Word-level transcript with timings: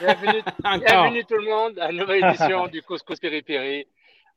bienvenue, 0.00 0.42
bienvenue, 0.86 1.24
tout 1.24 1.36
le 1.36 1.50
monde 1.50 1.78
à 1.78 1.90
une 1.90 1.98
nouvelle 1.98 2.24
édition 2.24 2.66
du 2.68 2.82
Couscous 2.82 3.18
Piri 3.18 3.86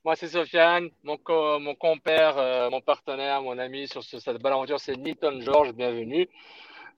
Moi, 0.03 0.15
c'est 0.15 0.27
Sofiane, 0.27 0.89
mon, 1.03 1.17
mon 1.59 1.75
compère, 1.75 2.37
euh, 2.37 2.69
mon 2.69 2.81
partenaire, 2.81 3.41
mon 3.41 3.57
ami 3.57 3.87
sur 3.87 4.03
cette 4.03 4.41
belle 4.41 4.53
aventure, 4.53 4.79
c'est 4.79 4.95
Nilton 4.95 5.39
George. 5.41 5.73
Bienvenue. 5.73 6.27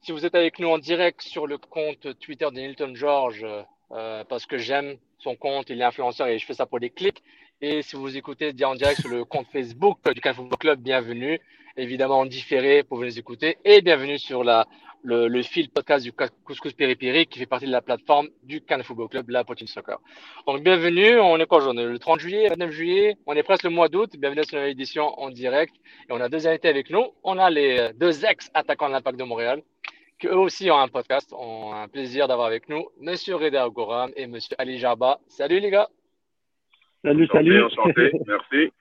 Si 0.02 0.12
vous 0.12 0.26
êtes 0.26 0.36
avec 0.36 0.60
nous 0.60 0.70
en 0.70 0.78
direct 0.78 1.22
sur 1.22 1.48
le 1.48 1.58
compte 1.58 2.18
Twitter 2.20 2.46
de 2.46 2.60
Nilton 2.60 2.96
George, 2.96 3.46
euh, 3.92 4.24
parce 4.30 4.46
que 4.46 4.58
j'aime 4.58 4.96
son 5.18 5.36
compte, 5.36 5.70
il 5.70 5.82
est 5.82 5.84
influenceur 5.84 6.28
et 6.28 6.40
je 6.40 6.46
fais 6.46 6.54
ça 6.54 6.66
pour 6.66 6.80
des 6.80 6.90
clics. 6.90 7.22
Et 7.62 7.82
si 7.82 7.98
vous 7.98 8.16
écoutez 8.16 8.54
en 8.64 8.76
direct 8.76 9.02
sur 9.02 9.10
le 9.10 9.26
compte 9.26 9.48
Facebook 9.52 9.98
du 10.14 10.22
Football 10.22 10.58
Club, 10.58 10.80
bienvenue. 10.80 11.40
Évidemment 11.76 12.20
en 12.20 12.26
différé 12.26 12.84
pour 12.84 12.98
venir 12.98 13.12
nous 13.14 13.20
écouter. 13.20 13.58
Et 13.66 13.82
bienvenue 13.82 14.18
sur 14.18 14.44
la, 14.44 14.66
le, 15.04 15.28
le 15.28 15.42
fil 15.44 15.70
podcast 15.70 16.04
du 16.04 16.12
Couscous 16.12 16.74
Péripéri 16.74 17.26
qui 17.26 17.40
fait 17.40 17.46
partie 17.46 17.66
de 17.66 17.72
la 17.72 17.82
plateforme 17.82 18.30
du 18.44 18.62
Can 18.62 18.84
Football 18.84 19.10
Club, 19.10 19.30
la 19.30 19.44
Potine 19.44 19.68
Soccer. 19.68 20.00
Donc 20.48 20.62
bienvenue, 20.64 21.20
on 21.20 21.38
est 21.38 21.46
quoi 21.46 21.60
aujourd'hui? 21.60 21.84
Le 21.84 22.00
30 22.00 22.20
juillet, 22.20 22.50
29 22.50 22.72
juillet, 22.72 23.18
on 23.26 23.34
est 23.34 23.44
presque 23.44 23.64
le 23.64 23.70
mois 23.70 23.90
d'août. 23.90 24.12
Bienvenue 24.18 24.44
sur 24.44 24.60
une 24.60 24.66
édition 24.66 25.20
en 25.20 25.30
direct. 25.30 25.74
Et 26.10 26.14
on 26.14 26.22
a 26.22 26.30
deux 26.30 26.48
invités 26.48 26.68
avec 26.70 26.90
nous. 26.90 27.06
On 27.24 27.38
a 27.38 27.50
les 27.50 27.92
deux 27.96 28.26
ex-attaquants 28.26 28.88
de 28.88 28.94
l'Impact 28.94 29.18
de 29.18 29.24
Montréal 29.24 29.62
qui 30.20 30.28
eux 30.28 30.38
aussi 30.38 30.70
ont 30.70 30.80
un 30.80 30.88
podcast. 30.90 31.34
On 31.38 31.72
a 31.72 31.78
un 31.78 31.88
plaisir 31.88 32.28
d'avoir 32.28 32.48
avec 32.48 32.68
nous 32.70 32.86
Monsieur 33.00 33.36
Reda 33.36 33.68
Goram 33.70 34.12
et 34.16 34.28
Monsieur 34.28 34.56
Ali 34.58 34.78
Jarba. 34.78 35.20
Salut 35.28 35.60
les 35.60 35.70
gars 35.70 35.88
Salut, 37.04 37.28
salut. 37.28 37.64
Enchanté, 37.64 38.12
merci. 38.28 38.72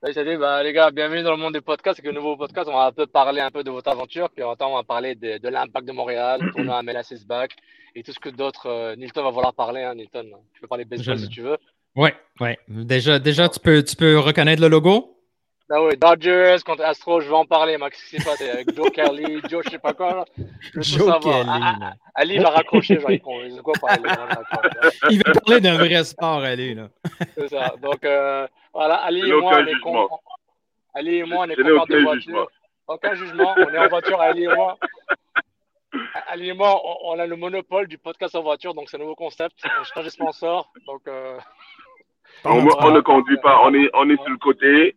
Salut, 0.00 0.14
salut. 0.14 0.38
Bah, 0.38 0.62
les 0.62 0.72
gars, 0.72 0.92
bienvenue 0.92 1.24
dans 1.24 1.32
le 1.32 1.38
monde 1.38 1.54
des 1.54 1.60
podcasts. 1.60 1.98
Avec 1.98 2.12
le 2.12 2.16
nouveau 2.16 2.36
podcast, 2.36 2.68
on 2.70 2.76
va 2.76 2.86
un 2.86 2.92
peu 2.92 3.08
parler 3.08 3.40
un 3.40 3.50
peu 3.50 3.64
de 3.64 3.70
votre 3.72 3.90
aventure. 3.90 4.30
Puis 4.30 4.44
en 4.44 4.54
temps, 4.54 4.70
on 4.70 4.76
va 4.76 4.84
parler 4.84 5.16
de, 5.16 5.38
de 5.38 5.48
l'impact 5.48 5.88
de 5.88 5.92
Montréal, 5.92 6.40
tournoi 6.54 6.78
à 6.78 6.82
MLS 6.84 7.26
back 7.26 7.56
et 7.96 8.04
tout 8.04 8.12
ce 8.12 8.20
que 8.20 8.28
d'autres. 8.28 8.66
Euh, 8.66 8.94
Nilton 8.94 9.24
va 9.24 9.30
vouloir 9.30 9.52
parler. 9.54 9.82
Hein, 9.82 9.96
Nilton, 9.96 10.30
tu 10.54 10.60
peux 10.60 10.68
parler 10.68 10.84
baseball 10.84 11.18
si 11.18 11.28
tu 11.28 11.42
veux. 11.42 11.58
Ouais, 11.96 12.14
ouais. 12.38 12.56
Déjà, 12.68 13.18
déjà 13.18 13.48
tu, 13.48 13.58
peux, 13.58 13.82
tu 13.82 13.96
peux 13.96 14.20
reconnaître 14.20 14.62
le 14.62 14.68
logo? 14.68 15.17
Ah 15.70 15.82
oui, 15.82 15.98
Dodgers 15.98 16.56
contre 16.64 16.82
Astro, 16.82 17.20
je 17.20 17.28
vais 17.28 17.34
en 17.34 17.44
parler, 17.44 17.76
Max. 17.76 18.02
C'est 18.10 18.24
pas 18.24 18.42
avec 18.42 18.74
Joe 18.74 18.90
Kelly, 18.90 19.42
Joe, 19.50 19.62
je 19.66 19.70
sais 19.70 19.78
pas 19.78 19.92
quoi. 19.92 20.24
Je 20.74 20.80
Joe 20.80 21.20
Kelly. 21.20 21.44
Ah, 21.46 21.76
ah, 21.82 21.92
Ali 22.14 22.38
va 22.38 22.48
raccrocher, 22.50 22.98
genre, 22.98 23.10
il 23.10 23.20
quoi 23.20 23.74
parler. 23.78 24.08
il 25.10 25.18
va 25.18 25.32
parler 25.32 25.60
d'un 25.60 25.76
vrai 25.76 26.04
sport, 26.04 26.42
Ali. 26.42 26.74
là. 26.74 26.88
C'est 27.36 27.48
ça. 27.48 27.74
Donc, 27.82 28.02
euh, 28.04 28.46
voilà, 28.72 28.94
Ali 28.96 29.28
et 29.28 29.32
moi, 29.34 29.58
on 29.60 29.66
est 29.66 29.80
con... 29.80 30.08
Ali 30.94 31.16
et 31.16 31.24
moi, 31.24 31.44
on 31.46 31.50
est 31.50 31.56
contents 31.56 31.84
de 31.86 32.02
voiture. 32.02 32.50
Aucun 32.86 33.14
jugement, 33.14 33.54
on 33.58 33.68
est 33.68 33.78
en 33.78 33.88
voiture, 33.88 34.20
Ali 34.22 34.44
et 34.44 34.54
moi. 34.54 34.78
Ali 36.28 36.48
et 36.48 36.54
moi, 36.54 36.80
on, 37.04 37.18
a 37.18 37.26
le 37.26 37.36
monopole 37.36 37.88
du 37.88 37.98
podcast 37.98 38.34
en 38.34 38.42
voiture, 38.42 38.72
donc 38.72 38.88
c'est 38.88 38.96
un 38.96 39.00
nouveau 39.00 39.14
concept. 39.14 39.56
On 39.78 39.84
change 39.84 40.04
de 40.06 40.10
sponsor. 40.10 40.72
Donc, 40.86 41.02
euh... 41.08 41.38
on, 42.46 42.66
on, 42.80 42.90
ne 42.90 43.00
conduit 43.00 43.38
pas, 43.42 43.60
on 43.64 43.74
est, 43.74 43.90
on 43.92 44.08
est 44.08 44.16
sur 44.16 44.30
le 44.30 44.38
côté 44.38 44.96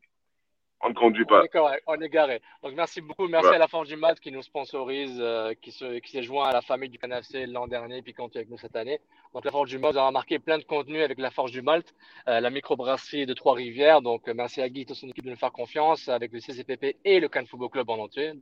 on 0.84 0.90
ne 0.90 0.94
conduit 0.94 1.26
pas. 1.26 1.42
On 1.42 1.44
est 1.44 1.50
correct, 1.50 1.84
on 1.88 2.02
est 2.02 2.10
garé. 2.10 2.42
Donc 2.64 2.74
merci 2.74 3.02
beaucoup. 3.02 3.28
Merci 3.28 3.54
à 3.54 3.58
la 3.58 3.68
Forge 3.68 3.88
du 3.88 3.96
Mat 3.96 4.20
qui 4.20 4.32
nous 4.32 4.42
sponsorise, 4.42 5.18
euh, 5.20 5.54
qui 5.62 5.72
s'est 5.72 6.24
joint 6.24 6.48
à 6.48 6.54
la 6.54 6.62
famille 6.62 6.90
du 6.90 6.98
Canafé 6.98 7.46
l'an 7.46 7.68
dernier 7.68 8.02
puis 8.02 8.14
qui 8.14 8.18
continue 8.18 8.40
avec 8.40 8.50
nous 8.50 8.58
cette 8.58 8.76
année. 8.76 9.00
Donc 9.34 9.46
la 9.46 9.52
Forge 9.52 9.70
du 9.70 9.78
Mat, 9.78 9.92
vous 9.92 9.98
avez 9.98 10.08
remarqué 10.08 10.40
plein 10.40 10.58
de 10.58 10.64
contenu 10.64 11.02
avec 11.02 11.20
la 11.20 11.32
Forge 11.32 11.52
du 11.52 11.62
Malte, 11.62 11.94
euh, 12.28 12.40
la 12.40 12.50
microbrasserie 12.50 13.26
de 13.26 13.34
Trois-Rivières. 13.34 14.02
Donc 14.02 14.28
euh, 14.28 14.34
merci 14.34 14.62
à 14.62 14.70
Guy 14.70 14.82
et 14.82 14.86
toute 14.86 14.98
son 14.98 15.08
équipe 15.10 15.26
de 15.26 15.30
nous 15.30 15.36
faire 15.36 15.52
confiance 15.52 16.10
avec 16.10 16.32
le 16.32 16.40
CCPP 16.40 16.98
et 17.06 17.20
le 17.20 17.30
Can 17.30 17.46
Football 17.46 17.70
Club 17.70 17.90
en 17.90 18.00
entier. 18.00 18.34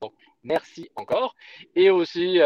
Donc 0.00 0.12
merci 0.42 0.90
encore. 0.96 1.36
Et 1.76 1.90
aussi, 1.90 2.40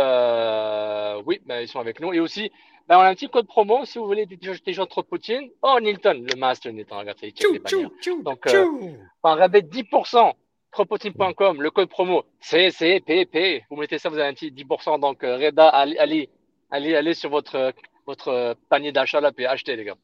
oui, 1.25 1.41
ben, 1.47 1.61
ils 1.61 1.69
sont 1.69 1.81
avec 1.81 2.01
nous. 2.01 2.13
Et 2.13 2.21
aussi, 2.21 2.51
ben, 2.89 2.99
on 2.99 3.01
a 3.01 3.09
un 3.09 3.15
petit 3.15 3.29
code 3.29 3.49
promo 3.49 3.85
si 3.85 3.99
vous 3.99 4.07
voulez 4.07 4.27
des 4.27 4.37
t-shirts 4.37 4.89
trop 4.89 5.03
Poutine. 5.03 5.51
Oh, 5.63 5.79
Nilton, 5.81 6.25
le 6.25 6.37
master 6.37 6.73
Nilton, 6.73 6.99
regardez, 6.99 7.29
il 7.29 7.33
check 7.33 7.51
les 7.53 7.59
bannières. 7.59 7.91
Donc, 8.23 8.47
euh, 8.47 8.93
un 9.25 9.35
rabais 9.35 9.63
de 9.63 9.69
10%, 9.69 10.33
tropotine.com, 10.71 11.63
le 11.63 11.71
code 11.73 11.89
promo 11.89 12.25
CCPP. 12.41 13.65
Vous 13.69 13.77
mettez 13.77 13.99
ça, 13.99 14.09
vous 14.09 14.19
avez 14.19 14.29
un 14.29 14.35
petit 14.35 14.53
10%. 14.53 15.01
Donc, 15.01 15.25
euh, 15.25 15.37
Reda, 15.37 15.69
allez, 15.69 16.29
allez, 16.71 16.95
allez 16.95 17.15
sur 17.15 17.29
votre, 17.29 17.73
votre 18.07 18.57
panier 18.69 18.93
d'achat 18.93 19.21
là, 19.21 19.33
puis 19.33 19.47
achetez, 19.47 19.75
les 19.75 19.85
gars. 19.85 19.97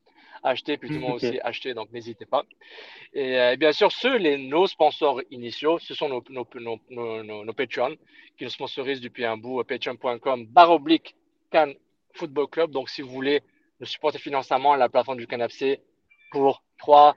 Achetez, 0.42 0.76
puis 0.76 0.88
tout 0.88 0.94
le 0.94 1.00
monde 1.00 1.14
aussi 1.22 1.38
achetez, 1.44 1.74
donc 1.74 1.92
n'hésitez 1.92 2.26
pas. 2.26 2.42
Et, 3.14 3.38
euh, 3.38 3.54
bien 3.54 3.70
sûr, 3.70 3.92
ceux, 3.92 4.16
les, 4.16 4.38
nos 4.38 4.66
sponsors 4.66 5.20
initiaux, 5.30 5.78
ce 5.78 5.94
sont 5.94 6.08
nos, 6.08 6.24
nos, 6.30 6.48
nos, 6.56 7.22
nos, 7.22 7.44
nos 7.44 7.52
Patreons 7.52 7.94
qui 8.36 8.42
nous 8.42 8.50
sponsorisent 8.50 9.00
depuis 9.00 9.24
un 9.24 9.36
bout, 9.36 9.62
patreon.com, 9.62 10.46
barre 10.46 10.72
oblique, 10.72 11.14
can 11.52 11.74
Football 12.14 12.48
Club. 12.48 12.70
Donc, 12.70 12.88
si 12.88 13.02
vous 13.02 13.10
voulez 13.10 13.42
nous 13.80 13.86
supporter 13.86 14.18
financièrement, 14.18 14.76
la 14.76 14.88
plateforme 14.88 15.18
du 15.18 15.26
Canapé 15.26 15.80
pour 16.30 16.62
3, 16.78 17.16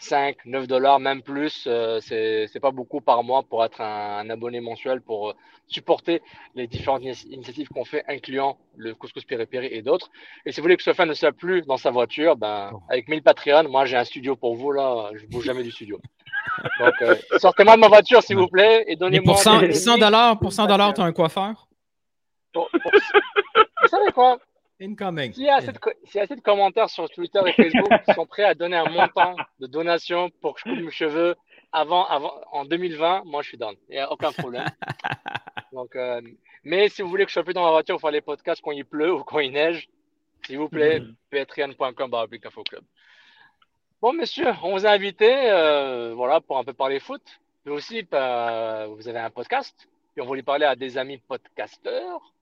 5, 0.00 0.36
9 0.46 0.66
dollars, 0.66 0.98
même 0.98 1.22
plus, 1.22 1.64
euh, 1.66 2.00
c'est 2.00 2.60
pas 2.60 2.70
beaucoup 2.70 3.00
par 3.00 3.22
mois 3.22 3.42
pour 3.42 3.64
être 3.64 3.80
un, 3.82 4.28
abonné 4.30 4.60
mensuel 4.60 5.02
pour 5.02 5.30
euh, 5.30 5.32
supporter 5.66 6.22
les 6.54 6.66
différentes 6.66 7.02
initiatives 7.04 7.68
qu'on 7.68 7.84
fait, 7.84 8.02
incluant 8.08 8.56
le 8.76 8.94
Couscous 8.94 9.24
Péripéri 9.24 9.68
et 9.70 9.82
d'autres. 9.82 10.10
Et 10.46 10.52
si 10.52 10.60
vous 10.60 10.64
voulez 10.64 10.76
que 10.76 10.82
Sofiane 10.82 11.08
ne 11.08 11.14
soit 11.14 11.32
plus 11.32 11.62
dans 11.66 11.76
sa 11.76 11.90
voiture, 11.90 12.36
ben, 12.36 12.70
oh. 12.72 12.82
avec 12.88 13.08
1000 13.08 13.22
Patreon, 13.22 13.68
moi 13.68 13.84
j'ai 13.84 13.96
un 13.96 14.04
studio 14.04 14.36
pour 14.36 14.56
vous 14.56 14.72
là, 14.72 15.10
je 15.14 15.24
ne 15.24 15.30
bouge 15.30 15.44
jamais 15.44 15.62
du 15.62 15.70
studio. 15.70 16.00
Donc, 16.78 16.94
euh, 17.02 17.14
sortez-moi 17.38 17.76
de 17.76 17.80
ma 17.80 17.88
voiture 17.88 18.22
s'il 18.22 18.36
vous 18.36 18.48
plaît 18.48 18.84
et 18.88 18.96
donnez-moi. 18.96 19.34
Pour 19.34 19.42
100 19.42 19.98
dollars, 19.98 20.38
pour 20.38 20.52
100 20.52 20.66
dollars, 20.66 20.94
tu 20.94 21.02
as 21.02 21.04
un 21.04 21.12
coiffeur? 21.12 21.68
vous 23.82 23.88
savez 23.88 24.12
quoi? 24.12 24.38
Incoming. 24.80 25.32
S'il 25.34 25.44
y, 25.44 25.48
a 25.50 25.56
assez 25.56 25.72
de, 25.72 26.40
commentaires 26.40 26.88
sur 26.88 27.08
Twitter 27.10 27.40
et 27.46 27.52
Facebook 27.52 27.92
qui 28.06 28.14
sont 28.14 28.26
prêts 28.26 28.44
à 28.44 28.54
donner 28.54 28.76
un 28.76 28.88
montant 28.88 29.36
de 29.58 29.66
donation 29.66 30.30
pour 30.40 30.54
que 30.54 30.60
je 30.64 30.70
coupe 30.70 30.82
mes 30.82 30.90
cheveux 30.90 31.36
avant, 31.70 32.06
avant, 32.06 32.32
en 32.50 32.64
2020, 32.64 33.24
moi 33.26 33.42
je 33.42 33.48
suis 33.48 33.58
dans. 33.58 33.72
Il 33.88 33.92
n'y 33.92 33.98
a 33.98 34.10
aucun 34.10 34.32
problème. 34.32 34.64
Donc, 35.72 35.94
euh, 35.96 36.20
mais 36.64 36.88
si 36.88 37.02
vous 37.02 37.08
voulez 37.08 37.24
que 37.24 37.30
je 37.30 37.34
sois 37.34 37.44
plus 37.44 37.52
dans 37.52 37.64
ma 37.64 37.70
voiture 37.70 37.94
pour 37.96 38.00
faire 38.00 38.10
les 38.10 38.22
podcasts 38.22 38.62
quand 38.62 38.72
il 38.72 38.84
pleut 38.84 39.12
ou 39.12 39.22
quand 39.22 39.38
il 39.38 39.52
neige, 39.52 39.88
s'il 40.46 40.58
vous 40.58 40.68
plaît, 40.68 41.00
mm 41.00 41.14
patreon.com 41.30 42.10
club. 42.68 42.84
Bon, 44.02 44.12
messieurs, 44.12 44.52
on 44.62 44.72
vous 44.72 44.86
a 44.86 44.90
invité 44.90 45.30
euh, 45.50 46.12
voilà, 46.14 46.40
pour 46.40 46.58
un 46.58 46.64
peu 46.64 46.72
parler 46.72 46.98
foot. 46.98 47.22
Mais 47.64 47.72
aussi, 47.72 48.02
bah, 48.02 48.86
vous 48.88 49.06
avez 49.06 49.18
un 49.18 49.30
podcast. 49.30 49.88
Et 50.16 50.20
on 50.20 50.26
voulait 50.26 50.42
parler 50.42 50.64
à 50.64 50.74
des 50.74 50.98
amis 50.98 51.18
podcasteurs. 51.18 52.32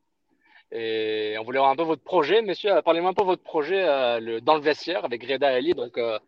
Et 0.71 1.37
on 1.41 1.45
voulait 1.45 1.59
voir 1.59 1.71
un 1.71 1.77
peu 1.77 1.83
votre 1.83 2.03
projet, 2.03 2.43
messieurs. 2.43 2.73
Parlez-moi 2.85 3.11
un 3.11 3.15
peu 3.15 3.23
de 3.23 3.29
votre 3.29 3.43
projet 3.43 3.83
euh, 3.83 4.41
dans 4.41 4.55
le 4.57 4.61
vestiaire 4.61 5.05
avec 5.05 5.25
Reda 5.25 5.49
Ali. 5.49 5.73
Donc, 5.73 5.97
euh, 5.97 6.19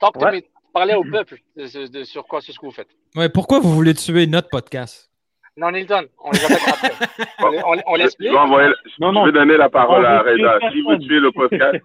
parlez 0.00 0.94
au 0.94 1.04
peuple 1.04 1.40
de, 1.56 2.04
sur 2.04 2.26
quoi, 2.26 2.40
sur 2.40 2.54
ce 2.54 2.58
que 2.58 2.66
vous 2.66 2.72
faites. 2.72 2.88
Ouais, 3.14 3.28
pourquoi 3.28 3.58
vous 3.60 3.72
voulez 3.72 3.92
tuer 3.94 4.26
notre 4.26 4.48
podcast? 4.48 5.10
Non, 5.56 5.70
Nilton, 5.72 6.06
on 6.24 6.30
les 6.30 6.44
appelle 6.44 6.56
après. 6.66 6.92
on, 7.66 7.76
on, 7.86 7.94
l'explique. 7.96 8.30
Je, 8.30 9.00
non, 9.00 9.12
non. 9.12 9.26
vais 9.26 9.32
donner 9.32 9.58
la 9.58 9.68
parole 9.68 10.06
à 10.06 10.22
Reda. 10.22 10.58
Si 10.72 10.80
vous 10.80 10.96
tuez 10.96 11.20
le 11.20 11.32
podcast, 11.32 11.84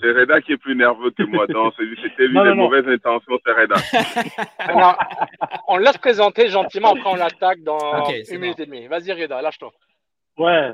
c'est 0.00 0.12
Reda 0.12 0.40
qui 0.40 0.52
est 0.52 0.56
plus 0.56 0.76
nerveux 0.76 1.10
que 1.10 1.24
moi. 1.24 1.46
C'était 1.76 2.28
lui 2.28 2.38
les 2.44 2.54
mauvaises 2.54 2.86
intentions, 2.86 3.38
c'est 3.44 3.52
Reda. 3.52 3.76
on 5.68 5.78
laisse 5.78 5.98
présenter 5.98 6.48
gentiment, 6.48 6.90
après 6.90 7.10
on 7.10 7.16
l'attaque 7.16 7.62
dans 7.64 8.08
une 8.30 8.38
minute 8.38 8.60
et 8.60 8.66
demie. 8.66 8.86
Vas-y, 8.86 9.12
Reda, 9.12 9.42
lâche-toi. 9.42 9.72
Ouais. 10.40 10.72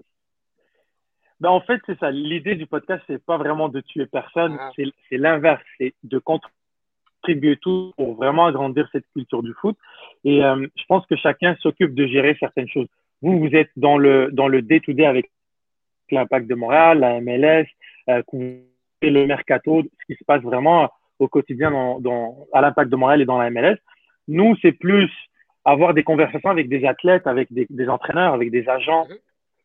Ben, 1.40 1.50
en 1.50 1.60
fait, 1.60 1.80
c'est 1.86 1.98
ça. 1.98 2.12
L'idée 2.12 2.54
du 2.54 2.66
podcast, 2.66 3.02
c'est 3.08 3.22
pas 3.22 3.36
vraiment 3.36 3.68
de 3.68 3.80
tuer 3.80 4.06
personne, 4.06 4.56
ah. 4.60 4.70
c'est 4.76 5.16
l'inverse, 5.18 5.62
c'est 5.76 5.92
de 6.04 6.18
contribuer 6.20 7.56
tout 7.56 7.92
pour 7.96 8.14
vraiment 8.14 8.46
agrandir 8.46 8.88
cette 8.92 9.06
culture 9.12 9.42
du 9.42 9.52
foot. 9.54 9.76
Et 10.24 10.44
euh, 10.44 10.68
je 10.76 10.84
pense 10.86 11.04
que 11.06 11.16
chacun 11.16 11.56
s'occupe 11.56 11.94
de 11.94 12.06
gérer 12.06 12.36
certaines 12.38 12.68
choses. 12.68 12.86
Vous, 13.22 13.40
vous 13.40 13.54
êtes 13.56 13.70
dans 13.74 13.98
le 13.98 14.30
dans 14.30 14.46
le 14.46 14.62
day-to-day 14.62 15.04
avec 15.04 15.30
l'impact 16.12 16.46
de 16.46 16.54
Montréal, 16.54 17.00
la 17.00 17.20
MLS, 17.20 17.66
euh, 18.08 18.22
le 19.02 19.26
mercato, 19.26 19.82
ce 19.82 20.06
qui 20.06 20.16
se 20.16 20.24
passe 20.24 20.42
vraiment 20.42 20.90
au 21.18 21.26
quotidien 21.26 21.72
dans, 21.72 21.98
dans 21.98 22.46
à 22.52 22.60
l'impact 22.60 22.88
de 22.88 22.96
Montréal 22.96 23.20
et 23.20 23.26
dans 23.26 23.38
la 23.38 23.50
MLS. 23.50 23.78
Nous, 24.28 24.56
c'est 24.62 24.72
plus 24.72 25.10
avoir 25.64 25.92
des 25.92 26.04
conversations 26.04 26.50
avec 26.50 26.68
des 26.68 26.84
athlètes, 26.84 27.26
avec 27.26 27.52
des, 27.52 27.66
des 27.68 27.88
entraîneurs, 27.88 28.32
avec 28.32 28.52
des 28.52 28.68
agents, 28.68 29.06
mhm 29.08 29.16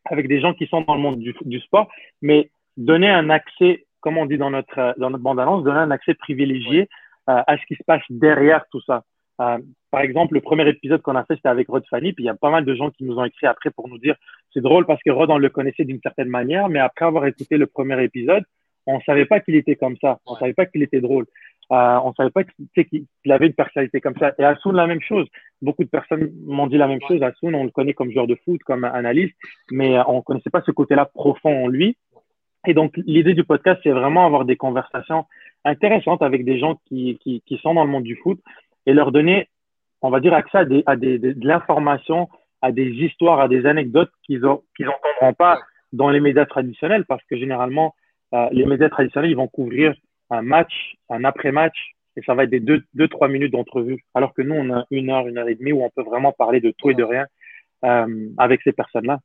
avec 0.06 0.28
des 0.28 0.40
gens 0.40 0.54
qui 0.54 0.68
sont 0.68 0.82
dans 0.82 0.96
le 0.96 1.02
monde 1.02 1.20
du, 1.20 1.36
du 1.42 1.60
sport, 1.60 1.90
mais 2.22 2.50
donner 2.78 3.10
un 3.10 3.30
accès, 3.30 3.86
comme 4.00 4.18
on 4.18 4.26
dit 4.26 4.38
dans 4.38 4.50
notre, 4.50 4.96
dans 4.98 5.10
notre 5.10 5.24
bande-annonce, 5.24 5.64
donner 5.64 5.80
un 5.80 5.92
accès 5.92 6.14
privilégié 6.14 6.90
euh, 7.30 7.42
à 7.46 7.58
ce 7.58 7.66
qui 7.68 7.76
se 7.76 7.84
passe 7.84 8.02
derrière 8.10 8.66
tout 8.72 8.82
ça. 8.82 9.04
Euh, 9.40 9.58
par 9.90 10.02
exemple, 10.02 10.34
le 10.34 10.42
premier 10.42 10.68
épisode 10.68 11.02
qu'on 11.02 11.16
a 11.16 11.24
fait, 11.26 11.36
c'était 11.36 11.50
avec 11.50 11.68
Rod 11.68 11.84
Fanny, 11.90 12.14
puis 12.14 12.24
il 12.24 12.28
y 12.28 12.30
a 12.30 12.36
pas 12.36 12.50
mal 12.50 12.66
de 12.66 12.76
gens 12.76 12.90
qui 12.92 13.04
nous 13.04 13.18
ont 13.18 13.26
écrit 13.26 13.48
après 13.48 13.72
pour 13.72 13.88
nous 13.90 13.98
dire, 13.98 14.16
c'est 14.54 14.62
drôle 14.62 14.86
parce 14.86 15.02
que 15.04 15.12
Rod, 15.12 15.30
on 15.30 15.38
le 15.38 15.50
connaissait 15.50 15.84
d'une 15.84 16.00
certaine 16.02 16.30
manière, 16.30 16.70
mais 16.70 16.80
après 16.80 17.06
avoir 17.06 17.26
écouté 17.26 17.58
le 17.58 17.68
premier 17.68 18.02
épisode, 18.04 18.44
on 18.88 19.00
savait 19.02 19.26
pas 19.26 19.40
qu'il 19.40 19.56
était 19.56 19.76
comme 19.76 19.98
ça, 19.98 20.20
on 20.26 20.36
savait 20.36 20.54
pas 20.54 20.66
qu'il 20.66 20.84
était 20.84 21.02
drôle. 21.02 21.26
Euh, 21.72 22.00
on 22.04 22.14
savait 22.14 22.32
pas 22.32 22.44
qu'il 22.44 23.32
avait 23.32 23.48
une 23.48 23.54
personnalité 23.54 24.02
comme 24.02 24.18
ça. 24.18 24.34
Et 24.38 24.44
Assoun, 24.44 24.76
la 24.76 24.88
même 24.88 25.02
chose. 25.02 25.26
Beaucoup 25.62 25.86
de 25.86 25.90
personnes 25.90 26.30
m'ont 26.46 26.68
dit 26.68 26.78
la 26.78 26.88
même 26.88 27.00
chose. 27.08 27.24
Assoun, 27.24 27.56
on 27.56 27.64
le 27.64 27.70
connaît 27.70 27.94
comme 27.94 28.12
joueur 28.12 28.28
de 28.28 28.36
foot, 28.44 28.62
comme 28.64 28.84
analyste, 28.84 29.36
mais 29.72 29.98
euh, 29.98 30.04
on 30.08 30.22
connaissait 30.22 30.50
pas 30.50 30.62
ce 30.66 30.72
côté-là 30.72 31.06
profond 31.06 31.66
en 31.66 31.68
lui. 31.68 31.96
Et 32.68 32.74
donc, 32.74 32.94
l'idée 32.98 33.34
du 33.34 33.46
podcast, 33.46 33.80
c'est 33.84 33.92
vraiment 33.92 34.26
avoir 34.26 34.44
des 34.46 34.58
conversations 34.58 35.26
intéressantes 35.64 36.22
avec 36.22 36.44
des 36.44 36.60
gens 36.60 36.80
qui, 36.88 37.18
qui, 37.22 37.42
qui, 37.46 37.58
sont 37.58 37.74
dans 37.74 37.86
le 37.86 37.90
monde 37.90 38.04
du 38.04 38.18
foot 38.18 38.40
et 38.86 38.94
leur 38.94 39.12
donner, 39.12 39.48
on 40.02 40.10
va 40.10 40.20
dire, 40.20 40.34
accès 40.34 40.60
à, 40.60 40.66
des, 40.66 40.84
à 40.86 40.96
des, 40.98 41.18
de 41.20 41.48
l'information, 41.48 42.28
à 42.62 42.72
des 42.72 42.90
histoires, 42.90 43.40
à 43.40 43.48
des 43.48 43.66
anecdotes 43.66 44.12
qu'ils 44.24 44.42
qu'ils 44.76 44.86
n'entendront 44.86 45.34
pas 45.34 45.60
dans 45.94 46.10
les 46.10 46.20
médias 46.20 46.46
traditionnels 46.46 47.06
parce 47.06 47.24
que 47.26 47.38
généralement, 47.38 47.96
euh, 48.34 48.48
les 48.52 48.66
médias 48.66 48.90
traditionnels, 48.90 49.32
ils 49.32 49.38
vont 49.38 49.48
couvrir 49.48 49.94
un 50.32 50.42
match, 50.42 50.96
un 51.10 51.24
après-match, 51.24 51.78
et 52.18 52.22
ça 52.26 52.34
va 52.34 52.44
être 52.44 52.50
des 52.50 52.60
deux, 52.60 52.84
deux 52.94 53.08
trois 53.08 53.28
minutes 53.28 53.54
d'entrevue. 53.54 54.04
Alors 54.14 54.34
que 54.34 54.42
nous, 54.42 54.56
on 54.56 54.74
a 54.74 54.86
une 54.92 55.10
heure, 55.10 55.28
une 55.28 55.38
heure 55.38 55.48
et 55.48 55.56
demie 55.56 55.72
où 55.72 55.84
on 55.84 55.90
peut 55.90 56.04
vraiment 56.04 56.32
parler 56.32 56.60
de 56.60 56.72
tout 56.78 56.90
et 56.90 56.94
de 56.96 57.04
rien 57.04 57.26
euh, 57.86 58.28
avec 58.38 58.62
ces 58.64 58.74
personnes-là. 58.74 59.20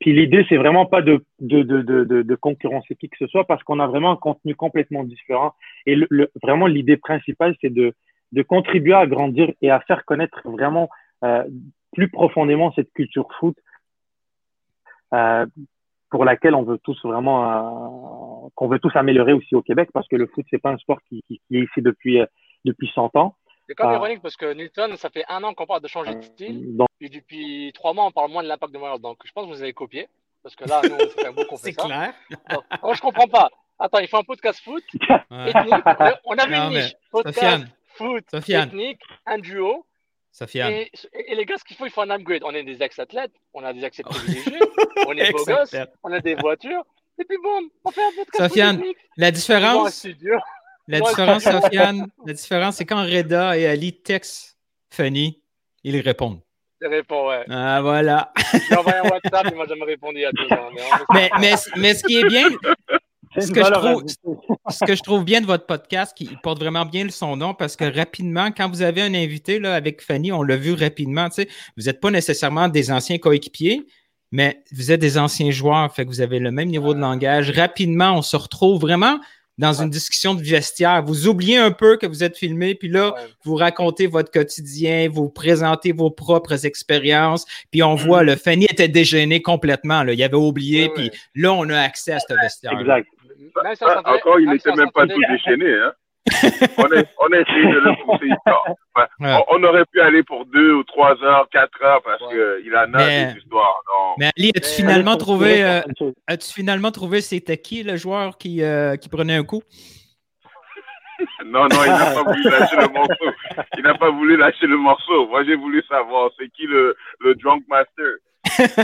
Puis 0.00 0.12
l'idée, 0.12 0.44
c'est 0.48 0.56
vraiment 0.56 0.86
pas 0.86 1.02
de, 1.02 1.24
de, 1.40 1.62
de, 1.62 1.82
de, 1.82 2.22
de 2.22 2.34
concurrencer 2.34 2.94
qui 2.96 3.08
que 3.08 3.16
ce 3.18 3.26
soit 3.26 3.46
parce 3.46 3.62
qu'on 3.62 3.80
a 3.80 3.86
vraiment 3.86 4.12
un 4.12 4.16
contenu 4.16 4.54
complètement 4.54 5.04
différent. 5.04 5.54
Et 5.86 5.96
le, 5.96 6.30
vraiment, 6.42 6.66
l'idée 6.66 6.96
principale, 6.96 7.54
c'est 7.60 7.72
de, 7.72 7.94
de 8.32 8.42
contribuer 8.42 8.94
à 8.94 9.06
grandir 9.06 9.52
et 9.62 9.70
à 9.70 9.80
faire 9.80 10.04
connaître 10.04 10.40
vraiment 10.44 10.88
euh, 11.24 11.44
plus 11.92 12.08
profondément 12.08 12.72
cette 12.72 12.92
culture 12.92 13.28
foot 13.38 13.56
euh, 15.14 15.46
pour 16.14 16.24
laquelle 16.24 16.54
on 16.54 16.62
veut 16.62 16.78
tous 16.78 16.96
vraiment, 17.02 17.42
euh, 18.46 18.48
qu'on 18.54 18.68
veut 18.68 18.78
tous 18.78 18.94
améliorer 18.94 19.32
aussi 19.32 19.56
au 19.56 19.62
Québec 19.62 19.88
parce 19.92 20.06
que 20.06 20.14
le 20.14 20.28
foot, 20.28 20.46
c'est 20.48 20.62
pas 20.62 20.70
un 20.70 20.78
sport 20.78 21.00
qui, 21.08 21.24
qui, 21.26 21.40
qui 21.48 21.56
est 21.56 21.62
ici 21.62 21.82
depuis, 21.82 22.20
euh, 22.20 22.26
depuis 22.64 22.88
100 22.94 23.16
ans. 23.16 23.34
C'est 23.66 23.74
comme 23.74 23.92
ironique 23.92 24.22
parce 24.22 24.36
que 24.36 24.54
Newton, 24.54 24.94
ça 24.96 25.10
fait 25.10 25.24
un 25.28 25.42
an 25.42 25.54
qu'on 25.54 25.66
parle 25.66 25.82
de 25.82 25.88
changer 25.88 26.14
de 26.14 26.22
style. 26.22 26.76
Donc, 26.76 26.86
et 27.00 27.08
depuis 27.08 27.72
trois 27.74 27.94
mois, 27.94 28.04
on 28.04 28.12
parle 28.12 28.30
moins 28.30 28.44
de 28.44 28.48
l'impact 28.48 28.72
de 28.72 28.78
Montréal. 28.78 29.00
Donc, 29.00 29.16
je 29.24 29.32
pense 29.32 29.46
que 29.46 29.50
vous 29.50 29.60
avez 29.60 29.72
copié. 29.72 30.06
Parce 30.44 30.54
que 30.54 30.68
là, 30.68 30.82
nous, 30.84 30.96
ça 31.00 31.20
fait 31.20 31.26
un 31.26 31.32
bout 31.32 31.46
qu'on 31.46 31.56
fait 31.56 31.72
ça. 31.72 31.82
C'est 31.82 31.88
clair. 31.88 32.12
Donc, 32.48 32.62
moi, 32.80 32.94
je 32.94 33.00
comprends 33.00 33.26
pas. 33.26 33.50
Attends, 33.80 33.98
il 33.98 34.06
faut 34.06 34.18
un 34.18 34.22
podcast 34.22 34.62
foot, 34.62 34.84
ethnique. 34.94 35.84
On 36.26 36.36
avait 36.36 36.56
une 36.56 36.68
niche. 36.74 36.94
Podcast, 37.10 37.34
Sofiane. 37.34 37.68
foot, 37.96 38.24
Sofiane. 38.30 38.68
ethnique, 38.68 39.00
un 39.26 39.38
duo. 39.38 39.84
Sofiane. 40.34 40.72
Et, 40.72 40.90
et, 41.12 41.34
les 41.36 41.46
gars, 41.46 41.56
ce 41.56 41.64
qu'il 41.64 41.76
faut, 41.76 41.86
il 41.86 41.92
faut 41.92 42.00
un 42.00 42.10
upgrade. 42.10 42.42
On 42.44 42.50
est 42.50 42.64
des 42.64 42.82
ex-athlètes, 42.82 43.30
on 43.54 43.64
a 43.64 43.72
des 43.72 43.84
accès 43.84 44.02
privilégiés, 44.02 44.58
on 45.06 45.12
est 45.12 45.30
beaux 45.30 45.44
gosses, 45.44 45.76
on 46.02 46.12
a 46.12 46.18
des 46.20 46.34
voitures. 46.34 46.84
Et 47.20 47.24
puis 47.24 47.38
bon, 47.40 47.70
on 47.84 47.90
fait 47.92 48.02
un 48.02 48.10
podcast 48.16 48.48
Sofiane, 48.48 48.82
la 49.16 49.30
différence, 49.30 50.04
la 50.88 51.00
différence, 51.00 51.44
Sofiane, 51.44 52.08
la 52.26 52.32
différence, 52.32 52.76
c'est 52.76 52.84
quand 52.84 53.04
Reda 53.04 53.56
et 53.56 53.66
Ali 53.66 54.02
textent 54.02 54.58
Fanny, 54.90 55.40
ils 55.84 56.00
répondent. 56.00 56.40
Je 56.80 56.88
réponds, 56.88 57.28
ouais. 57.28 57.44
Ah, 57.48 57.80
voilà. 57.80 58.32
J'ai 58.68 58.76
envoyé 58.76 58.98
un 58.98 59.08
WhatsApp, 59.08 59.46
il 59.52 59.56
m'a 59.56 59.66
jamais 59.66 59.84
répondu 59.84 60.18
il 60.18 60.22
y 60.22 60.26
a 60.26 60.32
deux 60.32 60.52
ans. 60.52 60.68
Mais, 60.74 60.82
Mais, 61.12 61.30
mais, 61.40 61.54
mais 61.76 61.94
ce 61.94 62.02
qui 62.02 62.18
est 62.18 62.26
bien, 62.26 62.48
Ce 63.38 63.50
que 63.50 63.64
je 63.64 63.70
trouve- 63.70 64.04
ce 64.70 64.84
que 64.84 64.94
je 64.94 65.02
trouve 65.02 65.24
bien 65.24 65.40
de 65.40 65.46
votre 65.46 65.66
podcast, 65.66 66.16
qui 66.16 66.28
porte 66.42 66.58
vraiment 66.60 66.84
bien 66.86 67.08
son 67.10 67.36
nom, 67.36 67.54
parce 67.54 67.76
que 67.76 67.84
rapidement, 67.84 68.50
quand 68.56 68.68
vous 68.68 68.82
avez 68.82 69.02
un 69.02 69.14
invité 69.14 69.58
là, 69.58 69.74
avec 69.74 70.02
Fanny, 70.02 70.32
on 70.32 70.42
l'a 70.42 70.56
vu 70.56 70.72
rapidement, 70.74 71.28
vous 71.76 71.82
n'êtes 71.84 72.00
pas 72.00 72.10
nécessairement 72.10 72.68
des 72.68 72.90
anciens 72.92 73.18
coéquipiers, 73.18 73.86
mais 74.32 74.62
vous 74.72 74.90
êtes 74.92 75.00
des 75.00 75.18
anciens 75.18 75.50
joueurs, 75.50 75.92
fait 75.94 76.04
que 76.04 76.10
vous 76.10 76.20
avez 76.20 76.38
le 76.38 76.50
même 76.50 76.68
niveau 76.68 76.94
de 76.94 77.00
langage. 77.00 77.50
Rapidement, 77.50 78.12
on 78.16 78.22
se 78.22 78.36
retrouve 78.36 78.80
vraiment 78.80 79.18
dans 79.56 79.80
une 79.80 79.88
discussion 79.90 80.34
de 80.34 80.42
vestiaire. 80.42 81.04
Vous 81.04 81.28
oubliez 81.28 81.58
un 81.58 81.70
peu 81.70 81.96
que 81.96 82.06
vous 82.06 82.24
êtes 82.24 82.36
filmé, 82.36 82.74
puis 82.74 82.88
là, 82.88 83.14
Ouais. 83.14 83.20
vous 83.44 83.54
racontez 83.54 84.08
votre 84.08 84.32
quotidien, 84.32 85.08
vous 85.08 85.28
présentez 85.28 85.92
vos 85.92 86.10
propres 86.10 86.66
expériences, 86.66 87.44
puis 87.70 87.80
on 87.84 87.94
voit, 87.94 88.24
le 88.24 88.34
Fanny 88.34 88.64
était 88.64 88.88
dégêné 88.88 89.42
complètement, 89.42 90.02
là, 90.02 90.12
il 90.12 90.20
avait 90.24 90.34
oublié, 90.34 90.84
Ouais, 90.88 90.92
puis 90.96 91.04
ouais. 91.04 91.12
là, 91.36 91.52
on 91.52 91.68
a 91.70 91.78
accès 91.78 92.14
à 92.14 92.18
ce 92.18 92.34
vestiaire. 92.42 92.80
Exact. 92.80 93.06
Même 93.62 93.74
si 93.74 93.84
on 93.84 93.86
Ah, 93.88 94.02
encore, 94.14 94.40
il 94.40 94.48
n'était 94.48 94.72
même 94.74 94.90
pas 94.90 95.06
tout 95.06 95.20
déchaîné. 95.28 95.72
Hein? 95.74 95.92
on, 96.78 96.84
a, 96.84 97.02
on 97.20 97.32
a 97.32 97.38
essayé 97.38 97.64
de 97.66 97.80
le 97.80 98.04
pousser. 98.04 98.30
Enfin, 98.46 99.06
Ouais. 99.20 99.36
on, 99.50 99.56
on 99.58 99.64
aurait 99.64 99.84
pu 99.92 100.00
aller 100.00 100.22
pour 100.22 100.46
deux 100.46 100.72
ou 100.74 100.84
trois 100.84 101.22
heures, 101.22 101.46
quatre 101.50 101.82
heures 101.82 102.00
parce 102.02 102.22
Ouais. 102.22 102.62
qu'il 102.62 102.74
en 102.76 102.80
a 102.82 102.86
Mais- 102.86 103.26
des 103.34 103.38
histoires. 103.40 103.80
Non. 103.92 104.14
Mais 104.18 104.30
Ali, 104.38 104.48
as-tu 104.56 104.60
Mais- 104.60 104.76
finalement 104.76 105.16
trouvé, 105.16 105.62
euh, 105.64 105.80
as-tu 106.26 106.52
finalement 106.52 106.90
trouvé 106.92 107.20
c'était 107.20 107.58
qui 107.58 107.82
le 107.82 107.96
joueur 107.96 108.38
qui, 108.38 108.62
euh, 108.62 108.96
qui 108.96 109.08
prenait 109.08 109.34
un 109.36 109.44
coup? 109.44 109.62
non, 111.44 111.62
non, 111.68 111.84
il 111.84 111.90
n'a 111.92 112.12
pas 112.14 112.22
voulu 112.22 112.42
lâcher 112.50 112.76
le 112.76 112.88
morceau. 112.88 113.30
Il 113.76 113.82
n'a 113.82 113.94
pas 113.94 114.10
voulu 114.10 114.36
lâcher 114.36 114.66
le 114.66 114.76
morceau. 114.76 115.26
Moi, 115.28 115.44
j'ai 115.44 115.56
voulu 115.56 115.82
savoir 115.88 116.30
c'est 116.38 116.48
qui 116.50 116.66
le, 116.66 116.96
le 117.20 117.34
drunk 117.34 117.64
master? 117.68 118.06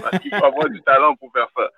Parce 0.00 0.18
qu'il 0.20 0.34
faut 0.34 0.44
avoir 0.44 0.68
du 0.68 0.80
talent 0.82 1.14
pour 1.16 1.30
faire 1.32 1.48
ça. 1.56 1.68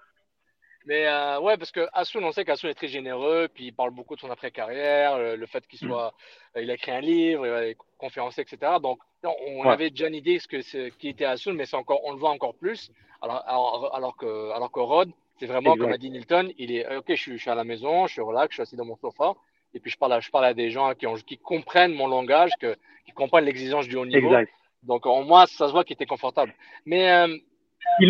Mais 0.87 1.06
euh, 1.06 1.40
ouais, 1.40 1.56
parce 1.56 1.70
que 1.70 1.87
Asun, 1.93 2.23
on 2.25 2.32
sait 2.32 2.44
qu'Asun 2.44 2.69
est 2.69 2.75
très 2.75 2.88
généreux, 2.88 3.49
puis 3.52 3.67
il 3.67 3.73
parle 3.73 3.90
beaucoup 3.90 4.17
de 4.17 4.20
son 4.20 4.31
après-carrière, 4.31 5.19
le, 5.19 5.37
le 5.37 5.46
fait 5.46 5.67
qu'il 5.67 5.79
soit, 5.79 6.12
euh, 6.56 6.62
il 6.62 6.70
a 6.70 6.75
écrit 6.75 6.90
un 6.93 7.00
livre, 7.00 7.46
il 7.46 7.52
a 7.52 7.75
conférencé, 7.99 8.40
etc. 8.43 8.73
Donc, 8.82 8.99
on, 9.23 9.31
on 9.58 9.62
Ouais. 9.64 9.73
avait 9.73 9.90
déjà 9.90 10.08
une 10.08 10.14
idée 10.17 10.38
ce 10.38 10.49
que 10.49 10.88
qui 10.90 11.08
était 11.08 11.25
Asun, 11.25 11.52
mais 11.55 11.67
c'est 11.67 11.76
encore, 11.76 12.00
on 12.05 12.12
le 12.12 12.19
voit 12.19 12.31
encore 12.31 12.55
plus. 12.55 12.90
Alors, 13.20 13.43
alors, 13.46 13.94
alors 13.94 14.17
que, 14.17 14.50
alors 14.50 14.73
que 14.73 14.81
Rod, 14.81 15.11
c'est 15.38 15.46
vraiment 15.46 15.75
Exact. 15.75 15.84
comme 15.84 15.93
a 15.93 15.99
dit 15.99 16.11
Nilton, 16.11 16.50
il 16.58 16.75
est, 16.75 16.96
ok, 16.96 17.05
je 17.08 17.14
suis, 17.14 17.32
je 17.32 17.43
suis 17.43 17.50
à 17.50 17.55
la 17.55 17.64
maison, 17.64 18.06
je 18.08 18.12
suis 18.14 18.20
relax, 18.23 18.50
je 18.50 18.55
suis 18.56 18.62
assis 18.62 18.76
dans 18.76 18.84
mon 18.84 18.96
sofa, 18.96 19.34
et 19.75 19.81
puis 19.81 19.90
je 19.90 19.99
parle 19.99 20.14
à, 20.14 20.20
je 20.20 20.31
parle 20.31 20.46
à 20.46 20.55
des 20.55 20.70
gens 20.70 20.94
qui 20.94 21.06
ont, 21.06 21.15
qui 21.15 21.39
comprennent 21.39 21.94
mon 21.94 22.08
langage, 22.08 22.51
que, 22.60 22.77
qui 23.06 23.12
comprennent 23.12 23.44
l'exigence 23.44 23.86
du 23.86 23.96
haut 23.96 24.05
niveau. 24.06 24.27
Exact. 24.29 24.53
Donc, 24.82 25.06
en 25.06 25.22
moi, 25.22 25.46
ça 25.46 25.69
se 25.69 25.72
voit 25.72 25.84
qu'il 25.84 25.94
était 25.94 26.06
confortable. 26.06 26.53
Mais 26.84 27.08
euh, 27.12 27.36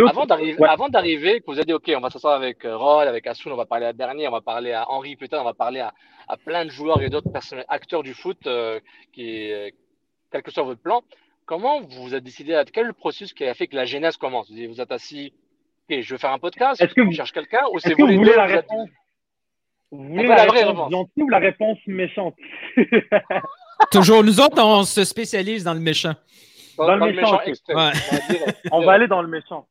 avant 0.08 0.26
d'arriver, 0.26 0.58
Ouais. 0.60 0.68
avant 0.68 0.88
d'arriver, 0.88 1.40
que 1.40 1.46
vous 1.46 1.54
avez 1.54 1.64
dit, 1.64 1.72
OK, 1.72 1.90
on 1.96 2.00
va 2.00 2.10
s'asseoir 2.10 2.34
avec 2.34 2.64
euh, 2.64 2.76
Rod, 2.76 3.06
avec 3.08 3.26
Asun, 3.26 3.50
on 3.52 3.56
va 3.56 3.66
parler 3.66 3.86
à 3.86 3.92
Bernier, 3.92 4.28
on 4.28 4.32
va 4.32 4.40
parler 4.40 4.72
à 4.72 4.88
Henri 4.90 5.16
plus 5.16 5.28
tard, 5.28 5.42
on 5.42 5.44
va 5.44 5.54
parler 5.54 5.80
à, 5.80 5.92
à 6.28 6.36
plein 6.36 6.64
de 6.64 6.70
joueurs 6.70 7.02
et 7.02 7.10
d'autres 7.10 7.30
personnes, 7.32 7.64
acteurs 7.68 8.02
du 8.02 8.14
foot, 8.14 8.38
euh, 8.46 8.80
qui, 9.12 9.50
euh, 9.52 9.70
quel 10.30 10.42
que 10.42 10.50
soit 10.50 10.62
votre 10.62 10.80
plan. 10.80 11.02
Comment 11.46 11.80
vous 11.80 12.02
vous 12.04 12.14
êtes 12.14 12.22
décidé 12.24 12.54
à 12.54 12.64
quel 12.64 12.84
est 12.84 12.86
le 12.88 12.92
processus 12.92 13.32
qui 13.34 13.44
a 13.44 13.54
fait 13.54 13.66
que 13.66 13.76
la 13.76 13.84
genèse 13.84 14.16
commence? 14.16 14.50
Vous 14.50 14.68
vous 14.68 14.80
êtes 14.80 14.92
assis, 14.92 15.32
OK, 15.90 16.00
je 16.00 16.14
veux 16.14 16.18
faire 16.18 16.30
un 16.32 16.38
podcast, 16.38 16.80
Est-ce 16.80 16.94
que 16.94 17.02
je 17.02 17.06
vous- 17.08 17.12
cherche 17.12 17.32
quelqu'un, 17.32 17.62
ou 17.72 17.78
c'est 17.80 17.88
Est-ce 17.88 17.96
que 17.96 18.02
vous 18.02 18.08
vous 18.08 18.14
voulez 18.18 18.34
la 18.36 18.46
vous 18.46 18.52
êtes- 18.54 18.60
réponse? 18.70 18.88
Vous 19.90 20.04
voulez 20.08 20.26
la 20.28 20.36
la 20.36 20.46
vraie 20.46 20.60
réponse 20.60 20.76
réponse. 20.76 20.90
gentille 20.92 21.22
ou 21.24 21.28
la 21.28 21.38
réponse 21.38 21.78
méchante? 21.86 22.34
Toujours, 23.90 24.22
nous 24.24 24.40
autres, 24.40 24.62
on 24.62 24.84
se 24.84 25.04
spécialise 25.04 25.64
dans 25.64 25.74
le 25.74 25.80
méchant. 25.80 26.14
Dans, 26.76 26.86
dans 26.86 26.94
le 26.94 27.00
dans 27.00 27.06
le 27.06 27.12
méchant. 27.12 27.38
Ouais. 27.68 27.92
On 28.72 28.80
va 28.80 28.86
On 28.86 28.88
aller 28.88 29.08
dans 29.08 29.22
le 29.22 29.28
méchant. 29.28 29.66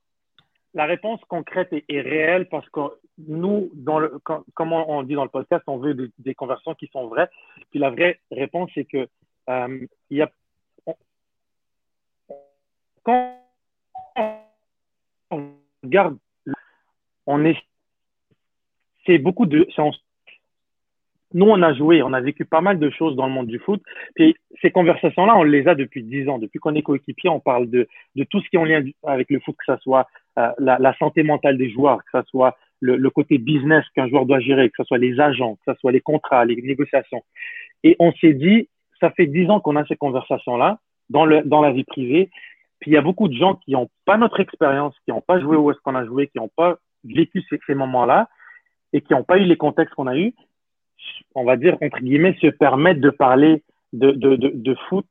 La 0.74 0.86
réponse 0.86 1.20
concrète 1.28 1.72
est, 1.74 1.84
est 1.90 2.02
réelle 2.02 2.48
parce 2.48 2.68
que 2.70 2.80
nous, 3.18 3.70
dans 3.74 4.00
le, 4.00 4.20
quand- 4.24 4.44
comme 4.54 4.72
on, 4.72 4.86
on 4.90 5.04
dit 5.04 5.16
dans 5.16 5.24
le 5.26 5.30
podcast, 5.30 5.64
on 5.68 5.78
veut 5.78 5.94
des, 5.94 6.10
des 6.20 6.34
conversations 6.34 6.76
qui 6.76 6.88
sont 6.94 7.08
vraies. 7.08 7.30
Puis 7.72 7.80
la 7.80 7.90
vraie 7.90 8.20
réponse, 8.32 8.72
c'est 8.74 8.86
que 8.86 9.08
euh, 9.50 9.86
y 10.10 10.22
a 10.22 10.32
on- 10.86 10.96
quand 13.04 13.38
on 15.30 15.50
regarde, 15.84 16.18
on 17.26 17.44
est, 17.46 17.58
c'est 19.06 19.18
beaucoup 19.18 19.46
de, 19.46 19.68
c'est 19.76 19.82
en- 19.82 19.92
nous 21.34 21.46
on 21.46 21.62
a 21.62 21.74
joué, 21.74 22.04
on 22.04 22.14
a 22.14 22.22
vécu 22.22 22.46
pas 22.46 22.62
mal 22.62 22.80
de 22.80 22.90
choses 22.90 23.16
dans 23.16 23.28
le 23.28 23.34
monde 23.34 23.48
du 23.48 23.60
foot. 23.60 23.82
Puis 24.16 24.36
ces 24.62 24.72
conversations-là, 24.72 25.36
on 25.38 25.44
les 25.44 25.68
a 25.68 25.76
depuis 25.76 26.04
dix 26.04 26.28
ans. 26.30 26.40
Depuis 26.40 26.60
qu'on 26.60 26.76
est 26.76 26.82
coéquipier, 26.82 27.30
on 27.30 27.40
parle 27.40 27.70
de 27.70 27.88
de 28.16 28.24
tout 28.24 28.42
ce 28.42 28.50
qui 28.50 28.56
est 28.56 28.60
en 28.60 28.66
lien 28.66 28.84
avec 29.06 29.30
le 29.30 29.40
foot, 29.40 29.56
que 29.58 29.74
ce 29.74 29.80
soit 29.82 30.08
euh, 30.38 30.52
la, 30.60 30.78
la 30.80 30.96
santé 30.98 31.24
mentale 31.24 31.58
des 31.58 31.70
joueurs, 31.70 32.00
que 32.00 32.20
ce 32.20 32.28
soit 32.30 32.58
le, 32.80 32.96
le 32.96 33.10
côté 33.10 33.38
business 33.38 33.86
qu'un 33.96 34.08
joueur 34.08 34.26
doit 34.26 34.40
gérer, 34.40 34.70
que 34.70 34.76
ce 34.78 34.84
soit 34.84 34.98
les 34.98 35.20
agents, 35.20 35.56
que 35.56 35.74
ce 35.74 35.80
soit 35.80 35.92
les 35.92 36.02
contrats, 36.02 36.46
les 36.46 36.56
négociations. 36.62 37.24
Et 37.84 37.96
on 38.00 38.12
s'est 38.14 38.34
dit, 38.34 38.68
ça 39.00 39.12
fait 39.12 39.28
dix 39.28 39.50
ans 39.50 39.60
qu'on 39.60 39.76
a 39.76 39.86
ces 39.86 39.96
conversations-là 39.96 40.80
dans, 41.10 41.28
dans 41.46 41.62
la 41.62 41.72
vie 41.72 41.84
privée. 41.84 42.30
Puis 42.80 42.92
il 42.92 42.94
y 42.96 42.98
a 42.98 43.02
beaucoup 43.02 43.28
de 43.28 43.36
gens 43.36 43.56
qui 43.56 43.72
n'ont 43.72 43.90
pas 44.06 44.18
notre 44.18 44.40
expérience, 44.40 44.96
qui 45.06 45.12
n'ont 45.12 45.22
pas 45.22 45.40
joué 45.40 45.56
où 45.58 45.70
est-ce 45.70 45.80
qu'on 45.84 45.96
a 45.96 46.06
joué, 46.06 46.28
qui 46.28 46.40
n'ont 46.40 46.50
pas 46.56 46.78
vécu 47.04 47.44
ces, 47.50 47.60
ces 47.68 47.76
moments-là 47.76 48.28
et 48.94 49.02
qui 49.02 49.14
n'ont 49.14 49.24
pas 49.24 49.38
eu 49.38 49.44
les 49.44 49.58
contextes 49.58 49.94
qu'on 49.96 50.08
a 50.08 50.18
eus. 50.18 50.34
On 51.36 51.44
va 51.44 51.56
dire, 51.58 51.78
entre 51.82 52.00
guillemets, 52.00 52.36
se 52.42 52.48
permettre 52.48 53.00
de 53.02 53.10
parler 53.10 53.64
de, 53.94 54.12
de, 54.12 54.36
de, 54.36 54.52
de 54.54 54.76
foot 54.90 55.06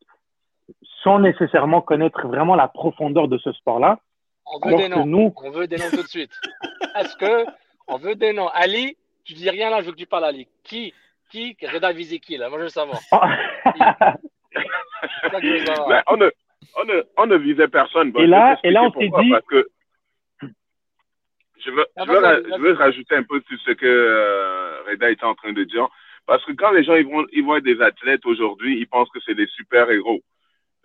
sans 1.03 1.19
nécessairement 1.19 1.81
connaître 1.81 2.27
vraiment 2.27 2.55
la 2.57 2.69
profondeur 2.69 3.27
de 3.29 3.39
ce 3.39 3.53
sport-là. 3.53 3.99
On 4.47 4.59
veut 4.59 4.75
Alors 4.75 4.81
des 4.81 4.89
noms. 4.89 5.07
nous, 5.07 5.33
On 5.37 5.51
veut 5.51 5.67
des 5.67 5.77
noms 5.77 5.91
tout 5.91 6.03
de 6.03 6.09
suite. 6.09 6.33
Est-ce 6.99 7.17
que 7.17 7.45
on 7.89 7.97
veut 7.99 8.15
des 8.15 8.33
noms? 8.33 8.49
Ali, 8.49 8.97
tu 9.25 9.33
dis 9.35 9.49
rien 9.49 9.71
là, 9.71 9.81
je 9.81 9.87
veux 9.87 9.93
que 9.93 9.97
tu 9.99 10.07
parles 10.07 10.25
Ali. 10.25 10.47
Qui? 10.65 10.93
Qui? 11.31 11.57
Reda 11.73 11.93
Viziki, 11.93 12.37
là. 12.37 12.49
Moi, 12.51 12.59
je 12.59 12.65
veux 12.65 12.69
savoir. 12.69 12.99
C'est 15.23 15.31
ça 15.31 15.41
que 15.41 15.47
je 15.47 15.53
veux 15.61 15.67
savoir. 15.67 15.89
Mais 15.89 16.03
on, 16.09 16.17
ne, 16.17 16.31
on, 16.81 16.85
ne, 16.85 17.03
on 17.17 17.27
ne 17.27 17.37
visait 17.37 17.69
personne. 17.69 18.13
Bon, 18.13 18.21
Et 18.21 18.27
là- 18.27 18.59
et 18.63 18.71
là, 18.71 18.85
on 18.85 18.93
s'est 18.93 19.09
dit- 19.23 19.31
Parce 19.31 19.47
que 19.47 19.69
je 21.65 21.71
veux, 21.71 21.87
je 21.97 22.61
veux, 22.61 22.75
je 22.75 22.79
rajouter 22.79 23.15
un 23.15 23.23
peu 23.23 23.41
sur 23.49 23.59
ce 23.61 23.73
que 23.73 23.87
euh, 23.87 24.83
Reda 24.89 25.11
était 25.11 25.25
en 25.25 25.35
train 25.35 25.53
de 25.53 25.65
dire. 25.65 25.89
Parce 26.27 26.45
que 26.45 26.53
quand 26.53 26.71
les 26.73 26.85
gens 26.85 26.95
ils 26.95 27.07
vont, 27.07 27.27
ils 27.33 27.45
vont 27.45 27.57
être 27.57 27.65
des 27.65 27.81
athlètes 27.81 28.25
aujourd'hui, 28.27 28.79
ils 28.79 28.87
pensent 28.87 29.11
que 29.11 29.21
c'est 29.25 29.35
des 29.35 29.47
super-héros. 29.49 30.21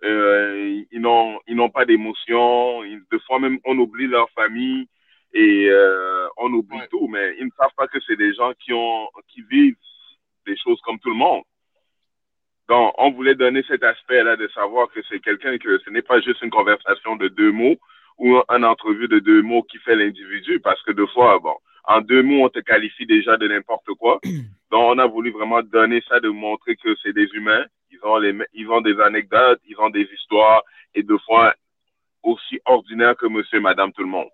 Euh, 0.04 0.82
ils 0.90 1.00
n'ont 1.00 1.40
ils 1.46 1.56
n'ont 1.56 1.70
pas 1.70 1.84
d'émotion. 1.84 2.82
De 2.82 3.18
fois 3.26 3.38
même, 3.38 3.58
on 3.64 3.78
oublie 3.78 4.06
leur 4.06 4.30
famille 4.30 4.88
et 5.32 5.68
euh, 5.70 6.26
on 6.36 6.52
oublie 6.52 6.80
tout. 6.90 7.08
Mais 7.08 7.36
ils 7.38 7.46
ne 7.46 7.50
savent 7.56 7.74
pas 7.76 7.88
que 7.88 7.98
c'est 8.06 8.16
des 8.16 8.34
gens 8.34 8.52
qui 8.58 8.72
ont 8.72 9.08
qui 9.28 9.42
vivent 9.42 9.76
des 10.46 10.56
choses 10.56 10.80
comme 10.82 10.98
tout 11.00 11.10
le 11.10 11.16
monde. 11.16 11.42
Donc, 12.68 12.92
on 12.98 13.12
voulait 13.12 13.36
donner 13.36 13.62
cet 13.68 13.84
aspect-là 13.84 14.36
de 14.36 14.48
savoir 14.48 14.88
que 14.88 15.00
c'est 15.08 15.20
quelqu'un 15.20 15.56
que 15.58 15.78
ce 15.78 15.90
n'est 15.90 16.02
pas 16.02 16.20
juste 16.20 16.42
une 16.42 16.50
conversation 16.50 17.14
de 17.14 17.28
deux 17.28 17.52
mots 17.52 17.76
ou 18.18 18.36
une 18.48 18.64
entrevue 18.64 19.08
de 19.08 19.18
deux 19.18 19.42
mots 19.42 19.62
qui 19.62 19.78
fait 19.78 19.96
l'individu, 19.96 20.60
parce 20.60 20.82
que 20.82 20.92
deux 20.92 21.06
fois, 21.08 21.38
bon, 21.38 21.54
en 21.84 22.00
deux 22.00 22.22
mots, 22.22 22.44
on 22.44 22.48
te 22.48 22.58
qualifie 22.60 23.06
déjà 23.06 23.36
de 23.36 23.48
n'importe 23.48 23.88
quoi. 23.98 24.18
Donc, 24.70 24.96
on 24.96 24.98
a 24.98 25.06
voulu 25.06 25.30
vraiment 25.30 25.62
donner 25.62 26.02
ça, 26.08 26.18
de 26.20 26.28
montrer 26.28 26.76
que 26.76 26.94
c'est 27.02 27.12
des 27.12 27.28
humains. 27.34 27.64
Ils 27.90 28.00
ont, 28.02 28.18
les, 28.18 28.36
ils 28.54 28.68
ont 28.68 28.80
des 28.80 28.98
anecdotes, 29.00 29.60
ils 29.68 29.78
ont 29.78 29.90
des 29.90 30.08
histoires, 30.12 30.62
et 30.94 31.02
deux 31.02 31.18
fois 31.18 31.54
aussi 32.22 32.58
ordinaires 32.64 33.16
que 33.16 33.26
monsieur 33.26 33.58
et 33.58 33.60
madame 33.60 33.92
tout 33.92 34.02
le 34.02 34.08
monde. 34.08 34.28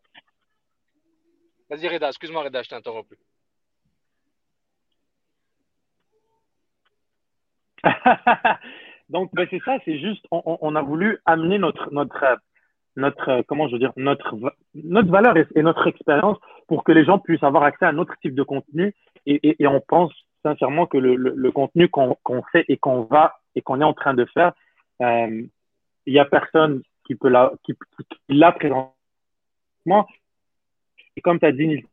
Vas-y, 1.69 1.89
Reda, 1.89 2.09
excuse-moi, 2.09 2.43
Reda, 2.43 2.63
je 2.63 2.69
t'ai 2.71 2.75
interrompu. 2.77 3.17
Donc, 9.09 9.31
ben, 9.35 9.47
c'est 9.51 9.63
ça, 9.65 9.77
c'est 9.85 9.99
juste, 9.99 10.25
on, 10.31 10.59
on, 10.61 10.75
a 10.75 10.83
voulu 10.83 11.19
amener 11.27 11.59
notre, 11.59 11.93
notre, 11.93 12.25
notre, 12.97 13.29
euh, 13.29 13.43
comment 13.47 13.69
je 13.69 13.73
veux 13.75 13.79
dire, 13.79 13.93
notre, 13.97 14.37
notre 14.75 15.11
valeur 15.11 15.37
et, 15.37 15.63
notre 15.63 15.87
expérience 15.87 16.39
pour 16.67 16.85
que 16.85 16.93
les 16.93 17.05
gens 17.05 17.19
puissent 17.19 17.43
avoir 17.43 17.63
accès 17.63 17.87
à 17.87 17.93
notre 17.93 18.17
type 18.19 18.35
de 18.35 18.43
contenu. 18.43 18.95
Et, 19.27 19.41
et, 19.49 19.63
et 19.63 19.67
on 19.67 19.81
pense 19.81 20.13
sincèrement 20.43 20.87
que 20.87 20.99
le, 20.99 21.15
le, 21.15 21.33
le 21.35 21.53
contenu 21.53 21.89
qu'on 21.89 22.17
qu'on 22.23 22.43
fait 22.51 22.65
et 22.69 22.77
qu'on 22.77 23.03
va 23.03 23.39
et 23.55 23.63
qu'on 23.63 23.81
est 23.81 23.85
en 23.85 23.95
train 23.95 24.15
de 24.15 24.25
faire, 24.27 24.53
euh, 25.01 25.43
il 26.07 26.13
y 26.13 26.19
a 26.19 26.25
personne 26.25 26.83
qui 27.07 27.15
peut 27.15 27.29
la, 27.29 27.53
qui, 27.63 27.75
qui, 27.75 28.35
l'a 28.35 28.53
présentement. 28.53 30.07
Et 31.17 31.21
comme 31.21 31.39
tu 31.39 31.47
as 31.47 31.53
dit, 31.53 31.85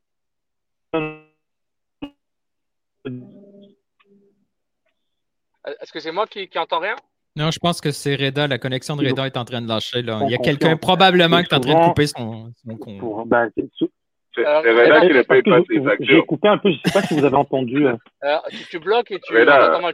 Est-ce 5.81 5.91
que 5.91 5.99
c'est 5.99 6.11
moi 6.11 6.25
qui, 6.27 6.47
qui 6.47 6.57
entends 6.57 6.79
rien? 6.79 6.95
Non, 7.35 7.51
je 7.51 7.59
pense 7.59 7.79
que 7.79 7.91
c'est 7.91 8.15
Reda. 8.15 8.47
La 8.47 8.57
connexion 8.57 8.95
de 8.95 9.07
Reda 9.07 9.25
est 9.25 9.37
en 9.37 9.45
train 9.45 9.61
de 9.61 9.67
lâcher. 9.67 10.01
Là. 10.01 10.19
Il 10.25 10.31
y 10.31 10.35
a 10.35 10.39
quelqu'un 10.39 10.75
probablement 10.77 11.41
qui 11.41 11.53
est 11.53 11.55
en 11.55 11.59
train 11.59 11.81
de 11.81 11.87
couper 11.87 12.07
son, 12.07 12.51
son 12.65 13.25
ben, 13.25 13.49
c'est 13.55 14.43
Reda 14.43 15.01
qui 15.01 15.13
n'a 15.13 15.23
pas 15.23 15.41
passé 15.41 15.81
J'ai 16.01 16.21
coupé 16.21 16.47
un 16.47 16.57
peu, 16.57 16.69
je 16.71 16.75
ne 16.75 16.81
sais 16.85 16.91
pas 16.91 17.01
si 17.05 17.13
vous 17.13 17.25
avez 17.25 17.35
entendu. 17.35 17.87
Euh. 17.87 17.95
Alors, 18.21 18.45
tu, 18.49 18.57
tu, 18.69 18.79
bloques 18.79 19.11
et 19.11 19.19
tu, 19.19 19.33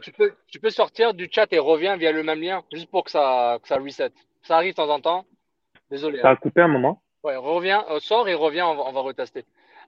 tu, 0.02 0.12
peux, 0.12 0.32
tu 0.48 0.60
peux 0.60 0.70
sortir 0.70 1.14
du 1.14 1.28
chat 1.30 1.52
et 1.52 1.58
reviens 1.58 1.96
via 1.96 2.12
le 2.12 2.22
même 2.22 2.40
lien, 2.40 2.62
juste 2.72 2.90
pour 2.90 3.04
que 3.04 3.10
ça, 3.10 3.58
que 3.62 3.68
ça 3.68 3.76
reset. 3.76 4.10
Ça 4.42 4.56
arrive 4.56 4.72
de 4.72 4.76
temps 4.76 4.90
en 4.90 5.00
temps. 5.00 5.24
Désolé. 5.90 6.20
Ça 6.20 6.28
a 6.28 6.32
hein. 6.32 6.36
coupé 6.36 6.60
un 6.60 6.68
moment. 6.68 7.02
Ouais, 7.22 7.36
reviens, 7.36 7.84
euh, 7.90 7.98
sors 7.98 8.28
et 8.28 8.34
reviens, 8.34 8.66
on 8.66 8.76
va, 8.76 8.82
on 8.86 8.92
va 8.92 9.00
retester. 9.00 9.44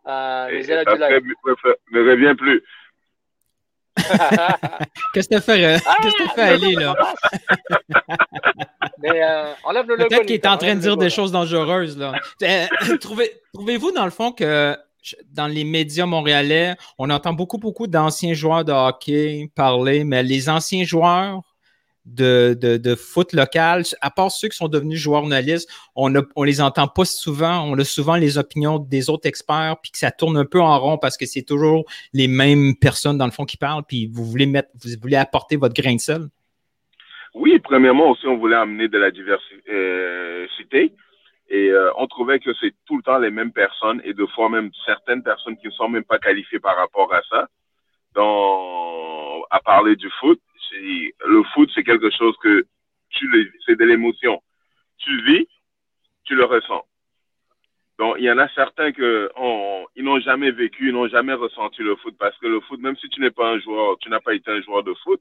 Euh, 0.06 0.48
et, 0.48 0.62
les 0.62 0.74
ne 0.74 2.10
revient 2.10 2.34
plus. 2.34 2.64
Qu'est-ce 5.12 5.28
que 5.28 5.36
tu 5.36 5.40
fait, 5.40 5.64
euh, 5.64 5.78
qu'est-ce 6.02 6.16
que 6.16 6.28
fait 6.34 6.42
Ali, 6.42 6.74
là? 6.74 6.94
Mais 9.02 9.22
euh, 9.22 9.52
enlève 9.64 9.86
le 9.88 9.96
Peut-être 9.96 10.26
qu'il 10.26 10.34
est 10.34 10.46
en 10.46 10.56
train 10.56 10.74
de 10.74 10.80
dire 10.80 10.96
des 10.96 11.10
choses 11.10 11.32
dangereuses, 11.32 11.96
là. 11.96 12.12
Euh, 12.42 12.66
trouvez, 13.00 13.32
trouvez-vous, 13.52 13.92
dans 13.92 14.04
le 14.04 14.10
fond, 14.10 14.32
que 14.32 14.76
dans 15.32 15.46
les 15.46 15.64
médias 15.64 16.06
montréalais, 16.06 16.74
on 16.98 17.10
entend 17.10 17.32
beaucoup, 17.32 17.58
beaucoup 17.58 17.86
d'anciens 17.86 18.34
joueurs 18.34 18.64
de 18.64 18.72
hockey 18.72 19.50
parler, 19.54 20.04
mais 20.04 20.22
les 20.22 20.48
anciens 20.48 20.84
joueurs 20.84 21.42
de, 22.14 22.54
de, 22.54 22.94
foot 22.94 23.32
local, 23.32 23.82
à 24.00 24.10
part 24.10 24.30
ceux 24.30 24.48
qui 24.48 24.56
sont 24.56 24.68
devenus 24.68 24.98
joueurs 24.98 25.22
journalistes, 25.22 25.70
on 25.94 26.12
on 26.36 26.42
les 26.42 26.60
entend 26.60 26.88
pas 26.88 27.04
souvent. 27.04 27.62
On 27.62 27.78
a 27.78 27.84
souvent 27.84 28.16
les 28.16 28.38
opinions 28.38 28.78
des 28.78 29.10
autres 29.10 29.28
experts, 29.28 29.76
puis 29.82 29.90
que 29.92 29.98
ça 29.98 30.10
tourne 30.10 30.36
un 30.36 30.44
peu 30.44 30.60
en 30.60 30.78
rond 30.78 30.98
parce 30.98 31.16
que 31.16 31.26
c'est 31.26 31.42
toujours 31.42 31.84
les 32.12 32.28
mêmes 32.28 32.74
personnes, 32.76 33.18
dans 33.18 33.26
le 33.26 33.32
fond, 33.32 33.44
qui 33.44 33.56
parlent, 33.56 33.84
puis 33.86 34.06
vous 34.06 34.24
voulez 34.24 34.46
mettre, 34.46 34.70
vous 34.74 34.90
voulez 35.00 35.16
apporter 35.16 35.56
votre 35.56 35.74
grain 35.74 35.94
de 35.94 36.00
sel? 36.00 36.22
Oui, 37.34 37.58
premièrement 37.58 38.10
aussi, 38.10 38.26
on 38.26 38.38
voulait 38.38 38.56
amener 38.56 38.88
de 38.88 38.98
la 38.98 39.10
diversité. 39.10 39.70
Euh, 39.70 40.46
et 41.50 41.70
euh, 41.70 41.90
on 41.96 42.06
trouvait 42.06 42.40
que 42.40 42.50
c'est 42.60 42.74
tout 42.86 42.96
le 42.98 43.02
temps 43.02 43.18
les 43.18 43.30
mêmes 43.30 43.52
personnes 43.52 44.02
et 44.04 44.12
de 44.12 44.26
fois 44.26 44.50
même 44.50 44.70
certaines 44.84 45.22
personnes 45.22 45.56
qui 45.56 45.68
ne 45.68 45.72
sont 45.72 45.88
même 45.88 46.04
pas 46.04 46.18
qualifiées 46.18 46.60
par 46.60 46.76
rapport 46.76 47.12
à 47.12 47.22
ça, 47.30 47.48
dans, 48.14 49.42
à 49.50 49.60
parler 49.60 49.96
du 49.96 50.10
foot 50.20 50.40
le 50.72 51.42
foot, 51.54 51.70
c'est 51.74 51.84
quelque 51.84 52.10
chose 52.10 52.36
que 52.42 52.66
tu 53.10 53.52
c'est 53.66 53.76
de 53.76 53.84
l'émotion. 53.84 54.42
Tu 54.98 55.22
vis, 55.22 55.48
tu 56.24 56.34
le 56.34 56.44
ressens. 56.44 56.84
Donc, 57.98 58.16
il 58.18 58.24
y 58.24 58.30
en 58.30 58.38
a 58.38 58.48
certains 58.50 58.92
que 58.92 59.30
ils 59.96 60.04
n'ont 60.04 60.20
jamais 60.20 60.50
vécu, 60.50 60.88
ils 60.88 60.94
n'ont 60.94 61.08
jamais 61.08 61.34
ressenti 61.34 61.82
le 61.82 61.96
foot 61.96 62.16
parce 62.18 62.36
que 62.38 62.46
le 62.46 62.60
foot, 62.60 62.80
même 62.80 62.96
si 62.96 63.08
tu 63.08 63.20
n'es 63.20 63.30
pas 63.30 63.48
un 63.48 63.58
joueur, 63.58 63.98
tu 63.98 64.08
n'as 64.08 64.20
pas 64.20 64.34
été 64.34 64.50
un 64.50 64.60
joueur 64.62 64.84
de 64.84 64.94
foot, 65.02 65.20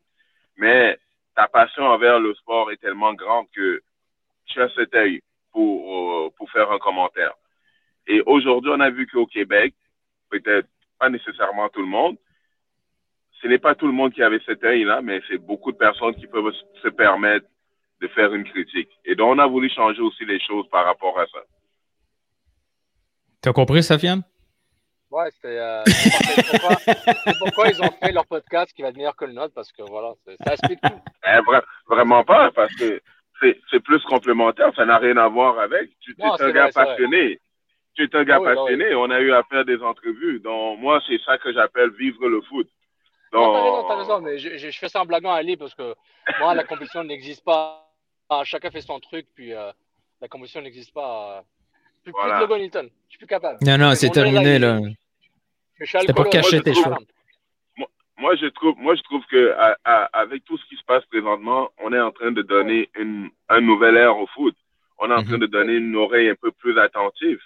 mais 0.58 0.98
ta 1.36 1.48
passion 1.48 1.84
envers 1.84 2.20
le 2.20 2.36
sport 2.36 2.72
est 2.72 2.78
tellement 2.78 3.14
grande 3.14 3.48
que 3.56 3.82
tu 4.46 4.62
as 4.62 4.70
cet 4.76 4.94
œil 4.94 5.22
pour, 5.52 6.34
pour 6.36 6.52
faire 6.52 6.72
un 6.72 6.78
commentaire. 6.78 7.34
Et 8.08 8.22
aujourd'hui, 8.26 8.72
on 8.74 8.80
a 8.80 8.90
vu 8.90 9.08
qu'au 9.08 9.26
Québec, 9.26 9.74
peut-être 10.30 10.68
pas 11.00 11.10
nécessairement 11.10 11.70
tout 11.70 11.82
le 11.82 11.88
monde, 11.88 12.18
ce 13.42 13.48
n'est 13.48 13.60
pas 13.60 13.76
tout 13.76 13.88
le 13.88 13.94
monde 13.94 14.14
qui 14.14 14.24
avait 14.24 14.42
cet 14.46 14.64
œil-là, 14.64 15.02
mais 15.02 15.22
c'est 15.28 15.38
beaucoup 15.38 15.72
de 15.72 15.78
personnes 15.78 16.16
qui 16.16 16.28
peuvent 16.28 16.54
se 16.82 16.88
permettre 16.90 17.46
de 18.02 18.08
faire 18.10 18.34
une 18.34 18.44
critique. 18.44 18.90
Et 19.06 19.16
donc, 19.16 19.36
on 19.36 19.40
a 19.40 19.48
voulu 19.48 19.70
changer 19.70 20.02
aussi 20.02 20.26
les 20.26 20.40
choses 20.40 20.68
par 20.70 20.86
rapport 20.86 21.20
à 21.20 21.26
ça. 21.28 21.40
Tu 23.42 23.50
as 23.50 23.54
compris, 23.54 23.84
Safiane? 23.84 24.24
Ouais, 25.10 25.30
euh, 25.46 25.84
c'est 25.86 27.38
pourquoi, 27.40 27.70
ils 27.70 27.82
ont 27.82 27.90
fait 28.02 28.12
leur 28.12 28.26
podcast 28.26 28.74
qui 28.74 28.82
va 28.82 28.90
être 28.90 28.98
meilleur 28.98 29.16
que 29.16 29.24
le 29.24 29.32
nôtre, 29.32 29.54
parce 29.54 29.72
que 29.72 29.82
voilà, 29.84 30.14
ça 30.44 30.54
explique 30.54 30.82
tout. 30.82 31.00
Eh, 31.26 31.40
vraiment 31.88 32.26
pas, 32.26 32.52
parce 32.52 32.76
que 32.76 33.02
c'est 33.40 33.80
plus 33.80 34.04
complémentaire, 34.04 34.72
ça 34.76 34.86
n'a 34.86 34.98
rien 34.98 35.16
à 35.18 35.28
voir 35.30 35.60
avec. 35.60 35.92
Tu, 36.02 36.14
es 36.18 36.44
un 36.44 36.52
gars 36.52 36.70
passionné. 36.74 37.40
Tu 37.94 38.04
es 38.04 38.16
un 38.16 38.24
gars 38.26 38.40
ah 38.42 38.54
passionné, 38.54 38.96
on 38.96 39.10
a 39.10 39.22
eu 39.22 39.32
à 39.32 39.44
faire 39.44 39.64
des 39.64 39.82
entrevues. 39.82 40.40
Donc, 40.40 40.80
moi, 40.80 41.02
c'est 41.08 41.22
ça 41.24 41.38
que 41.38 41.54
j'appelle 41.54 41.92
vivre 41.92 42.28
le 42.28 42.42
foot. 42.42 42.68
Non, 43.34 43.54
t'as 43.54 43.64
raison, 43.64 43.88
t'as 43.88 43.96
raison, 43.96 44.22
mais 44.22 44.38
je, 44.38 44.58
je, 44.58 44.78
fais 44.78 44.90
ça 44.90 45.02
en 45.02 45.06
blaguant 45.06 45.34
à 45.34 45.38
Ali 45.38 45.58
parce 45.58 45.76
que 45.76 45.96
moi, 46.40 46.54
la 46.54 46.64
compétition 46.64 47.04
n'existe 47.04 47.44
pas. 47.44 47.86
chacun 48.44 48.72
fait 48.72 48.82
son 48.82 49.00
truc, 49.00 49.28
puis 49.36 49.54
euh, 49.54 49.72
la 50.22 50.28
compétition 50.28 50.62
n'existe 50.62 50.94
pas. 50.94 51.44
Plus, 52.04 52.14
plus 52.14 52.32
de 52.32 52.40
logo 52.40 52.58
Newton, 52.58 52.90
je 53.08 53.10
suis 53.10 53.18
plus 53.18 53.28
capable. 53.28 53.58
Non, 53.62 53.78
non, 53.78 53.96
c'est 53.96 54.10
terminé 54.10 54.60
là. 54.60 54.80
C'était 55.80 56.14
pour 56.14 56.30
cacher 56.30 56.62
tes 56.62 56.74
choses. 56.74 56.96
Moi, 58.20 58.36
je 58.36 58.48
trouve, 58.48 58.76
moi, 58.78 58.96
je 58.96 59.02
trouve 59.04 59.24
que 59.30 59.52
à, 59.52 59.78
à, 59.84 60.06
avec 60.06 60.44
tout 60.46 60.58
ce 60.58 60.66
qui 60.66 60.76
se 60.76 60.84
passe 60.86 61.06
présentement, 61.06 61.70
on 61.84 61.94
est 61.94 62.00
en 62.00 62.12
train 62.12 62.32
de 62.32 62.42
donner 62.42 62.90
une, 62.96 63.30
un 63.48 63.62
nouvel 63.62 63.96
air 63.96 64.18
au 64.18 64.26
foot. 64.28 64.56
On 64.98 65.12
est 65.12 65.14
en 65.14 65.24
train 65.24 65.34
mhm. 65.34 65.42
de 65.42 65.46
donner 65.46 65.74
une 65.74 65.96
oreille 65.96 66.30
un 66.30 66.36
peu 66.36 66.52
plus 66.52 66.80
attentive 66.80 67.40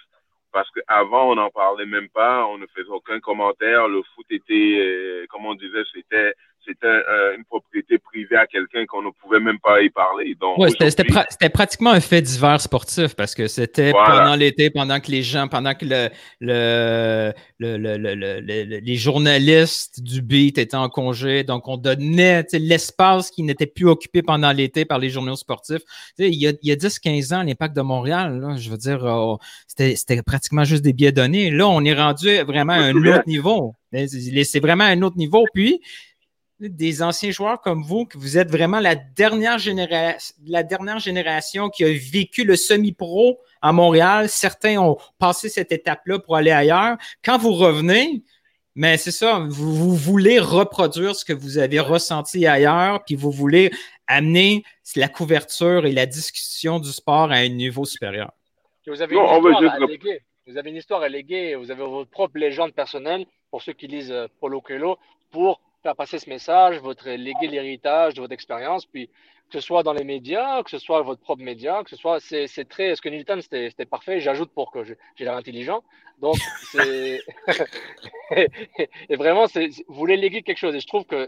parce 0.52 0.70
qu'avant, 0.70 1.30
on 1.30 1.34
n'en 1.36 1.50
parlait 1.50 1.86
même 1.86 2.08
pas, 2.10 2.46
on 2.46 2.58
ne 2.58 2.66
faisait 2.66 2.88
aucun 2.90 3.20
commentaire. 3.20 3.88
Le 3.88 4.02
foot 4.14 4.26
était, 4.30 4.78
euh, 4.78 5.26
comme 5.30 5.46
on 5.46 5.54
disait, 5.54 5.82
c'était 5.92 6.34
c'était 6.66 6.86
euh, 6.86 7.36
une 7.36 7.44
propriété 7.44 7.98
privée 7.98 8.36
à 8.36 8.46
quelqu'un 8.46 8.86
qu'on 8.86 9.02
ne 9.02 9.10
pouvait 9.10 9.40
même 9.40 9.58
pas 9.58 9.80
y 9.82 9.90
parler. 9.90 10.36
Donc, 10.40 10.58
ouais, 10.58 10.70
c'était 10.78 11.48
pratiquement 11.50 11.90
un 11.90 12.00
fait 12.00 12.22
divers 12.22 12.60
sportif 12.60 13.14
parce 13.14 13.34
que 13.34 13.48
c'était 13.48 13.92
pendant 13.92 14.34
l'été, 14.34 14.70
pendant 14.70 15.00
que 15.00 15.10
les 15.10 15.22
gens, 15.22 15.48
pendant 15.48 15.74
que 15.74 15.84
le, 15.84 16.08
le, 16.40 17.32
le, 17.58 18.40
les 18.80 18.96
journalistes 18.96 20.02
du 20.02 20.22
beat 20.22 20.58
étaient 20.58 20.76
en 20.76 20.88
congé. 20.88 21.44
Donc, 21.44 21.68
on 21.68 21.76
donnait 21.76 22.44
l'espace 22.52 23.30
qui 23.30 23.42
n'était 23.42 23.66
plus 23.66 23.88
occupé 23.88 24.22
pendant 24.22 24.52
l'été 24.52 24.84
par 24.84 24.98
les 24.98 25.10
journaux 25.10 25.36
sportifs. 25.36 25.82
Il 26.18 26.34
y 26.34 26.46
a, 26.46 26.50
a 26.50 26.76
10-15 26.76 27.34
ans, 27.34 27.42
l'impact 27.42 27.76
de 27.76 27.82
Montréal, 27.82 28.40
là, 28.40 28.56
je 28.56 28.70
veux 28.70 28.76
dire, 28.76 29.02
oh, 29.04 29.38
c'était 29.66 30.22
pratiquement 30.22 30.64
juste 30.64 30.82
des 30.82 30.92
billets 30.92 31.12
donnés. 31.12 31.50
Là, 31.50 31.68
on 31.68 31.84
est 31.84 31.94
rendu 31.94 32.28
vraiment 32.42 32.74
à 32.74 32.82
un 32.82 32.96
autre 32.96 33.26
niveau. 33.26 33.74
C'est 33.92 34.60
vraiment 34.60 34.84
un 34.84 35.02
autre 35.02 35.16
niveau. 35.16 35.44
Puis, 35.52 35.80
des 36.68 37.02
anciens 37.02 37.30
joueurs 37.30 37.60
comme 37.60 37.82
vous, 37.82 38.06
que 38.06 38.18
vous 38.18 38.38
êtes 38.38 38.50
vraiment 38.50 38.80
la 38.80 38.94
dernière, 38.94 39.58
la 40.46 40.62
dernière 40.62 40.98
génération 40.98 41.68
qui 41.68 41.84
a 41.84 41.88
vécu 41.88 42.44
le 42.44 42.56
semi-pro 42.56 43.38
à 43.60 43.72
Montréal. 43.72 44.28
Certains 44.28 44.78
ont 44.78 44.98
passé 45.18 45.48
cette 45.48 45.72
étape-là 45.72 46.18
pour 46.18 46.36
aller 46.36 46.50
ailleurs. 46.50 46.96
Quand 47.24 47.38
vous 47.38 47.52
revenez, 47.52 48.22
mais 48.74 48.96
c'est 48.96 49.12
ça, 49.12 49.46
vous, 49.48 49.94
voulez 49.94 50.38
reproduire 50.38 51.14
ce 51.14 51.24
que 51.24 51.34
vous 51.34 51.58
avez 51.58 51.78
ressenti 51.78 52.46
ailleurs, 52.46 53.04
puis 53.04 53.16
vous 53.16 53.30
voulez 53.30 53.70
amener 54.06 54.64
la 54.96 55.08
couverture 55.08 55.84
et 55.84 55.92
la 55.92 56.06
discussion 56.06 56.78
du 56.78 56.90
sport 56.90 57.30
à 57.30 57.36
un 57.36 57.48
niveau 57.48 57.84
supérieur. 57.84 58.32
Vous 58.86 59.00
avez, 59.00 59.14
une 59.14 59.22
histoire 59.22 59.74
à 59.74 59.78
léguer. 59.86 60.20
vous 60.46 60.56
avez 60.56 60.70
une 60.70 60.76
histoire 60.76 61.02
à 61.02 61.08
léguer, 61.08 61.54
vous 61.54 61.70
avez 61.70 61.84
votre 61.84 62.10
propre 62.10 62.38
légende 62.38 62.72
personnelle 62.72 63.26
pour 63.50 63.62
ceux 63.62 63.74
qui 63.74 63.86
lisent 63.86 64.10
euh, 64.10 64.26
Polo 64.40 64.60
Coelho 64.60 64.98
pour 65.30 65.60
faire 65.82 65.96
passer 65.96 66.18
ce 66.18 66.28
message, 66.28 66.78
votre 66.78 67.08
léguer 67.10 67.48
l'héritage 67.48 68.14
de 68.14 68.20
votre 68.20 68.32
expérience, 68.32 68.86
puis 68.86 69.08
que 69.52 69.60
ce 69.60 69.66
soit 69.66 69.82
dans 69.82 69.92
les 69.92 70.04
médias, 70.04 70.62
que 70.62 70.70
ce 70.70 70.78
soit 70.78 71.02
votre 71.02 71.20
propre 71.20 71.42
média, 71.42 71.82
que 71.84 71.90
ce 71.90 71.96
soit, 71.96 72.20
c'est, 72.20 72.68
très, 72.68 72.96
ce 72.96 73.02
que 73.02 73.10
Newton, 73.10 73.42
c'était, 73.42 73.68
c'était 73.68 73.84
parfait. 73.84 74.18
J'ajoute 74.18 74.50
pour 74.52 74.70
que 74.70 74.82
j'ai 74.84 74.96
l'air 75.18 75.36
intelligent. 75.36 75.82
Donc, 76.20 76.36
c'est, 76.70 77.20
et 79.10 79.16
vraiment, 79.16 79.46
c'est, 79.48 79.68
vous 79.88 79.94
voulez 79.94 80.16
léguer 80.16 80.42
quelque 80.42 80.58
chose. 80.58 80.74
Et 80.74 80.80
je 80.80 80.86
trouve 80.86 81.04
que, 81.04 81.16
euh, 81.16 81.26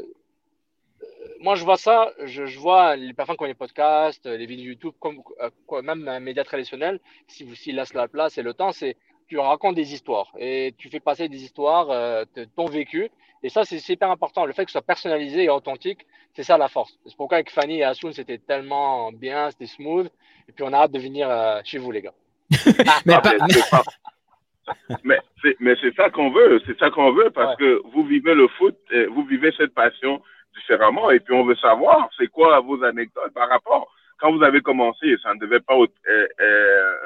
moi, 1.40 1.54
je 1.54 1.64
vois 1.64 1.76
ça, 1.76 2.12
je, 2.24 2.46
je 2.46 2.58
vois 2.58 2.96
les 2.96 3.12
personnes 3.12 3.36
comme 3.36 3.48
les 3.48 3.54
podcasts, 3.54 4.24
les 4.24 4.46
vidéos 4.46 4.68
YouTube, 4.68 4.94
comme, 5.00 5.22
euh, 5.42 5.82
même 5.82 6.08
un 6.08 6.20
média 6.20 6.44
traditionnel, 6.44 7.00
si 7.26 7.44
vous, 7.44 7.54
s'il 7.54 7.76
laisse 7.76 7.92
la 7.92 8.08
place 8.08 8.38
et 8.38 8.42
le 8.42 8.54
temps, 8.54 8.72
c'est, 8.72 8.96
tu 9.28 9.38
racontes 9.38 9.74
des 9.74 9.94
histoires 9.94 10.32
et 10.38 10.74
tu 10.78 10.88
fais 10.88 11.00
passer 11.00 11.28
des 11.28 11.42
histoires 11.42 11.90
euh, 11.90 12.24
de 12.36 12.44
ton 12.44 12.66
vécu. 12.66 13.10
Et 13.42 13.48
ça, 13.48 13.64
c'est 13.64 13.78
super 13.78 14.10
important. 14.10 14.46
Le 14.46 14.52
fait 14.52 14.64
que 14.64 14.70
ce 14.70 14.78
soit 14.78 14.86
personnalisé 14.86 15.44
et 15.44 15.50
authentique, 15.50 16.06
c'est 16.34 16.42
ça 16.42 16.56
la 16.56 16.68
force. 16.68 16.98
C'est 17.06 17.16
pourquoi 17.16 17.38
avec 17.38 17.50
Fanny 17.50 17.80
et 17.80 17.84
Asun, 17.84 18.12
c'était 18.12 18.38
tellement 18.38 19.12
bien, 19.12 19.50
c'était 19.50 19.66
smooth. 19.66 20.06
Et 20.48 20.52
puis 20.52 20.64
on 20.64 20.72
a 20.72 20.78
hâte 20.78 20.92
de 20.92 20.98
venir 20.98 21.28
euh, 21.28 21.60
chez 21.64 21.78
vous, 21.78 21.90
les 21.90 22.02
gars. 22.02 22.14
mais, 25.04 25.18
mais 25.60 25.74
c'est 25.80 25.94
ça 25.94 26.10
qu'on 26.10 26.30
veut, 26.30 26.60
c'est 26.66 26.78
ça 26.78 26.90
qu'on 26.90 27.12
veut 27.12 27.30
parce 27.30 27.56
que 27.56 27.82
vous 27.92 28.04
vivez 28.04 28.34
le 28.34 28.48
foot, 28.48 28.76
vous 29.10 29.24
vivez 29.24 29.52
cette 29.56 29.74
passion 29.74 30.22
différemment 30.54 31.10
et 31.10 31.20
puis 31.20 31.34
on 31.34 31.44
veut 31.44 31.56
savoir 31.56 32.08
c'est 32.18 32.28
quoi 32.28 32.60
vos 32.60 32.82
anecdotes 32.84 33.32
par 33.34 33.48
rapport 33.48 33.90
quand 34.18 34.32
vous 34.32 34.42
avez 34.42 34.60
commencé, 34.60 35.16
ça 35.22 35.34
ne 35.34 35.40
devait 35.40 35.60
pas 35.60 35.74
euh, 35.74 36.96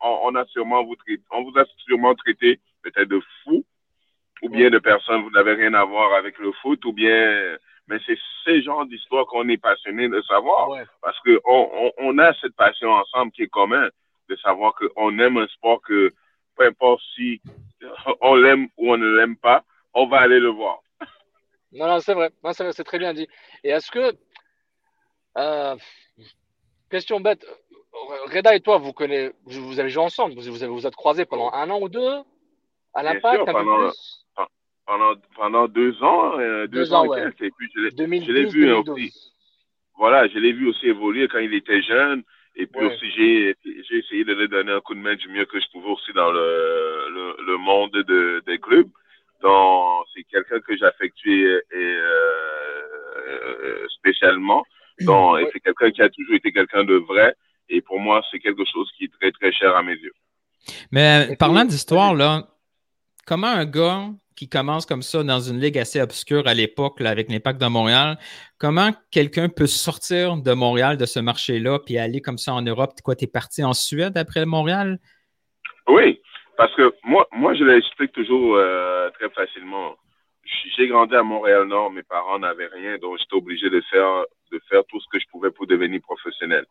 on, 0.00 0.34
a 0.34 0.44
sûrement 0.46 0.84
vous 0.84 0.96
traité, 0.96 1.22
on 1.30 1.42
vous 1.42 1.58
a 1.58 1.64
sûrement 1.86 2.14
traité 2.14 2.60
peut-être 2.82 3.08
de 3.08 3.20
fou, 3.42 3.64
ou 4.42 4.48
bien 4.48 4.70
de 4.70 4.78
personnes, 4.78 5.22
vous 5.22 5.30
n'avez 5.30 5.54
rien 5.54 5.74
à 5.74 5.84
voir 5.84 6.14
avec 6.14 6.38
le 6.38 6.52
foot, 6.52 6.84
ou 6.84 6.92
bien, 6.92 7.56
mais 7.88 7.98
c'est 8.06 8.18
ces 8.44 8.62
genres 8.62 8.86
d'histoires 8.86 9.26
qu'on 9.26 9.48
est 9.48 9.56
passionné 9.56 10.08
de 10.08 10.22
savoir, 10.22 10.68
parce 11.02 11.18
que 11.20 11.40
on, 11.44 11.92
on, 11.98 12.18
a 12.18 12.32
cette 12.34 12.54
passion 12.54 12.90
ensemble 12.90 13.32
qui 13.32 13.42
est 13.42 13.48
commune, 13.48 13.90
de 14.28 14.36
savoir 14.36 14.74
qu'on 14.74 15.18
aime 15.18 15.38
un 15.38 15.48
sport 15.48 15.80
que, 15.82 16.12
peu 16.56 16.66
importe 16.66 17.02
si 17.14 17.40
on 18.20 18.34
l'aime 18.34 18.68
ou 18.76 18.92
on 18.92 18.98
ne 18.98 19.16
l'aime 19.16 19.36
pas, 19.36 19.64
on 19.94 20.06
va 20.06 20.18
aller 20.18 20.40
le 20.40 20.50
voir. 20.50 20.80
Non, 21.70 21.86
non, 21.86 22.00
c'est 22.00 22.14
vrai, 22.14 22.30
c'est 22.72 22.84
très 22.84 22.98
bien 22.98 23.12
dit. 23.12 23.28
Et 23.62 23.68
est-ce 23.68 23.90
que, 23.90 24.16
euh, 25.36 25.76
question 26.90 27.20
bête, 27.20 27.44
Reda 28.32 28.54
et 28.54 28.60
toi, 28.60 28.78
vous 28.78 28.92
connaissez, 28.92 29.32
vous 29.46 29.80
avez 29.80 29.90
joué 29.90 30.02
ensemble, 30.02 30.34
vous 30.34 30.52
vous, 30.52 30.74
vous 30.74 30.86
êtes 30.86 30.96
croisés 30.96 31.24
pendant 31.24 31.52
un 31.52 31.68
an 31.70 31.80
ou 31.80 31.88
deux 31.88 32.18
à 32.94 33.02
l'impact 33.02 33.44
pendant, 33.44 33.90
pendant, 34.86 35.14
pendant, 35.36 35.68
deux 35.68 36.02
ans, 36.02 36.38
euh, 36.38 36.66
deux, 36.66 36.92
ans, 36.92 37.14
et 37.14 37.30
puis 37.30 37.70
je 37.74 38.32
l'ai 38.32 38.46
vu 38.46 38.72
aussi. 38.72 39.12
Voilà, 39.96 40.28
je 40.28 40.38
l'ai 40.38 40.52
vu 40.52 40.68
aussi 40.68 40.86
évoluer 40.86 41.28
quand 41.28 41.38
il 41.38 41.54
était 41.54 41.82
jeune. 41.82 42.22
Et 42.60 42.66
puis 42.66 42.84
aussi, 42.86 43.08
j'ai 43.12 43.54
essayé 43.90 44.24
de 44.24 44.34
lui 44.34 44.48
donner 44.48 44.72
un 44.72 44.80
coup 44.80 44.94
de 44.94 45.00
main 45.00 45.14
du 45.14 45.28
mieux 45.28 45.44
que 45.44 45.60
je 45.60 45.66
pouvais 45.70 45.90
aussi 45.90 46.12
dans 46.12 46.32
le, 46.32 47.36
le, 47.46 47.56
monde 47.56 47.92
de, 47.92 48.42
des 48.46 48.58
clubs. 48.58 48.90
Donc, 49.42 50.06
c'est 50.12 50.24
quelqu'un 50.24 50.58
que 50.58 50.76
j'affectue 50.76 51.46
et, 51.46 51.60
euh, 51.72 52.82
euh, 53.28 53.86
spécialement. 53.98 54.64
Donc, 55.00 55.38
c'est 55.52 55.60
quelqu'un 55.60 55.92
qui 55.92 56.02
a 56.02 56.08
toujours 56.08 56.34
été 56.34 56.50
quelqu'un 56.50 56.82
de 56.82 56.94
vrai. 56.94 57.36
Et 57.68 57.80
pour 57.80 58.00
moi, 58.00 58.22
c'est 58.30 58.38
quelque 58.38 58.64
chose 58.72 58.90
qui 58.96 59.04
est 59.04 59.12
très, 59.20 59.30
très 59.32 59.52
cher 59.52 59.76
à 59.76 59.82
mes 59.82 59.94
yeux. 59.94 60.14
Mais 60.92 61.36
parlant 61.38 61.64
d'histoire, 61.64 62.14
là, 62.14 62.48
comment 63.26 63.48
un 63.48 63.64
gars 63.64 64.08
qui 64.38 64.48
commence 64.48 64.86
comme 64.86 65.02
ça 65.02 65.24
dans 65.24 65.40
une 65.40 65.58
ligue 65.58 65.78
assez 65.78 66.00
obscure 66.00 66.46
à 66.46 66.54
l'époque 66.54 67.00
avec 67.00 67.28
l'impact 67.28 67.60
de 67.60 67.66
Montréal, 67.66 68.18
comment 68.56 68.90
quelqu'un 69.10 69.48
peut 69.48 69.66
sortir 69.66 70.36
de 70.36 70.52
Montréal, 70.52 70.96
de 70.96 71.06
ce 71.06 71.18
marché-là, 71.18 71.80
puis 71.84 71.98
aller 71.98 72.20
comme 72.20 72.38
ça 72.38 72.54
en 72.54 72.62
Europe? 72.62 72.92
Quoi, 73.02 73.16
tu 73.16 73.24
es 73.24 73.26
parti 73.26 73.64
en 73.64 73.72
Suède 73.72 74.16
après 74.16 74.46
Montréal? 74.46 74.98
Oui, 75.88 76.20
parce 76.56 76.72
que 76.76 76.94
moi, 77.02 77.26
moi 77.32 77.52
je 77.54 77.64
l'explique 77.64 78.12
toujours 78.12 78.54
euh, 78.54 79.10
très 79.18 79.28
facilement. 79.30 79.96
J'ai 80.76 80.86
grandi 80.86 81.16
à 81.16 81.24
Montréal-Nord, 81.24 81.90
mes 81.90 82.04
parents 82.04 82.38
n'avaient 82.38 82.70
rien, 82.72 82.96
donc 82.98 83.18
j'étais 83.18 83.34
obligé 83.34 83.68
de 83.68 83.80
faire, 83.90 84.24
de 84.52 84.60
faire 84.68 84.84
tout 84.88 85.00
ce 85.00 85.06
que 85.10 85.18
je 85.18 85.26
pouvais 85.32 85.50
pour 85.50 85.66
devenir 85.66 86.00
professionnel. 86.00 86.64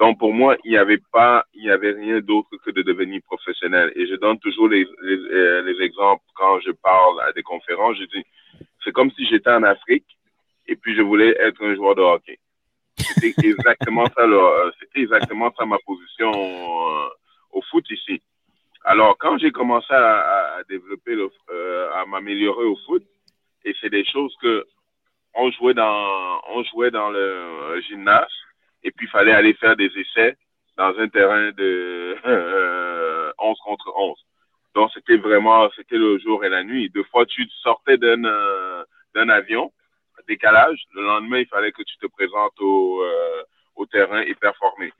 Donc 0.00 0.18
pour 0.18 0.32
moi, 0.32 0.56
il 0.64 0.72
n'y 0.72 0.76
avait 0.76 1.00
pas, 1.12 1.44
il 1.54 1.62
n'y 1.62 1.70
avait 1.70 1.92
rien 1.92 2.20
d'autre 2.20 2.50
que 2.64 2.70
de 2.70 2.82
devenir 2.82 3.20
professionnel. 3.22 3.92
Et 3.94 4.06
je 4.06 4.16
donne 4.16 4.38
toujours 4.40 4.68
les, 4.68 4.86
les, 5.02 5.16
euh, 5.16 5.62
les 5.62 5.84
exemples 5.84 6.24
quand 6.34 6.58
je 6.60 6.72
parle 6.72 7.20
à 7.22 7.32
des 7.32 7.42
conférences. 7.42 7.96
Je 7.98 8.04
dis, 8.04 8.24
c'est 8.82 8.92
comme 8.92 9.10
si 9.12 9.26
j'étais 9.26 9.50
en 9.50 9.62
Afrique 9.62 10.06
et 10.66 10.76
puis 10.76 10.96
je 10.96 11.02
voulais 11.02 11.36
être 11.40 11.62
un 11.64 11.74
joueur 11.76 11.94
de 11.94 12.02
hockey. 12.02 12.38
C'était 12.96 13.34
exactement 13.46 14.06
ça, 14.06 14.22
euh, 14.22 14.70
c'était 14.80 15.00
exactement 15.00 15.52
ça 15.56 15.64
ma 15.64 15.78
position 15.86 16.32
euh, 16.32 17.08
au 17.52 17.62
foot 17.62 17.88
ici. 17.90 18.20
Alors 18.84 19.16
quand 19.16 19.38
j'ai 19.38 19.52
commencé 19.52 19.92
à, 19.94 20.56
à 20.56 20.62
développer, 20.68 21.14
le, 21.14 21.30
à 21.94 22.04
m'améliorer 22.06 22.64
au 22.64 22.76
foot, 22.84 23.04
et 23.64 23.74
c'est 23.80 23.90
des 23.90 24.04
choses 24.04 24.34
que 24.42 24.66
on 25.34 25.50
jouait 25.52 25.74
dans, 25.74 26.40
on 26.50 26.62
jouait 26.64 26.90
dans 26.90 27.10
le 27.10 27.80
gymnase 27.88 28.26
et 28.84 28.90
puis, 28.92 29.06
il 29.06 29.10
fallait 29.10 29.32
aller 29.32 29.54
faire 29.54 29.76
des 29.76 29.90
essais 29.96 30.36
dans 30.76 30.96
un 30.98 31.08
terrain 31.08 31.50
de 31.52 32.16
11 32.22 32.22
euh, 32.26 33.32
contre 33.64 33.92
11. 33.96 34.18
Donc, 34.74 34.90
c'était 34.92 35.16
vraiment, 35.16 35.68
c'était 35.74 35.96
le 35.96 36.18
jour 36.18 36.44
et 36.44 36.48
la 36.48 36.62
nuit. 36.62 36.90
Deux 36.90 37.04
fois, 37.04 37.24
tu 37.26 37.48
sortais 37.62 37.96
d'un 37.96 38.24
euh, 38.24 38.84
d'un 39.14 39.28
avion, 39.28 39.72
décalage. 40.26 40.82
Le 40.94 41.02
lendemain, 41.02 41.38
il 41.38 41.46
fallait 41.46 41.72
que 41.72 41.82
tu 41.82 41.96
te 41.98 42.06
présentes 42.06 42.60
au, 42.60 43.02
euh, 43.02 43.42
au 43.76 43.86
terrain 43.86 44.20
et 44.20 44.34
performer. 44.34 44.92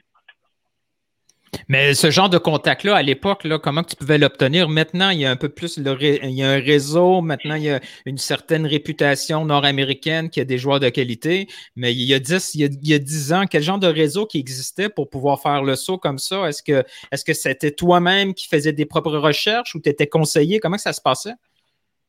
Mais 1.69 1.95
ce 1.95 2.11
genre 2.11 2.29
de 2.29 2.39
contact-là, 2.39 2.97
à 2.97 3.03
l'époque, 3.03 3.47
comment 3.63 3.83
tu 3.83 3.97
pouvais 3.97 4.19
l'obtenir? 4.19 4.69
Maintenant, 4.69 5.11
il 5.11 5.21
y 5.21 5.27
a 5.27 5.31
un 5.31 5.37
peu 5.37 5.49
plus, 5.49 5.79
il 5.79 6.31
y 6.31 6.43
a 6.43 6.51
un 6.51 6.61
réseau, 6.61 7.21
maintenant, 7.21 7.55
il 7.55 7.65
y 7.65 7.71
a 7.71 7.81
une 8.07 8.19
certaine 8.19 8.67
réputation 8.67 9.45
nord-américaine 9.45 10.31
qui 10.31 10.41
a 10.41 10.45
des 10.45 10.59
joueurs 10.59 10.81
de 10.81 10.89
qualité. 10.89 11.47
Mais 11.77 11.93
il 11.93 12.03
y 12.03 12.15
a 12.15 12.19
10, 12.19 12.55
il 12.55 12.89
y 12.89 12.95
a, 12.95 12.99
10 12.99 13.33
ans, 13.33 13.45
quel 13.51 13.63
genre 13.63 13.79
de 13.79 13.87
réseau 13.87 14.27
qui 14.27 14.39
existait 14.39 14.89
pour 14.89 15.09
pouvoir 15.09 15.41
faire 15.41 15.63
le 15.63 15.77
saut 15.77 15.99
comme 15.99 16.19
ça? 16.19 16.49
Est-ce 16.49 16.63
que 16.63 16.85
est-ce 17.11 17.25
que 17.25 17.35
c'était 17.35 17.71
toi-même 17.71 18.35
qui 18.35 18.49
faisais 18.49 18.73
des 18.73 18.87
propres 18.87 19.17
recherches 19.17 19.75
ou 19.75 19.81
tu 19.81 19.89
étais 19.89 20.07
conseillé? 20.07 20.61
Comment 20.61 20.79
ça 20.79 20.93
se 20.93 21.01
passait? 21.01 21.35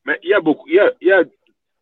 Mais 0.04 0.18
il 0.22 0.30
y 0.30 0.34
a 0.34 0.40
beaucoup, 0.40 0.68
il 0.68 0.76
y 1.02 1.12
a, 1.12 1.24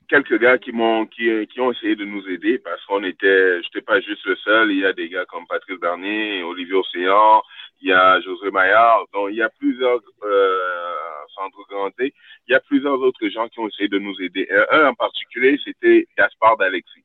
quelques 0.08 0.38
gars 0.38 0.58
qui 0.58 0.72
m'ont 0.72 1.06
qui, 1.06 1.46
qui, 1.48 1.60
ont 1.60 1.72
essayé 1.72 1.96
de 1.96 2.04
nous 2.04 2.26
aider 2.28 2.58
parce 2.58 2.84
qu'on 2.86 3.02
était, 3.04 3.62
je 3.62 3.66
n'étais 3.66 3.80
pas 3.80 4.00
juste 4.00 4.24
le 4.24 4.36
seul. 4.36 4.70
Il 4.70 4.80
y 4.80 4.84
a 4.84 4.92
des 4.92 5.08
gars 5.08 5.24
comme 5.26 5.46
Patrice 5.46 5.78
Bernier, 5.78 6.42
Olivier 6.42 6.74
Océan, 6.74 7.42
il 7.84 7.90
y 7.90 7.92
a 7.92 8.18
José 8.22 8.50
Maillard, 8.50 9.04
donc 9.12 9.28
il 9.30 9.36
y 9.36 9.42
a 9.42 9.50
plusieurs 9.50 10.00
euh, 10.22 11.04
centres 11.34 11.58
il 12.00 12.52
y 12.52 12.54
a 12.54 12.60
plusieurs 12.60 12.98
autres 13.00 13.28
gens 13.28 13.46
qui 13.48 13.60
ont 13.60 13.68
essayé 13.68 13.88
de 13.88 13.98
nous 13.98 14.14
aider. 14.22 14.48
Un 14.70 14.86
en 14.88 14.94
particulier, 14.94 15.58
c'était 15.62 16.06
Gaspard 16.16 16.56
d'Alexis. 16.56 17.04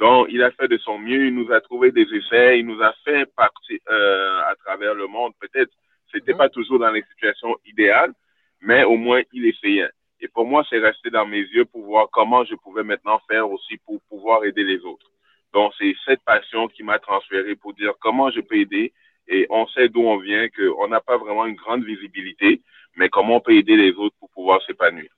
Donc, 0.00 0.28
il 0.30 0.42
a 0.42 0.50
fait 0.52 0.68
de 0.68 0.78
son 0.78 0.98
mieux, 0.98 1.26
il 1.26 1.34
nous 1.34 1.52
a 1.52 1.60
trouvé 1.60 1.90
des 1.90 2.06
essais, 2.14 2.60
il 2.60 2.66
nous 2.66 2.80
a 2.82 2.94
fait 3.04 3.26
partir 3.34 3.78
euh, 3.90 4.40
à 4.46 4.54
travers 4.64 4.94
le 4.94 5.08
monde. 5.08 5.32
Peut-être, 5.40 5.72
c'était 6.10 6.34
pas 6.34 6.48
toujours 6.48 6.78
dans 6.78 6.90
les 6.90 7.04
situations 7.12 7.56
idéales, 7.66 8.14
mais 8.62 8.84
au 8.84 8.96
moins, 8.96 9.20
il 9.32 9.44
essayait. 9.44 9.90
Et 10.20 10.28
pour 10.28 10.46
moi, 10.46 10.64
c'est 10.70 10.78
resté 10.78 11.10
dans 11.10 11.26
mes 11.26 11.40
yeux 11.40 11.66
pour 11.66 11.84
voir 11.84 12.08
comment 12.10 12.44
je 12.44 12.54
pouvais 12.54 12.82
maintenant 12.82 13.20
faire 13.28 13.50
aussi 13.50 13.76
pour 13.84 14.00
pouvoir 14.08 14.44
aider 14.44 14.64
les 14.64 14.80
autres. 14.84 15.10
Donc, 15.52 15.72
c'est 15.78 15.94
cette 16.06 16.22
passion 16.22 16.68
qui 16.68 16.82
m'a 16.82 16.98
transféré 16.98 17.56
pour 17.56 17.74
dire 17.74 17.92
comment 18.00 18.30
je 18.30 18.40
peux 18.40 18.56
aider 18.56 18.92
et 19.28 19.46
on 19.50 19.66
sait 19.68 19.88
d'où 19.88 20.00
on 20.00 20.18
vient, 20.18 20.48
qu'on 20.48 20.88
n'a 20.88 21.00
pas 21.00 21.18
vraiment 21.18 21.46
une 21.46 21.54
grande 21.54 21.84
visibilité, 21.84 22.62
mais 22.96 23.08
comment 23.08 23.36
on 23.36 23.40
peut 23.40 23.56
aider 23.56 23.76
les 23.76 23.92
autres 23.92 24.16
pour 24.18 24.30
pouvoir 24.30 24.60
s'épanouir. 24.66 25.10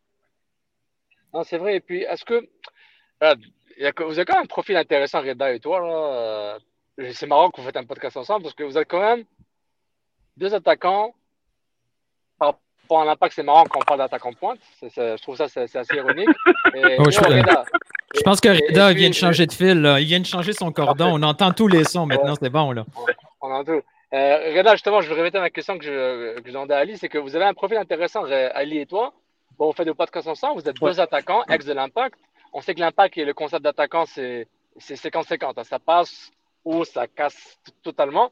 Non, 1.33 1.45
c'est 1.45 1.59
vrai. 1.59 1.77
Et 1.77 1.81
puis, 1.81 2.03
est-ce 2.03 2.25
que. 2.25 2.41
vous 3.21 4.19
avez 4.19 4.25
quand 4.25 4.35
même 4.35 4.43
un 4.43 4.47
profil 4.47 4.77
intéressant, 4.77 5.21
Reda 5.21 5.53
et 5.53 5.61
toi. 5.61 5.81
Euh, 5.83 6.59
c'est 7.13 7.27
marrant 7.27 7.51
que 7.51 7.61
vous 7.61 7.67
faites 7.67 7.77
un 7.77 7.85
podcast 7.85 8.17
ensemble 8.17 8.43
parce 8.43 8.55
que 8.55 8.65
vous 8.65 8.77
êtes 8.77 8.89
quand 8.89 9.01
même 9.01 9.25
deux 10.37 10.53
attaquants. 10.55 11.15
Par 12.39 12.55
rapport 12.83 13.03
à 13.03 13.05
l'impact, 13.05 13.35
c'est 13.35 13.43
marrant 13.45 13.65
quand 13.65 13.79
on 13.79 13.85
parle 13.85 14.01
d'attaquant 14.01 14.33
pointe. 14.33 14.59
je 14.83 15.23
trouve 15.23 15.37
ça 15.37 15.49
c'est, 15.49 15.77
assez 15.77 15.95
ironique. 15.95 16.29
Oh, 16.99 17.11
je, 17.11 18.23
pense 18.23 18.41
que 18.41 18.49
Reda 18.49 18.93
vient 18.93 19.09
de 19.09 19.15
changer 19.15 19.47
de 19.47 19.53
fil. 19.53 19.97
Il 20.01 20.07
vient 20.07 20.21
de 20.21 20.27
changer 20.27 20.53
son 20.53 20.73
cordon. 20.73 21.13
On 21.15 21.23
entend 21.23 21.53
tous 21.53 21.69
les 21.69 21.85
sons 21.85 22.07
maintenant. 22.07 22.35
C'est 22.41 22.51
bon. 22.51 22.73
Là. 22.73 22.85
On 23.41 23.51
entend 23.51 23.73
tout. 23.73 23.83
Euh, 24.13 24.57
Reda, 24.57 24.73
justement, 24.73 25.01
je 25.01 25.09
vais 25.09 25.15
répéter 25.15 25.39
ma 25.39 25.51
question 25.51 25.79
que 25.79 25.85
je, 25.85 26.41
que 26.41 26.51
demandais 26.51 26.75
à 26.75 26.79
Ali, 26.79 26.99
c'est 26.99 27.09
que 27.09 27.19
vous 27.19 27.37
avez 27.37 27.45
un 27.45 27.55
profil 27.55 27.77
intéressant, 27.77 28.25
Ali 28.25 28.79
et 28.79 28.87
toi. 28.87 29.13
Bon, 29.59 29.69
on 29.69 29.73
fait 29.73 29.85
des 29.85 29.95
podcasts 29.95 30.27
ensemble, 30.27 30.61
vous 30.61 30.69
êtes 30.69 30.81
deux 30.81 31.01
attaquants, 31.01 31.45
ex 31.49 31.65
de 31.65 31.73
l'impact. 31.73 32.19
On 32.53 32.61
sait 32.61 32.75
que 32.75 32.81
l'impact 32.81 33.19
et 33.19 33.25
le 33.25 33.35
concept 33.35 33.63
d'attaquant, 33.63 34.07
c'est 34.07 34.49
50-50. 34.79 35.53
Hein. 35.57 35.65
Ça 35.65 35.79
passe 35.79 36.31
ou 36.65 36.85
ça 36.85 37.07
casse 37.07 37.59
totalement. 37.83 38.31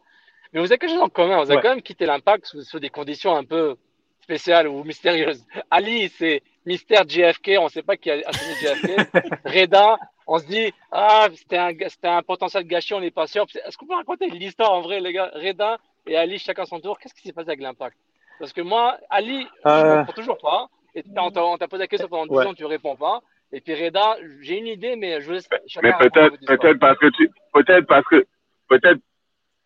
Mais 0.53 0.61
vous 0.61 0.67
avez 0.67 0.79
quelque 0.79 0.91
chose 0.91 1.03
en 1.03 1.09
commun. 1.09 1.43
Vous 1.45 1.51
avez 1.51 1.61
quand 1.61 1.69
même 1.69 1.83
quitté 1.83 2.07
l'impact 2.07 2.47
sous, 2.47 2.81
des 2.81 2.89
conditions 2.89 3.37
un 3.37 3.45
peu 3.45 3.77
spéciales 4.23 4.67
ou 4.67 4.83
mystérieuses. 4.85 5.45
Ali, 5.71 6.09
c'est 6.09 6.43
mystère 6.67 7.09
JFK, 7.09 7.53
on 7.59 7.65
ne 7.65 7.69
sait 7.69 7.83
pas 7.83 7.97
qui 7.97 8.11
a 8.11 8.21
assigné 8.27 8.55
JFK. 8.55 9.45
Reda, 9.45 9.99
on 10.29 10.39
se 10.39 10.47
dit, 10.47 10.73
ah, 10.93 11.27
c'était 11.35 11.57
un, 11.57 11.73
un, 12.05 12.23
potentiel 12.23 12.65
gâchis, 12.65 12.93
on 12.93 13.01
n'est 13.01 13.11
pas 13.11 13.27
sûr. 13.27 13.47
Est-ce 13.67 13.79
qu'on 13.79 13.87
peut 13.87 13.95
raconter 13.95 14.29
l'histoire 14.29 14.73
en 14.73 14.83
vrai, 14.83 15.01
les 15.01 15.13
gars? 15.13 15.31
Reda 15.35 15.79
et 16.07 16.17
Ali, 16.17 16.39
chacun 16.39 16.67
son 16.67 16.81
tour, 16.81 16.99
qu'est-ce 16.99 17.15
qui 17.15 17.23
s'est 17.23 17.33
passé 17.33 17.49
avec 17.49 17.63
l'impact? 17.63 17.97
Parce 18.39 18.53
que 18.53 18.61
moi, 18.61 18.99
Ali, 19.09 19.47
je 19.65 19.71
ne 19.71 19.75
euh... 19.75 20.01
réponds 20.01 20.13
toujours 20.13 20.39
pas. 20.39 20.69
Et 20.95 21.03
on 21.17 21.57
t'a 21.57 21.67
posé 21.69 21.83
la 21.83 21.87
question 21.87 22.09
pendant 22.09 22.27
10 22.27 22.33
ouais. 22.33 22.47
ans, 22.47 22.55
tu 22.55 22.63
ne 22.63 22.69
réponds 22.69 22.97
pas. 22.97 23.21
Et 23.53 23.61
puis 23.63 23.75
Reda, 23.75 24.17
j'ai 24.43 24.59
une 24.59 24.67
idée, 24.67 24.97
mais 24.97 25.23
je 25.23 25.33
laisse. 25.33 25.49
Mais 25.83 25.93
peut-être, 25.99 26.37
peut-être 26.47 26.79
parce 26.79 26.99
que 26.99 27.07
tu, 27.07 27.31
peut-être 27.55 27.87
parce 27.87 28.07
que, 28.07 28.27
peut-être 28.69 29.01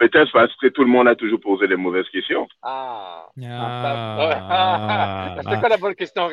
Peut-être 0.03 0.33
parce 0.33 0.53
que 0.57 0.67
tout 0.67 0.83
le 0.83 0.89
monde 0.89 1.07
a 1.07 1.15
toujours 1.15 1.39
posé 1.39 1.65
les 1.69 1.77
mauvaises 1.77 2.09
questions. 2.11 2.49
Ah. 2.61 3.29
ah. 3.47 5.37
c'est 5.49 5.61
quoi 5.61 5.69
la 5.69 5.77
bonne 5.77 5.95
question 5.95 6.29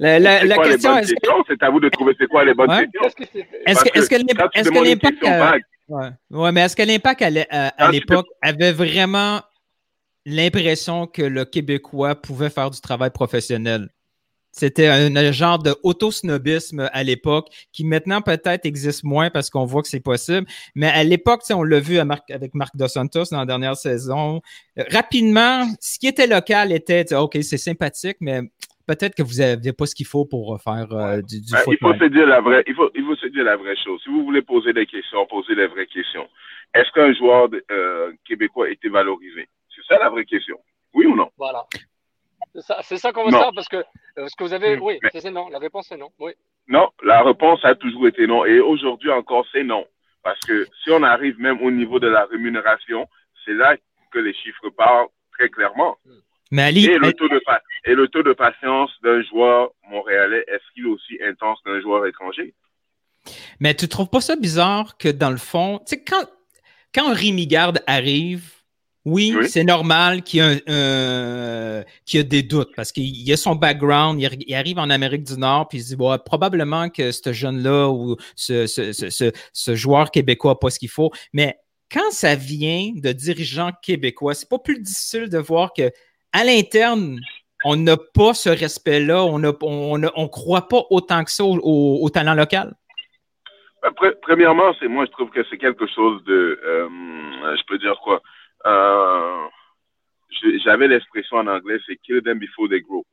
La, 0.00 0.18
la, 0.18 0.42
la 0.42 0.56
question, 0.56 0.96
est 0.96 1.04
C'est 1.04 1.62
à 1.62 1.68
vous 1.68 1.80
de 1.80 1.90
trouver 1.90 2.14
c'est 2.18 2.26
quoi 2.28 2.46
les 2.46 2.54
bonnes 2.54 2.70
ouais. 2.70 2.86
questions. 2.86 3.02
Est-ce 3.66 3.84
que, 3.84 3.98
est-ce 3.98 4.08
que, 4.08 4.14
est-ce 4.58 4.70
que 4.70 4.84
l'impact, 4.88 5.22
euh, 5.22 5.52
ouais. 5.88 6.08
ouais. 6.30 6.52
mais 6.52 6.62
est-ce 6.62 6.76
que 6.76 6.82
l'impact 6.82 7.20
à, 7.20 7.28
à, 7.50 7.68
à 7.88 7.90
l'époque 7.90 8.28
avait 8.40 8.72
vraiment 8.72 9.42
l'impression 10.24 11.06
que 11.06 11.20
le 11.20 11.44
Québécois 11.44 12.14
pouvait 12.14 12.48
faire 12.48 12.70
du 12.70 12.80
travail 12.80 13.10
professionnel? 13.10 13.90
C'était 14.52 14.86
un, 14.86 15.32
genre 15.32 15.58
de 15.58 15.74
auto-snobisme 15.82 16.88
à 16.92 17.02
l'époque 17.02 17.48
qui 17.72 17.84
maintenant 17.84 18.20
peut-être 18.20 18.66
existe 18.66 19.02
moins 19.02 19.30
parce 19.30 19.48
qu'on 19.48 19.64
voit 19.64 19.80
que 19.80 19.88
c'est 19.88 20.02
possible. 20.02 20.46
Mais 20.74 20.88
à 20.88 21.02
l'époque, 21.04 21.40
on 21.50 21.62
l'a 21.62 21.80
vu 21.80 21.98
avec 21.98 22.54
Marc 22.54 22.76
Dos 22.76 22.88
Santos 22.88 23.24
dans 23.30 23.38
la 23.38 23.46
dernière 23.46 23.76
saison. 23.76 24.42
Euh, 24.78 24.84
rapidement, 24.90 25.64
ce 25.80 25.98
qui 25.98 26.06
était 26.06 26.26
local 26.26 26.70
était 26.70 27.14
OK, 27.14 27.38
c'est 27.40 27.56
sympathique, 27.56 28.18
mais 28.20 28.40
peut-être 28.86 29.14
que 29.14 29.22
vous 29.22 29.36
n'avez 29.36 29.72
pas 29.72 29.86
ce 29.86 29.94
qu'il 29.94 30.06
faut 30.06 30.26
pour 30.26 30.60
faire 30.60 30.92
euh, 30.92 31.22
du, 31.22 31.40
du 31.40 31.52
ben, 31.52 31.60
Il 31.68 31.78
faut 31.78 31.94
se 31.94 32.04
dire 32.04 32.26
la 32.26 32.40
vraie, 32.40 32.62
il 32.66 32.74
faut, 32.74 32.90
il 32.94 33.04
faut 33.04 33.16
se 33.16 33.26
dire 33.28 33.44
la 33.44 33.56
vraie 33.56 33.76
chose. 33.82 34.00
Si 34.04 34.10
vous 34.10 34.22
voulez 34.24 34.42
poser 34.42 34.74
des 34.74 34.86
questions, 34.86 35.26
posez 35.26 35.54
les 35.54 35.66
vraies 35.66 35.86
questions. 35.86 36.28
Est-ce 36.74 36.90
qu'un 36.92 37.12
joueur 37.14 37.48
euh, 37.70 38.12
québécois 38.26 38.70
était 38.70 38.88
valorisé? 38.88 39.48
C'est 39.74 39.84
ça 39.86 39.98
la 39.98 40.10
vraie 40.10 40.24
question. 40.24 40.58
Oui 40.94 41.06
ou 41.06 41.16
non? 41.16 41.30
Voilà. 41.38 41.64
C'est 42.54 42.98
ça, 42.98 43.12
qu'on 43.12 43.24
veut 43.24 43.30
savoir 43.30 43.52
parce 43.54 43.68
que 43.68 43.76
euh, 43.76 44.28
ce 44.28 44.36
que 44.36 44.44
vous 44.44 44.52
avez, 44.52 44.78
oui, 44.78 44.98
c'est 45.14 45.30
non. 45.30 45.48
La 45.48 45.58
réponse 45.58 45.90
est 45.90 45.96
non. 45.96 46.10
Oui. 46.18 46.32
Non, 46.68 46.90
la 47.02 47.22
réponse 47.22 47.64
a 47.64 47.74
toujours 47.74 48.08
été 48.08 48.26
non. 48.26 48.44
Et 48.44 48.60
aujourd'hui 48.60 49.10
encore, 49.10 49.46
c'est 49.52 49.64
non. 49.64 49.86
Parce 50.22 50.38
que 50.40 50.66
si 50.84 50.90
on 50.90 51.02
arrive 51.02 51.38
même 51.38 51.60
au 51.62 51.70
niveau 51.70 51.98
de 51.98 52.08
la 52.08 52.26
rémunération, 52.26 53.08
c'est 53.44 53.54
là 53.54 53.76
que 54.10 54.18
les 54.18 54.34
chiffres 54.34 54.68
parlent 54.70 55.08
très 55.32 55.48
clairement. 55.48 55.96
Hmm. 56.04 56.20
Mais 56.50 56.62
Ali, 56.64 56.84
et, 56.84 56.98
le 56.98 57.14
taux 57.14 57.28
de, 57.28 57.40
et 57.86 57.94
le 57.94 58.08
taux 58.08 58.22
de 58.22 58.34
patience 58.34 58.90
d'un 59.02 59.22
joueur 59.22 59.70
montréalais, 59.88 60.44
est-ce 60.48 60.62
qu'il 60.74 60.84
est 60.84 60.90
aussi 60.90 61.18
intense 61.24 61.58
qu'un 61.64 61.80
joueur 61.80 62.06
étranger? 62.06 62.54
Mais 63.58 63.74
tu 63.74 63.88
trouves 63.88 64.10
pas 64.10 64.20
ça 64.20 64.36
bizarre 64.36 64.98
que 64.98 65.08
dans 65.08 65.30
le 65.30 65.38
fond, 65.38 65.78
tu 65.78 65.96
sais, 65.96 66.04
quand, 66.04 66.26
quand 66.94 67.14
Rémi 67.14 67.46
Garde 67.46 67.82
arrive, 67.86 68.61
oui, 69.04 69.36
c'est 69.48 69.64
normal 69.64 70.22
qu'il 70.22 70.40
y, 70.40 70.42
ait 70.42 72.20
a 72.20 72.22
des 72.22 72.42
doutes 72.42 72.70
parce 72.76 72.92
qu'il 72.92 73.32
a 73.32 73.36
son 73.36 73.56
background, 73.56 74.20
il, 74.20 74.54
arrive 74.54 74.78
en 74.78 74.90
Amérique 74.90 75.24
du 75.24 75.36
Nord, 75.36 75.68
puis 75.68 75.78
il 75.78 75.82
se 75.82 75.94
dit 75.94 76.02
probablement 76.24 76.88
que 76.88 77.10
ce 77.10 77.32
jeune-là 77.32 77.88
ou 77.88 78.16
ce, 78.36 78.66
ce, 78.66 78.92
ce, 78.92 79.32
ce, 79.52 79.74
joueur 79.74 80.12
québécois 80.12 80.52
n'a 80.52 80.56
pas 80.56 80.70
ce 80.70 80.78
qu'il 80.78 80.88
faut. 80.88 81.10
Mais 81.32 81.56
quand 81.90 82.10
ça 82.12 82.36
vient 82.36 82.92
de 82.94 83.10
dirigeants 83.10 83.72
québécois, 83.82 84.34
c'est 84.34 84.48
pas 84.48 84.60
plus 84.60 84.80
difficile 84.80 85.28
de 85.28 85.38
voir 85.38 85.72
que 85.76 85.90
à 86.32 86.44
l'interne, 86.44 87.18
on 87.64 87.76
n'a 87.76 87.96
pas 87.96 88.34
ce 88.34 88.48
respect-là, 88.50 89.24
on 89.24 89.38
ne 89.38 89.50
on, 89.62 90.00
on 90.14 90.28
croit 90.28 90.68
pas 90.68 90.82
autant 90.90 91.24
que 91.24 91.30
ça 91.30 91.44
au, 91.44 91.58
au, 92.02 92.10
talent 92.10 92.34
local. 92.34 92.74
Ben, 93.82 93.90
premièrement, 94.22 94.72
c'est 94.78 94.88
moi 94.88 95.06
je 95.06 95.10
trouve 95.10 95.30
que 95.30 95.44
c'est 95.50 95.58
quelque 95.58 95.86
chose 95.88 96.22
de, 96.24 96.60
euh, 96.64 96.88
je 97.56 97.62
peux 97.66 97.78
dire 97.78 97.98
quoi? 98.02 98.22
Euh, 98.66 99.48
j'avais 100.64 100.88
l'expression 100.88 101.38
en 101.38 101.46
anglais, 101.46 101.78
c'est 101.86 101.96
kill 101.96 102.22
them 102.22 102.38
before 102.38 102.68
they 102.68 102.80
grow. 102.80 103.04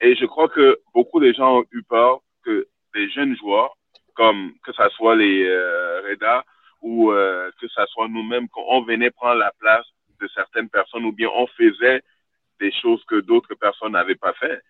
Et 0.00 0.14
je 0.16 0.24
crois 0.26 0.48
que 0.48 0.80
beaucoup 0.94 1.20
de 1.20 1.32
gens 1.32 1.60
ont 1.60 1.64
eu 1.70 1.82
peur 1.82 2.20
que 2.44 2.66
les 2.94 3.08
jeunes 3.10 3.36
joueurs, 3.36 3.76
comme 4.14 4.52
que 4.64 4.72
ce 4.72 4.88
soit 4.90 5.16
les 5.16 5.44
euh, 5.46 6.02
Reda 6.08 6.44
ou 6.80 7.12
euh, 7.12 7.50
que 7.60 7.68
ce 7.68 7.86
soit 7.86 8.08
nous-mêmes, 8.08 8.48
qu'on 8.48 8.82
venait 8.82 9.10
prendre 9.10 9.38
la 9.38 9.52
place 9.58 9.86
de 10.20 10.28
certaines 10.28 10.68
personnes 10.68 11.04
ou 11.04 11.12
bien 11.12 11.28
on 11.34 11.46
faisait 11.46 12.02
des 12.60 12.72
choses 12.72 13.02
que 13.04 13.20
d'autres 13.20 13.54
personnes 13.54 13.92
n'avaient 13.92 14.16
pas 14.16 14.32
fait. 14.34 14.60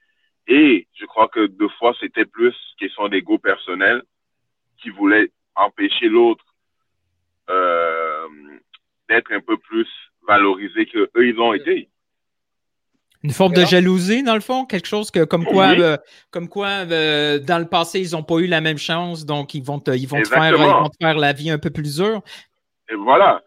Et 0.47 0.89
je 0.95 1.07
crois 1.07 1.29
que 1.29 1.47
deux 1.47 1.69
fois, 1.79 1.95
c'était 2.01 2.25
plus 2.25 2.55
question 2.79 3.09
d'ego 3.09 3.39
personnel 3.39 4.03
qui 4.81 4.91
voulait 4.91 5.31
empêcher 5.55 6.09
l'autre 6.09 6.45
euh, 7.49 8.29
d'être 9.09 9.33
un 9.33 9.41
peu 9.41 9.57
plus 9.57 9.89
valoriser 10.27 10.87
qu'eux, 10.87 11.11
ils 11.17 11.39
ont 11.39 11.53
été. 11.53 11.89
Une 13.25 13.31
forme 13.31 13.53
de 13.53 13.65
jalousie, 13.65 14.25
dans 14.25 14.35
le 14.35 14.41
fond, 14.41 14.65
quelque 14.65 14.89
chose 14.89 15.13
que, 15.13 15.25
comme 15.25 15.45
quoi, 15.45 15.79
euh, 15.79 15.97
comme 16.33 16.49
quoi 16.49 16.85
euh, 16.91 17.39
dans 17.39 17.59
le 17.59 17.69
passé, 17.69 18.01
ils 18.01 18.17
n'ont 18.17 18.25
pas 18.25 18.39
eu 18.39 18.49
la 18.49 18.61
même 18.61 18.79
chance, 18.79 19.25
donc 19.25 19.55
ils 19.55 19.63
vont 19.63 19.79
te, 19.79 19.93
ils 19.93 20.09
vont 20.09 20.21
te 20.21 20.29
faire, 20.29 20.57
ils 20.57 20.59
vont 20.59 20.89
te 20.89 20.97
faire 21.01 21.17
la 21.17 21.33
vie 21.33 21.51
un 21.51 21.59
peu 21.59 21.71
plus 21.71 21.97
dure? 21.97 22.21
Et 22.91 22.97
voilà. 22.97 23.43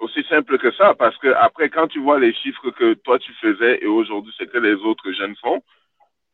Aussi 0.00 0.22
simple 0.28 0.58
que 0.58 0.70
ça, 0.72 0.94
parce 0.94 1.16
que 1.18 1.28
après, 1.28 1.70
quand 1.70 1.88
tu 1.88 2.00
vois 2.00 2.18
les 2.18 2.34
chiffres 2.34 2.70
que 2.70 2.94
toi 2.94 3.18
tu 3.18 3.32
faisais 3.34 3.82
et 3.82 3.86
aujourd'hui 3.86 4.34
ce 4.38 4.44
que 4.44 4.58
les 4.58 4.74
autres 4.74 5.12
jeunes 5.12 5.36
font, 5.36 5.62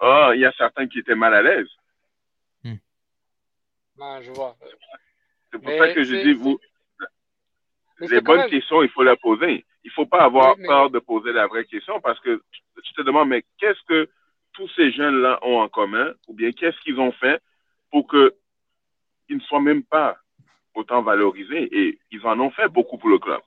oh, 0.01 0.31
il 0.35 0.41
y 0.41 0.45
a 0.45 0.53
certains 0.59 0.89
qui 0.89 0.99
étaient 1.01 1.15
mal 1.15 1.35
à 1.35 1.43
l'aise. 1.43 1.69
Hmm. 2.65 2.77
je 4.23 4.31
vois. 4.33 4.57
C'est 5.53 5.61
pour 5.61 5.71
ça 5.71 5.93
que 5.93 6.03
je 6.03 6.15
dis, 6.17 6.33
vous, 6.35 6.59
les 8.01 8.21
bonnes 8.21 8.49
questions, 8.49 8.83
il 8.83 8.89
faut 8.91 9.03
les 9.03 9.17
poser. 9.17 9.65
Il 9.85 9.89
ne 9.89 9.93
faut 9.93 10.07
pas 10.07 10.25
avoir 10.25 10.57
peur 10.57 10.91
de 10.91 10.99
poser 10.99 11.33
la 11.33 11.47
vraie 11.47 11.65
question 11.65 12.01
parce 12.01 12.19
que 12.21 12.43
tu 12.83 12.93
te 12.93 13.03
demandes, 13.03 13.29
mais 13.29 13.45
qu'est-ce 13.59 13.83
que 13.89 14.09
tous 14.53 14.69
ces 14.75 14.91
jeunes-là 14.93 15.39
ont 15.43 15.59
en 15.61 15.69
commun 15.69 16.13
ou 16.29 16.35
bien 16.35 16.51
qu'est-ce 16.53 16.81
qu'ils 16.81 16.99
ont 16.99 17.13
fait 17.13 17.41
pour 17.91 18.09
qu'ils 18.09 19.37
ne 19.37 19.41
soient 19.41 19.61
même 19.61 19.85
pas 19.85 20.19
autant 20.75 21.03
valorisés? 21.03 21.69
Et 21.73 21.99
ils 22.11 22.27
en 22.27 22.39
ont 22.41 22.51
fait 22.51 22.69
beaucoup 22.69 22.99
pour 22.99 23.11
le 23.11 23.19
club. 23.19 23.41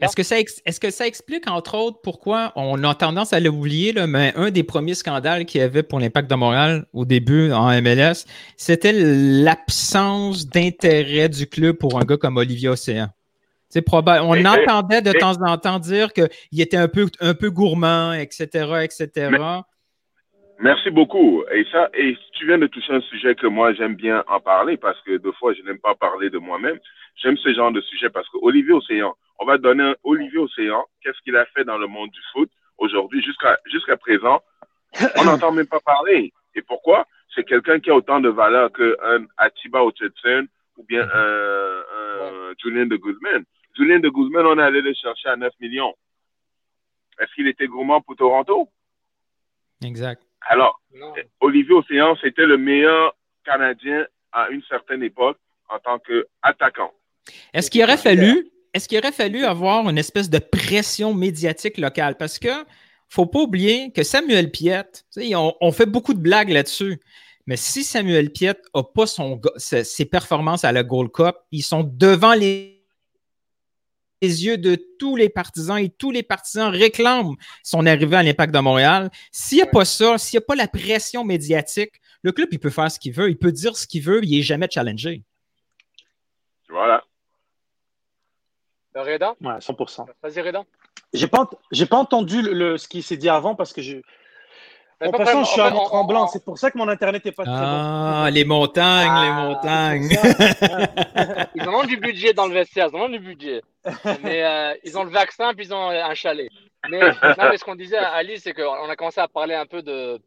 Est-ce 0.00 0.14
que, 0.14 0.22
ça 0.22 0.38
est 0.38 0.78
que 0.78 0.90
ça 0.90 1.06
explique, 1.06 1.48
entre 1.48 1.76
autres, 1.76 1.98
pourquoi 2.02 2.52
on 2.56 2.82
a 2.84 2.94
tendance 2.94 3.32
à 3.32 3.40
l'oublier, 3.40 3.92
mais 4.06 4.32
un 4.36 4.50
des 4.50 4.62
premiers 4.62 4.94
scandales 4.94 5.44
qu'il 5.46 5.60
y 5.60 5.64
avait 5.64 5.82
pour 5.82 5.98
l'Impact 5.98 6.30
de 6.30 6.34
Montréal 6.36 6.86
au 6.92 7.04
début 7.04 7.52
en 7.52 7.70
MLS, 7.82 8.24
c'était 8.56 8.92
l'absence 8.92 10.46
d'intérêt 10.46 11.28
du 11.28 11.46
club 11.46 11.76
pour 11.76 11.98
un 11.98 12.04
gars 12.04 12.16
comme 12.16 12.36
Olivier 12.36 12.68
Océan. 12.68 13.08
C'est 13.68 13.82
probable. 13.82 14.24
On 14.24 14.44
entendait 14.44 15.02
de 15.02 15.10
temps 15.10 15.34
en 15.42 15.58
temps 15.58 15.80
dire 15.80 16.12
qu'il 16.12 16.60
était 16.60 16.76
un 16.76 16.86
peu, 16.86 17.08
un 17.20 17.34
peu 17.34 17.50
gourmand, 17.50 18.12
etc., 18.12 18.84
etc. 18.84 19.30
merci 20.58 20.90
beaucoup. 20.90 21.44
Et 21.52 21.64
ça, 21.70 21.90
et 21.94 22.16
tu 22.32 22.46
viens 22.46 22.58
de 22.58 22.66
toucher 22.66 22.92
un 22.92 23.00
sujet 23.00 23.34
que 23.34 23.46
moi 23.46 23.72
j'aime 23.74 23.94
bien 23.94 24.24
en 24.28 24.40
parler 24.40 24.76
parce 24.76 25.00
que 25.02 25.16
deux 25.16 25.32
fois 25.32 25.52
je 25.54 25.62
n'aime 25.62 25.78
pas 25.78 25.94
parler 25.94 26.30
de 26.30 26.38
moi-même. 26.38 26.78
J'aime 27.16 27.36
ce 27.36 27.52
genre 27.54 27.72
de 27.72 27.80
sujet 27.80 28.10
parce 28.10 28.28
que 28.28 28.38
Olivier 28.42 28.72
Océan, 28.72 29.14
on 29.38 29.44
va 29.44 29.58
donner 29.58 29.84
un 29.84 29.94
Olivier 30.02 30.38
Océan. 30.38 30.84
Qu'est-ce 31.02 31.20
qu'il 31.22 31.36
a 31.36 31.46
fait 31.46 31.64
dans 31.64 31.78
le 31.78 31.86
monde 31.86 32.10
du 32.10 32.20
foot 32.32 32.50
aujourd'hui 32.78 33.22
jusqu'à 33.22 33.58
jusqu'à 33.66 33.96
présent? 33.96 34.42
On 35.16 35.24
n'entend 35.24 35.52
même 35.52 35.66
pas 35.66 35.80
parler. 35.80 36.32
Et 36.54 36.62
pourquoi? 36.62 37.06
C'est 37.34 37.44
quelqu'un 37.44 37.80
qui 37.80 37.90
a 37.90 37.96
autant 37.96 38.20
de 38.20 38.28
valeur 38.28 38.72
qu'un 38.72 39.26
Atiba 39.36 39.84
Hutchinson 39.84 40.46
ou 40.76 40.84
bien 40.84 41.02
un, 41.02 41.82
un 41.96 42.52
Julien 42.62 42.86
de 42.86 42.96
Guzman. 42.96 43.44
Julien 43.76 43.98
de 43.98 44.08
Guzman, 44.08 44.46
on 44.46 44.58
est 44.58 44.62
allé 44.62 44.80
le 44.80 44.94
chercher 44.94 45.28
à 45.28 45.36
9 45.36 45.52
millions. 45.60 45.94
Est-ce 47.18 47.32
qu'il 47.34 47.48
était 47.48 47.66
gourmand 47.66 48.00
pour 48.00 48.16
Toronto? 48.16 48.68
Exact. 49.84 50.22
Alors, 50.48 50.80
Olivier 51.40 51.74
Océan, 51.74 52.16
c'était 52.22 52.46
le 52.46 52.56
meilleur 52.56 53.16
Canadien 53.44 54.06
à 54.32 54.48
une 54.50 54.62
certaine 54.68 55.02
époque 55.02 55.38
en 55.68 55.78
tant 55.78 55.98
qu'attaquant. 55.98 56.92
Est-ce 57.52 57.70
qu'il 57.70 57.82
aurait 57.82 57.96
fallu 57.96 58.50
est-ce 58.74 58.88
qu'il 58.88 58.98
aurait 58.98 59.12
fallu 59.12 59.44
avoir 59.44 59.88
une 59.88 59.98
espèce 59.98 60.28
de 60.28 60.40
pression 60.40 61.14
médiatique 61.14 61.78
locale? 61.78 62.16
Parce 62.16 62.40
que 62.40 62.48
faut 63.08 63.26
pas 63.26 63.38
oublier 63.38 63.92
que 63.92 64.02
Samuel 64.02 64.50
Piette, 64.50 65.04
on, 65.16 65.54
on, 65.60 65.70
fait 65.70 65.86
beaucoup 65.86 66.12
de 66.12 66.18
blagues 66.18 66.50
là-dessus. 66.50 67.00
Mais 67.46 67.56
si 67.56 67.84
Samuel 67.84 68.30
Piette 68.30 68.62
n'a 68.74 68.82
pas 68.82 69.06
son, 69.06 69.40
ses 69.58 70.04
performances 70.06 70.64
à 70.64 70.72
la 70.72 70.82
Gold 70.82 71.12
Cup, 71.12 71.36
ils 71.52 71.62
sont 71.62 71.84
devant 71.84 72.34
les, 74.24 74.44
yeux 74.46 74.58
de 74.58 74.76
tous 74.98 75.16
les 75.16 75.28
partisans 75.28 75.78
et 75.78 75.88
tous 75.88 76.10
les 76.10 76.22
partisans 76.22 76.70
réclament 76.70 77.34
son 77.62 77.86
arrivée 77.86 78.16
à 78.16 78.22
l'Impact 78.22 78.54
de 78.54 78.58
Montréal. 78.60 79.10
S'il 79.32 79.58
n'y 79.58 79.62
a 79.62 79.66
pas 79.66 79.84
ça, 79.84 80.18
s'il 80.18 80.38
n'y 80.38 80.44
a 80.44 80.46
pas 80.46 80.54
la 80.54 80.68
pression 80.68 81.24
médiatique, 81.24 81.92
le 82.22 82.32
club, 82.32 82.48
il 82.52 82.58
peut 82.58 82.70
faire 82.70 82.90
ce 82.90 82.98
qu'il 82.98 83.12
veut, 83.12 83.28
il 83.28 83.38
peut 83.38 83.52
dire 83.52 83.76
ce 83.76 83.86
qu'il 83.86 84.02
veut, 84.02 84.24
il 84.24 84.36
n'est 84.36 84.42
jamais 84.42 84.68
challengé. 84.70 85.22
Voilà. 86.68 87.04
Reda 88.94 89.34
Ouais, 89.40 89.58
100%. 89.58 90.06
Vas-y, 90.22 90.40
Reda. 90.40 90.64
J'ai 91.12 91.26
pas, 91.26 91.48
j'ai 91.70 91.86
pas 91.86 91.96
entendu 91.96 92.42
le, 92.42 92.76
ce 92.78 92.88
qui 92.88 93.02
s'est 93.02 93.16
dit 93.16 93.28
avant 93.28 93.54
parce 93.54 93.72
que 93.72 93.82
je. 93.82 93.98
En 95.06 95.10
passant, 95.10 95.44
je 95.44 95.50
suis 95.50 95.60
à 95.60 95.70
Mont-Tremblant. 95.70 96.26
C'est 96.28 96.44
pour 96.44 96.58
ça 96.58 96.70
que 96.70 96.78
mon 96.78 96.88
Internet 96.88 97.24
n'est 97.24 97.32
pas 97.32 97.44
très 97.44 97.52
bon. 97.52 97.58
Ah, 97.60 98.28
les 98.32 98.44
montagnes, 98.44 99.12
les 99.22 99.30
ah, 99.30 99.44
montagnes. 99.44 100.08
ils 101.54 101.68
ont 101.68 101.84
du 101.84 101.96
budget 101.96 102.32
dans 102.32 102.46
le 102.46 102.54
vestiaire, 102.54 102.88
ils 102.92 102.96
ont 102.96 103.08
du 103.08 103.18
budget. 103.18 103.62
Mais 104.22 104.44
euh, 104.44 104.74
ils 104.84 104.96
ont 104.96 105.04
le 105.04 105.10
vaccin 105.10 105.52
puis 105.54 105.66
ils 105.66 105.74
ont 105.74 105.88
un 105.88 106.14
chalet. 106.14 106.48
Mais, 106.90 107.00
ce 107.56 107.64
qu'on 107.64 107.74
disait 107.74 107.96
à 107.96 108.12
Ali, 108.12 108.38
c'est 108.38 108.52
qu'on 108.52 108.88
a 108.88 108.96
commencé 108.96 109.20
à 109.20 109.28
parler 109.28 109.54
un 109.54 109.66
peu 109.66 109.82
de. 109.82 110.20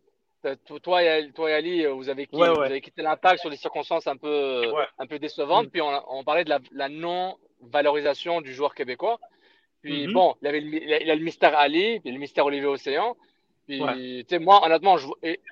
toi, 0.82 1.04
et, 1.04 1.32
toi 1.32 1.52
et 1.52 1.54
Ali, 1.54 1.86
vous 1.86 2.10
avez, 2.10 2.26
quitté, 2.26 2.38
vous 2.38 2.62
avez 2.62 2.82
quitté 2.82 3.02
l'impact 3.02 3.42
sur 3.42 3.50
des 3.50 3.58
circonstances 3.58 4.08
un 4.08 4.18
peu, 4.18 4.63
un 4.98 5.06
peu 5.06 5.20
décevantes. 5.20 5.68
Mm. 5.68 5.70
Puis 5.70 5.82
on, 5.82 6.24
parlait 6.24 6.46
de 6.46 6.54
la, 6.72 6.90
non-valorisation 6.90 8.42
du 8.42 8.54
joueur 8.54 8.74
québécois. 8.74 9.20
Puis 9.84 10.08
mm-hmm. 10.08 10.13
bon, 10.13 10.36
il, 10.42 10.48
avait, 10.48 10.62
il 10.62 11.12
a 11.12 11.16
le 11.16 11.24
mystère 11.24 11.58
Ali, 11.58 12.00
puis 12.00 12.12
le 12.12 12.20
mystère 12.20 12.46
Olivier 12.46 12.68
Océan. 12.68 13.16
Puis, 13.67 13.80
tu 13.80 14.25
sais, 14.30 14.39
moi, 14.39 14.65
honnêtement, 14.65 14.95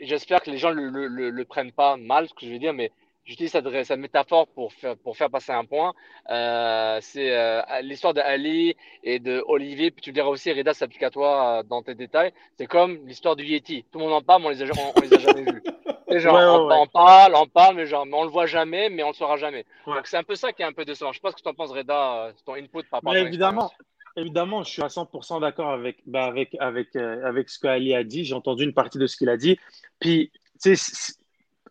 j'espère 0.01 0.41
que 0.41 0.49
les 0.49 0.57
gens 0.57 0.71
le, 0.71 0.87
le, 0.87 1.29
le, 1.29 1.45
prennent 1.45 1.73
pas 1.73 1.97
mal, 1.97 2.29
ce 2.29 2.33
que 2.33 2.45
je 2.45 2.51
veux 2.51 2.59
dire, 2.59 2.73
mais 2.73 2.91
j'utilise 3.25 3.51
cette, 3.51 3.83
cette, 3.83 3.99
métaphore 3.99 4.47
pour 4.47 4.71
faire, 4.71 4.95
pour 4.97 5.17
faire 5.17 5.29
passer 5.29 5.51
un 5.51 5.65
point. 5.65 5.93
Euh, 6.29 6.99
c'est 7.01 7.35
euh, 7.35 7.61
l'histoire 7.81 8.13
d'Ali 8.13 8.75
et 9.03 9.19
de 9.19 9.43
Olivier, 9.47 9.91
puis 9.91 10.01
tu 10.01 10.13
diras 10.13 10.29
aussi, 10.29 10.51
Reda, 10.53 10.73
s'applique 10.73 11.03
à 11.03 11.09
toi 11.09 11.59
euh, 11.59 11.63
dans 11.63 11.83
tes 11.83 11.93
détails. 11.93 12.31
C'est 12.57 12.67
comme 12.67 13.05
l'histoire 13.05 13.35
du 13.35 13.43
Yeti. 13.43 13.83
Tout 13.91 13.99
le 13.99 14.05
monde 14.05 14.13
en 14.13 14.21
parle, 14.21 14.43
mais 14.43 14.47
on 14.47 14.51
les 14.51 14.61
a, 14.63 14.65
on, 14.95 15.01
les 15.01 15.13
a 15.13 15.19
jamais 15.19 15.51
vus. 15.51 15.63
genre, 16.19 16.69
on, 16.71 16.87
parle, 16.87 17.35
on 17.35 17.47
parle, 17.47 17.75
mais 17.75 17.85
genre, 17.85 18.05
mais 18.05 18.15
on 18.15 18.23
le 18.23 18.29
voit 18.29 18.45
jamais, 18.45 18.89
mais 18.89 19.03
on 19.03 19.09
le 19.09 19.13
saura 19.13 19.35
jamais. 19.35 19.65
Donc 19.85 20.07
c'est 20.07 20.17
un 20.17 20.23
peu 20.23 20.35
ça 20.35 20.53
qui 20.53 20.61
est 20.61 20.65
un 20.65 20.73
peu 20.73 20.85
décevant. 20.85 21.11
Je 21.11 21.17
sais 21.17 21.21
pas 21.21 21.31
ce 21.31 21.35
que 21.35 21.41
tu 21.41 21.49
en 21.49 21.53
penses, 21.53 21.71
Reda, 21.71 22.31
ton 22.45 22.53
input 22.53 22.83
par 22.89 22.99
rapport 22.99 23.11
mais 23.11 23.19
à 23.19 23.23
évidemment, 23.23 23.71
évidemment, 24.15 24.63
je 24.63 24.71
suis 24.71 24.81
à 24.81 24.87
100% 24.87 25.41
d'accord 25.41 25.71
avec, 25.71 25.97
bah, 26.05 26.25
avec, 26.25 26.55
avec, 26.59 26.95
euh, 26.95 27.25
avec 27.25 27.49
ce 27.49 27.59
qu'Ali 27.59 27.93
a 27.93 28.03
dit. 28.03 28.23
J'ai 28.23 28.33
entendu 28.33 28.63
une 28.63 28.73
partie 28.73 28.97
de 28.97 29.07
ce 29.07 29.17
qu'il 29.17 29.29
a 29.29 29.37
dit. 29.37 29.57
Puis, 29.99 30.31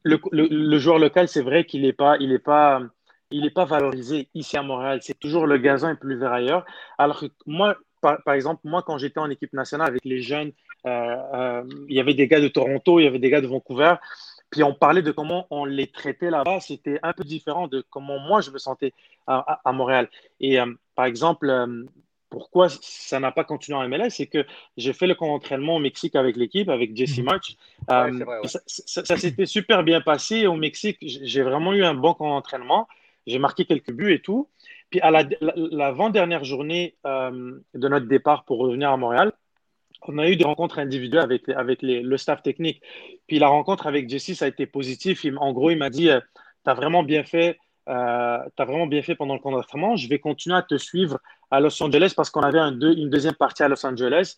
le, 0.02 0.18
le, 0.32 0.78
joueur 0.78 0.98
local, 0.98 1.28
c'est 1.28 1.42
vrai 1.42 1.64
qu'il 1.64 1.82
n'est 1.82 1.92
pas, 1.92 2.18
pas, 2.44 2.82
pas 3.54 3.64
valorisé 3.64 4.28
ici 4.34 4.56
à 4.56 4.62
Montréal. 4.62 5.00
C'est 5.02 5.18
toujours 5.18 5.46
le 5.46 5.58
gazon 5.58 5.88
est 5.88 5.94
plus 5.96 6.16
vert 6.16 6.32
ailleurs. 6.32 6.64
Alors 6.98 7.20
que 7.20 7.26
moi, 7.46 7.76
par, 8.00 8.22
par 8.22 8.34
exemple, 8.34 8.60
moi, 8.64 8.82
quand 8.82 8.98
j'étais 8.98 9.20
en 9.20 9.30
équipe 9.30 9.52
nationale 9.54 9.88
avec 9.88 10.04
les 10.04 10.20
jeunes, 10.20 10.52
euh, 10.86 11.16
euh, 11.34 11.62
il 11.88 11.96
y 11.96 12.00
avait 12.00 12.14
des 12.14 12.28
gars 12.28 12.40
de 12.40 12.48
Toronto, 12.48 13.00
il 13.00 13.04
y 13.04 13.06
avait 13.06 13.18
des 13.18 13.30
gars 13.30 13.40
de 13.40 13.46
Vancouver. 13.46 13.94
Puis 14.50 14.62
on 14.62 14.74
parlait 14.74 15.02
de 15.02 15.10
comment 15.10 15.46
on 15.50 15.64
les 15.64 15.86
traitait 15.86 16.30
là-bas. 16.30 16.60
C'était 16.60 17.00
un 17.02 17.12
peu 17.12 17.24
différent 17.24 17.66
de 17.66 17.84
comment 17.90 18.18
moi 18.18 18.40
je 18.40 18.50
me 18.50 18.58
sentais 18.58 18.92
à, 19.26 19.72
Montréal. 19.72 20.08
Et 20.38 20.58
par 20.94 21.06
exemple, 21.06 21.50
pourquoi 22.34 22.66
ça 22.68 23.20
n'a 23.20 23.30
pas 23.30 23.44
continué 23.44 23.78
en 23.78 23.88
MLS, 23.88 24.10
c'est 24.10 24.26
que 24.26 24.44
j'ai 24.76 24.92
fait 24.92 25.06
le 25.06 25.14
camp 25.14 25.28
d'entraînement 25.28 25.76
au 25.76 25.78
Mexique 25.78 26.16
avec 26.16 26.34
l'équipe, 26.36 26.68
avec 26.68 26.96
Jesse 26.96 27.18
mhm. 27.18 27.24
March. 27.26 27.56
Euh, 27.92 28.42
ça, 28.66 29.16
s'était 29.16 29.46
super 29.46 29.84
bien 29.84 30.00
passé 30.00 30.48
au 30.48 30.56
Mexique. 30.56 30.98
J'ai 31.00 31.42
vraiment 31.42 31.72
eu 31.72 31.84
un 31.84 31.94
bon 31.94 32.12
camp 32.12 32.28
d'entraînement. 32.28 32.88
J'ai 33.28 33.38
marqué 33.38 33.66
quelques 33.66 33.92
buts 33.92 34.12
et 34.12 34.20
tout. 34.20 34.48
Puis 34.90 34.98
à 35.00 35.12
l'avant-dernière 35.12 36.42
journée 36.42 36.96
euh, 37.06 37.60
de 37.72 37.88
notre 37.88 38.06
départ 38.06 38.44
pour 38.44 38.58
revenir 38.58 38.90
à 38.90 38.96
Montréal, 38.96 39.32
on 40.02 40.18
a 40.18 40.28
eu 40.28 40.34
des 40.34 40.44
rencontres 40.44 40.80
individuelles 40.80 41.22
avec, 41.22 41.48
avec 41.48 41.78
le 41.82 42.16
staff 42.16 42.42
technique. 42.42 42.82
Puis 43.28 43.38
la 43.38 43.46
rencontre 43.46 43.86
avec 43.86 44.08
Jesse, 44.08 44.34
ça 44.34 44.46
a 44.46 44.48
été 44.48 44.66
positif. 44.66 45.24
en 45.38 45.52
gros, 45.52 45.70
il 45.70 45.78
m'a 45.78 45.88
dit, 45.88 46.10
euh, 46.10 46.18
tu 46.64 46.70
as 46.70 46.74
vraiment 46.74 47.04
bien 47.04 47.22
fait 47.22 47.58
euh, 47.88 48.38
tu 48.56 48.62
as 48.62 48.64
vraiment 48.64 48.86
bien 48.86 49.02
fait 49.02 49.14
pendant 49.14 49.34
le 49.34 49.40
camp 49.40 49.50
d'entraînement. 49.52 49.96
Je 49.96 50.08
vais 50.08 50.18
continuer 50.18 50.56
à 50.56 50.62
te 50.62 50.76
suivre 50.76 51.18
à 51.50 51.60
Los 51.60 51.82
Angeles 51.82 52.12
parce 52.16 52.30
qu'on 52.30 52.42
avait 52.42 52.58
un 52.58 52.72
une 52.72 53.10
deuxième 53.10 53.34
partie 53.34 53.62
à 53.62 53.68
Los 53.68 53.84
Angeles. 53.84 54.36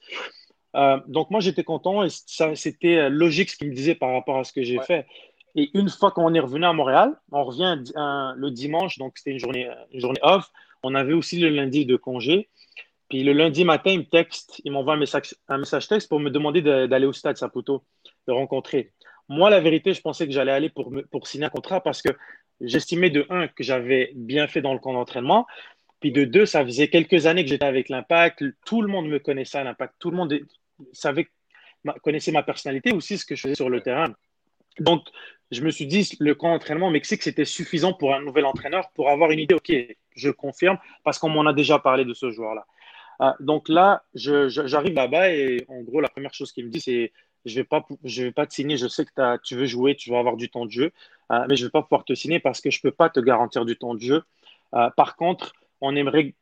Euh, 0.75 0.99
donc, 1.07 1.31
moi, 1.31 1.41
j'étais 1.41 1.65
content 1.65 2.05
et 2.05 2.09
c'était 2.11 3.09
logique 3.09 3.51
ce 3.51 3.57
qu'il 3.57 3.71
me 3.71 3.75
disait 3.75 3.95
par 3.95 4.13
rapport 4.13 4.39
à 4.39 4.45
ce 4.45 4.53
que 4.53 4.63
j'ai 4.63 4.79
fait. 4.81 5.07
Et 5.55 5.71
une 5.73 5.89
fois 5.89 6.11
qu'on 6.11 6.35
est 6.35 6.41
revenu 6.41 6.67
à 6.67 6.73
Montréal, 6.75 7.15
on 7.33 7.45
revient 7.45 7.79
le 7.97 8.51
dimanche, 8.51 8.99
donc 8.99 9.15
c'était 9.17 9.31
une 9.31 9.39
journée, 9.39 9.71
une 9.93 10.01
journée 10.01 10.21
off. 10.23 10.51
On 10.83 10.95
avait 10.95 11.15
aussi 11.15 11.39
le 11.39 11.49
lundi 11.49 11.87
de 11.87 11.97
congé. 11.97 12.51
Puis 13.09 13.23
le 13.23 13.33
lundi 13.33 13.65
matin, 13.65 13.91
il 13.91 14.01
me 14.01 14.05
texte, 14.05 14.61
il 14.65 14.73
m'envoie 14.73 14.95
un 14.95 14.99
message, 14.99 15.35
un 15.49 15.59
message 15.59 15.89
texte 15.89 16.09
pour 16.09 16.21
me 16.21 16.29
demander 16.29 16.61
d'aller 16.61 17.07
au 17.07 17.13
stade 17.13 17.37
Saputo, 17.37 17.85
de 18.27 18.33
rencontrer. 18.33 18.93
Moi, 19.29 19.49
la 19.49 19.61
vérité, 19.61 19.95
je 19.95 20.01
pensais 20.01 20.27
que 20.27 20.33
j'allais 20.33 20.53
aller 20.53 20.69
pour, 20.69 20.93
pour 21.11 21.27
signer 21.27 21.47
un 21.47 21.51
contrat 21.51 21.81
parce 21.81 22.03
que 22.03 22.11
j'estimais 22.61 23.11
de 23.11 23.27
un 23.31 23.49
que 23.49 23.63
j'avais 23.63 24.13
bien 24.15 24.47
fait 24.47 24.61
dans 24.61 24.73
le 24.73 24.79
camp 24.79 24.93
d'entraînement. 24.93 25.47
Puis 26.01 26.13
de 26.13 26.25
deux, 26.25 26.47
ça 26.47 26.65
faisait 26.65 26.89
quelques 26.89 27.27
années 27.27 27.43
que 27.43 27.51
j'étais 27.51 27.65
avec 27.65 27.89
l'Impact. 27.89 28.45
Tout 28.65 28.83
le 28.83 28.89
monde 28.89 29.09
me 29.09 29.19
connaissait 29.19 29.59
à 29.59 29.65
l'Impact. 29.65 29.95
Tout 29.99 30.11
le 30.11 30.17
monde 30.17 30.39
savait, 30.93 31.29
connaissait 32.03 32.33
ma 32.33 32.43
personnalité 32.43 32.93
aussi, 32.93 33.19
ce 33.19 33.25
que 33.25 33.35
je 33.35 33.43
faisais 33.43 33.55
sur 33.55 33.71
le 33.71 33.81
terrain. 33.81 34.15
Donc, 34.79 35.07
je 35.51 35.63
me 35.63 35.71
suis 35.71 35.87
dit, 35.87 36.09
le 36.21 36.35
camp 36.35 36.51
d'entraînement 36.51 36.89
au 36.89 36.91
Mexique, 36.91 37.23
c'était 37.23 37.45
suffisant 37.45 37.93
pour 37.93 38.15
un 38.15 38.21
nouvel 38.21 38.45
entraîneur 38.45 38.91
pour 38.95 39.11
avoir 39.11 39.31
une 39.31 39.39
idée. 39.39 39.55
OK, 39.55 39.73
je 40.15 40.31
confirme, 40.31 40.79
parce 41.05 41.19
qu'on 41.19 41.29
m'en 41.29 41.47
a 41.47 41.53
déjà 41.53 41.79
parlé 41.79 42.05
de 42.05 42.15
ce 42.15 42.31
joueur-là. 42.31 42.67
Euh, 43.23 43.33
donc 43.41 43.69
là, 43.69 44.03
j'arrive 44.15 44.95
là-bas 44.95 45.31
et 45.31 45.65
en 45.69 45.81
gros, 45.81 46.01
la 46.01 46.09
première 46.09 46.35
chose 46.35 46.53
qu'il 46.53 46.67
me 46.67 46.71
dit, 46.71 46.81
c'est 46.81 47.13
je 47.47 47.53
ne 47.53 47.61
vais, 47.61 47.65
pas, 47.65 47.87
je 48.05 48.25
vais 48.25 48.33
pas 48.33 48.47
te 48.47 48.53
signer. 48.53 48.77
Je 48.77 48.89
sais 48.89 49.05
que 49.05 49.37
tu 49.39 49.57
veux 49.57 49.67
jouer, 49.67 49.95
tu 49.95 50.11
vas 50.11 50.19
avoir 50.19 50.37
du 50.37 50.51
temps 50.51 50.67
de 50.67 50.71
jeu, 50.71 50.93
euh, 51.31 51.47
mais 51.49 51.57
je 51.57 51.63
ne 51.63 51.69
vais 51.69 51.71
pas 51.71 51.83
pouvoir 51.83 52.05
te 52.05 52.15
signer 52.15 52.41
parce 52.41 52.61
que 52.61 52.71
je 52.71 52.79
ne 52.79 52.83
peux 52.83 52.95
pas 52.95 53.09
te 53.09 53.21
garantir 53.21 53.65
du 53.65 53.77
temps 53.77 53.95
de 53.95 54.01
jeu. 54.01 54.23
Euh, 54.75 54.91
par 54.91 55.17
contre, 55.17 55.55
on 55.81 55.95
aimerait 55.95 56.35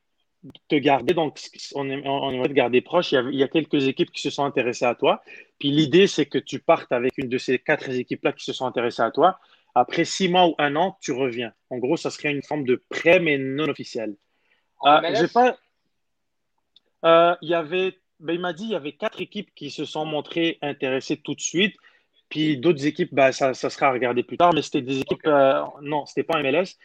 te 0.69 0.77
garder, 0.77 1.15
donc 1.15 1.39
on, 1.75 1.89
aimerait 1.89 2.49
te 2.49 2.55
garder 2.55 2.81
proche. 2.81 3.13
Il 3.13 3.35
y, 3.35 3.43
a, 3.43 3.49
quelques 3.49 3.87
équipes 3.87 4.11
qui 4.11 4.23
se 4.23 4.31
sont 4.31 4.45
intéressées 4.45 4.87
à 4.87 4.95
toi. 4.95 5.23
Puis 5.59 5.71
l'idée, 5.71 6.07
c'est 6.07 6.27
que 6.27 6.39
tu 6.39 6.59
partes 6.59 6.91
avec 6.93 7.17
une 7.19 7.29
de 7.29 7.39
ces 7.39 7.59
quatre 7.59 7.91
équipes-là 7.91 8.33
qui 8.33 8.45
se 8.45 8.53
sont 8.53 8.67
intéressées 8.67 9.03
à 9.03 9.11
toi. 9.11 9.39
Après 9.75 10.05
six 10.05 10.29
mois 10.29 10.47
ou 10.47 10.55
un 10.59 10.75
an, 10.77 10.97
tu 11.01 11.13
reviens. 11.13 11.53
En 11.69 11.79
gros, 11.79 11.97
ça 11.97 12.11
serait 12.11 12.31
une 12.31 12.43
forme 12.43 12.65
de 12.65 12.83
prêt, 12.89 13.21
mais 13.21 13.39
non 13.39 13.69
officiel. 13.69 14.17
Euh, 14.87 15.29
pas. 15.33 15.57
il 17.43 17.49
y 17.49 17.55
avait 17.55 17.99
ben, 18.21 18.35
il 18.35 18.41
m'a 18.41 18.53
dit 18.53 18.65
qu'il 18.65 18.73
y 18.73 18.77
avait 18.77 18.93
quatre 18.93 19.21
équipes 19.21 19.51
qui 19.55 19.71
se 19.71 19.85
sont 19.85 20.05
montrées 20.05 20.59
intéressées 20.63 21.17
tout 21.17 21.35
de 21.35 21.41
suite. 21.41 21.77
Puis 22.29 22.57
d'autres 22.59 22.87
équipes, 22.87 23.15
ben, 23.15 23.33
ça, 23.33 23.55
ça, 23.55 23.71
sera 23.71 23.89
à 23.89 23.93
regarder 23.93 24.23
plus 24.23 24.37
tard, 24.37 24.53
mais 24.55 24.63
c'était 24.63 24.83
des 24.83 25.01
équipes. 25.01 25.27
Euh, 25.27 25.63
non, 25.83 26.07
c'était 26.07 26.23
pas 26.23 26.43
MLS. 26.43 26.77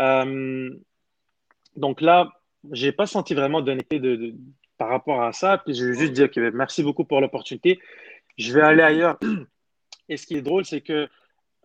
Euh, 0.00 0.70
donc 1.76 2.00
là, 2.00 2.32
j'ai 2.72 2.92
pas 2.92 3.06
senti 3.06 3.34
vraiment 3.34 3.60
d'honnêteté 3.60 4.00
de, 4.00 4.34
par 4.78 4.88
rapport 4.88 5.22
à 5.22 5.32
ça. 5.32 5.58
Puis 5.58 5.74
je 5.74 5.84
vais 5.84 5.98
juste 5.98 6.12
dire 6.12 6.30
que 6.30 6.40
ben, 6.40 6.54
merci 6.54 6.82
beaucoup 6.82 7.04
pour 7.04 7.20
l'opportunité. 7.20 7.78
Je 8.38 8.52
vais 8.52 8.62
aller 8.62 8.82
ailleurs. 8.82 9.18
Et 10.08 10.16
ce 10.16 10.26
qui 10.26 10.36
est 10.36 10.42
drôle, 10.42 10.64
c'est 10.64 10.80
que 10.80 11.08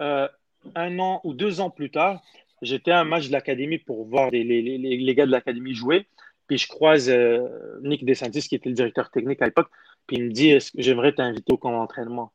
euh, 0.02 0.28
un 0.76 1.00
an 1.00 1.22
ou 1.24 1.34
deux 1.34 1.62
ans 1.62 1.70
plus 1.70 1.92
tard, 1.92 2.22
j'étais 2.62 2.92
à 2.92 3.00
un 3.00 3.04
match 3.04 3.28
de 3.28 3.32
l'académie 3.32 3.78
pour 3.78 4.06
voir 4.06 4.32
les, 4.32 4.44
les, 4.44 4.62
les 4.78 5.16
gars 5.16 5.26
de 5.26 5.32
l'académie 5.32 5.74
jouer. 5.74 6.08
Puis 6.48 6.58
je 6.58 6.68
croise 6.68 7.10
euh, 7.10 7.48
Nick 7.82 8.06
DeSantis, 8.06 8.42
qui 8.42 8.56
était 8.56 8.70
le 8.70 8.76
directeur 8.76 9.10
technique 9.10 9.42
à 9.42 9.46
l'époque, 9.46 9.70
puis 10.08 10.18
il 10.18 10.26
me 10.26 10.32
dit 10.32 10.50
Est-ce 10.50 10.72
que 10.72 10.82
j'aimerais 10.82 11.14
t'inviter 11.14 11.54
au 11.54 11.58
camp 11.58 11.72
d'entraînement? 11.72 12.32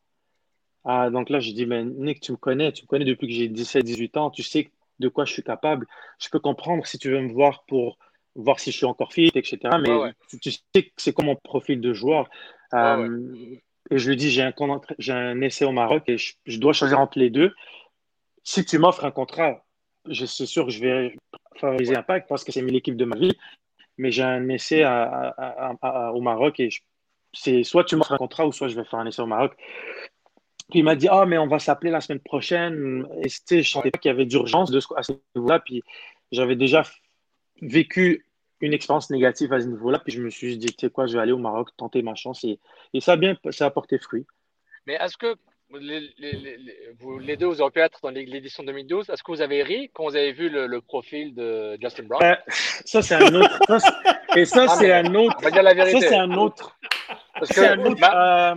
Ah, 0.84 1.10
Donc 1.10 1.30
là, 1.30 1.40
je 1.40 1.50
dis 1.52 1.66
Mais 1.66 1.84
Nick, 1.84 2.20
tu 2.20 2.32
me 2.32 2.36
connais, 2.36 2.72
tu 2.72 2.84
me 2.84 2.86
connais 2.86 3.04
depuis 3.04 3.26
que 3.26 3.34
j'ai 3.34 3.48
17-18 3.48 4.18
ans, 4.18 4.30
tu 4.30 4.42
sais 4.42 4.70
de 4.98 5.08
quoi 5.08 5.24
je 5.24 5.32
suis 5.32 5.42
capable. 5.42 5.86
Je 6.18 6.28
peux 6.30 6.38
comprendre 6.38 6.86
si 6.86 6.98
tu 6.98 7.10
veux 7.10 7.20
me 7.20 7.32
voir 7.32 7.64
pour 7.66 7.98
voir 8.34 8.60
si 8.60 8.70
je 8.70 8.76
suis 8.76 8.86
encore 8.86 9.12
fit, 9.12 9.30
etc. 9.34 9.58
Mais 9.80 10.12
Tu, 10.40 10.50
sais 10.50 10.82
que 10.82 10.90
c'est 10.96 11.12
comme 11.12 11.26
mon 11.26 11.36
profil 11.36 11.80
de 11.80 11.92
joueur. 11.92 12.28
Euh, 12.74 13.20
et 13.90 13.98
je 13.98 14.08
lui 14.08 14.16
dis 14.16 14.30
J'ai 14.30 14.42
un, 14.42 14.52
j'ai 14.98 15.12
un 15.12 15.40
essai 15.40 15.64
au 15.64 15.72
Maroc 15.72 16.04
et 16.06 16.16
je, 16.18 16.58
dois 16.58 16.72
choisir 16.72 17.00
entre 17.00 17.18
les 17.18 17.30
deux. 17.30 17.54
Si 18.42 18.64
tu 18.64 18.78
m'offres 18.78 19.04
un 19.04 19.10
contrat, 19.10 19.64
je 20.08 20.24
suis 20.24 20.46
sûr 20.46 20.66
que 20.66 20.70
je 20.70 20.80
vais 20.80 21.16
favoriser 21.56 21.96
Impact 21.96 22.28
parce 22.28 22.44
que 22.44 22.52
c'est 22.52 22.62
l'équipe 22.62 22.96
de 22.96 23.04
ma 23.04 23.16
vie 23.16 23.36
mais 23.98 24.10
j'ai 24.10 24.22
un 24.22 24.48
essai 24.48 24.84
au 24.84 26.20
Maroc 26.20 26.60
et 26.60 26.68
c'est 27.32 27.64
soit 27.64 27.84
tu 27.84 27.96
m'offres 27.96 28.12
un 28.12 28.18
contrat 28.18 28.46
ou 28.46 28.52
soit 28.52 28.68
je 28.68 28.76
vais 28.76 28.84
faire 28.84 28.98
un 28.98 29.06
essai 29.06 29.22
au 29.22 29.26
Maroc. 29.26 29.56
Puis 30.70 30.80
il 30.80 30.84
m'a 30.84 30.96
dit, 30.96 31.06
ah, 31.08 31.26
mais 31.26 31.38
on 31.38 31.46
va 31.46 31.58
s'appeler 31.58 31.90
la 31.90 32.00
semaine 32.00 32.20
prochaine. 32.20 33.06
Et 33.22 33.28
je 33.28 33.54
ne 33.56 33.62
sentais 33.62 33.90
pas 33.90 33.98
qu'il 33.98 34.08
y 34.08 34.12
avait 34.14 34.26
d'urgence 34.26 34.72
à 34.96 35.02
ce 35.02 35.12
niveau-là. 35.36 35.60
Puis 35.60 35.82
j'avais 36.32 36.56
déjà 36.56 36.82
vécu 37.62 38.26
une 38.60 38.72
expérience 38.72 39.10
négative 39.10 39.52
à 39.52 39.60
ce 39.60 39.66
niveau-là. 39.66 40.00
Puis 40.00 40.12
je 40.12 40.22
me 40.22 40.30
suis 40.30 40.58
dit, 40.58 40.66
tu 40.66 40.86
sais 40.86 40.90
quoi, 40.90 41.06
je 41.06 41.12
vais 41.12 41.20
aller 41.20 41.32
au 41.32 41.38
Maroc, 41.38 41.70
tenter 41.76 42.02
ma 42.02 42.14
chance. 42.16 42.42
Et, 42.42 42.58
et 42.94 43.00
ça 43.00 43.12
a 43.12 43.16
bien 43.16 43.36
ça 43.50 43.66
a 43.66 43.70
porté 43.70 43.98
fruit. 43.98 44.26
Mais 44.86 44.94
est-ce 44.94 45.16
que 45.16 45.36
les, 45.74 46.00
les, 46.18 46.58
vous, 47.00 47.18
les, 47.18 47.36
deux, 47.36 47.46
vous 47.46 47.60
auriez 47.60 47.72
pu 47.72 47.80
être 47.80 47.98
dans 48.02 48.10
l'édition 48.10 48.62
2012. 48.62 49.10
Est-ce 49.10 49.22
que 49.22 49.30
vous 49.30 49.40
avez 49.42 49.62
ri 49.62 49.90
quand 49.92 50.04
vous 50.04 50.16
avez 50.16 50.32
vu 50.32 50.48
le, 50.48 50.80
profil 50.80 51.34
de 51.34 51.76
Justin 51.80 52.04
Brown? 52.04 52.22
Euh, 52.22 52.34
Ça, 52.84 53.02
c'est 53.02 53.14
un 53.14 53.34
autre. 53.34 53.60
et 54.36 54.44
ça, 54.44 54.68
c'est 54.68 54.92
un 54.92 55.14
autre. 55.14 55.36
Ça, 55.42 55.50
c'est 56.00 56.16
un 56.16 56.32
autre. 56.32 56.76
Parce 57.38 57.52
que 57.52 57.60
euh, 57.60 58.54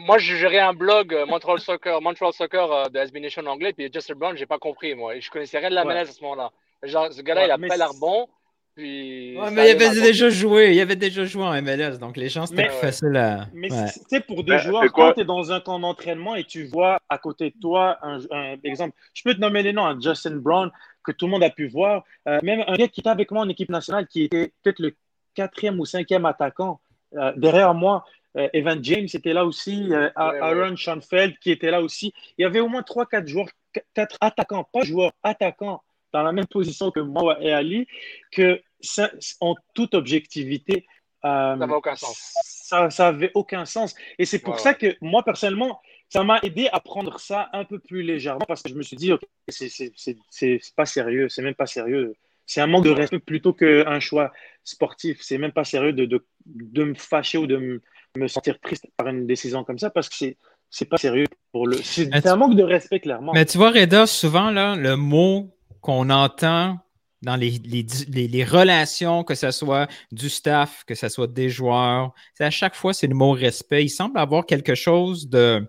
moi, 0.00 0.18
je 0.18 0.36
gérais 0.36 0.60
un 0.60 0.74
blog 0.74 1.12
euh, 1.12 1.26
Montreal 1.26 1.58
Soccer, 1.58 2.00
Montreal 2.00 2.32
Soccer 2.32 2.90
de 2.90 2.98
SB 2.98 3.20
Nation 3.20 3.44
anglais, 3.46 3.72
puis 3.72 3.90
Justin 3.92 4.14
Brown, 4.14 4.36
j'ai 4.36 4.46
pas 4.46 4.58
compris, 4.58 4.94
moi. 4.94 5.18
Je 5.18 5.28
connaissais 5.30 5.58
rien 5.58 5.70
de 5.70 5.74
la 5.74 5.84
menace 5.84 6.10
à 6.10 6.12
ce 6.12 6.22
moment-là. 6.22 6.50
Genre, 6.84 7.12
ce 7.12 7.22
gars-là, 7.22 7.46
il 7.46 7.50
a 7.50 7.58
pas 7.58 7.76
l'air 7.76 7.94
bon. 8.00 8.28
Puis, 8.74 9.36
ouais, 9.36 9.50
mais 9.50 9.70
il 9.70 9.82
avait 9.82 10.00
déjà 10.00 10.30
joué, 10.30 10.74
il 10.74 10.80
avait 10.80 10.96
déjà 10.96 11.26
joué 11.26 11.42
en 11.42 11.60
MLS, 11.60 11.98
donc 11.98 12.16
les 12.16 12.30
gens 12.30 12.46
c'était 12.46 12.68
plus 12.68 12.76
facile 12.76 13.14
à. 13.16 13.46
Mais 13.52 13.68
c'est 14.08 14.24
pour 14.24 14.44
des 14.44 14.58
joueurs, 14.58 14.90
quand 14.92 15.12
tu 15.12 15.20
es 15.20 15.24
dans 15.24 15.52
un 15.52 15.60
camp 15.60 15.78
d'entraînement 15.78 16.36
et 16.36 16.44
tu 16.44 16.64
vois 16.64 16.98
à 17.10 17.18
côté 17.18 17.50
de 17.50 17.54
toi 17.60 17.98
un, 18.00 18.18
exemple, 18.64 18.96
je 19.12 19.22
peux 19.24 19.34
te 19.34 19.40
nommer 19.40 19.62
les 19.62 19.74
noms, 19.74 19.84
un 19.84 20.00
Justin 20.00 20.36
Brown 20.36 20.70
que 21.04 21.12
tout 21.12 21.26
le 21.26 21.32
monde 21.32 21.42
a 21.42 21.50
pu 21.50 21.68
voir, 21.68 22.04
euh, 22.28 22.38
même 22.42 22.64
un 22.66 22.76
gars 22.76 22.88
qui 22.88 23.00
était 23.00 23.10
avec 23.10 23.30
moi 23.30 23.42
en 23.42 23.48
équipe 23.50 23.68
nationale 23.68 24.06
qui 24.06 24.24
était 24.24 24.52
peut-être 24.62 24.78
le 24.78 24.94
quatrième 25.34 25.78
ou 25.78 25.84
cinquième 25.84 26.24
attaquant 26.24 26.80
euh, 27.16 27.32
derrière 27.36 27.74
moi. 27.74 28.06
Euh, 28.38 28.48
Evan 28.54 28.82
James 28.82 29.08
était 29.12 29.34
là 29.34 29.44
aussi, 29.44 29.90
Aaron 30.16 30.76
Schoenfeld 30.76 31.38
qui 31.40 31.50
était 31.50 31.70
là 31.70 31.82
aussi. 31.82 32.14
Il 32.38 32.42
y 32.42 32.44
avait 32.46 32.60
au 32.60 32.68
moins 32.68 32.82
trois, 32.82 33.04
quatre 33.04 33.28
joueurs, 33.28 33.48
quatre 33.92 34.16
attaquants, 34.22 34.66
pas 34.72 34.82
joueurs, 34.82 35.12
attaquants 35.22 35.82
dans 36.12 36.22
la 36.22 36.32
même 36.32 36.46
position 36.46 36.90
que 36.90 37.00
moi 37.00 37.38
et 37.40 37.52
Ali, 37.52 37.86
que 38.30 38.60
ça, 38.80 39.10
en 39.40 39.54
toute 39.74 39.94
objectivité, 39.94 40.86
ça 41.22 41.56
n'avait 41.56 41.74
aucun 41.74 41.96
sens. 41.96 42.34
Ça 42.44 42.88
n'avait 42.98 43.30
aucun 43.34 43.64
sens. 43.64 43.94
Et 44.18 44.24
c'est 44.24 44.40
pour 44.40 44.58
ça 44.58 44.74
que 44.74 44.96
moi, 45.00 45.22
personnellement, 45.22 45.80
ça 46.08 46.24
m'a 46.24 46.40
aidé 46.42 46.68
à 46.72 46.80
prendre 46.80 47.18
ça 47.20 47.48
un 47.52 47.64
peu 47.64 47.78
plus 47.78 48.02
légèrement 48.02 48.44
parce 48.46 48.62
que 48.62 48.68
je 48.68 48.74
me 48.74 48.82
suis 48.82 48.96
dit, 48.96 49.12
OK, 49.12 49.22
c'est 49.48 50.60
pas 50.76 50.86
sérieux, 50.86 51.28
c'est 51.28 51.42
même 51.42 51.54
pas 51.54 51.66
sérieux. 51.66 52.14
C'est 52.44 52.60
un 52.60 52.66
manque 52.66 52.84
de 52.84 52.90
respect 52.90 53.20
plutôt 53.20 53.52
qu'un 53.52 54.00
choix 54.00 54.32
sportif. 54.64 55.18
C'est 55.22 55.38
même 55.38 55.52
pas 55.52 55.64
sérieux 55.64 55.92
de, 55.92 56.04
de, 56.04 56.26
de, 56.44 56.84
me 56.84 56.94
fâcher 56.94 57.38
ou 57.38 57.46
de 57.46 57.80
me, 58.16 58.28
sentir 58.28 58.60
triste 58.60 58.86
par 58.96 59.08
une 59.08 59.26
décision 59.26 59.64
comme 59.64 59.78
ça 59.78 59.90
parce 59.90 60.08
que 60.08 60.16
c'est 60.16 60.36
c'est 60.68 60.86
pas 60.86 60.96
sérieux 60.96 61.26
pour 61.52 61.66
le. 61.66 61.76
C'est 61.82 62.26
un 62.26 62.36
manque 62.36 62.56
de 62.56 62.62
respect, 62.62 63.00
clairement. 63.00 63.32
Mais 63.34 63.44
tu 63.44 63.58
vois, 63.58 63.70
Reda, 63.70 64.06
souvent, 64.06 64.50
là, 64.50 64.74
le 64.74 64.96
mot 64.96 65.54
qu'on 65.82 66.08
entend 66.10 66.78
dans 67.22 67.36
les, 67.36 67.60
les, 68.08 68.44
relations, 68.44 69.22
que 69.22 69.34
ce 69.34 69.50
soit 69.52 69.88
du 70.10 70.28
staff, 70.28 70.84
que 70.86 70.94
ce 70.94 71.08
soit 71.08 71.28
des 71.28 71.48
joueurs, 71.48 72.12
c'est 72.34 72.44
à 72.44 72.50
chaque 72.50 72.74
fois, 72.74 72.92
c'est 72.92 73.06
le 73.06 73.14
mot 73.14 73.32
respect. 73.32 73.84
Il 73.84 73.90
semble 73.90 74.18
avoir 74.18 74.44
quelque 74.44 74.74
chose 74.74 75.28
de. 75.28 75.64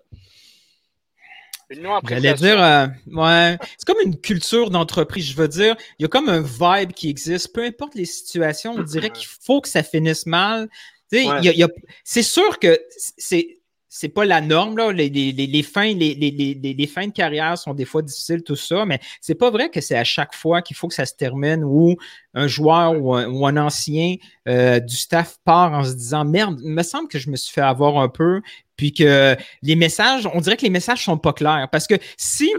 J'allais 2.08 2.34
dire, 2.34 2.62
euh, 2.62 2.86
ouais, 3.06 3.56
c'est 3.78 3.86
comme 3.86 4.00
une 4.04 4.20
culture 4.20 4.70
d'entreprise. 4.70 5.30
Je 5.30 5.36
veux 5.36 5.48
dire, 5.48 5.76
il 5.98 6.02
y 6.02 6.04
a 6.04 6.08
comme 6.08 6.28
un 6.28 6.42
vibe 6.42 6.92
qui 6.92 7.08
existe. 7.08 7.52
Peu 7.54 7.64
importe 7.64 7.94
les 7.94 8.04
situations, 8.04 8.74
on 8.76 8.82
dirait 8.82 9.10
qu'il 9.12 9.26
faut 9.26 9.60
que 9.60 9.68
ça 9.68 9.82
finisse 9.82 10.26
mal. 10.26 10.68
c'est 11.10 12.22
sûr 12.22 12.58
que 12.58 12.78
c'est 13.16 13.58
c'est 13.94 14.08
pas 14.08 14.24
la 14.24 14.40
norme. 14.40 14.76
Là. 14.76 14.90
Les, 14.90 15.08
les, 15.08 15.32
les, 15.32 15.62
fins, 15.62 15.94
les, 15.94 16.90
fins 16.92 17.06
de 17.06 17.12
carrière 17.12 17.56
sont 17.56 17.74
des 17.74 17.84
fois 17.84 18.02
difficiles, 18.02 18.42
tout 18.42 18.56
ça, 18.56 18.84
mais 18.84 18.98
c'est 19.20 19.36
pas 19.36 19.50
vrai 19.50 19.70
que 19.70 19.80
c'est 19.80 19.96
à 19.96 20.02
chaque 20.02 20.34
fois 20.34 20.62
qu'il 20.62 20.74
faut 20.76 20.88
que 20.88 20.94
ça 20.94 21.06
se 21.06 21.14
termine 21.14 21.62
ou 21.62 21.96
un 22.34 22.48
joueur 22.48 23.00
ou 23.00 23.14
un, 23.14 23.56
ancien 23.56 24.16
euh, 24.48 24.80
du 24.80 24.96
staff 24.96 25.36
part 25.44 25.72
en 25.72 25.84
se 25.84 25.94
disant 25.94 26.24
Merde, 26.24 26.58
il 26.64 26.72
me 26.72 26.82
semble 26.82 27.06
que 27.06 27.20
je 27.20 27.30
me 27.30 27.36
suis 27.36 27.52
fait 27.52 27.60
avoir 27.60 27.98
un 27.98 28.08
peu, 28.08 28.40
puis 28.76 28.92
que 28.92 29.36
les 29.62 29.76
messages, 29.76 30.28
on 30.34 30.40
dirait 30.40 30.56
que 30.56 30.64
les 30.64 30.70
messages 30.70 31.04
sont 31.04 31.18
pas 31.18 31.32
clairs. 31.32 31.68
Parce 31.70 31.86
que 31.86 31.94
si. 32.16 32.52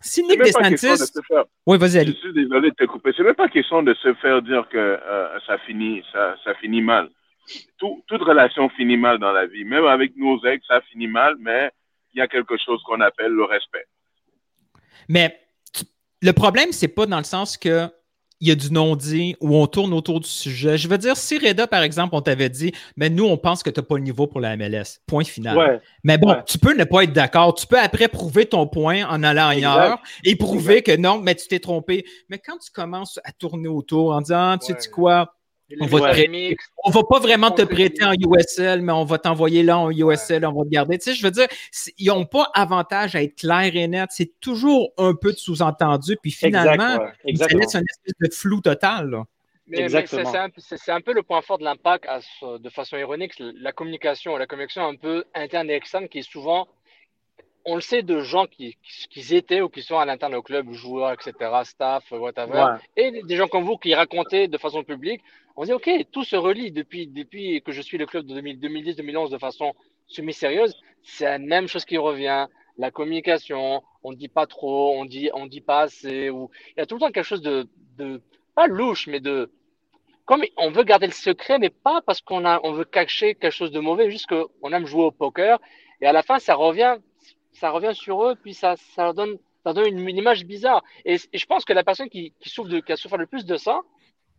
Si 0.00 0.22
Nick 0.22 0.42
DeSantis. 0.42 1.12
oui, 1.66 1.78
vas-y, 1.78 2.06
Je 2.06 2.12
suis 2.12 2.32
désolé 2.34 2.70
de 2.70 2.74
te 2.74 2.84
couper. 2.84 3.12
C'est 3.16 3.22
même 3.22 3.34
pas 3.34 3.48
question 3.48 3.82
de 3.82 3.94
se 3.94 4.12
faire 4.14 4.42
dire 4.42 4.68
que 4.70 4.76
euh, 4.76 5.38
ça 5.46 5.58
finit, 5.58 6.02
ça, 6.12 6.36
ça 6.44 6.54
finit 6.56 6.82
mal 6.82 7.08
toute 7.78 8.22
relation 8.22 8.68
finit 8.70 8.96
mal 8.96 9.18
dans 9.18 9.32
la 9.32 9.46
vie. 9.46 9.64
Même 9.64 9.86
avec 9.86 10.16
nos 10.16 10.42
ex, 10.44 10.66
ça 10.66 10.80
finit 10.92 11.08
mal, 11.08 11.34
mais 11.38 11.70
il 12.14 12.18
y 12.18 12.22
a 12.22 12.28
quelque 12.28 12.56
chose 12.56 12.82
qu'on 12.84 13.00
appelle 13.00 13.32
le 13.32 13.44
respect. 13.44 13.84
Mais 15.08 15.38
le 16.22 16.32
problème, 16.32 16.72
c'est 16.72 16.88
pas 16.88 17.06
dans 17.06 17.18
le 17.18 17.24
sens 17.24 17.56
que 17.56 17.88
il 18.40 18.48
y 18.48 18.50
a 18.50 18.54
du 18.54 18.70
non-dit 18.70 19.34
ou 19.40 19.56
on 19.56 19.66
tourne 19.66 19.94
autour 19.94 20.20
du 20.20 20.28
sujet. 20.28 20.76
Je 20.76 20.88
veux 20.88 20.98
dire, 20.98 21.16
si 21.16 21.38
Reda, 21.38 21.66
par 21.66 21.82
exemple, 21.82 22.14
on 22.14 22.20
t'avait 22.20 22.50
dit, 22.50 22.72
mais 22.96 23.08
nous, 23.08 23.24
on 23.24 23.38
pense 23.38 23.62
que 23.62 23.70
tu 23.70 23.80
n'as 23.80 23.86
pas 23.86 23.96
le 23.96 24.02
niveau 24.02 24.26
pour 24.26 24.40
la 24.40 24.56
MLS. 24.56 25.00
Point 25.06 25.24
final. 25.24 25.80
mais 26.04 26.18
bon, 26.18 26.36
tu 26.46 26.58
peux 26.58 26.76
ne 26.76 26.84
pas 26.84 27.04
être 27.04 27.12
d'accord. 27.12 27.54
Tu 27.54 27.66
peux 27.66 27.78
après 27.78 28.08
prouver 28.08 28.46
ton 28.46 28.66
point 28.66 29.06
en 29.06 29.22
allant 29.22 29.48
ailleurs 29.48 30.02
et 30.22 30.36
prouver 30.36 30.82
que 30.82 30.94
non, 30.96 31.18
mais 31.18 31.34
tu 31.34 31.48
t'es 31.48 31.60
trompé. 31.60 32.04
Mais 32.28 32.38
quand 32.38 32.58
tu 32.58 32.70
commences 32.70 33.18
à 33.24 33.32
tourner 33.32 33.68
autour 33.68 34.12
en 34.12 34.20
disant, 34.20 34.58
tu 34.58 34.74
sais 34.78 34.90
quoi, 34.90 35.34
on 35.80 35.86
va, 35.86 36.12
va 36.12 37.02
pas 37.08 37.18
vraiment 37.18 37.50
te 37.50 37.62
prêter 37.62 38.04
en 38.04 38.12
USL, 38.12 38.82
mais 38.82 38.92
on 38.92 39.04
va 39.04 39.18
t'envoyer 39.18 39.62
là 39.62 39.78
en 39.78 39.90
USL, 39.90 40.46
on 40.46 40.52
va 40.52 40.64
te 40.64 40.70
garder. 40.70 40.98
Tu 40.98 41.10
sais, 41.10 41.14
je 41.14 41.22
veux 41.22 41.30
dire, 41.30 41.48
ils 41.98 42.08
n'ont 42.08 42.24
pas 42.24 42.50
avantage 42.54 43.16
à 43.16 43.22
être 43.22 43.36
clair 43.36 43.74
et 43.74 43.88
net. 43.88 44.10
C'est 44.12 44.38
toujours 44.40 44.92
un 44.96 45.14
peu 45.14 45.32
de 45.32 45.38
sous-entendu. 45.38 46.16
Puis 46.22 46.30
finalement, 46.30 46.98
ça 47.34 47.46
laisse 47.48 47.74
un 47.74 47.82
espèce 47.82 48.14
de 48.20 48.32
flou 48.32 48.60
total. 48.60 49.24
Mais, 49.68 49.88
c'est 49.88 50.92
un, 50.92 51.00
peu 51.00 51.12
le 51.12 51.24
point 51.24 51.42
fort 51.42 51.58
de 51.58 51.64
l'impact, 51.64 52.06
de 52.42 52.70
façon 52.70 52.96
ironique, 52.96 53.32
la 53.38 53.72
communication, 53.72 54.36
la 54.36 54.46
communication 54.46 54.86
un 54.86 54.94
peu 54.94 55.24
interne 55.34 55.68
et 55.70 55.74
externe 55.74 56.08
qui 56.08 56.18
est 56.18 56.30
souvent 56.30 56.68
on 57.66 57.74
le 57.74 57.80
sait 57.80 58.02
de 58.02 58.20
gens 58.20 58.46
qui, 58.46 58.78
qui, 59.10 59.34
étaient 59.34 59.60
ou 59.60 59.68
qui 59.68 59.82
sont 59.82 59.98
à 59.98 60.04
l'interne 60.06 60.34
au 60.36 60.42
club, 60.42 60.72
joueurs, 60.72 61.12
etc., 61.12 61.32
staff, 61.64 62.10
whatever, 62.12 62.76
et 62.96 63.22
des 63.22 63.36
gens 63.36 63.48
comme 63.48 63.64
vous 63.64 63.76
qui 63.76 63.94
racontaient 63.94 64.46
de 64.46 64.56
façon 64.56 64.84
publique. 64.84 65.20
On 65.56 65.64
dit, 65.64 65.72
OK, 65.72 65.90
tout 66.12 66.22
se 66.22 66.36
relie 66.36 66.70
depuis, 66.70 67.06
depuis 67.08 67.62
que 67.62 67.72
je 67.72 67.82
suis 67.82 67.98
le 67.98 68.06
club 68.06 68.26
de 68.26 68.40
2010-2011 68.40 69.30
de 69.30 69.38
façon 69.38 69.74
semi-sérieuse. 70.06 70.76
C'est 71.02 71.24
la 71.24 71.38
même 71.38 71.66
chose 71.66 71.84
qui 71.84 71.98
revient. 71.98 72.46
La 72.78 72.90
communication, 72.90 73.82
on 74.04 74.12
ne 74.12 74.16
dit 74.16 74.28
pas 74.28 74.46
trop, 74.46 74.94
on 74.96 75.04
dit, 75.04 75.30
on 75.34 75.46
dit 75.46 75.62
pas 75.62 75.80
assez. 75.82 76.30
Ou... 76.30 76.50
Il 76.76 76.80
y 76.80 76.82
a 76.82 76.86
tout 76.86 76.96
le 76.96 77.00
temps 77.00 77.10
quelque 77.10 77.24
chose 77.24 77.42
de, 77.42 77.66
de 77.96 78.20
pas 78.54 78.66
louche, 78.66 79.06
mais 79.06 79.18
de, 79.18 79.50
comme 80.26 80.44
on 80.56 80.70
veut 80.70 80.84
garder 80.84 81.06
le 81.06 81.12
secret, 81.12 81.58
mais 81.58 81.70
pas 81.70 82.02
parce 82.02 82.20
qu'on 82.20 82.44
a, 82.44 82.60
on 82.62 82.72
veut 82.72 82.84
cacher 82.84 83.34
quelque 83.34 83.52
chose 83.52 83.70
de 83.70 83.80
mauvais, 83.80 84.10
juste 84.10 84.26
qu'on 84.26 84.72
aime 84.72 84.86
jouer 84.86 85.04
au 85.04 85.10
poker. 85.10 85.58
Et 86.00 86.06
à 86.06 86.12
la 86.12 86.22
fin, 86.22 86.38
ça 86.38 86.54
revient 86.54 86.98
ça 87.56 87.70
revient 87.70 87.94
sur 87.94 88.24
eux, 88.24 88.34
puis 88.34 88.54
ça, 88.54 88.76
ça 88.94 89.12
donne, 89.12 89.38
ça 89.64 89.72
donne 89.72 89.86
une, 89.86 90.16
image 90.16 90.44
bizarre. 90.44 90.82
Et, 91.04 91.16
je 91.16 91.46
pense 91.46 91.64
que 91.64 91.72
la 91.72 91.84
personne 91.84 92.08
qui, 92.08 92.32
qui, 92.40 92.48
souffre 92.48 92.68
de, 92.68 92.80
qui 92.80 92.92
a 92.92 92.96
souffert 92.96 93.18
le 93.18 93.26
plus 93.26 93.46
de 93.46 93.56
ça, 93.56 93.80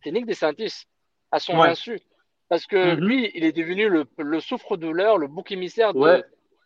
c'est 0.04 0.12
Nick 0.12 0.26
DeSantis, 0.26 0.86
à 1.32 1.40
son 1.40 1.62
insu. 1.62 2.00
Parce 2.50 2.66
que 2.66 2.78
mm-hmm. 2.78 3.00
lui, 3.00 3.32
il 3.34 3.44
est 3.44 3.52
devenu 3.52 3.90
le, 3.90 4.06
le 4.18 4.40
souffre-douleur, 4.40 5.18
le 5.18 5.28
bouc 5.28 5.52
émissaire 5.52 5.94
de 5.94 6.24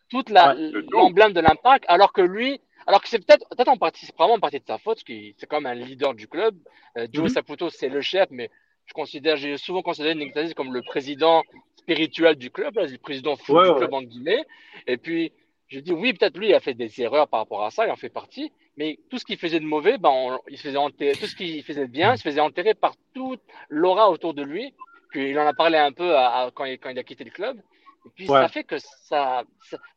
toute 0.08 0.30
l'emblème 0.30 1.32
de 1.32 1.40
l'impact, 1.40 1.84
alors 1.88 2.12
que 2.12 2.20
lui, 2.20 2.60
alors 2.86 3.00
que 3.00 3.08
c'est 3.08 3.24
peut-être 3.24 3.46
peut 3.56 3.64
en 3.66 3.76
partie, 3.76 4.04
c'est 4.04 4.14
probablement 4.14 4.36
en 4.36 4.40
partie 4.40 4.60
de 4.60 4.66
sa 4.66 4.78
faute, 4.78 4.96
parce 4.96 5.04
que 5.04 5.12
c'est 5.38 5.46
comme 5.46 5.66
un 5.66 5.74
leader 5.74 6.14
du 6.14 6.28
club. 6.28 6.54
Euh, 6.98 7.06
Joe 7.10 7.30
mm-hmm. 7.30 7.34
Saputo, 7.34 7.70
c'est 7.70 7.88
le 7.88 8.00
chef, 8.00 8.28
mais 8.30 8.50
je 8.84 8.92
considère, 8.92 9.36
j'ai 9.36 9.56
souvent 9.56 9.82
considéré 9.82 10.14
Nick 10.14 10.34
DeSantis 10.34 10.54
comme 10.54 10.72
le 10.72 10.82
président 10.82 11.42
spirituel 11.76 12.36
du 12.36 12.50
club, 12.50 12.76
le 12.76 12.98
président 12.98 13.36
fou 13.36 13.60
du 13.60 13.74
club 13.74 13.92
en 13.92 14.02
guillemets. 14.02 14.44
Et 14.86 14.98
puis, 14.98 15.32
je 15.72 15.80
dis 15.80 15.92
oui, 15.92 16.12
peut-être 16.12 16.36
lui 16.36 16.52
a 16.52 16.60
fait 16.60 16.74
des 16.74 17.00
erreurs 17.00 17.26
par 17.28 17.40
rapport 17.40 17.64
à 17.64 17.70
ça, 17.70 17.86
il 17.86 17.90
en 17.90 17.96
fait 17.96 18.10
partie, 18.10 18.52
mais 18.76 18.98
tout 19.10 19.18
ce 19.18 19.24
qu'il 19.24 19.38
faisait 19.38 19.58
de 19.58 19.64
mauvais, 19.64 19.96
ben, 19.96 20.38
il 20.48 20.58
faisait 20.58 20.76
enterrer, 20.76 21.12
tout 21.12 21.26
ce 21.26 21.34
qu'il 21.34 21.62
faisait 21.62 21.86
de 21.86 21.92
bien, 21.92 22.12
il 22.12 22.18
se 22.18 22.22
faisait 22.22 22.40
enterrer 22.40 22.74
par 22.74 22.94
toute 23.14 23.40
l'aura 23.70 24.10
autour 24.10 24.34
de 24.34 24.42
lui. 24.42 24.74
Puis 25.08 25.30
il 25.30 25.38
en 25.38 25.46
a 25.46 25.54
parlé 25.54 25.78
un 25.78 25.92
peu 25.92 26.14
quand, 26.54 26.66
il, 26.66 26.78
quand, 26.78 26.90
il, 26.90 26.98
a 26.98 27.02
quitté 27.02 27.24
le 27.24 27.30
club. 27.30 27.58
Et 28.06 28.10
puis 28.14 28.26
ça 28.26 28.48
fait 28.48 28.64
que 28.64 28.76
ça, 28.78 29.44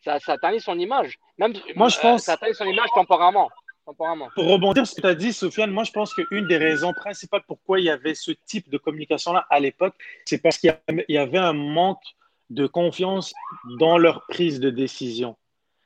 ça, 0.02 0.20
ça, 0.20 0.38
son 0.60 0.80
image. 0.80 1.20
Même, 1.38 1.54
moi, 1.76 1.89
je 1.89 2.00
pense. 2.00 2.24
ça 2.24 2.38
ternit 2.38 2.56
son 2.56 2.66
image 2.66 2.89
temporairement. 2.93 3.50
temporairement. 3.86 4.30
Pour 4.34 4.47
rebondir 4.47 4.86
sur 4.88 4.95
ce 4.95 5.02
que 5.02 5.08
tu 5.08 5.12
as 5.12 5.16
dit, 5.16 5.34
Sofiane, 5.34 5.72
moi 5.72 5.84
je 5.84 5.91
pense 5.91 6.14
qu'une 6.14 6.47
des 6.47 6.58
raisons 6.58 6.93
principales 6.93 7.43
pourquoi 7.47 7.80
il 7.80 7.86
y 7.86 7.89
avait 7.89 8.14
ce 8.14 8.32
type 8.32 8.70
de 8.70 8.78
communication-là 8.78 9.45
à 9.50 9.60
l'époque, 9.60 9.95
c'est 10.26 10.41
parce 10.41 10.58
qu'il 10.58 10.74
y 11.10 11.18
avait 11.18 11.38
un 11.38 11.54
manque 11.54 12.04
de 12.50 12.68
confiance 12.68 13.34
dans 13.80 13.97
leur 13.97 14.26
prise 14.28 14.60
de 14.60 14.70
décision. 14.70 15.36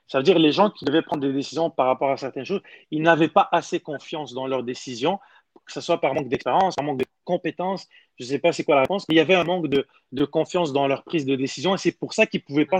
Ça 0.09 0.17
veut 0.17 0.23
dire 0.23 0.39
les 0.39 0.51
gens 0.51 0.71
qui 0.71 0.85
devaient 0.85 1.03
prendre 1.03 1.21
des 1.21 1.31
décisions 1.31 1.69
par 1.69 1.85
rapport 1.85 2.09
à 2.09 2.17
certaines 2.17 2.43
choses, 2.43 2.61
ils 2.89 3.01
n'avaient 3.01 3.29
pas 3.29 3.47
assez 3.51 3.79
confiance 3.79 4.33
dans 4.33 4.47
leurs 4.47 4.63
décisions, 4.63 5.19
que 5.65 5.71
ce 5.71 5.81
soit 5.81 6.01
par 6.01 6.15
manque 6.15 6.27
d'expérience, 6.29 6.75
par 6.75 6.83
manque 6.83 6.97
de 6.97 7.05
compétences. 7.23 7.87
Je 8.17 8.23
ne 8.25 8.29
sais 8.29 8.39
pas 8.39 8.51
c'est 8.51 8.63
quoi 8.63 8.75
la 8.75 8.81
réponse, 8.81 9.05
mais 9.07 9.15
il 9.15 9.17
y 9.19 9.21
avait 9.21 9.35
un 9.35 9.43
manque 9.43 9.67
de, 9.67 9.87
de 10.11 10.25
confiance 10.25 10.73
dans 10.73 10.87
leur 10.87 11.03
prise 11.03 11.25
de 11.25 11.35
décision 11.35 11.75
et 11.75 11.77
c'est 11.77 11.91
pour 11.91 12.13
ça 12.13 12.25
qu'ils 12.25 12.41
ne 12.41 12.45
pouvaient 12.45 12.65
pas 12.65 12.79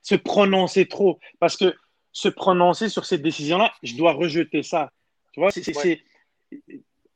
se, 0.00 0.14
prononcer 0.14 0.88
trop. 0.88 1.20
Parce 1.38 1.58
que 1.58 1.76
se 2.12 2.28
prononcer 2.28 2.88
sur 2.88 3.04
cette 3.04 3.22
décision-là, 3.22 3.72
je 3.82 3.94
dois 3.94 4.12
rejeter 4.12 4.62
ça. 4.62 4.90
Tu 5.32 5.40
vois, 5.40 5.50
c'est 5.50 5.72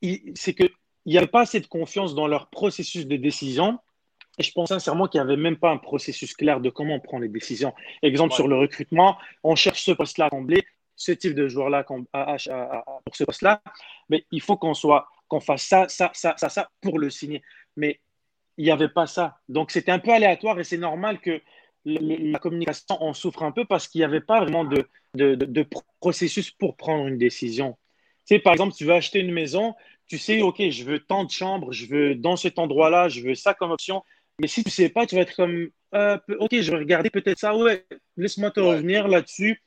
qu'il 0.03 0.71
n'y 1.07 1.17
avait 1.17 1.27
pas 1.27 1.41
assez 1.41 1.61
de 1.61 1.67
confiance 1.67 2.15
dans 2.15 2.27
leur 2.27 2.49
processus 2.49 3.07
de 3.07 3.17
décision 3.17 3.79
et 4.39 4.43
je 4.43 4.53
pense 4.53 4.70
sincèrement 4.70 5.07
qu'il 5.07 5.20
n'y 5.20 5.26
avait 5.26 5.41
même 5.41 5.57
pas 5.57 5.70
un 5.70 5.78
processus 5.78 6.35
clair 6.35 6.61
de 6.61 6.70
comment 6.70 6.95
on 6.95 7.01
prend 7.01 7.18
les 7.18 7.28
décisions. 7.28 7.72
Exemple 8.03 8.35
sur 8.35 8.49
le 8.49 8.57
recrutement, 8.57 9.16
on 9.43 9.55
cherche 9.55 9.82
ce 9.82 9.93
poste-là 9.93 10.26
à 10.26 10.30
combler, 10.30 10.64
ce 10.97 11.12
type 11.12 11.35
de 11.35 11.49
joueur-là 11.49 11.85
pour 11.85 13.16
ce 13.16 13.24
poste-là, 13.24 13.62
mais 14.09 14.24
il 14.30 14.41
faut 14.41 14.57
qu'on 14.57 14.74
soit, 14.74 15.09
qu'on 15.28 15.41
fasse 15.41 15.64
ça, 15.64 15.89
ça, 15.89 16.11
ça, 16.14 16.35
ça, 16.37 16.49
ça 16.49 16.68
pour 16.80 16.99
le 16.99 17.11
signer. 17.11 17.43
Mais 17.76 18.01
il 18.57 18.64
n'y 18.64 18.70
avait 18.70 18.89
pas 18.89 19.07
ça. 19.07 19.39
Donc 19.49 19.70
c'était 19.70 19.93
un 19.93 19.99
peu 19.99 20.12
aléatoire 20.12 20.59
et 20.59 20.64
c'est 20.64 20.78
normal 20.78 21.20
que 21.20 21.41
la 21.85 22.39
communication 22.39 23.03
en 23.03 23.12
souffre 23.12 23.43
un 23.43 23.53
peu 23.53 23.64
parce 23.64 23.89
qu'il 23.89 24.01
n'y 24.01 24.05
avait 24.05 24.20
pas 24.20 24.41
vraiment 24.41 24.64
de, 24.64 24.89
de, 25.14 25.35
de, 25.35 25.66
processus 26.01 26.51
pour 26.51 26.76
prendre 26.76 27.07
une 27.07 27.18
décision. 27.18 27.76
Tu 28.26 28.37
sais, 28.37 28.39
par 28.39 28.55
exemple, 28.55 28.74
tu 28.74 28.87
veux 28.87 28.95
acheter 28.95 29.20
une 29.20 29.32
maison, 29.32 29.74
tu 30.07 30.16
sais, 30.16 30.41
OK, 30.41 30.62
je 30.70 30.85
veux 30.85 31.01
tant 31.01 31.24
de 31.24 31.30
chambres, 31.30 31.72
je 31.72 31.87
veux 31.87 32.14
dans 32.14 32.37
cet 32.37 32.59
endroit-là, 32.59 33.09
je 33.09 33.20
veux 33.20 33.35
ça 33.35 33.53
comme 33.53 33.70
option. 33.70 34.03
Mais 34.41 34.49
si 34.49 34.62
tu 34.62 34.68
ne 34.68 34.72
sais 34.72 34.89
pas, 34.89 35.07
tu 35.07 35.14
vas 35.14 35.22
être 35.22 35.37
comme, 35.37 35.68
euh, 35.95 36.18
OK, 36.39 36.61
je 36.61 36.70
vais 36.70 36.78
regarder 36.78 37.11
peut-être 37.11 37.39
ça. 37.39 37.55
Ouais, 37.57 37.87
laisse-moi 38.16 38.51
te 38.51 38.61
revenir 38.61 39.09
là-dessus. 39.09 39.62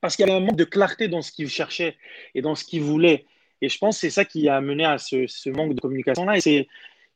Parce 0.00 0.16
qu'il 0.16 0.26
y 0.26 0.30
avait 0.30 0.38
un 0.38 0.44
manque 0.44 0.56
de 0.56 0.64
clarté 0.64 1.08
dans 1.08 1.20
ce 1.20 1.30
qu'il 1.30 1.48
cherchait 1.48 1.96
et 2.34 2.40
dans 2.40 2.54
ce 2.54 2.64
qu'il 2.64 2.82
voulait. 2.82 3.26
Et 3.60 3.68
je 3.68 3.78
pense 3.78 3.96
que 3.96 4.00
c'est 4.00 4.10
ça 4.10 4.24
qui 4.24 4.48
a 4.48 4.56
amené 4.56 4.84
à 4.84 4.96
ce, 4.96 5.26
ce 5.26 5.50
manque 5.50 5.74
de 5.74 5.80
communication-là. 5.80 6.38
Et 6.38 6.40
c'est 6.40 6.68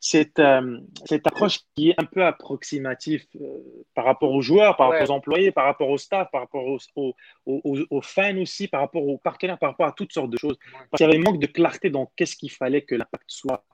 cette, 0.05 0.39
euh, 0.39 0.81
cette 1.07 1.27
approche 1.27 1.61
qui 1.75 1.91
est 1.91 1.95
un 1.97 2.05
peu 2.05 2.23
approximative 2.27 3.25
euh, 3.41 3.59
par 3.95 4.05
rapport 4.05 4.31
aux 4.33 4.43
joueurs, 4.43 4.77
par 4.77 4.91
rapport 4.91 5.09
aux 5.09 5.13
employés, 5.13 5.51
par 5.51 5.65
rapport 5.65 5.89
au 5.89 5.97
staff, 5.97 6.31
par 6.31 6.43
rapport 6.43 6.67
aux, 6.67 7.15
aux, 7.47 8.01
fans 8.03 8.37
aussi, 8.37 8.69
par 8.69 8.83
rapport 8.83 9.03
aux 9.03 9.17
partenaires, 9.17 9.59
par 9.59 9.71
rapport 9.71 9.87
à 9.87 9.93
toutes 9.93 10.13
sortes 10.13 10.29
de 10.29 10.37
choses. 10.37 10.59
Parce 10.91 10.99
qu'il 10.99 11.07
y 11.07 11.09
avait 11.09 11.17
un 11.17 11.23
manque 11.23 11.41
de 11.41 11.47
clarté 11.47 11.89
dans 11.89 12.13
qu'est-ce 12.17 12.37
qu'il 12.37 12.51
fallait 12.51 12.83
que 12.83 12.95
l'impact 12.95 13.25
soit. 13.29 13.65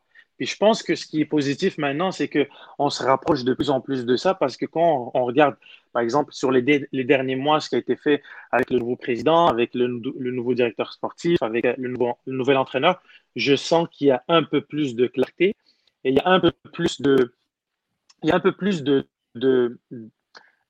Et 0.41 0.47
je 0.47 0.57
pense 0.57 0.82
que 0.82 0.95
ce 0.95 1.07
qui 1.07 1.20
est 1.20 1.26
positif 1.26 1.76
maintenant, 1.76 2.11
c'est 2.11 2.28
qu'on 2.28 2.88
se 2.88 3.03
rapproche 3.03 3.45
de 3.45 3.53
plus 3.53 3.68
en 3.68 3.82
plus 3.82 4.07
de 4.07 4.16
ça 4.16 4.32
parce 4.32 4.57
que 4.57 4.64
quand 4.64 5.12
on, 5.14 5.24
regarde, 5.24 5.55
par 5.93 6.01
exemple, 6.01 6.32
sur 6.32 6.51
les, 6.51 6.62
derniers 7.05 7.36
mois, 7.36 7.61
ce 7.61 7.68
qui 7.68 7.74
a 7.74 7.78
été 7.78 7.95
fait 7.95 8.22
avec 8.51 8.70
le 8.70 8.78
nouveau 8.78 8.97
président, 8.97 9.49
avec 9.49 9.74
le, 9.74 9.86
nouveau 9.86 10.55
directeur 10.55 10.95
sportif, 10.95 11.43
avec 11.43 11.64
le, 11.76 11.88
nouveau, 11.88 12.16
le 12.24 12.36
nouvel 12.38 12.57
entraîneur, 12.57 13.03
je 13.36 13.55
sens 13.55 13.86
qu'il 13.93 14.07
y 14.07 14.11
a 14.11 14.24
un 14.28 14.43
peu 14.43 14.62
plus 14.62 14.97
de 14.97 15.07
clarté 15.07 15.55
et 16.05 16.11
il 16.11 16.14
y 16.14 16.20
a 16.20 16.28
un 16.28 16.41
peu 16.41 16.53
plus 16.72 17.03
de, 17.03 17.34
il 18.22 18.30
y 18.30 18.32
a 18.32 18.36
un 18.36 18.41
peu 18.41 18.53
plus 18.53 18.82
de, 18.82 19.07
de, 19.34 19.78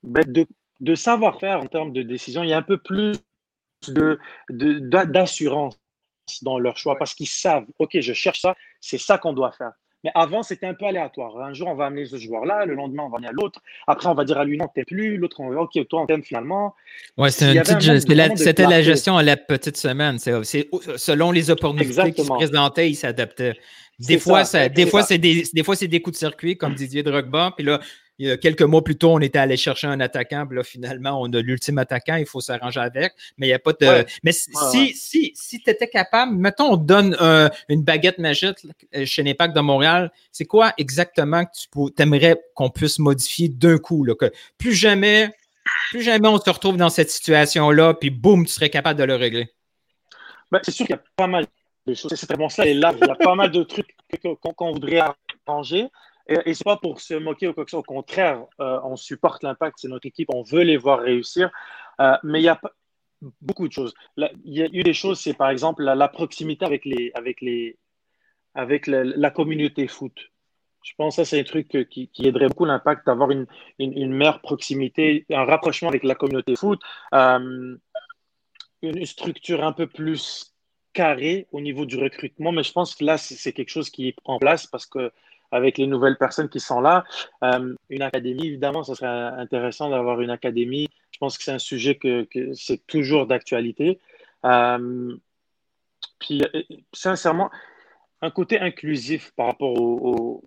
ben, 0.03 0.25
de, 0.27 0.47
de 0.81 0.95
savoir-faire 0.97 1.61
en 1.61 1.67
termes 1.67 1.93
de 1.93 2.03
décision. 2.03 2.43
Il 2.43 2.51
y 2.51 2.53
a 2.53 2.59
un 2.59 2.63
peu 2.63 2.77
plus 2.77 3.17
d'assurance 4.51 5.80
dans 6.43 6.59
leur 6.59 6.77
choix 6.77 6.97
parce 6.97 7.15
qu'ils 7.15 7.29
savent, 7.29 7.67
OK, 7.79 7.99
je 8.01 8.13
cherche 8.13 8.41
ça, 8.41 8.55
c'est 8.81 8.99
ça 8.99 9.19
qu'on 9.19 9.33
doit 9.33 9.53
faire. 9.53 9.73
Mais 10.03 10.11
avant, 10.15 10.43
c'était 10.43 10.67
un 10.67 10.75
peu 10.75 10.87
aléatoire. 10.87 11.39
Un 11.39 11.53
jour, 11.53 11.69
on 11.69 11.75
va 11.75 11.87
amener 11.87 12.07
ce 12.07 12.17
joueur-là, 12.17 12.65
le 12.65 12.75
lendemain, 12.75 13.05
on 13.05 13.11
va 13.11 13.17
amener 13.17 13.29
à 13.29 13.33
l'autre. 13.33 13.61
Après, 13.87 14.09
on 14.09 14.15
va 14.15 14.25
dire 14.25 14.39
à 14.39 14.45
lui, 14.45 14.57
non, 14.57 14.67
t'es 14.75 14.85
plus. 14.85 15.19
L'autre, 15.19 15.41
on 15.41 15.51
va, 15.51 15.61
OK, 15.61 15.73
toi, 15.89 16.03
on 16.03 16.07
t'aime 16.07 16.23
finalement. 16.23 16.75
Ouais, 17.19 17.31
c'était 17.31 17.55
la, 17.55 18.83
gestion 18.83 19.19
à 19.19 19.23
la 19.23 19.37
petite 19.37 19.77
semaine. 19.77 20.19
C'est 20.19 20.71
selon 20.97 21.33
les 21.33 21.51
opportunités 21.51 22.13
qui 22.13 22.25
se 22.25 22.33
présentaient, 22.33 22.91
il 22.91 22.95
s'adaptait. 22.95 23.55
Des 23.99 24.19
fois, 24.19 24.45
ça, 24.45 24.71
des, 24.71 24.87
fois, 24.87 25.03
c'est 25.03 25.19
des, 25.19 25.45
des 25.53 25.63
fois, 25.63 25.77
c'est 25.77 25.89
des 25.89 26.01
coups 26.01 26.17
de 26.17 26.19
circuit, 26.19 26.57
comme 26.57 26.75
Didier 26.75 27.03
Drogba. 27.03 27.53
Puis 27.55 27.67
là, 27.67 27.81
il 28.21 28.29
y 28.29 28.31
a 28.31 28.37
quelques 28.37 28.63
mois 28.63 28.85
plus 28.85 28.97
tôt, 28.97 29.13
on 29.13 29.21
était 29.21 29.39
allé 29.39 29.57
chercher 29.57 29.87
un 29.87 29.99
attaquant, 29.99 30.47
puis 30.47 30.59
là, 30.59 30.63
finalement, 30.63 31.19
on 31.23 31.33
a 31.33 31.41
l'ultime 31.41 31.79
attaquant, 31.79 32.17
il 32.17 32.27
faut 32.27 32.43
s'arranger 32.43 32.81
avec. 32.81 33.15
Mais 33.39 33.47
il 33.47 33.51
n'y 33.51 33.55
a 33.55 33.59
pas 33.59 33.73
de. 33.73 34.05
Mais 34.23 34.33
si, 34.33 34.95
si, 34.95 35.33
si 35.35 35.61
tu 35.63 35.71
étais 35.71 35.89
capable, 35.89 36.37
mettons, 36.37 36.73
on 36.73 36.77
donne 36.77 37.17
une 37.71 37.83
baguette 37.83 38.19
magique 38.19 38.59
euh, 38.95 39.07
chez 39.07 39.23
l'Impact 39.23 39.57
de 39.57 39.61
Montréal, 39.61 40.13
c'est 40.33 40.45
quoi 40.45 40.75
exactement 40.77 41.47
que 41.47 41.51
tu 41.97 42.03
aimerais 42.03 42.39
qu'on 42.55 42.69
puisse 42.69 42.99
modifier 42.99 43.49
d'un 43.49 43.79
coup? 43.79 44.05
Là, 44.05 44.15
que 44.15 44.31
plus 44.59 44.75
jamais, 44.75 45.31
plus 45.91 46.03
jamais 46.03 46.29
on 46.29 46.39
se 46.39 46.51
retrouve 46.51 46.77
dans 46.77 46.91
cette 46.91 47.11
situation-là, 47.11 47.95
puis 47.95 48.11
boum, 48.11 48.45
tu 48.45 48.53
serais 48.53 48.69
capable 48.69 48.99
de 48.99 49.05
le 49.05 49.17
régler? 49.17 49.49
Ben, 50.53 50.61
c'est 50.63 50.73
sûr 50.73 50.85
qu'il 50.85 50.95
y 50.95 50.99
a 50.99 51.03
pas 51.17 51.27
mal 51.27 51.47
c'est 51.95 52.27
vraiment 52.27 52.49
ça. 52.49 52.67
Et 52.67 52.75
là, 52.75 52.93
il 53.01 53.07
y 53.07 53.11
a 53.11 53.15
pas 53.15 53.35
mal 53.35 53.51
de 53.51 53.63
trucs 53.63 53.97
qu'on 54.43 54.73
voudrait 54.73 55.01
arranger. 55.47 55.89
Et, 56.31 56.55
c'est 56.55 56.65
pas 56.65 56.77
pour 56.77 57.01
se 57.01 57.15
moquer 57.15 57.49
ou 57.49 57.53
quoi 57.53 57.65
que 57.65 57.71
ce 57.71 57.75
soit. 57.75 57.81
Au 57.81 57.83
contraire, 57.83 58.45
euh, 58.61 58.79
on 58.85 58.97
supporte 58.97 59.43
l'impact, 59.43 59.79
c'est 59.81 59.89
notre 59.89 60.07
équipe, 60.07 60.29
on 60.33 60.43
veut 60.43 60.63
les 60.63 60.77
voir 60.77 61.01
réussir. 61.01 61.51
Euh, 62.01 62.17
mais 62.23 62.41
il 62.41 62.45
y 62.45 62.49
a 62.49 62.61
beaucoup 63.41 63.67
de 63.67 63.73
choses. 63.73 63.95
il 64.17 64.31
y 64.45 64.63
a 64.63 64.69
eu 64.73 64.83
des 64.83 64.95
choses, 64.95 65.21
c'est 65.21 65.35
par 65.35 65.51
exemple 65.51 65.83
la, 65.83 66.09
proximité 66.09 66.65
avec, 66.65 66.85
les, 66.85 67.11
avec, 67.15 67.41
les, 67.41 67.79
avec 68.55 68.87
la, 68.87 69.31
communauté 69.31 69.89
foot. 69.89 70.17
Je 70.83 70.95
pense 70.97 71.17
que 71.17 71.25
ça, 71.25 71.31
c'est 71.31 71.41
un 71.41 71.45
truc 71.45 71.69
qui, 71.91 72.11
aiderait 72.19 72.49
beaucoup 72.49 72.65
l'impact 72.65 73.07
d'avoir 73.07 73.31
une, 73.31 73.47
une, 73.79 74.13
meilleure 74.13 74.41
proximité, 74.41 75.27
un 75.31 75.45
rapprochement 75.45 75.89
avec 75.89 76.05
la 76.05 76.15
communauté 76.15 76.57
foot, 76.57 76.81
euh, 77.13 77.77
une 78.83 79.05
structure 79.05 79.65
un 79.65 79.73
peu 79.73 79.87
plus 79.87 80.55
carré 80.93 81.47
au 81.53 81.61
niveau 81.61 81.87
du 81.87 81.99
recrutement, 81.99 82.53
mais 82.53 82.63
je 82.63 82.73
pense 82.73 82.95
que 82.95 83.05
là, 83.05 83.19
c'est 83.19 83.53
quelque 83.53 83.69
chose 83.69 83.91
qui 83.91 84.15
en 84.25 84.39
place 84.39 84.67
parce 84.67 84.87
que 84.87 85.13
avec 85.51 85.79
les 85.79 85.87
nouvelles 85.87 86.17
personnes 86.17 86.49
qui 86.49 86.61
sont 86.61 86.81
là, 86.81 87.05
euh, 87.45 87.75
une 87.89 88.03
académie, 88.03 88.47
évidemment, 88.47 88.83
ça 88.83 88.95
serait 88.95 89.09
intéressant 89.09 89.91
d'avoir 89.91 90.21
une 90.21 90.31
académie. 90.31 90.89
Je 91.11 91.19
pense 91.19 91.37
que 91.39 91.45
c'est 91.45 91.53
un 91.53 91.59
sujet 91.59 91.97
que, 91.97 92.27
c'est 92.55 92.87
toujours 92.87 93.27
d'actualité. 93.27 94.01
Euh, 94.45 95.17
puis, 96.19 96.43
euh, 96.43 96.63
sincèrement, 96.93 97.51
un 98.23 98.31
côté 98.31 98.61
inclusif 98.61 99.33
par 99.37 99.47
rapport 99.47 99.81
au, 99.81 100.45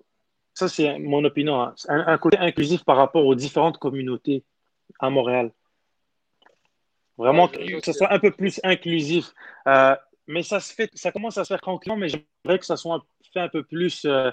ça 0.53 0.67
c'est 0.67 0.99
mon 0.99 1.23
opinion, 1.23 1.59
hein. 1.59 1.73
un, 1.87 2.17
côté 2.19 2.37
inclusif 2.37 2.83
par 2.83 2.97
rapport 2.97 3.25
aux 3.25 3.35
différentes 3.35 3.79
communautés 3.79 4.43
à 4.99 5.09
Montréal. 5.09 5.51
Vraiment, 7.17 7.47
que 7.47 7.79
ce 7.83 7.93
soit 7.93 8.11
un 8.11 8.19
peu 8.19 8.31
plus 8.31 8.59
inclusif 8.63 9.33
mais 10.27 10.43
ça 10.43 10.59
se 10.59 10.73
fait, 10.73 10.89
ça 10.93 11.11
commence 11.11 11.37
à 11.37 11.43
se 11.43 11.49
faire 11.49 11.61
tranquillement, 11.61 11.97
mais 11.97 12.09
j'aimerais 12.09 12.59
que 12.59 12.65
ça 12.65 12.77
soit 12.77 13.03
fait 13.33 13.39
un 13.39 13.49
peu 13.49 13.63
plus 13.63 14.05
euh, 14.05 14.31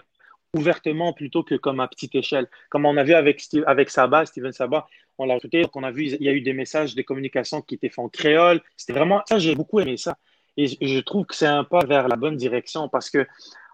ouvertement 0.56 1.12
plutôt 1.12 1.42
que 1.42 1.54
comme 1.54 1.80
à 1.80 1.88
petite 1.88 2.14
échelle. 2.14 2.48
Comme 2.68 2.86
on 2.86 2.96
a 2.96 3.04
vu 3.04 3.14
avec, 3.14 3.42
avec 3.66 3.90
Saba, 3.90 4.26
Steven 4.26 4.52
Saba, 4.52 4.86
on 5.18 5.26
l'a 5.26 5.34
recruté, 5.34 5.64
on 5.74 5.82
a 5.82 5.90
vu, 5.90 6.06
il 6.06 6.22
y 6.22 6.28
a 6.28 6.32
eu 6.32 6.40
des 6.40 6.52
messages, 6.52 6.94
des 6.94 7.04
communications 7.04 7.60
qui 7.62 7.74
étaient 7.74 7.88
faits 7.88 8.00
en 8.00 8.08
créole. 8.08 8.60
C'était 8.76 8.92
vraiment, 8.92 9.22
ça, 9.28 9.38
j'ai 9.38 9.54
beaucoup 9.54 9.80
aimé 9.80 9.96
ça. 9.96 10.16
Et 10.56 10.66
je 10.66 11.00
trouve 11.00 11.26
que 11.26 11.34
c'est 11.34 11.46
un 11.46 11.64
pas 11.64 11.84
vers 11.84 12.08
la 12.08 12.16
bonne 12.16 12.36
direction 12.36 12.88
parce 12.88 13.10
que 13.10 13.26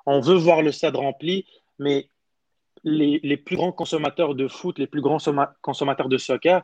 on 0.04 0.20
veut 0.20 0.36
voir 0.36 0.62
le 0.62 0.72
stade 0.72 0.94
rempli, 0.94 1.46
mais 1.78 2.08
les, 2.84 3.18
les 3.22 3.36
plus 3.36 3.56
grands 3.56 3.72
consommateurs 3.72 4.34
de 4.34 4.46
foot, 4.46 4.78
les 4.78 4.86
plus 4.86 5.00
grands 5.00 5.18
consommateurs 5.62 6.08
de 6.08 6.18
soccer 6.18 6.62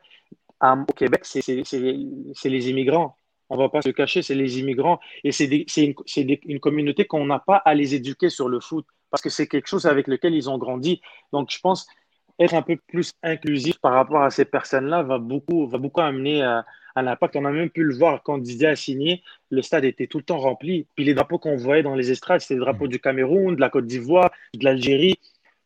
au 0.60 0.92
Québec, 0.92 1.24
c'est 1.24 1.42
les 1.42 2.70
immigrants 2.70 3.16
on 3.52 3.56
va 3.58 3.68
pas 3.68 3.82
se 3.82 3.90
cacher, 3.90 4.22
c'est 4.22 4.34
les 4.34 4.58
immigrants. 4.58 4.98
Et 5.24 5.30
c'est 5.30 5.46
une, 5.76 6.60
communauté 6.60 7.04
qu'on 7.04 7.26
n'a 7.26 7.38
pas 7.38 7.56
à 7.56 7.74
les 7.74 7.94
éduquer 7.94 8.30
sur 8.30 8.48
le 8.48 8.60
foot, 8.60 8.86
parce 9.12 9.22
que 9.22 9.28
c'est 9.28 9.46
quelque 9.46 9.68
chose 9.68 9.86
avec 9.86 10.08
lequel 10.08 10.34
ils 10.34 10.50
ont 10.50 10.58
grandi. 10.58 11.00
Donc, 11.32 11.50
je 11.52 11.60
pense 11.60 11.86
être 12.40 12.54
un 12.54 12.62
peu 12.62 12.76
plus 12.88 13.12
inclusif 13.22 13.78
par 13.78 13.92
rapport 13.92 14.22
à 14.22 14.30
ces 14.30 14.46
personnes-là 14.46 15.02
va 15.02 15.18
beaucoup, 15.18 15.66
va 15.66 15.78
beaucoup 15.78 16.00
amener 16.00 16.42
à, 16.42 16.64
l'impact. 16.96 17.36
On 17.36 17.44
a 17.44 17.52
même 17.52 17.70
pu 17.70 17.84
le 17.84 17.94
voir 17.94 18.22
quand 18.22 18.38
Didier 18.38 18.68
a 18.68 18.76
signé, 18.76 19.22
le 19.50 19.62
stade 19.62 19.84
était 19.84 20.06
tout 20.06 20.18
le 20.18 20.24
temps 20.24 20.38
rempli. 20.38 20.86
Puis 20.96 21.04
les 21.04 21.14
drapeaux 21.14 21.38
qu'on 21.38 21.56
voyait 21.56 21.82
dans 21.82 21.94
les 21.94 22.10
estrades, 22.10 22.40
c'était 22.40 22.54
les 22.54 22.60
drapeaux 22.60 22.88
du 22.88 22.98
Cameroun, 22.98 23.54
de 23.54 23.60
la 23.60 23.68
Côte 23.68 23.86
d'Ivoire, 23.86 24.30
de 24.54 24.64
l'Algérie, 24.64 25.16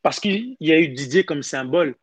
parce 0.03 0.21
qu'il 0.21 0.57
y 0.61 0.73
a 0.73 0.79
eu 0.81 0.89
Didier 0.89 1.25
comme 1.25 1.43
symbole. 1.43 1.95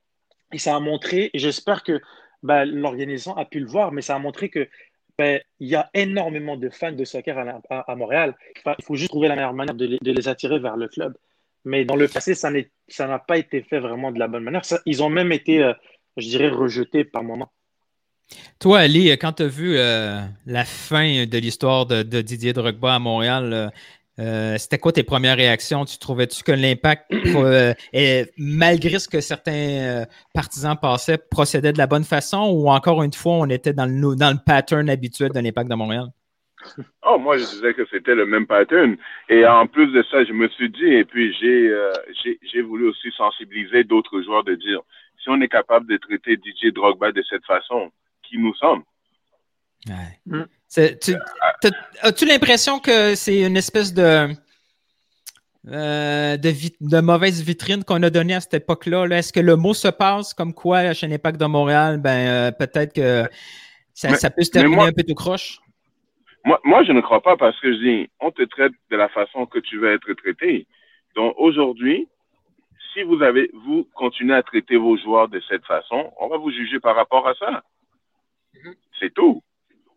Et 0.54 0.58
ça 0.58 0.76
a 0.76 0.80
montré, 0.80 1.30
et 1.34 1.40
j'espère 1.40 1.84
que 1.84 2.00
ben, 2.42 2.64
l'organisation 2.66 3.36
a 3.36 3.46
pu 3.46 3.60
le 3.60 3.68
voir, 3.68 3.92
mais 3.92 4.02
ça 4.02 4.16
a 4.16 4.20
montré 4.20 4.50
que 4.50 4.70
ben, 5.18 5.40
il 5.60 5.68
y 5.68 5.76
a 5.76 5.90
énormément 5.94 6.58
de 6.58 6.70
fans 6.70 6.92
de 6.92 7.06
soccer 7.06 7.38
à, 7.70 7.96
Montréal. 7.96 8.36
il 8.56 8.84
faut 8.84 8.96
juste 8.96 9.12
trouver 9.12 9.28
la 9.28 9.36
meilleure 9.36 9.54
manière 9.54 9.76
de 9.76 10.00
les, 10.02 10.28
attirer 10.28 10.60
vers 10.60 10.76
le 10.76 10.88
club. 10.88 11.16
Mais 11.66 11.86
dans 11.86 11.96
le 11.96 12.08
passé, 12.08 12.36
ça 12.36 12.52
n'a 12.52 13.20
pas 13.20 13.38
été 13.38 13.62
fait 13.62 13.80
vraiment 13.80 14.12
de 14.12 14.20
la 14.20 14.28
bonne 14.28 14.44
manière. 14.44 14.62
ils 14.86 15.04
ont 15.04 15.10
même 15.10 15.32
été, 15.32 15.64
euh, 15.64 15.74
je 16.18 16.28
dirais, 16.28 16.50
rejetés 16.50 17.04
par 17.06 17.24
moments. 17.24 17.52
Toi, 18.60 18.80
Ali, 18.80 19.10
quand 19.12 19.34
tu 19.34 19.44
as 19.44 19.48
vu 19.48 19.78
euh, 19.78 20.22
la 20.46 20.66
fin 20.66 21.26
de 21.26 21.38
l'histoire 21.38 21.86
de, 21.86 22.04
de, 22.04 22.22
Didier 22.22 22.54
Drogba 22.54 22.96
à 22.96 23.00
Montréal, 23.00 23.72
euh, 24.20 24.58
c'était 24.58 24.80
quoi 24.80 24.92
tes 24.92 25.04
premières 25.04 25.38
réactions? 25.38 25.86
Tu 25.86 25.98
trouvais-tu 25.98 26.44
que 26.44 26.52
l'impact, 26.52 27.12
malgré 28.38 29.00
ce 29.00 29.08
que 29.08 29.22
certains 29.22 30.06
partisans 30.34 30.78
passaient, 30.82 31.18
procédait 31.18 31.74
de 31.74 31.78
la 31.78 31.88
bonne 31.88 32.06
façon 32.06 32.50
ou 32.54 32.70
encore 32.70 33.04
une 33.04 33.14
fois, 33.14 33.34
on 33.34 33.50
était 33.50 33.74
dans 33.74 33.86
le, 33.86 34.16
dans 34.16 34.32
le 34.32 34.40
pattern 34.44 34.90
habituel 34.90 35.32
de 35.32 35.40
l'impact 35.40 35.70
de 35.70 35.76
Montréal? 35.76 36.08
Oh, 37.06 37.18
moi, 37.20 37.38
je 37.38 37.44
disais 37.44 37.74
que 37.74 37.86
c'était 37.92 38.16
le 38.16 38.26
même 38.26 38.48
pattern. 38.48 38.96
Et 39.30 39.46
en 39.46 39.68
plus 39.68 39.88
de 39.92 40.04
ça, 40.10 40.24
je 40.24 40.34
me 40.34 40.48
suis 40.50 40.70
dit, 40.70 40.86
et 40.86 41.06
puis 41.06 41.34
j'ai 41.40 41.74
j'ai 42.52 42.62
voulu 42.62 42.88
aussi 42.88 43.12
sensibiliser 43.12 43.84
d'autres 43.84 44.22
joueurs 44.22 44.44
de 44.44 44.56
dire, 44.56 44.80
si 45.22 45.30
on 45.30 45.40
est 45.42 45.48
capable 45.48 45.88
de 45.88 45.98
traiter 45.98 46.36
DJ 46.36 46.74
Drogba 46.74 47.12
de 47.12 47.24
cette 47.30 47.46
façon, 47.46 47.92
qui 48.24 48.38
nous 48.38 48.54
sommes? 48.56 48.84
Ouais. 49.88 50.20
Mm. 50.26 50.44
As-tu 52.02 52.26
l'impression 52.26 52.80
que 52.80 53.16
c'est 53.16 53.42
une 53.42 53.58
espèce 53.58 53.94
de, 53.94 54.30
euh, 55.70 56.38
de, 56.38 57.00
mauvaise 57.02 57.42
vitrine 57.42 57.84
qu'on 57.84 58.02
a 58.04 58.10
donnée 58.10 58.36
à 58.36 58.42
cette 58.42 58.56
époque-là? 58.56 59.08
-là, 59.08 59.18
est 59.18 59.22
ce 59.22 59.34
que 59.34 59.40
le 59.40 59.56
mot 59.56 59.74
se 59.74 59.90
passe 59.90 60.34
comme 60.34 60.54
quoi, 60.54 60.94
chez 60.94 61.08
l'Impact 61.08 61.40
de 61.40 61.46
Montréal, 61.46 61.98
ben, 61.98 62.10
euh, 62.28 62.52
peut-être 62.52 62.94
que 62.94 63.30
ça, 63.94 64.30
peut 64.30 64.44
se 64.44 64.52
terminer 64.52 64.84
un 64.84 64.92
peu 64.92 65.04
tout 65.04 65.16
croche? 65.16 65.60
Moi, 66.46 66.60
moi, 66.64 66.84
je 66.84 66.92
ne 66.92 67.02
crois 67.02 67.22
pas 67.22 67.38
parce 67.38 67.60
que 67.60 67.72
je 67.74 67.78
dis, 67.78 68.10
on 68.20 68.32
te 68.32 68.44
traite 68.44 68.74
de 68.90 68.98
la 68.98 69.10
façon 69.10 69.46
que 69.46 69.60
tu 69.60 69.78
veux 69.78 69.92
être 69.94 70.14
traité. 70.14 70.68
Donc, 71.16 71.34
aujourd'hui, 71.38 72.08
si 72.94 73.04
vous 73.04 73.22
avez, 73.22 73.50
vous 73.54 73.88
continuez 73.96 74.36
à 74.36 74.44
traiter 74.44 74.78
vos 74.78 74.98
joueurs 74.98 75.30
de 75.30 75.40
cette 75.48 75.66
façon, 75.66 76.12
on 76.20 76.28
va 76.28 76.38
vous 76.38 76.52
juger 76.52 76.80
par 76.80 76.96
rapport 76.96 77.28
à 77.28 77.34
ça. 77.36 77.64
C'est 79.00 79.14
tout 79.14 79.42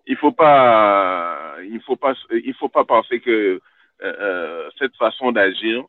il 0.06 0.16
faut 0.16 0.32
pas, 0.32 1.56
il 1.62 1.80
faut 1.82 1.96
pas, 1.96 2.14
il 2.30 2.54
faut 2.54 2.68
pas 2.68 2.84
penser 2.84 3.20
que 3.20 3.60
cette 4.78 4.94
façon 4.96 5.32
d'agir 5.32 5.84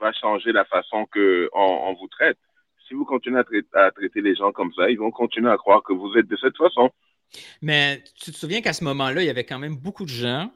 va 0.00 0.12
changer 0.12 0.52
la 0.52 0.64
façon 0.64 1.06
qu'on 1.12 1.48
on 1.52 1.94
vous 1.94 2.08
traite. 2.08 2.38
Si 2.88 2.94
vous 2.94 3.04
continuez 3.04 3.40
à, 3.74 3.90
traiter 3.90 4.20
les 4.20 4.34
gens 4.34 4.52
comme 4.52 4.72
ça, 4.74 4.90
ils 4.90 4.98
vont 4.98 5.10
continuer 5.10 5.50
à 5.50 5.56
croire 5.56 5.82
que 5.82 5.92
vous 5.92 6.16
êtes 6.16 6.26
de 6.26 6.36
cette 6.36 6.56
façon. 6.56 6.90
Mais 7.60 8.02
tu 8.20 8.32
te 8.32 8.36
souviens 8.36 8.60
qu'à 8.60 8.72
ce 8.72 8.84
moment-là, 8.84 9.22
il 9.22 9.26
y 9.26 9.30
avait 9.30 9.44
quand 9.44 9.58
même 9.58 9.76
beaucoup 9.76 10.04
de 10.04 10.10
gens 10.10 10.50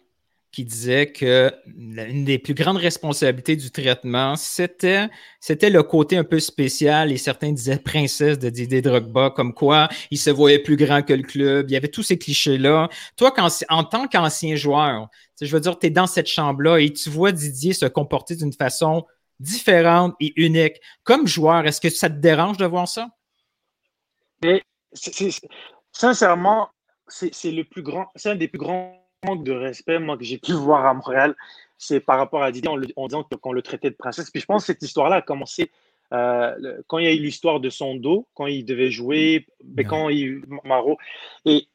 qui 0.57 0.64
disaient 0.64 1.12
que 1.12 1.53
l'une 1.66 2.24
des 2.24 2.39
plus 2.39 2.55
grandes 2.55 2.79
responsabilités 2.79 3.57
du 3.57 3.70
traitement, 3.70 4.37
c'était, 4.37 5.09
c'était 5.39 5.68
le 5.68 5.83
côté 5.83 6.16
un 6.16 6.24
peu 6.24 6.41
spécial 6.41 7.12
et 7.12 7.18
certains 7.18 7.53
disaient 7.53 7.79
princesse 7.79 8.39
de 8.39 8.49
Didier 8.49 8.81
Drogba, 8.81 9.29
comme 9.29 9.53
quoi 9.53 9.91
il 10.11 10.16
se 10.16 10.31
voyait 10.31 10.59
plus 10.59 10.77
grand 10.77 11.03
que 11.03 11.12
le 11.12 11.24
club. 11.24 11.68
Il 11.68 11.74
y 11.74 11.77
avait 11.77 11.89
tous 11.89 12.03
ces 12.03 12.16
clichés-là. 12.16 12.89
Toi, 13.16 13.33
quand, 13.33 13.49
en 13.68 13.85
tant 13.85 14.09
qu'ancien 14.09 14.57
joueur, 14.57 15.09
je 15.39 15.53
veux 15.53 15.61
dire, 15.61 15.79
tu 15.79 15.89
es 15.89 15.91
dans 15.91 16.07
cette 16.07 16.27
chambre-là 16.27 16.79
et 16.79 16.91
tu 16.91 17.11
vois 17.11 17.33
Didier 17.33 17.74
se 17.74 17.85
comporter 17.85 18.35
d'une 18.35 18.55
façon 18.55 19.05
différente 19.39 20.14
et 20.20 20.33
unique. 20.37 20.81
Comme 21.03 21.27
joueur, 21.27 21.66
est-ce 21.66 21.83
que 21.83 21.91
ça 21.91 22.09
te 22.09 22.18
dérange 22.18 22.57
de 22.57 22.64
voir 22.64 22.89
ça? 22.89 23.09
Sincèrement, 25.97 26.68
c'est 27.09 27.51
le 27.51 27.64
plus 27.64 27.82
grand, 27.82 28.09
c'est 28.16 28.30
un 28.30 28.36
des 28.36 28.49
plus 28.49 28.59
grands 28.59 29.03
manques 29.24 29.44
de 29.44 29.53
respect 29.53 29.99
moi 29.99 30.18
que 30.18 30.24
j'ai 30.24 30.38
pu 30.38 30.53
voir 30.53 30.84
à 30.84 30.94
Montréal. 30.94 31.34
C'est 31.78 32.01
par 32.01 32.18
rapport 32.18 32.42
à 32.42 32.53
Didier 32.53 32.70
en, 32.97 33.07
disant 33.07 33.24
qu'on 33.40 33.53
le 33.53 33.62
traitait 33.62 33.90
de 33.90 33.97
princesse. 33.97 34.30
Puis 34.30 34.40
je 34.40 34.47
pense 34.47 34.62
que 34.62 34.66
cette 34.66 34.82
histoire-là 34.82 35.16
a 35.16 35.22
commencé 35.22 35.70
euh, 36.12 36.80
quand 36.86 36.99
il 36.99 37.05
y 37.05 37.09
a 37.09 37.12
eu 37.12 37.18
l'histoire 37.18 37.61
de 37.61 37.70
son 37.70 37.94
dos, 37.94 38.26
quand 38.34 38.47
il 38.47 38.64
devait 38.64 38.90
jouer, 38.90 39.47
mais 39.64 39.84
quand 39.84 40.09
il 40.09 40.42
Maro. 40.64 40.99
Et 41.44 41.66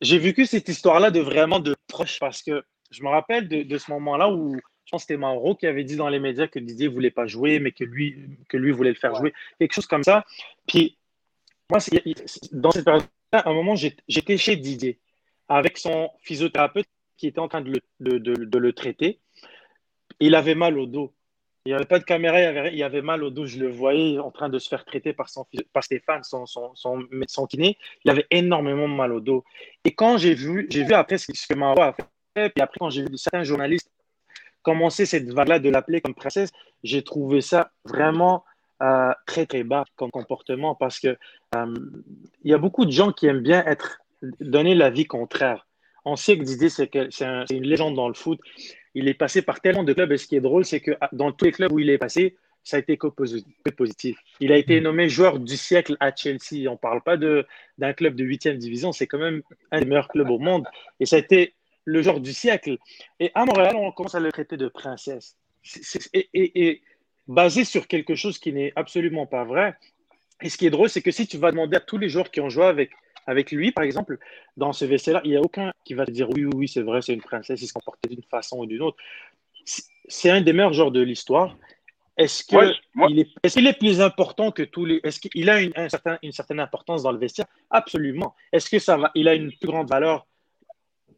j'ai 0.00 0.18
vécu 0.18 0.46
cette 0.46 0.68
histoire-là 0.68 1.10
de 1.10 1.20
vraiment 1.20 1.60
de 1.60 1.76
proche 1.88 2.18
parce 2.18 2.42
que 2.42 2.64
je 2.90 3.02
me 3.02 3.08
rappelle 3.08 3.48
de, 3.48 3.62
de 3.62 3.78
ce 3.78 3.90
moment-là 3.90 4.30
où 4.30 4.56
je 4.84 4.90
pense 4.90 5.02
que 5.02 5.06
c'était 5.08 5.16
Mauro 5.16 5.54
qui 5.54 5.66
avait 5.66 5.84
dit 5.84 5.96
dans 5.96 6.08
les 6.08 6.20
médias 6.20 6.46
que 6.46 6.58
Didier 6.58 6.88
ne 6.88 6.94
voulait 6.94 7.10
pas 7.10 7.26
jouer, 7.26 7.58
mais 7.58 7.72
que 7.72 7.84
lui, 7.84 8.16
que 8.48 8.56
lui 8.56 8.70
voulait 8.70 8.90
le 8.90 8.96
faire 8.96 9.14
jouer. 9.14 9.32
Quelque 9.58 9.72
chose 9.72 9.86
comme 9.86 10.04
ça. 10.04 10.24
Puis, 10.66 10.98
moi, 11.70 11.78
dans 12.52 12.70
cette 12.70 12.84
période-là, 12.84 13.08
à 13.38 13.50
un 13.50 13.54
moment, 13.54 13.74
j'étais 13.74 14.36
chez 14.36 14.56
Didier 14.56 14.98
avec 15.48 15.78
son 15.78 16.10
physiothérapeute 16.20 16.86
qui 17.16 17.26
était 17.26 17.38
en 17.38 17.48
train 17.48 17.60
de 17.60 17.80
le, 18.00 18.72
traiter. 18.72 19.20
Il 20.20 20.34
avait 20.34 20.54
mal 20.54 20.78
au 20.78 20.86
dos. 20.86 21.14
Il 21.66 21.70
n'y 21.70 21.74
avait 21.74 21.86
pas 21.86 21.98
de 21.98 22.04
caméra, 22.04 22.40
il 22.68 22.82
avait, 22.82 23.00
mal 23.00 23.24
au 23.24 23.30
dos. 23.30 23.46
Je 23.46 23.58
le 23.58 23.70
voyais 23.70 24.18
en 24.18 24.30
train 24.30 24.48
de 24.50 24.58
se 24.58 24.68
faire 24.68 24.84
traiter 24.84 25.12
par, 25.14 25.30
son, 25.30 25.46
par 25.72 25.82
Stéphane, 25.82 26.22
son, 26.22 26.44
son, 26.44 26.74
son, 26.74 27.06
son 27.26 27.46
kiné. 27.46 27.78
Il 28.04 28.10
avait 28.10 28.26
énormément 28.30 28.88
mal 28.88 29.12
au 29.12 29.20
dos. 29.20 29.44
Et 29.84 29.94
quand 29.94 30.18
j'ai 30.18 30.34
vu, 30.34 30.66
j'ai 30.70 30.84
vu 30.84 30.92
après 30.92 31.16
ce 31.16 31.26
que 31.26 31.54
Mauro 31.54 31.80
a 31.80 31.94
fait, 31.94 32.50
puis 32.50 32.62
après, 32.62 32.78
quand 32.78 32.90
j'ai 32.90 33.02
vu 33.02 33.16
certains 33.16 33.44
journalistes 33.44 33.90
commencer 34.62 35.06
cette 35.06 35.30
vague-là 35.30 35.58
de 35.58 35.70
l'appeler 35.70 36.00
comme 36.00 36.14
princesse, 36.14 36.50
j'ai 36.82 37.02
trouvé 37.02 37.40
ça 37.40 37.70
vraiment 37.84 38.44
euh, 38.82 39.12
très, 39.26 39.46
très 39.46 39.64
bas 39.64 39.84
comme 39.96 40.10
comportement 40.10 40.74
parce 40.74 40.98
que 40.98 41.16
euh, 41.54 41.74
il 42.42 42.50
y 42.50 42.54
a 42.54 42.58
beaucoup 42.58 42.84
de 42.84 42.90
gens 42.90 43.12
qui 43.12 43.26
aiment 43.26 43.42
bien 43.42 43.64
être 43.66 43.98
donner 44.40 44.74
la 44.74 44.90
vie 44.90 45.06
contraire. 45.06 45.66
On 46.04 46.16
sait 46.16 46.36
que 46.36 46.44
Didier, 46.44 46.68
c'est 46.68 46.90
une 47.50 47.64
légende 47.64 47.94
dans 47.94 48.08
le 48.08 48.14
foot. 48.14 48.38
Il 48.94 49.08
est 49.08 49.14
passé 49.14 49.42
par 49.42 49.60
tellement 49.60 49.84
de 49.84 49.92
clubs 49.92 50.12
et 50.12 50.16
ce 50.18 50.26
qui 50.26 50.36
est 50.36 50.40
drôle, 50.40 50.64
c'est 50.64 50.80
que 50.80 50.92
ah, 51.00 51.08
dans 51.12 51.32
tous 51.32 51.46
les 51.46 51.52
clubs 51.52 51.72
où 51.72 51.78
il 51.78 51.88
est 51.88 51.98
passé, 51.98 52.36
ça 52.62 52.78
a 52.78 52.80
été 52.80 52.96
que 52.96 53.06
positif. 53.06 54.18
Il 54.40 54.50
a 54.50 54.56
été 54.56 54.80
nommé 54.80 55.08
joueur 55.08 55.38
du 55.38 55.56
siècle 55.56 55.96
à 56.00 56.14
Chelsea. 56.14 56.66
On 56.68 56.72
ne 56.72 56.76
parle 56.76 57.02
pas 57.02 57.16
d'un 57.16 57.92
club 57.92 58.16
de 58.16 58.24
8e 58.24 58.56
division, 58.56 58.92
c'est 58.92 59.06
quand 59.06 59.18
même 59.18 59.42
un 59.70 59.80
des 59.80 59.86
meilleurs 59.86 60.08
clubs 60.08 60.30
au 60.30 60.38
monde. 60.38 60.66
Et 60.98 61.06
ça 61.06 61.16
a 61.16 61.18
été 61.18 61.54
le 61.84 62.02
genre 62.02 62.20
du 62.20 62.32
siècle. 62.32 62.78
Et 63.20 63.30
à 63.34 63.44
Montréal, 63.44 63.76
on 63.76 63.92
commence 63.92 64.14
à 64.14 64.20
le 64.20 64.32
traiter 64.32 64.56
de 64.56 64.68
princesse. 64.68 65.36
et, 66.14 66.82
basé 67.26 67.64
sur 67.64 67.86
quelque 67.88 68.14
chose 68.14 68.38
qui 68.38 68.52
n'est 68.52 68.72
absolument 68.76 69.26
pas 69.26 69.44
vrai. 69.44 69.74
Et 70.42 70.48
ce 70.48 70.58
qui 70.58 70.66
est 70.66 70.70
drôle, 70.70 70.88
c'est 70.88 71.02
que 71.02 71.10
si 71.10 71.26
tu 71.26 71.38
vas 71.38 71.50
demander 71.50 71.76
à 71.76 71.80
tous 71.80 71.98
les 71.98 72.08
joueurs 72.08 72.30
qui 72.30 72.40
ont 72.40 72.48
joué 72.48 72.66
avec, 72.66 72.90
avec 73.26 73.50
lui, 73.50 73.72
par 73.72 73.84
exemple, 73.84 74.18
dans 74.56 74.72
ce 74.72 74.84
WC-là, 74.84 75.20
il 75.24 75.30
n'y 75.30 75.36
a 75.36 75.40
aucun 75.40 75.72
qui 75.84 75.94
va 75.94 76.04
te 76.04 76.10
dire 76.10 76.28
oui, 76.30 76.44
oui, 76.44 76.68
c'est 76.68 76.82
vrai, 76.82 77.02
c'est 77.02 77.14
une 77.14 77.22
princesse, 77.22 77.62
il 77.62 77.66
se 77.66 77.72
comportait 77.72 78.08
d'une 78.08 78.22
façon 78.22 78.58
ou 78.58 78.66
d'une 78.66 78.82
autre. 78.82 78.96
C'est 80.08 80.30
un 80.30 80.40
des 80.40 80.52
meilleurs 80.52 80.74
joueurs 80.74 80.90
de 80.90 81.00
l'histoire. 81.00 81.56
Est-ce 82.16 82.44
qu'il 82.44 82.58
est, 82.58 83.28
est, 83.42 83.56
est, 83.56 83.78
plus 83.78 84.00
important 84.00 84.52
que 84.52 84.62
tous 84.62 84.84
les. 84.84 85.00
Est-ce 85.02 85.18
qu'il 85.18 85.50
a 85.50 85.60
une, 85.60 85.72
un 85.74 85.88
certain, 85.88 86.18
une 86.22 86.30
certaine 86.30 86.60
importance 86.60 87.02
dans 87.02 87.10
le 87.10 87.18
vestiaire? 87.18 87.46
Absolument. 87.70 88.34
Est-ce 88.52 88.70
que 88.70 88.78
ça 88.78 88.96
va 88.96 89.10
Il 89.16 89.26
a 89.26 89.34
une 89.34 89.50
plus 89.50 89.66
grande 89.66 89.88
valeur 89.88 90.26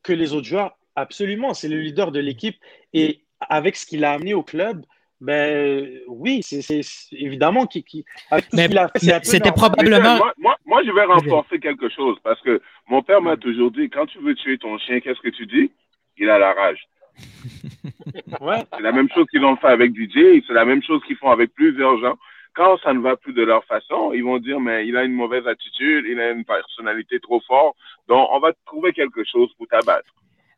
que 0.03 0.13
les 0.15 0.33
autres 0.33 0.47
joueurs, 0.47 0.79
absolument. 0.95 1.53
C'est 1.53 1.69
le 1.69 1.81
leader 1.81 2.13
de 2.13 2.21
l'équipe. 2.21 2.57
Et 2.95 3.25
avec 3.41 3.77
ce 3.77 3.85
qu'il 3.85 4.05
a 4.05 4.13
amené 4.13 4.33
au 4.33 4.43
club, 4.43 4.87
ben 5.21 6.01
oui, 6.09 6.43
c'est 6.43 6.81
évidemment 7.13 7.67
qui, 7.67 7.83
qui 7.83 8.05
c'était 8.53 9.53
probablement. 9.53 10.19
Moi, 10.39 10.57
moi, 10.67 10.83
je 10.85 10.91
vais 10.91 11.05
renforcer 11.05 11.59
quelque 11.59 11.89
chose 11.89 12.17
parce 12.23 12.41
que 12.43 12.61
mon 12.89 13.03
père 13.03 13.23
m'a 13.23 13.37
toujours 13.37 13.71
dit 13.71 13.89
quand 13.89 14.07
tu 14.07 14.19
veux 14.19 14.35
tuer 14.35 14.59
ton 14.59 14.79
chien, 14.79 15.01
qu'est-ce 15.01 15.21
que 15.21 15.31
tu 15.31 15.47
dis? 15.47 15.71
Il 16.19 16.29
a 16.29 16.39
la 16.39 16.53
rage. 16.53 16.87
ouais. 18.41 18.63
C'est 18.75 18.83
la 18.83 18.93
même 18.93 19.09
chose 19.15 19.27
qu'ils 19.31 19.45
ont 19.45 19.57
fait 19.57 19.69
avec 19.69 19.95
DJ, 19.95 20.45
c'est 20.47 20.53
la 20.53 20.67
même 20.67 20.83
chose 20.83 21.01
qu'ils 21.07 21.17
font 21.17 21.31
avec 21.31 21.55
plusieurs 21.55 21.99
gens. 21.99 22.17
Quand 22.55 22.79
ça 22.83 22.93
ne 22.95 23.01
va 23.01 23.17
plus 23.17 23.33
de 23.33 23.43
leur 23.43 23.65
façon, 23.65 24.13
ils 24.15 24.25
vont 24.25 24.39
dire 24.39 24.61
mais 24.61 24.87
il 24.87 24.97
a 24.97 25.05
une 25.05 25.13
mauvaise 25.13 25.47
attitude, 25.47 26.05
il 26.09 26.19
a 26.21 26.31
une 26.31 26.45
personnalité 26.45 27.21
trop 27.21 27.41
forte, 27.47 27.77
donc, 28.09 28.29
on 28.33 28.39
va 28.39 28.53
trouver 28.67 28.93
quelque 28.93 29.25
chose 29.25 29.51
pour 29.57 29.67
t'abattre. 29.67 30.09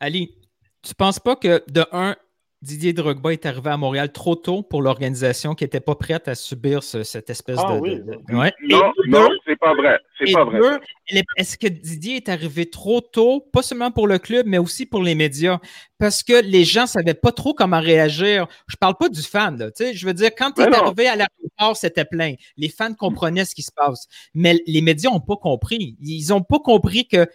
Ali, 0.01 0.35
tu 0.83 0.95
penses 0.95 1.19
pas 1.19 1.37
que, 1.37 1.63
de 1.71 1.85
un, 1.93 2.15
Didier 2.61 2.93
Drogba 2.93 3.33
est 3.33 3.47
arrivé 3.47 3.71
à 3.71 3.77
Montréal 3.77 4.11
trop 4.11 4.35
tôt 4.35 4.63
pour 4.63 4.83
l'organisation 4.83 5.55
qui 5.55 5.63
n'était 5.63 5.79
pas 5.79 5.95
prête 5.95 6.27
à 6.27 6.35
subir 6.35 6.83
cette 6.83 7.31
espèce 7.31 7.59
ah 7.63 7.77
de. 7.77 7.81
Oui. 7.81 8.51
Non, 8.69 8.93
non, 9.07 9.29
c'est 9.47 9.57
pas 9.57 9.75
vrai. 9.75 9.97
C'est 10.19 10.33
pas 10.33 10.45
vrai. 10.45 10.81
Est-ce 11.37 11.57
que 11.57 11.69
Didier 11.69 12.17
est 12.17 12.29
arrivé 12.29 12.69
trop 12.69 13.01
tôt, 13.01 13.47
pas 13.53 13.63
seulement 13.63 13.93
pour 13.93 14.09
le 14.09 14.19
club, 14.19 14.47
mais 14.47 14.59
aussi 14.59 14.87
pour 14.87 15.05
les 15.05 15.15
médias? 15.15 15.61
Parce 15.99 16.25
que 16.25 16.43
les 16.43 16.65
gens 16.65 16.83
ne 16.83 16.87
savaient 16.89 17.15
pas 17.15 17.31
trop 17.31 17.55
comment 17.55 17.81
réagir. 17.81 18.49
Je 18.67 18.75
ne 18.75 18.79
parle 18.81 18.97
pas 18.99 19.09
du 19.09 19.23
fan, 19.23 19.57
là, 19.57 19.71
je 19.79 20.07
veux 20.07 20.15
dire, 20.15 20.31
quand 20.37 20.51
tu 20.51 20.63
es 20.63 20.75
arrivé 20.75 21.07
à 21.07 21.15
l'aéroport, 21.15 21.77
c'était 21.77 22.05
plein. 22.05 22.35
Les 22.57 22.69
fans 22.69 22.95
comprenaient 22.95 23.45
ce 23.45 23.55
qui 23.55 23.63
se 23.63 23.73
passe. 23.73 24.09
Mais 24.35 24.59
les 24.67 24.81
médias 24.81 25.11
n'ont 25.11 25.21
pas 25.21 25.37
compris. 25.37 25.97
Ils 26.01 26.27
n'ont 26.31 26.43
pas 26.43 26.59
compris 26.59 27.07
que 27.07 27.29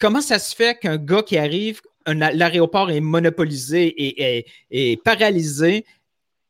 comment 0.00 0.20
ça 0.20 0.38
se 0.38 0.54
fait 0.54 0.78
qu'un 0.78 0.96
gars 0.96 1.22
qui 1.22 1.38
arrive 1.38 1.80
l'aéroport 2.06 2.90
est 2.90 3.00
monopolisé 3.00 3.94
et, 4.70 4.96
paralysé? 5.04 5.84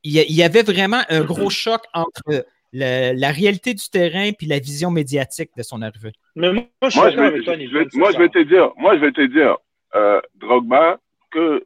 Il 0.02 0.12
y, 0.12 0.42
avait 0.42 0.62
vraiment 0.62 1.00
un 1.08 1.22
gros 1.22 1.48
choc 1.48 1.80
entre 1.94 2.44
la 2.72 3.30
réalité 3.30 3.72
du 3.74 3.88
terrain 3.88 4.24
et 4.24 4.46
la 4.46 4.58
vision 4.58 4.90
médiatique 4.90 5.50
de 5.56 5.62
son 5.62 5.80
arrivée. 5.80 6.12
Mais 6.36 6.52
moi, 6.52 6.66
je, 6.82 7.00
vais, 7.00 8.28
te 8.28 8.42
dire, 8.42 8.72
moi, 8.76 8.96
je 8.96 9.00
vais 9.00 9.12
te 9.12 9.26
dire, 9.26 9.56
euh, 9.94 10.20
Drogba, 10.34 10.98
que, 11.30 11.64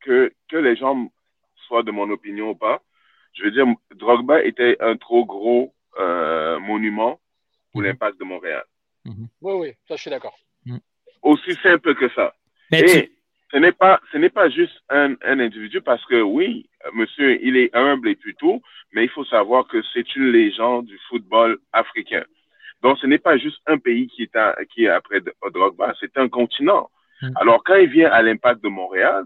que, 0.00 0.32
que 0.48 0.56
les 0.56 0.76
gens 0.76 1.10
soient 1.66 1.82
de 1.82 1.90
mon 1.90 2.10
opinion 2.10 2.50
ou 2.50 2.54
pas, 2.54 2.82
je 3.32 3.44
veux 3.44 3.50
dire, 3.50 3.66
Drogba 3.94 4.42
était 4.42 4.76
un 4.80 4.96
trop 4.96 5.24
gros 5.24 5.72
euh, 5.98 6.58
monument 6.58 7.20
pour 7.72 7.80
mhm. 7.80 7.88
l'impact 7.88 8.18
de 8.18 8.24
Montréal. 8.24 8.64
Mhm. 9.04 9.28
Oui, 9.40 9.52
oui, 9.54 9.72
ça, 9.88 9.96
je 9.96 10.02
suis 10.02 10.10
d'accord. 10.10 10.36
Aussi 11.22 11.54
simple 11.62 11.94
que 11.94 12.08
ça. 12.14 12.34
Mais 12.70 13.10
ce 13.52 13.56
n'est 13.56 13.72
pas, 13.72 14.00
ce 14.12 14.18
n'est 14.18 14.30
pas 14.30 14.48
juste 14.48 14.80
un, 14.88 15.14
un, 15.22 15.40
individu 15.40 15.80
parce 15.80 16.04
que 16.06 16.20
oui, 16.20 16.68
monsieur, 16.94 17.42
il 17.44 17.56
est 17.56 17.74
humble 17.74 18.08
et 18.08 18.16
plutôt, 18.16 18.62
mais 18.92 19.04
il 19.04 19.10
faut 19.10 19.24
savoir 19.24 19.66
que 19.66 19.82
c'est 19.92 20.14
une 20.14 20.30
légende 20.30 20.86
du 20.86 20.98
football 21.08 21.58
africain. 21.72 22.24
Donc, 22.82 22.98
ce 22.98 23.06
n'est 23.06 23.18
pas 23.18 23.36
juste 23.36 23.58
un 23.66 23.78
pays 23.78 24.06
qui 24.08 24.22
est, 24.22 24.36
à, 24.36 24.56
qui 24.72 24.84
est 24.84 24.88
après 24.88 25.20
Drogba, 25.52 25.94
c'est 26.00 26.16
un 26.16 26.28
continent. 26.28 26.90
Hmm. 27.20 27.32
Alors, 27.36 27.62
quand 27.64 27.76
il 27.76 27.90
vient 27.90 28.10
à 28.10 28.22
l'impact 28.22 28.62
de 28.62 28.68
Montréal, 28.68 29.24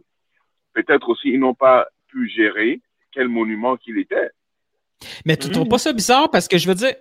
peut-être 0.72 1.08
aussi 1.08 1.28
ils 1.28 1.38
n'ont 1.38 1.54
pas 1.54 1.86
pu 2.08 2.28
gérer 2.28 2.80
quel 3.12 3.28
monument 3.28 3.76
qu'il 3.76 3.98
était. 3.98 4.30
Mais 5.24 5.36
tu 5.36 5.48
ne 5.48 5.52
trouves 5.52 5.68
pas 5.68 5.78
ça 5.78 5.92
bizarre? 5.92 6.30
Parce 6.30 6.48
que 6.48 6.58
je 6.58 6.66
veux 6.66 6.74
dire, 6.74 6.94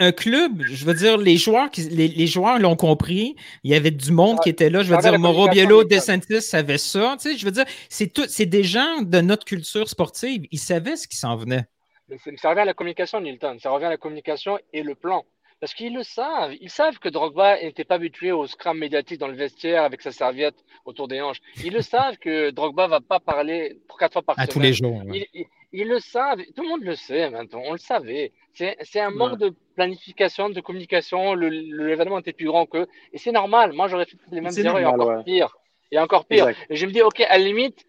un 0.00 0.12
club, 0.12 0.62
je 0.66 0.84
veux 0.84 0.94
dire, 0.94 1.18
les 1.18 1.36
joueurs, 1.36 1.70
les, 1.90 2.26
joueurs 2.26 2.58
l'ont 2.58 2.76
compris. 2.76 3.36
Il 3.62 3.70
y 3.70 3.74
avait 3.74 3.90
du 3.90 4.10
monde 4.10 4.40
qui 4.40 4.48
était 4.48 4.70
là. 4.70 4.82
Je 4.82 4.92
veux 4.92 5.00
dire, 5.00 5.18
Mauro 5.18 5.48
Biello, 5.48 5.84
DeSantis 5.84 6.42
savait 6.42 6.78
ça. 6.78 7.16
Tu 7.20 7.30
sais, 7.30 7.38
je 7.38 7.44
veux 7.44 7.52
dire, 7.52 7.64
c'est 7.88 8.12
tout, 8.12 8.24
c'est 8.28 8.46
des 8.46 8.64
gens 8.64 9.02
de 9.02 9.20
notre 9.20 9.44
culture 9.44 9.88
sportive. 9.88 10.46
Ils 10.50 10.58
savaient 10.58 10.96
ce 10.96 11.06
qui 11.06 11.16
s'en 11.16 11.36
venait. 11.36 11.64
Ça 12.36 12.50
revient 12.50 12.60
à 12.60 12.64
la 12.64 12.74
communication, 12.74 13.20
Nilton. 13.20 13.58
Ça 13.60 13.70
revient 13.70 13.86
à 13.86 13.90
la 13.90 13.96
communication 13.96 14.58
et 14.72 14.82
le 14.82 14.94
plan. 14.94 15.24
Parce 15.60 15.72
qu'ils 15.72 15.94
le 15.94 16.02
savent. 16.02 16.52
Ils 16.60 16.70
savent 16.70 16.98
que 16.98 17.08
Drogba 17.08 17.62
n'était 17.62 17.84
pas 17.84 17.94
habitué 17.94 18.32
au 18.32 18.46
scrum 18.46 18.76
médiatique 18.76 19.18
dans 19.18 19.28
le 19.28 19.36
vestiaire 19.36 19.84
avec 19.84 20.02
sa 20.02 20.10
serviette 20.10 20.56
autour 20.84 21.08
des 21.08 21.22
hanches. 21.22 21.40
Ils 21.64 21.72
le 21.72 21.80
savent 21.94 22.18
que 22.18 22.50
Drogba 22.50 22.88
va 22.88 23.00
pas 23.00 23.20
parler 23.20 23.78
quatre 23.98 24.12
fois 24.14 24.22
par 24.22 24.38
à 24.38 24.46
tous 24.46 24.60
les 24.60 24.72
jours. 24.72 25.00
Ils, 25.12 25.46
le 25.82 25.98
savent. 25.98 26.40
Tout 26.54 26.62
le 26.62 26.68
monde 26.68 26.84
le 26.84 26.94
sait 26.94 27.28
maintenant. 27.30 27.62
On 27.64 27.72
le 27.72 27.78
savait. 27.78 28.32
C'est 28.52 29.00
un 29.00 29.10
manque 29.10 29.38
de 29.38 29.52
planification, 29.74 30.48
de 30.48 30.60
communication. 30.60 31.34
L'événement 31.34 32.20
était 32.20 32.32
plus 32.32 32.46
grand 32.46 32.66
qu'eux. 32.66 32.86
Et 33.12 33.18
c'est 33.18 33.32
normal. 33.32 33.72
Moi, 33.72 33.88
j'aurais 33.88 34.06
fait 34.06 34.16
les 34.30 34.40
mêmes 34.40 34.52
erreurs 34.56 34.78
et 34.78 34.84
encore 34.84 35.24
pire. 35.24 35.56
Et 35.90 35.98
encore 35.98 36.26
pire. 36.26 36.48
Et 36.70 36.76
je 36.76 36.86
me 36.86 36.92
dis, 36.92 37.02
OK, 37.02 37.20
à 37.20 37.38
la 37.38 37.44
limite, 37.44 37.84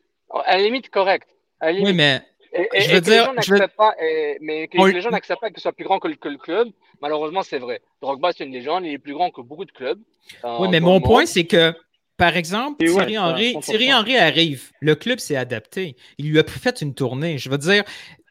À 0.46 0.58
la 0.58 0.64
limite, 0.64 0.90
correct. 0.90 1.28
Oui, 1.62 1.94
mais. 1.94 2.22
je 2.54 2.96
veux 2.96 3.02
dire. 3.02 3.34
pas, 3.78 3.96
mais 4.42 4.68
que 4.68 4.92
les 4.92 5.02
gens 5.02 5.12
n'acceptent 5.12 5.42
pas 5.42 5.50
que 5.50 5.58
ce 5.58 5.62
soit 5.62 5.74
plus 5.74 5.86
grand 5.86 6.00
que 6.00 6.08
le, 6.08 6.38
club, 6.38 6.70
malheureusement, 7.02 7.44
c'est 7.44 7.60
vrai. 7.60 7.82
Drogba, 8.02 8.32
c'est 8.34 8.46
une 8.46 8.54
légende, 8.54 8.86
il 8.86 8.94
est 8.94 8.98
plus 8.98 9.14
grand 9.14 9.30
que 9.30 9.42
beaucoup 9.42 9.66
de 9.66 9.72
clubs. 9.72 10.00
Oui, 10.44 10.68
mais 10.70 10.80
mon 10.80 11.02
point, 11.02 11.28
c'est 11.28 11.46
que 11.46 11.74
par 12.18 12.38
exemple, 12.38 12.86
Thierry, 12.86 13.18
Henry, 13.18 13.55
Thierry 13.61 13.93
Henry 13.93 14.18
arrive. 14.18 14.72
Le 14.80 14.95
club 14.95 15.20
s'est 15.20 15.36
adapté. 15.36 15.95
Il 16.18 16.30
lui 16.30 16.39
a 16.39 16.43
fait 16.43 16.82
une 16.82 16.93
tournée. 16.93 17.38
Je 17.38 17.49
veux 17.49 17.57
dire, 17.57 17.84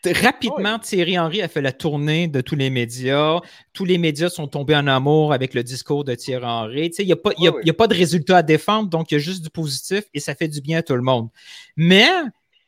rapidement, 0.06 0.78
Thierry 0.78 1.18
Henry 1.18 1.42
a 1.42 1.48
fait 1.48 1.60
la 1.60 1.72
tournée 1.72 2.28
de 2.28 2.40
tous 2.40 2.56
les 2.56 2.70
médias. 2.70 3.40
Tous 3.72 3.84
les 3.84 3.98
médias 3.98 4.30
sont 4.30 4.46
tombés 4.46 4.76
en 4.76 4.86
amour 4.86 5.32
avec 5.32 5.54
le 5.54 5.62
discours 5.62 6.04
de 6.04 6.14
Thierry 6.14 6.44
Henry. 6.44 6.90
Il 6.98 7.06
n'y 7.06 7.12
a, 7.12 7.16
pas, 7.16 7.30
a 7.30 7.72
pas 7.72 7.86
de 7.86 7.94
résultat 7.94 8.38
à 8.38 8.42
défendre, 8.42 8.88
donc 8.88 9.10
il 9.10 9.14
y 9.14 9.16
a 9.16 9.20
juste 9.20 9.42
du 9.42 9.50
positif 9.50 10.04
et 10.14 10.20
ça 10.20 10.34
fait 10.34 10.48
du 10.48 10.60
bien 10.60 10.78
à 10.78 10.82
tout 10.82 10.96
le 10.96 11.02
monde. 11.02 11.28
Mais 11.76 12.08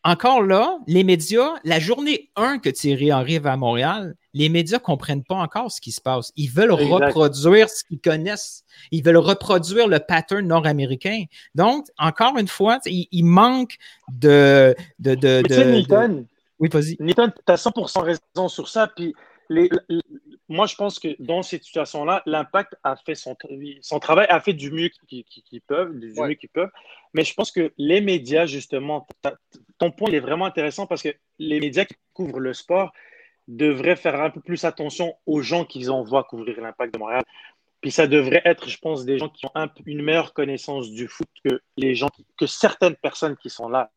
encore 0.04 0.42
là, 0.42 0.78
les 0.86 1.02
médias, 1.02 1.54
la 1.64 1.80
journée 1.80 2.30
1 2.36 2.58
que 2.58 2.68
Thierry 2.68 3.12
Henry 3.12 3.38
va 3.38 3.52
à 3.52 3.56
Montréal, 3.56 4.14
les 4.36 4.50
médias 4.50 4.76
ne 4.76 4.82
comprennent 4.82 5.24
pas 5.24 5.36
encore 5.36 5.72
ce 5.72 5.80
qui 5.80 5.92
se 5.92 6.00
passe. 6.00 6.30
Ils 6.36 6.50
veulent 6.50 6.72
reproduire 6.72 7.70
ce 7.70 7.82
qu'ils 7.84 8.00
connaissent. 8.00 8.64
Ils 8.90 9.02
veulent 9.02 9.16
reproduire 9.16 9.88
le 9.88 9.98
pattern 9.98 10.46
nord-américain. 10.46 11.24
Donc, 11.54 11.86
encore 11.98 12.36
une 12.36 12.46
fois, 12.46 12.78
il, 12.84 13.24
manque 13.24 13.76
de. 14.12 14.74
de, 14.98 15.14
de, 15.14 15.40
de, 15.40 16.24
Oui, 16.58 16.68
vas-y. 16.70 16.96
Newton, 17.00 17.32
tu 17.34 17.52
as 17.52 17.56
100% 17.56 18.02
raison 18.02 18.48
sur 18.48 18.68
ça. 18.68 18.88
Puis, 18.94 19.14
les, 19.48 19.70
moi, 20.50 20.66
je 20.66 20.74
pense 20.74 20.98
que 20.98 21.16
dans 21.18 21.42
cette 21.42 21.64
situation-là, 21.64 22.22
l'impact 22.26 22.76
a 22.84 22.94
fait 22.96 23.14
son, 23.14 23.36
son 23.80 23.98
travail, 24.00 24.26
a 24.28 24.40
fait 24.40 24.52
du 24.52 24.70
mieux 24.70 24.90
qu'ils 25.08 25.62
peuvent, 25.66 25.98
du 25.98 26.12
mieux 26.12 26.34
qu'ils 26.34 26.50
peuvent. 26.50 26.70
Mais 27.14 27.24
je 27.24 27.32
pense 27.32 27.50
que 27.50 27.72
les 27.78 28.02
médias, 28.02 28.44
justement, 28.44 29.06
ton 29.78 29.90
point 29.90 30.10
est 30.10 30.20
vraiment 30.20 30.44
intéressant 30.44 30.86
parce 30.86 31.02
que 31.02 31.14
les 31.38 31.58
médias 31.58 31.86
qui 31.86 31.94
couvrent 32.12 32.38
le 32.38 32.52
sport, 32.52 32.92
devrait 33.48 33.96
faire 33.96 34.20
un 34.20 34.30
peu 34.30 34.40
plus 34.40 34.64
attention 34.64 35.14
aux 35.26 35.40
gens 35.40 35.64
qu'ils 35.64 35.90
envoient 35.90 36.24
couvrir 36.24 36.60
l'impact 36.60 36.94
de 36.94 36.98
Montréal. 36.98 37.22
Puis 37.80 37.90
ça 37.90 38.06
devrait 38.06 38.42
être, 38.44 38.68
je 38.68 38.78
pense, 38.78 39.04
des 39.04 39.18
gens 39.18 39.28
qui 39.28 39.46
ont 39.46 39.52
un, 39.54 39.70
une 39.84 40.02
meilleure 40.02 40.32
connaissance 40.32 40.90
du 40.90 41.06
foot 41.06 41.28
que 41.44 41.60
les 41.76 41.94
gens, 41.94 42.08
que 42.38 42.46
certaines 42.46 42.96
personnes 42.96 43.36
qui 43.36 43.50
sont 43.50 43.68
là. 43.68 43.92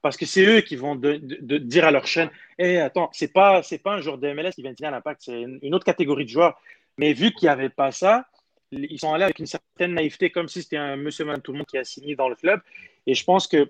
Parce 0.00 0.16
que 0.16 0.26
c'est 0.26 0.44
eux 0.44 0.60
qui 0.60 0.76
vont 0.76 0.94
de, 0.94 1.16
dire 1.58 1.84
à 1.84 1.90
leur 1.90 2.06
chaîne 2.06 2.30
Hé, 2.58 2.74
eh, 2.74 2.78
attends, 2.78 3.10
c'est 3.12 3.32
pas, 3.32 3.62
c'est 3.62 3.78
pas 3.78 3.94
un 3.94 4.00
joueur 4.00 4.18
de 4.18 4.32
MLS 4.32 4.52
qui 4.52 4.62
vient 4.62 4.72
de 4.72 4.84
à 4.84 4.90
l'impact, 4.90 5.22
c'est 5.24 5.40
une, 5.40 5.74
autre 5.74 5.84
catégorie 5.84 6.24
de 6.24 6.30
joueurs. 6.30 6.60
Mais 6.98 7.12
vu 7.12 7.32
qu'il 7.32 7.46
n'y 7.46 7.52
avait 7.52 7.68
pas 7.68 7.92
ça, 7.92 8.26
ils 8.70 8.98
sont 8.98 9.12
allés 9.12 9.24
avec 9.24 9.38
une 9.38 9.46
certaine 9.46 9.94
naïveté, 9.94 10.30
comme 10.30 10.48
si 10.48 10.62
c'était 10.62 10.76
un 10.76 10.96
monsieur 10.96 11.24
man 11.24 11.40
tout 11.40 11.52
le 11.52 11.58
monde 11.58 11.66
qui 11.66 11.78
a 11.78 11.84
signé 11.84 12.16
dans 12.16 12.28
le 12.28 12.36
club. 12.36 12.60
Et 13.06 13.14
je 13.14 13.24
pense 13.24 13.46
que 13.46 13.68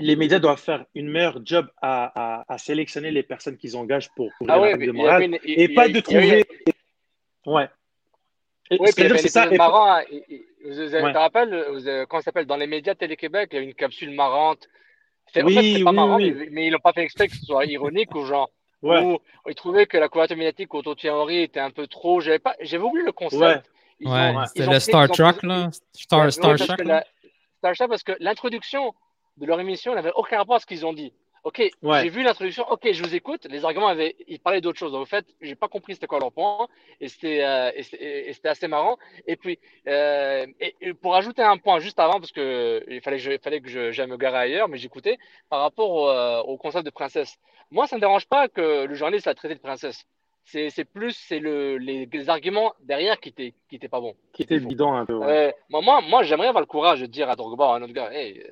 les 0.00 0.16
médias 0.16 0.38
doivent 0.38 0.60
faire 0.60 0.84
une 0.94 1.08
meilleure 1.08 1.40
job 1.44 1.68
à, 1.80 2.44
sélectionner 2.58 3.10
les 3.10 3.22
personnes 3.22 3.56
qu'ils 3.56 3.76
engagent 3.76 4.10
pour 4.14 4.30
couvrir 4.38 4.74
ah 4.74 4.76
de 4.76 4.92
morale 4.92 5.38
et 5.44 5.68
pas 5.74 5.88
de 5.88 6.00
trouver. 6.00 6.44
Ouais. 7.46 7.68
Oui, 8.70 8.88
c'est 8.92 9.28
ça. 9.28 9.46
marrant. 9.50 10.00
Vous 10.64 10.72
te 10.74 11.18
rappelles, 11.18 12.06
comment 12.08 12.20
ça 12.20 12.26
s'appelle 12.26 12.46
Dans 12.46 12.56
les 12.56 12.66
médias 12.66 12.94
Télé-Québec, 12.94 13.50
il 13.52 13.56
y 13.56 13.58
a 13.58 13.62
une 13.62 13.74
capsule 13.74 14.10
marrante. 14.10 14.68
Oui, 15.34 15.42
en 15.42 15.48
fait, 15.48 15.72
c'est 15.78 15.84
pas 15.84 15.92
marrant, 15.92 16.18
mais, 16.18 16.66
ils 16.66 16.70
l'ont 16.70 16.78
pas 16.78 16.92
fait 16.92 17.02
exprès 17.02 17.28
que 17.28 17.34
ce 17.34 17.44
soit 17.44 17.66
ironique 17.66 18.14
ou 18.14 18.24
genre. 18.24 18.50
Ouais. 18.82 19.18
ils 19.48 19.54
trouvaient 19.54 19.86
que 19.86 19.96
la 19.96 20.08
couverture 20.08 20.36
médiatique 20.36 20.72
autour 20.74 20.94
de 20.94 21.00
Thierry 21.00 21.16
Henry 21.18 21.42
était 21.42 21.60
un 21.60 21.70
peu 21.70 21.86
trop. 21.86 22.20
J'avais 22.20 22.38
pas, 22.38 22.54
j'avais 22.60 22.84
oublié 22.84 23.06
le 23.06 23.10
concept. 23.10 23.68
Ouais, 24.04 24.34
c'était 24.46 24.70
le 24.70 24.78
Star 24.78 25.08
Trek 25.08 25.32
là. 25.42 25.70
Star, 25.94 26.30
Star 26.30 26.56
Trek. 26.56 26.76
Star 26.76 27.74
Trek 27.74 27.88
parce 27.88 28.02
que 28.02 28.12
l'introduction 28.20 28.94
de 29.36 29.46
leur 29.46 29.60
émission 29.60 29.94
n'avait 29.94 30.12
aucun 30.14 30.38
rapport 30.38 30.56
à 30.56 30.60
ce 30.60 30.66
qu'ils 30.66 30.86
ont 30.86 30.92
dit. 30.92 31.12
Ok, 31.46 31.62
j'ai 31.62 32.08
vu 32.08 32.24
l'introduction, 32.24 32.68
ok, 32.68 32.90
je 32.90 33.00
vous 33.04 33.14
écoute. 33.14 33.46
Les 33.48 33.64
arguments 33.64 33.86
avaient, 33.86 34.16
ils 34.26 34.40
parlaient 34.40 34.60
d'autre 34.60 34.80
chose. 34.80 34.92
En 34.96 35.04
fait, 35.04 35.24
j'ai 35.40 35.54
pas 35.54 35.68
compris 35.68 35.94
c'était 35.94 36.08
quoi 36.08 36.18
leur 36.18 36.32
point, 36.32 36.66
et 37.00 37.06
c'était, 37.06 37.44
euh, 37.44 37.70
c'était 37.82 38.48
assez 38.48 38.66
marrant. 38.66 38.98
Et 39.28 39.36
puis, 39.36 39.60
euh, 39.86 40.44
et, 40.58 40.92
pour 40.94 41.14
ajouter 41.14 41.42
un 41.42 41.56
point 41.56 41.78
juste 41.78 42.00
avant, 42.00 42.18
parce 42.18 42.32
que 42.32 42.84
il 42.88 43.00
fallait 43.00 43.18
que 43.18 43.22
je, 43.22 43.38
fallait 43.38 43.60
que 43.60 43.92
j'aille 43.92 44.08
me 44.08 44.16
garer 44.16 44.38
ailleurs, 44.38 44.66
mais 44.68 44.76
j'écoutais 44.76 45.18
par 45.48 45.60
rapport 45.60 45.90
au, 45.92 46.08
euh, 46.08 46.42
au, 46.42 46.56
concept 46.56 46.84
de 46.84 46.90
princesse. 46.90 47.36
Moi, 47.70 47.86
ça 47.86 47.94
ne 47.94 47.98
me 47.98 48.00
dérange 48.00 48.26
pas 48.26 48.48
que 48.48 48.86
le 48.86 48.94
journaliste 48.96 49.28
a 49.28 49.34
traité 49.36 49.54
de 49.54 49.60
princesse 49.60 50.04
c'est 50.46 50.84
plus 50.84 51.12
c'est 51.12 51.40
le, 51.40 51.76
les, 51.76 52.30
arguments 52.30 52.72
derrière 52.80 53.18
qui 53.18 53.30
étaient 53.30 53.54
qui 53.68 53.76
étaient 53.76 53.88
pas 53.88 54.00
bons. 54.00 54.14
Qui 54.32 54.42
étaient 54.42 54.60
bidons 54.60 54.94
un 54.94 55.04
peu. 55.04 55.18
moi, 55.68 56.00
moi, 56.00 56.22
j'aimerais 56.22 56.48
avoir 56.48 56.62
le 56.62 56.66
courage 56.66 57.00
de 57.00 57.06
dire 57.06 57.28
à 57.28 57.36
Drogba 57.36 57.72
à 57.72 57.76
un 57.76 57.82
autre 57.82 57.92
gars, 57.92 58.12
hey, 58.12 58.42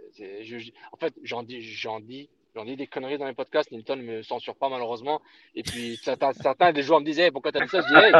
en 0.92 0.96
fait, 0.96 1.14
j'en 1.22 1.42
dis, 1.42 1.62
j'en 1.62 2.00
dis, 2.00 2.28
j'en 2.54 2.64
dis 2.64 2.76
des 2.76 2.86
conneries 2.88 3.18
dans 3.18 3.26
les 3.26 3.34
podcasts. 3.34 3.70
Nilton 3.70 3.96
me 3.96 4.22
censure 4.22 4.56
pas 4.56 4.68
malheureusement. 4.68 5.20
Et 5.54 5.62
puis 5.62 5.96
certains, 6.02 6.32
certains 6.32 6.72
des 6.72 6.82
joueurs 6.82 7.00
me 7.00 7.06
disaient, 7.06 7.26
hey, 7.26 7.30
pourquoi 7.30 7.52
t'as 7.52 7.60
dit 7.60 7.68
ça? 7.68 7.80
Je 7.80 7.86
dis, 7.86 7.94
hey, 7.94 8.12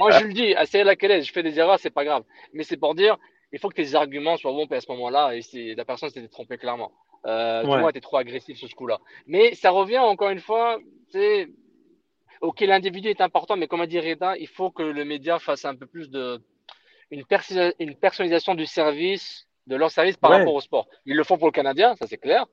moi 0.00 0.10
je 0.12 0.24
le 0.24 0.32
dis, 0.32 0.54
assez 0.54 0.82
laquelle 0.82 1.22
je 1.22 1.32
fais 1.32 1.42
des 1.42 1.58
erreurs, 1.58 1.78
c'est 1.78 1.90
pas 1.90 2.04
grave. 2.04 2.24
Mais 2.54 2.62
c'est 2.62 2.78
pour 2.78 2.94
dire, 2.94 3.18
il 3.52 3.58
faut 3.58 3.68
que 3.68 3.74
tes 3.74 3.94
arguments 3.94 4.36
soient 4.38 4.52
bons 4.52 4.66
à 4.70 4.80
ce 4.80 4.90
moment-là. 4.92 5.32
Et 5.34 5.74
la 5.74 5.84
personne 5.84 6.08
s'était 6.08 6.28
trompée 6.28 6.56
clairement. 6.56 6.92
Euh, 7.26 7.64
ouais. 7.64 7.74
Tu 7.74 7.80
vois, 7.80 7.92
t'es 7.92 8.00
trop 8.00 8.16
agressif 8.16 8.56
sur 8.56 8.68
ce 8.68 8.74
coup-là. 8.74 9.00
Mais 9.26 9.54
ça 9.54 9.70
revient 9.70 9.98
encore 9.98 10.30
une 10.30 10.40
fois, 10.40 10.78
tu 11.10 11.52
ok, 12.40 12.60
l'individu 12.60 13.08
est 13.08 13.20
important, 13.20 13.56
mais 13.56 13.66
comme 13.66 13.80
a 13.80 13.86
dit 13.86 14.00
Reda, 14.00 14.36
il 14.36 14.48
faut 14.48 14.70
que 14.70 14.82
le 14.82 15.04
média 15.04 15.38
fasse 15.38 15.64
un 15.64 15.74
peu 15.74 15.86
plus 15.86 16.10
de 16.10 16.40
une, 17.10 17.24
une 17.78 17.94
personnalisation 17.94 18.54
du 18.54 18.66
service, 18.66 19.46
de 19.66 19.76
leur 19.76 19.90
service 19.90 20.16
par 20.16 20.30
rapport 20.30 20.54
au 20.54 20.60
sport. 20.60 20.88
Ils 21.06 21.16
le 21.16 21.24
font 21.24 21.38
pour 21.38 21.48
le 21.48 21.52
Canadien, 21.52 21.94
ça 21.96 22.06
c'est 22.06 22.18
clair, 22.18 22.46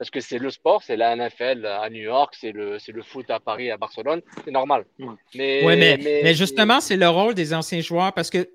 parce 0.00 0.10
que 0.10 0.20
c'est 0.20 0.38
le 0.38 0.50
sport, 0.50 0.82
c'est 0.82 0.96
la 0.96 1.14
NFL 1.14 1.66
à 1.66 1.90
New 1.90 2.00
York, 2.00 2.34
c'est 2.40 2.52
le, 2.52 2.78
le 2.88 3.02
foot 3.02 3.30
à 3.30 3.38
Paris, 3.38 3.70
à 3.70 3.76
Barcelone, 3.76 4.22
c'est 4.46 4.50
normal. 4.50 4.86
Mais, 5.34 5.62
mais, 5.62 5.98
mais, 5.98 6.34
justement, 6.34 6.80
c'est 6.80 6.96
le 6.96 7.08
rôle 7.08 7.34
des 7.34 7.52
anciens 7.52 7.82
joueurs, 7.82 8.14
parce 8.14 8.30
que 8.30 8.48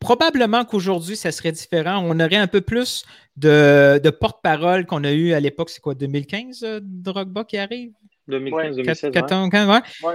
probablement 0.00 0.64
qu'aujourd'hui, 0.64 1.16
ça 1.16 1.30
serait 1.30 1.52
différent. 1.52 2.02
On 2.06 2.18
aurait 2.18 2.36
un 2.36 2.46
peu 2.46 2.62
plus 2.62 3.04
de, 3.36 4.00
de 4.02 4.08
porte-parole 4.08 4.86
qu'on 4.86 5.04
a 5.04 5.12
eu 5.12 5.34
à 5.34 5.40
l'époque, 5.40 5.68
c'est 5.68 5.82
quoi, 5.82 5.94
2015, 5.94 6.64
euh, 6.64 6.80
Drogba 6.82 7.44
qui 7.44 7.58
arrive? 7.58 7.92
2015, 8.28 8.76
2016. 8.76 9.12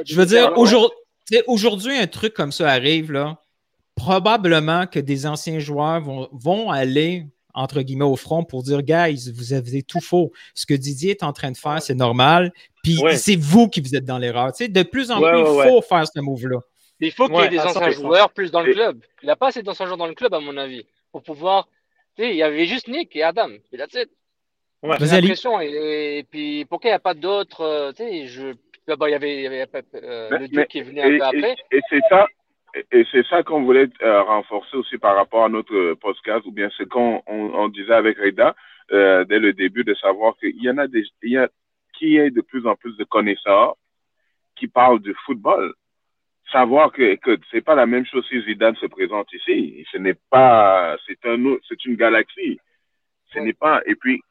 Je 0.05 0.15
veux 0.15 0.25
dire, 0.25 0.53
aujourd'hui, 1.47 1.97
un 1.97 2.07
truc 2.07 2.33
comme 2.33 2.51
ça 2.51 2.69
arrive, 2.69 3.11
là, 3.11 3.39
probablement 3.95 4.85
que 4.87 4.99
des 4.99 5.25
anciens 5.25 5.59
joueurs 5.59 6.01
vont, 6.01 6.29
vont 6.31 6.69
aller 6.71 7.25
entre 7.57 7.81
guillemets 7.81 8.05
au 8.05 8.15
front 8.15 8.43
pour 8.43 8.61
dire 8.61 8.83
guys, 8.83 9.31
vous 9.35 9.51
avez 9.51 9.81
tout 9.81 9.99
faux. 9.99 10.31
Ce 10.53 10.67
que 10.67 10.75
Didier 10.75 11.11
est 11.11 11.23
en 11.23 11.33
train 11.33 11.51
de 11.51 11.57
faire, 11.57 11.81
c'est 11.81 11.95
normal. 11.95 12.53
Puis 12.83 12.99
c'est 13.15 13.35
vous 13.35 13.67
qui 13.67 13.81
vous 13.81 13.95
êtes 13.95 14.05
dans 14.05 14.19
l'erreur. 14.19 14.51
Tu 14.53 14.65
sais, 14.65 14.67
de 14.69 14.83
plus 14.83 15.09
en 15.09 15.19
plus, 15.19 15.39
il 15.39 15.69
faut 15.69 15.81
faire 15.81 16.05
ce 16.07 16.19
move-là. 16.19 16.59
Il 16.99 17.11
faut 17.11 17.27
qu'il 17.27 17.37
y 17.37 17.41
ait 17.41 17.49
des 17.49 17.59
anciens 17.59 17.89
joueurs 17.91 18.31
plus 18.31 18.51
dans 18.51 18.61
le 18.61 18.73
club. 18.73 19.03
Il 19.23 19.25
n'y 19.25 19.31
a 19.31 19.35
pas 19.35 19.47
assez 19.47 19.63
d'anciens 19.63 19.87
joueurs 19.87 19.97
dans 19.97 20.07
le 20.07 20.13
club, 20.13 20.33
à 20.33 20.39
mon 20.39 20.55
avis, 20.55 20.85
pour 21.11 21.23
pouvoir. 21.23 21.67
Tu 22.15 22.23
sais, 22.23 22.29
il 22.29 22.37
y 22.37 22.43
avait 22.43 22.65
juste 22.65 22.87
Nick 22.87 23.15
et 23.15 23.23
Adam. 23.23 23.49
Et 23.71 23.77
that's 23.77 23.93
it. 23.95 24.09
Ouais, 24.83 24.97
j'ai 24.99 25.21
l'impression. 25.21 25.59
Et, 25.59 26.25
puis, 26.29 26.65
pourquoi 26.65 26.89
il 26.89 26.91
n'y 26.91 26.97
a 26.97 26.99
pas 26.99 27.13
d'autres 27.13 27.61
euh, 27.61 27.91
Tu 27.91 28.03
sais, 28.03 28.27
je. 28.27 28.53
il 28.87 29.09
y 29.09 29.13
avait, 29.13 29.35
il 29.37 29.41
y 29.41 29.47
avait 29.47 29.65
euh, 29.95 30.37
le 30.37 30.47
Dieu 30.47 30.63
qui 30.65 30.79
est 30.79 30.83
venu 30.83 31.01
un 31.01 31.17
peu 31.17 31.23
après. 31.23 31.55
Et, 31.71 31.81
c'est 31.89 32.01
ça. 32.09 32.27
Et 32.91 33.05
c'est 33.11 33.25
ça 33.25 33.41
qu'on 33.41 33.63
voulait 33.63 33.89
euh, 34.03 34.21
renforcer 34.21 34.77
aussi 34.77 34.97
par 34.97 35.15
rapport 35.15 35.45
à 35.45 35.49
notre 35.49 35.95
podcast, 35.95 36.45
ou 36.45 36.51
bien 36.51 36.69
ce 36.77 36.83
qu'on 36.83 37.23
on, 37.25 37.69
disait 37.69 37.93
avec 37.93 38.19
Reda 38.19 38.55
dès 38.89 39.39
le 39.39 39.51
début, 39.53 39.83
de 39.83 39.95
savoir 39.95 40.37
qu'il 40.37 40.61
y 40.61 40.69
en 40.69 40.77
a 40.77 40.87
des, 40.87 41.03
il 41.23 41.31
y 41.31 41.37
a, 41.37 41.49
qui 41.97 42.17
est 42.17 42.29
de 42.29 42.41
plus 42.41 42.67
en 42.67 42.75
plus 42.75 42.95
de 42.97 43.03
connaisseurs 43.03 43.75
qui 44.55 44.67
parlent 44.67 45.01
du 45.01 45.15
football. 45.25 45.73
Savoir 46.51 46.91
que, 46.91 47.15
que 47.15 47.37
c'est 47.51 47.61
pas 47.61 47.75
la 47.75 47.85
même 47.85 48.05
chose 48.05 48.25
si 48.29 48.41
Zidane 48.43 48.75
se 48.77 48.85
présente 48.85 49.31
ici. 49.33 49.85
Ce 49.91 49.97
n'est 49.97 50.17
pas, 50.29 50.97
c'est 51.05 51.25
un, 51.25 51.57
c'est 51.67 51.83
une 51.85 51.95
galaxie. 51.95 52.59
Ce 53.33 53.39
n'est 53.39 53.53
pas, 53.53 53.81
et 53.85 53.95
puis, 53.95 54.21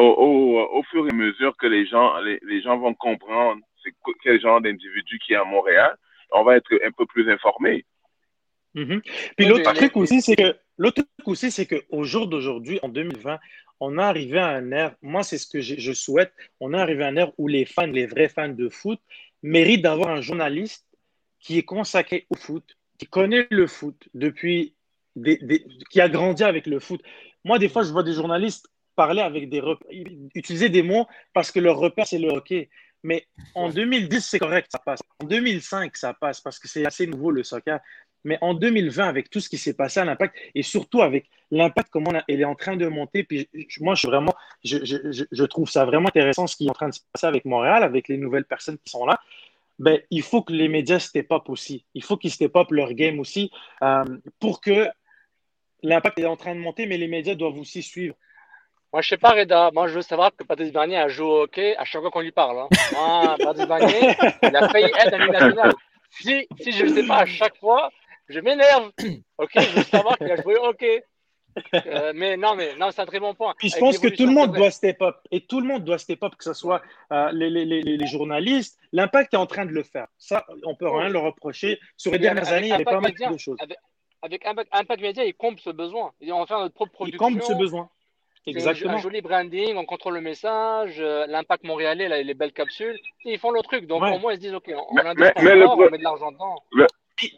au, 0.00 0.82
fur 0.90 1.06
et 1.06 1.10
à 1.10 1.14
mesure 1.14 1.56
que 1.56 1.66
les 1.66 1.86
gens, 1.86 2.12
les, 2.20 2.62
gens 2.62 2.78
vont 2.78 2.94
comprendre 2.94 3.60
quel 4.22 4.40
genre 4.40 4.60
d'individu 4.60 5.18
qui 5.18 5.32
est 5.32 5.36
à 5.36 5.44
Montréal, 5.44 5.96
on 6.32 6.44
va 6.44 6.56
être 6.56 6.72
un 6.84 6.90
peu 6.90 7.06
plus 7.06 7.30
informés. 7.30 7.84
Mm-hmm. 8.74 9.00
Puis 9.36 9.46
l'autre 9.46 9.72
truc 9.72 9.96
aussi, 9.96 10.20
c'est 10.20 10.36
que 10.36 10.56
l'autre 10.76 11.02
truc 11.02 11.28
aussi, 11.28 11.50
c'est 11.50 11.66
qu'au 11.66 12.04
jour 12.04 12.26
d'aujourd'hui, 12.26 12.78
en 12.82 12.88
2020, 12.88 13.38
on 13.80 13.98
est 13.98 14.02
arrivé 14.02 14.38
à 14.38 14.48
un 14.48 14.70
air, 14.72 14.94
moi 15.02 15.22
c'est 15.22 15.38
ce 15.38 15.46
que 15.46 15.60
je, 15.60 15.92
souhaite, 15.92 16.32
on 16.60 16.72
est 16.72 16.78
arrivé 16.78 17.04
à 17.04 17.08
un 17.08 17.16
air 17.16 17.32
où 17.38 17.46
les 17.46 17.64
fans, 17.64 17.86
les 17.86 18.06
vrais 18.06 18.28
fans 18.28 18.48
de 18.48 18.68
foot, 18.68 19.00
méritent 19.42 19.82
d'avoir 19.82 20.08
un 20.08 20.20
journaliste 20.20 20.86
qui 21.40 21.58
est 21.58 21.62
consacré 21.62 22.26
au 22.30 22.36
foot, 22.36 22.76
qui 22.98 23.06
connaît 23.06 23.46
le 23.50 23.66
foot 23.66 24.08
depuis, 24.14 24.74
qui 25.90 26.00
a 26.00 26.08
grandi 26.08 26.42
avec 26.42 26.66
le 26.66 26.80
foot. 26.80 27.02
Moi, 27.44 27.58
des 27.58 27.68
fois, 27.68 27.82
je 27.82 27.92
vois 27.92 28.02
des 28.02 28.14
journalistes 28.14 28.68
parler 28.96 29.22
avec 29.22 29.48
des 29.48 29.62
utiliser 30.34 30.68
des 30.68 30.82
mots 30.82 31.06
parce 31.32 31.50
que 31.52 31.60
leur 31.60 31.78
repère, 31.78 32.06
c'est 32.06 32.18
le 32.18 32.28
hockey. 32.28 32.68
Mais 33.02 33.26
en 33.54 33.68
2010, 33.68 34.20
c'est 34.20 34.38
correct, 34.38 34.68
ça 34.72 34.80
passe. 34.80 35.00
En 35.20 35.26
2005, 35.26 35.96
ça 35.96 36.12
passe 36.14 36.40
parce 36.40 36.58
que 36.58 36.66
c'est 36.66 36.84
assez 36.84 37.06
nouveau 37.06 37.30
le 37.30 37.44
soccer. 37.44 37.78
Mais 38.24 38.38
en 38.40 38.54
2020, 38.54 39.06
avec 39.06 39.30
tout 39.30 39.38
ce 39.38 39.48
qui 39.48 39.58
s'est 39.58 39.74
passé 39.74 40.00
à 40.00 40.04
l'impact, 40.04 40.34
et 40.56 40.62
surtout 40.64 41.02
avec 41.02 41.30
l'impact, 41.52 41.90
comment 41.92 42.10
elle 42.26 42.40
est 42.40 42.44
en 42.44 42.56
train 42.56 42.76
de 42.76 42.88
monter, 42.88 43.22
puis 43.22 43.48
moi, 43.78 43.94
je 43.94 44.00
suis 44.00 44.08
vraiment, 44.08 44.34
je, 44.64 44.84
je, 44.84 45.24
je, 45.30 45.44
trouve 45.44 45.70
ça 45.70 45.84
vraiment 45.84 46.08
intéressant 46.08 46.48
ce 46.48 46.56
qui 46.56 46.66
est 46.66 46.70
en 46.70 46.74
train 46.74 46.88
de 46.88 46.94
se 46.94 47.00
passer 47.12 47.28
avec 47.28 47.44
Montréal, 47.44 47.84
avec 47.84 48.08
les 48.08 48.16
nouvelles 48.16 48.44
personnes 48.44 48.78
qui 48.78 48.90
sont 48.90 49.06
là. 49.06 49.20
Ben, 49.78 50.00
il 50.10 50.22
faut 50.22 50.42
que 50.42 50.52
les 50.52 50.66
médias 50.68 50.98
step 50.98 51.30
up 51.30 51.48
aussi. 51.48 51.84
Il 51.94 52.02
faut 52.02 52.16
qu'ils 52.16 52.32
step 52.32 52.56
up 52.56 52.72
leur 52.72 52.92
game 52.94 53.20
aussi 53.20 53.52
euh, 53.82 54.04
pour 54.40 54.60
que 54.60 54.88
l'impact 55.84 56.18
est 56.18 56.26
en 56.26 56.36
train 56.36 56.56
de 56.56 56.60
monter, 56.60 56.86
mais 56.86 56.96
les 56.96 57.08
médias 57.08 57.36
doivent 57.36 57.58
aussi 57.58 57.82
suivre. 57.82 58.16
Moi, 58.96 59.02
je 59.02 59.10
sais 59.10 59.18
pas, 59.18 59.32
Reda. 59.32 59.70
Moi, 59.74 59.88
je 59.88 59.96
veux 59.96 60.00
savoir 60.00 60.34
que 60.34 60.42
Patrice 60.42 60.72
Bernier 60.72 60.96
a 60.96 61.08
joué 61.08 61.26
au 61.26 61.42
hockey 61.42 61.76
à 61.76 61.84
chaque 61.84 62.00
fois 62.00 62.10
qu'on 62.10 62.22
lui 62.22 62.32
parle. 62.32 62.60
Hein. 62.60 62.68
Moi, 62.94 63.36
Patrice 63.44 63.68
Bernier, 63.68 64.16
il 64.42 64.56
a 64.56 64.70
failli 64.70 64.86
être 64.86 65.12
un 65.12 65.26
national. 65.26 65.74
Si, 66.08 66.48
si 66.58 66.72
je 66.72 66.86
ne 66.86 66.94
sais 66.94 67.06
pas 67.06 67.18
à 67.18 67.26
chaque 67.26 67.58
fois, 67.58 67.90
je 68.26 68.40
m'énerve. 68.40 68.92
Ok, 69.36 69.50
je 69.54 69.76
veux 69.76 69.82
savoir 69.82 70.16
qu'il 70.16 70.32
a 70.32 70.40
joué 70.40 70.56
au 70.56 70.64
hockey. 70.68 71.04
Euh, 71.74 72.12
mais 72.14 72.38
non, 72.38 72.56
mais 72.56 72.74
non, 72.76 72.90
c'est 72.90 73.02
un 73.02 73.04
très 73.04 73.20
bon 73.20 73.34
point. 73.34 73.52
Puis 73.58 73.68
je 73.68 73.76
pense 73.76 73.98
que 73.98 74.08
tout 74.08 74.24
le 74.24 74.32
monde 74.32 74.52
doit 74.52 74.70
step 74.70 75.02
up. 75.02 75.16
Et 75.30 75.42
tout 75.42 75.60
le 75.60 75.66
monde 75.66 75.84
doit 75.84 75.98
step 75.98 76.22
up, 76.22 76.32
que 76.34 76.44
ce 76.44 76.54
soit 76.54 76.80
euh, 77.12 77.30
les, 77.32 77.50
les, 77.50 77.66
les, 77.66 77.82
les, 77.82 78.06
journalistes. 78.06 78.78
L'impact 78.92 79.34
est 79.34 79.36
en 79.36 79.44
train 79.44 79.66
de 79.66 79.72
le 79.72 79.82
faire. 79.82 80.06
Ça, 80.16 80.46
on 80.64 80.74
peut 80.74 80.88
rien 80.88 81.10
le 81.10 81.18
reprocher. 81.18 81.78
Sur 81.98 82.12
les 82.12 82.18
dernières 82.18 82.50
années, 82.50 82.68
il 82.68 82.70
y 82.70 82.72
avait 82.72 82.84
pas 82.84 82.98
mal 82.98 83.12
de 83.12 83.36
choses. 83.36 83.58
Avec, 84.22 84.46
Impact, 84.46 84.70
Impact 84.72 85.02
Media, 85.02 85.24
il 85.26 85.34
comble 85.34 85.60
ce 85.60 85.68
besoin. 85.68 86.12
On 86.22 86.40
va 86.40 86.46
faire 86.46 86.60
notre 86.60 86.74
propre 86.74 86.92
production. 86.92 87.28
Il 87.28 87.34
comble 87.34 87.42
ce 87.42 87.52
besoin. 87.52 87.90
Exactement. 88.46 88.94
Un 88.94 88.98
joli 88.98 89.20
branding, 89.20 89.76
on 89.76 89.84
contrôle 89.84 90.14
le 90.14 90.20
message, 90.20 90.96
euh, 90.98 91.26
l'impact 91.26 91.64
montréalais, 91.64 92.08
là, 92.08 92.22
les 92.22 92.34
belles 92.34 92.52
capsules, 92.52 92.96
ils 93.24 93.38
font 93.38 93.50
le 93.50 93.60
truc. 93.62 93.86
Donc 93.86 94.02
au 94.02 94.18
moins 94.18 94.32
ils 94.32 94.36
se 94.36 94.40
disent, 94.40 94.54
OK, 94.54 94.70
on, 94.90 94.96
a 94.98 95.14
mais, 95.14 95.32
mais 95.42 95.56
le, 95.56 95.66
on 95.66 95.90
met 95.90 95.98
de 95.98 96.04
l'argent 96.04 96.30
dedans. 96.30 96.62
Le, 96.72 96.86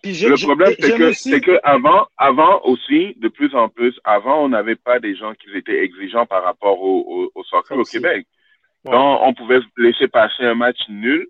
le 0.04 0.44
problème, 0.44 0.74
c'est 0.78 0.98
que, 0.98 1.12
c'est 1.12 1.40
que 1.40 1.58
avant, 1.62 2.06
avant 2.18 2.60
aussi, 2.64 3.14
de 3.18 3.28
plus 3.28 3.54
en 3.54 3.68
plus, 3.68 3.98
avant, 4.04 4.44
on 4.44 4.48
n'avait 4.50 4.76
pas 4.76 4.98
des 5.00 5.16
gens 5.16 5.32
qui 5.34 5.56
étaient 5.56 5.82
exigeants 5.82 6.26
par 6.26 6.42
rapport 6.42 6.82
au, 6.82 7.30
au, 7.34 7.44
soccer 7.44 7.78
au 7.78 7.84
Québec. 7.84 8.26
Donc, 8.84 9.20
on 9.22 9.34
pouvait 9.34 9.60
laisser 9.76 10.08
passer 10.08 10.44
un 10.44 10.54
match 10.54 10.78
nul 10.88 11.28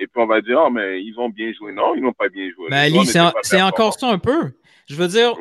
et 0.00 0.06
puis 0.06 0.22
on 0.22 0.26
va 0.26 0.40
dire, 0.40 0.58
oh, 0.66 0.70
mais 0.70 1.02
ils 1.02 1.18
ont 1.18 1.28
bien 1.28 1.52
joué. 1.52 1.72
Non, 1.72 1.94
ils 1.94 2.02
n'ont 2.02 2.14
pas 2.14 2.30
bien 2.30 2.48
joué. 2.50 2.68
Mais 2.70 2.78
Ali, 2.78 3.04
c'est 3.04 3.62
encore 3.62 3.92
ça 3.92 4.08
un 4.08 4.18
peu. 4.18 4.52
Je 4.90 4.96
veux 4.96 5.06
dire, 5.06 5.34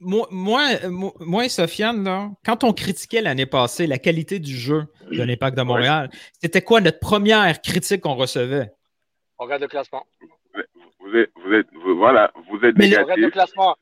moi, 0.00 0.28
moi, 0.30 1.44
et 1.44 1.48
Sofiane, 1.48 2.04
là, 2.04 2.30
quand 2.44 2.62
on 2.62 2.72
critiquait 2.72 3.22
l'année 3.22 3.44
passée 3.44 3.88
la 3.88 3.98
qualité 3.98 4.38
du 4.38 4.56
jeu 4.56 4.84
de 5.10 5.20
l'Impact 5.20 5.58
de 5.58 5.62
Montréal, 5.62 6.10
c'était 6.40 6.62
quoi 6.62 6.80
notre 6.80 7.00
première 7.00 7.60
critique 7.60 8.02
qu'on 8.02 8.14
recevait? 8.14 8.70
On 9.40 9.44
regarde 9.46 9.62
le 9.62 9.68
classement. 9.68 10.06
Vous 10.54 11.18
êtes, 11.18 11.28
vous 11.44 11.52
êtes, 11.54 11.66
voilà, 11.96 12.32
vous 12.48 12.64
êtes 12.64 12.78
négatif. 12.78 13.30
classement. 13.32 13.74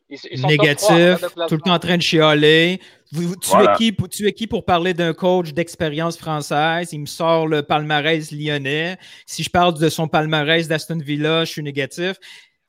négatif, 0.49 1.27
tout 1.47 1.57
le 1.57 1.61
temps 1.61 1.75
en 1.75 1.79
train 1.79 1.99
de 1.99 2.03
chialer. 2.03 2.81
tu, 3.13 3.21
es 3.21 3.77
qui, 3.77 3.95
tu 4.11 4.27
es 4.27 4.33
qui 4.33 4.47
pour 4.47 4.65
parler 4.65 4.95
d'un 4.95 5.13
coach 5.13 5.53
d'expérience 5.53 6.17
française? 6.17 6.91
Il 6.95 7.01
me 7.01 7.07
sort 7.07 7.47
le 7.47 7.63
palmarès 7.63 8.33
lyonnais. 8.33 8.97
Si 9.27 9.43
je 9.43 9.51
parle 9.51 9.79
de 9.79 9.91
son 9.91 10.09
palmarès 10.09 10.67
d'Aston 10.69 10.99
Villa, 10.99 11.45
je 11.45 11.53
suis 11.53 11.63
négatif 11.63 12.17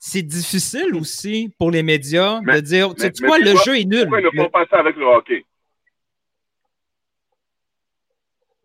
c'est 0.06 0.22
difficile 0.22 0.96
aussi 0.96 1.50
pour 1.58 1.72
les 1.72 1.82
médias 1.82 2.42
de 2.42 2.60
dire, 2.60 2.94
tu 2.94 3.04
sais 3.04 3.26
quoi, 3.26 3.40
le 3.40 3.56
jeu 3.64 3.80
est 3.80 3.86
nul. 3.86 4.02
Pourquoi 4.02 4.20
ils 4.20 4.38
ne 4.38 4.44
font 4.44 4.50
pas 4.50 4.66
ça 4.66 4.80
avec 4.80 4.98
le 4.98 5.06
hockey? 5.06 5.46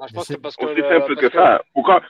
Ah, 0.00 0.06
je 0.08 0.14
pense 0.14 0.26
que 0.26 0.34
parce 0.34 0.56
que 0.56 0.64
aussi 0.64 0.80
simple 0.80 1.14
que, 1.14 1.30
ça. 1.30 1.62
Pourquoi, 1.72 2.02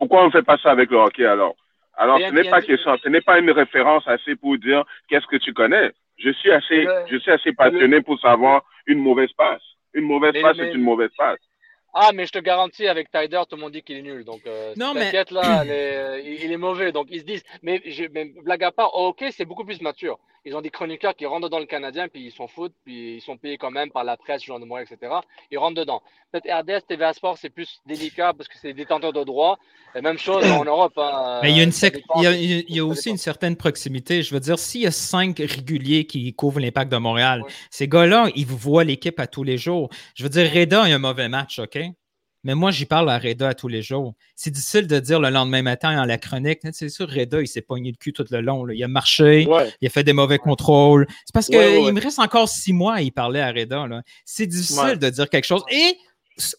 pourquoi 0.00 0.24
on 0.24 0.26
ne 0.26 0.32
fait 0.32 0.42
pas 0.42 0.58
ça 0.58 0.72
avec 0.72 0.90
le 0.90 0.96
hockey 0.96 1.24
alors? 1.24 1.54
Alors, 1.94 2.18
ce 2.18 2.34
n'est 2.34 2.50
pas 2.50 2.60
question, 2.60 2.96
ce 2.98 3.08
n'est 3.08 3.20
pas 3.20 3.38
une 3.38 3.52
référence 3.52 4.02
assez 4.08 4.34
pour 4.34 4.58
dire 4.58 4.82
qu'est-ce 5.08 5.28
que 5.28 5.36
tu 5.36 5.52
connais. 5.54 5.92
Je 6.18 6.30
suis 6.32 6.50
assez, 6.50 6.84
je 7.08 7.16
suis 7.18 7.30
assez 7.30 7.52
passionné 7.52 8.00
pour 8.02 8.18
savoir 8.18 8.64
une 8.86 8.98
mauvaise 8.98 9.30
passe. 9.34 9.62
Une 9.94 10.06
mauvaise 10.06 10.34
passe, 10.42 10.56
c'est 10.56 10.72
une 10.72 10.82
mauvaise 10.82 11.10
passe. 11.16 11.38
Ah, 11.94 12.10
mais 12.14 12.24
je 12.24 12.32
te 12.32 12.38
garantis, 12.38 12.86
avec 12.86 13.10
Tyder, 13.10 13.42
tout 13.48 13.56
le 13.56 13.62
monde 13.62 13.72
dit 13.72 13.82
qu'il 13.82 13.98
est 13.98 14.02
nul. 14.02 14.24
Donc, 14.24 14.40
euh, 14.46 14.72
non, 14.76 14.94
mais... 14.94 15.12
là, 15.12 15.64
il 16.24 16.50
est 16.50 16.56
mauvais. 16.56 16.90
Donc, 16.90 17.08
ils 17.10 17.20
se 17.20 17.24
disent. 17.24 17.44
Mais, 17.62 17.82
blague 18.42 18.64
à 18.64 18.72
part, 18.72 18.94
ok, 18.94 19.24
c'est 19.30 19.44
beaucoup 19.44 19.64
plus 19.64 19.80
mature. 19.82 20.18
Ils 20.44 20.56
ont 20.56 20.60
des 20.60 20.70
chroniqueurs 20.70 21.14
qui 21.14 21.24
rentrent 21.24 21.48
dans 21.48 21.60
le 21.60 21.66
Canadien, 21.66 22.08
puis 22.08 22.24
ils 22.24 22.32
s'en 22.32 22.48
foutent, 22.48 22.74
puis 22.84 23.16
ils 23.16 23.20
sont 23.20 23.36
payés 23.36 23.58
quand 23.58 23.70
même 23.70 23.92
par 23.92 24.02
la 24.02 24.16
presse, 24.16 24.42
genre 24.42 24.58
de 24.58 24.64
moi, 24.64 24.82
etc. 24.82 25.12
Ils 25.52 25.58
rentrent 25.58 25.80
dedans. 25.80 26.02
Peut-être 26.32 26.50
RDS, 26.50 26.86
TVA 26.88 27.12
Sport, 27.12 27.38
c'est 27.38 27.50
plus 27.50 27.80
délicat 27.86 28.32
parce 28.32 28.48
que 28.48 28.54
c'est 28.60 28.68
des 28.68 28.82
détenteurs 28.82 29.12
de 29.12 29.22
droits. 29.22 29.58
Et 29.94 30.00
même 30.00 30.18
chose 30.18 30.44
en 30.50 30.64
Europe. 30.64 30.94
Hein, 30.96 31.40
mais 31.42 31.52
il 31.52 31.58
y 31.58 31.60
a, 31.60 31.62
une 31.62 31.70
il 32.16 32.22
y 32.22 32.26
a, 32.26 32.32
il 32.32 32.74
y 32.74 32.80
a 32.80 32.84
aussi 32.84 33.10
une 33.10 33.18
certaine 33.18 33.54
proximité. 33.54 34.22
Je 34.22 34.34
veux 34.34 34.40
dire, 34.40 34.58
s'il 34.58 34.80
y 34.80 34.86
a 34.86 34.90
cinq 34.90 35.38
réguliers 35.38 36.06
qui 36.06 36.32
couvrent 36.32 36.58
l'impact 36.58 36.90
de 36.90 36.96
Montréal, 36.96 37.44
ces 37.70 37.86
gars-là, 37.86 38.28
ils 38.34 38.46
voient 38.46 38.84
l'équipe 38.84 39.20
à 39.20 39.28
tous 39.28 39.44
les 39.44 39.58
jours. 39.58 39.90
Je 40.14 40.24
veux 40.24 40.30
dire, 40.30 40.50
Reda 40.52 40.82
a 40.82 40.86
un 40.86 40.98
mauvais 40.98 41.28
match, 41.28 41.60
OK? 41.60 41.81
Mais 42.44 42.54
moi, 42.54 42.70
j'y 42.72 42.86
parle 42.86 43.08
à 43.08 43.18
Reda 43.18 43.48
à 43.48 43.54
tous 43.54 43.68
les 43.68 43.82
jours. 43.82 44.14
C'est 44.34 44.50
difficile 44.50 44.86
de 44.88 44.98
dire 44.98 45.20
le 45.20 45.30
lendemain 45.30 45.62
matin 45.62 45.94
dans 45.94 46.04
la 46.04 46.18
chronique. 46.18 46.60
C'est 46.72 46.88
sûr, 46.88 47.08
Reda, 47.08 47.40
il 47.40 47.46
s'est 47.46 47.60
pogné 47.60 47.90
le 47.92 47.96
cul 47.96 48.12
tout 48.12 48.24
le 48.30 48.40
long. 48.40 48.68
Il 48.68 48.82
a 48.82 48.88
marché, 48.88 49.46
il 49.80 49.86
a 49.86 49.90
fait 49.90 50.02
des 50.04 50.12
mauvais 50.12 50.38
contrôles. 50.38 51.06
C'est 51.24 51.32
parce 51.32 51.46
qu'il 51.46 51.58
me 51.58 52.00
reste 52.00 52.18
encore 52.18 52.48
six 52.48 52.72
mois 52.72 52.94
à 52.94 53.02
y 53.02 53.10
parler 53.10 53.40
à 53.40 53.52
Reda. 53.52 53.86
C'est 54.24 54.46
difficile 54.46 54.98
de 54.98 55.10
dire 55.10 55.28
quelque 55.28 55.44
chose. 55.46 55.62
Et 55.70 55.96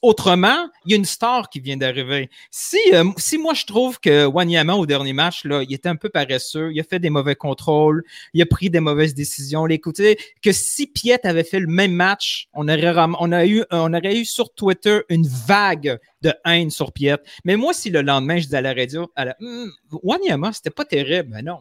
autrement, 0.02 0.70
il 0.86 0.92
y 0.92 0.94
a 0.94 0.98
une 0.98 1.06
star 1.06 1.50
qui 1.50 1.60
vient 1.60 1.78
d'arriver. 1.78 2.30
Si, 2.52 2.78
euh, 2.94 3.06
si 3.18 3.38
moi 3.38 3.54
je 3.54 3.66
trouve 3.66 4.00
que 4.00 4.26
Wanyama 4.26 4.76
au 4.76 4.86
dernier 4.86 5.14
match, 5.14 5.46
là, 5.46 5.64
il 5.64 5.74
était 5.74 5.90
un 5.90 5.96
peu 5.96 6.10
paresseux, 6.10 6.72
il 6.74 6.80
a 6.80 6.84
fait 6.84 7.00
des 7.00 7.10
mauvais 7.10 7.36
contrôles, 7.36 8.04
il 8.34 8.42
a 8.42 8.46
pris 8.46 8.70
des 8.70 8.80
mauvaises 8.80 9.14
décisions. 9.14 9.66
L'écouter, 9.66 10.18
que 10.42 10.52
si 10.52 10.88
Piet 10.88 11.26
avait 11.26 11.44
fait 11.44 11.60
le 11.60 11.68
même 11.68 11.94
match, 11.94 12.48
on 12.54 12.68
aurait, 12.68 12.94
on, 13.20 13.32
a 13.32 13.46
eu, 13.46 13.64
on 13.72 13.94
aurait 13.94 14.18
eu 14.18 14.26
sur 14.26 14.54
Twitter 14.54 15.02
une 15.10 15.28
vague 15.28 16.00
de 16.22 16.34
haine 16.46 16.70
sur 16.70 16.92
Piet. 16.92 17.18
Mais 17.46 17.56
moi, 17.56 17.74
si 17.74 17.90
le 17.90 18.02
lendemain 18.02 18.38
je 18.38 18.48
dis 18.48 18.56
à 18.56 18.62
la 18.62 18.74
radio, 18.74 19.12
à 19.16 19.26
la, 19.26 19.36
hmm, 19.40 19.70
Wanyama, 20.04 20.54
c'était 20.54 20.70
pas 20.70 20.86
terrible, 20.86 21.30
mais 21.32 21.42
non. 21.42 21.60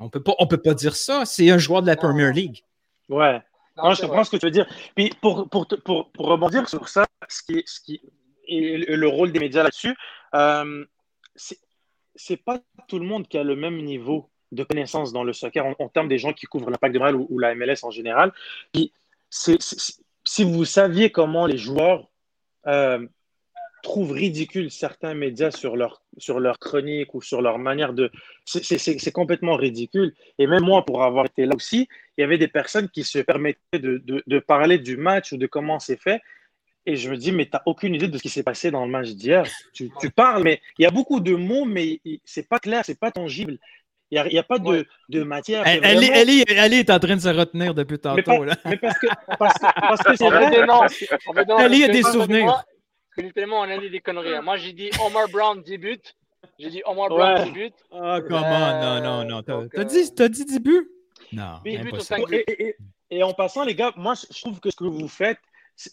On 0.00 0.08
peut 0.08 0.22
pas, 0.22 0.34
on 0.38 0.46
peut 0.46 0.56
pas 0.56 0.74
dire 0.74 0.96
ça. 0.96 1.24
C'est 1.26 1.50
un 1.50 1.58
joueur 1.58 1.82
de 1.82 1.86
la 1.86 1.96
Premier 1.96 2.32
League. 2.32 2.64
Ouais. 3.08 3.40
Non, 3.76 3.94
je 3.94 4.02
comprends 4.02 4.24
ce 4.24 4.30
que 4.30 4.36
tu 4.36 4.46
veux 4.46 4.50
dire. 4.50 4.66
Puis 4.94 5.10
pour, 5.20 5.48
pour, 5.48 5.66
pour, 5.84 6.10
pour 6.10 6.26
rebondir 6.26 6.68
sur 6.68 6.88
ça, 6.88 7.06
ce 7.28 7.42
qui, 7.42 7.62
ce 7.66 7.80
qui 7.80 8.00
et 8.50 8.96
le 8.96 9.08
rôle 9.08 9.32
des 9.32 9.38
médias 9.38 9.62
là-dessus, 9.62 9.96
euh, 10.34 10.84
c'est 12.14 12.36
pas 12.36 12.60
tout 12.88 12.98
le 12.98 13.06
monde 13.06 13.28
qui 13.28 13.38
a 13.38 13.44
le 13.44 13.56
même 13.56 13.82
niveau 13.82 14.28
de 14.52 14.64
connaissance 14.64 15.12
dans 15.12 15.22
le 15.22 15.32
soccer 15.32 15.64
en, 15.64 15.88
termes 15.88 16.08
des 16.08 16.18
gens 16.18 16.32
qui 16.32 16.46
couvrent 16.46 16.70
l'impact 16.70 16.92
de 16.92 16.98
Montréal 16.98 17.16
ou, 17.16 17.38
la 17.38 17.54
MLS 17.54 17.84
en 17.84 17.90
général. 17.90 18.32
Puis 18.72 18.92
si 19.30 20.44
vous 20.44 20.64
saviez 20.64 21.10
comment 21.12 21.46
les 21.46 21.56
joueurs 21.56 22.08
euh, 22.66 23.06
trouvent 23.82 24.12
ridicule 24.12 24.70
certains 24.70 25.14
médias 25.14 25.50
sur 25.50 25.76
leur, 25.76 26.02
sur 26.18 26.40
leur 26.40 26.58
chronique 26.58 27.14
ou 27.14 27.22
sur 27.22 27.42
leur 27.42 27.58
manière 27.58 27.92
de... 27.92 28.10
C'est 28.44 29.12
complètement 29.12 29.56
ridicule. 29.56 30.14
Et 30.38 30.46
même 30.46 30.62
moi, 30.62 30.84
pour 30.84 31.02
avoir 31.02 31.26
été 31.26 31.46
là 31.46 31.54
aussi, 31.54 31.88
il 32.16 32.20
y 32.20 32.24
avait 32.24 32.38
des 32.38 32.48
personnes 32.48 32.88
qui 32.88 33.04
se 33.04 33.18
permettaient 33.18 33.78
de, 33.78 33.98
de, 33.98 34.22
de 34.26 34.38
parler 34.38 34.78
du 34.78 34.96
match 34.96 35.32
ou 35.32 35.36
de 35.36 35.46
comment 35.46 35.78
c'est 35.78 36.00
fait. 36.00 36.20
Et 36.86 36.96
je 36.96 37.10
me 37.10 37.16
dis, 37.16 37.30
mais 37.30 37.44
tu 37.44 37.50
n'as 37.52 37.62
aucune 37.66 37.94
idée 37.94 38.08
de 38.08 38.16
ce 38.16 38.22
qui 38.22 38.28
s'est 38.28 38.42
passé 38.42 38.70
dans 38.70 38.84
le 38.84 38.90
match 38.90 39.10
d'hier. 39.10 39.46
Tu, 39.74 39.90
tu, 40.00 40.10
parles, 40.10 40.42
mais 40.42 40.60
il 40.78 40.82
y 40.82 40.86
a 40.86 40.90
beaucoup 40.90 41.20
de 41.20 41.34
mots, 41.34 41.64
mais 41.64 42.00
c'est 42.24 42.48
pas 42.48 42.58
clair, 42.58 42.84
c'est 42.84 42.98
pas 42.98 43.10
tangible. 43.10 43.58
Il 44.10 44.20
n'y 44.24 44.38
a, 44.38 44.40
a, 44.40 44.44
pas 44.44 44.58
de, 44.58 44.86
de 45.08 45.22
matière. 45.22 45.62
Elle, 45.66 45.84
elle, 45.84 46.02
est, 46.02 46.44
elle, 46.50 46.74
est, 46.74 46.90
en 46.90 46.98
train 46.98 47.14
de 47.14 47.20
se 47.20 47.28
retenir 47.28 47.74
depuis 47.74 47.98
tantôt. 47.98 48.40
Mais, 48.40 48.46
là. 48.46 48.56
mais 48.64 48.76
parce 48.76 48.98
que 48.98 49.06
parce 49.38 49.54
que, 49.54 49.80
parce 49.80 50.02
que 50.02 50.16
c'est 50.16 50.28
vrai. 50.28 50.50
Elle 51.60 51.84
a 51.84 51.88
des 51.88 52.02
souvenirs 52.02 52.64
littéralement, 53.20 53.60
on 53.60 53.70
a 53.70 53.78
dit 53.78 53.90
des 53.90 54.00
conneries. 54.00 54.34
Hein. 54.34 54.42
Moi, 54.42 54.56
j'ai 54.56 54.72
dit 54.72 54.90
Omar 55.04 55.28
Brown 55.28 55.62
débute. 55.62 56.16
J'ai 56.58 56.70
dit 56.70 56.82
Omar 56.84 57.08
Brown 57.08 57.44
débute. 57.44 57.74
Ah, 57.92 58.20
comment? 58.26 58.80
Non, 58.80 59.00
non, 59.00 59.24
non. 59.24 59.42
T'as 59.42 59.80
euh, 59.80 59.84
dit, 59.84 60.10
as 60.18 60.28
dit 60.28 60.44
début? 60.44 60.90
Non. 61.32 61.60
Et, 61.64 62.76
et, 63.10 63.22
en 63.22 63.32
passant, 63.32 63.64
les 63.64 63.74
gars, 63.74 63.92
moi, 63.96 64.14
je 64.14 64.40
trouve 64.40 64.60
que 64.60 64.70
ce 64.70 64.76
que 64.76 64.84
vous 64.84 65.08
faites, 65.08 65.38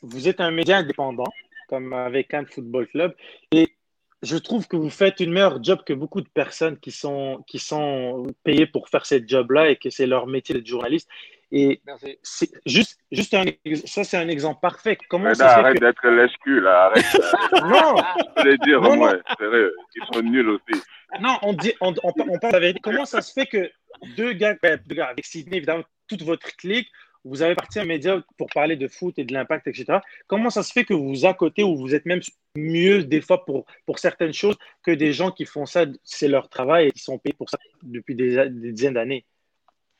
vous 0.01 0.27
êtes 0.27 0.41
un 0.41 0.51
média 0.51 0.77
indépendant, 0.77 1.31
comme 1.69 1.93
avec 1.93 2.33
un 2.33 2.45
Football 2.45 2.87
Club. 2.87 3.15
Et 3.51 3.75
je 4.23 4.37
trouve 4.37 4.67
que 4.67 4.75
vous 4.75 4.89
faites 4.89 5.19
une 5.19 5.31
meilleure 5.31 5.63
job 5.63 5.79
que 5.85 5.93
beaucoup 5.93 6.21
de 6.21 6.29
personnes 6.29 6.77
qui 6.79 6.91
sont, 6.91 7.43
qui 7.47 7.59
sont 7.59 8.25
payées 8.43 8.65
pour 8.65 8.89
faire 8.89 9.05
ce 9.05 9.21
job-là 9.25 9.69
et 9.69 9.75
que 9.75 9.89
c'est 9.89 10.07
leur 10.07 10.27
métier 10.27 10.59
de 10.59 10.65
journaliste. 10.65 11.07
Et 11.51 11.81
c'est 12.23 12.49
juste, 12.65 12.97
juste 13.11 13.33
un, 13.33 13.45
ça, 13.85 14.03
c'est 14.03 14.17
un 14.17 14.27
exemple 14.27 14.59
parfait. 14.61 14.97
Comment 15.09 15.33
ça 15.33 15.57
arrête 15.57 15.79
d'être 15.79 16.05
l'escu, 16.07 16.59
là. 16.59 16.85
Arrête. 16.85 17.05
non. 17.63 17.95
Je 18.35 18.41
voulais 18.41 18.57
dire, 18.57 18.81
non, 18.81 19.21
c'est 19.39 19.45
vrai, 19.45 19.63
ils 19.95 20.13
sont 20.13 20.21
nuls 20.21 20.49
aussi. 20.49 20.81
Non, 21.21 21.37
on, 21.43 21.53
dit, 21.53 21.73
on, 21.79 21.93
on, 22.03 22.11
on 22.29 22.39
parle 22.39 22.53
la 22.53 22.59
vérité. 22.59 22.79
Comment 22.81 23.05
ça 23.05 23.21
se 23.21 23.31
fait 23.31 23.45
que 23.45 23.71
deux 24.17 24.33
gars, 24.33 24.55
ben, 24.61 24.79
deux 24.85 24.95
gars 24.95 25.07
avec 25.07 25.25
Sydney, 25.25 25.57
évidemment, 25.57 25.83
toute 26.07 26.21
votre 26.23 26.53
clique, 26.57 26.89
vous 27.23 27.41
avez 27.41 27.55
parti 27.55 27.79
à 27.79 27.81
un 27.83 27.85
média 27.85 28.21
pour 28.37 28.47
parler 28.53 28.75
de 28.75 28.87
foot 28.87 29.17
et 29.17 29.25
de 29.25 29.33
l'impact, 29.33 29.67
etc. 29.67 29.99
Comment 30.27 30.49
ça 30.49 30.63
se 30.63 30.71
fait 30.71 30.85
que 30.85 30.93
vous 30.93 31.25
à 31.25 31.33
côté 31.33 31.63
ou 31.63 31.77
vous 31.77 31.95
êtes 31.95 32.05
même 32.05 32.21
mieux 32.55 33.03
des 33.03 33.21
fois 33.21 33.45
pour, 33.45 33.65
pour 33.85 33.99
certaines 33.99 34.33
choses 34.33 34.55
que 34.83 34.91
des 34.91 35.13
gens 35.13 35.31
qui 35.31 35.45
font 35.45 35.65
ça, 35.65 35.85
c'est 36.03 36.27
leur 36.27 36.49
travail 36.49 36.87
et 36.87 36.91
qui 36.91 36.99
sont 36.99 37.17
payés 37.17 37.35
pour 37.37 37.49
ça 37.49 37.57
depuis 37.83 38.15
des, 38.15 38.49
des 38.49 38.71
dizaines 38.71 38.93
d'années? 38.93 39.25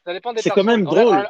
Ça 0.08 0.14
dépend 0.14 0.32
des 0.32 0.42
C'est 0.42 0.52
quand 0.52 0.64
même 0.64 0.86
drôle. 0.86 1.30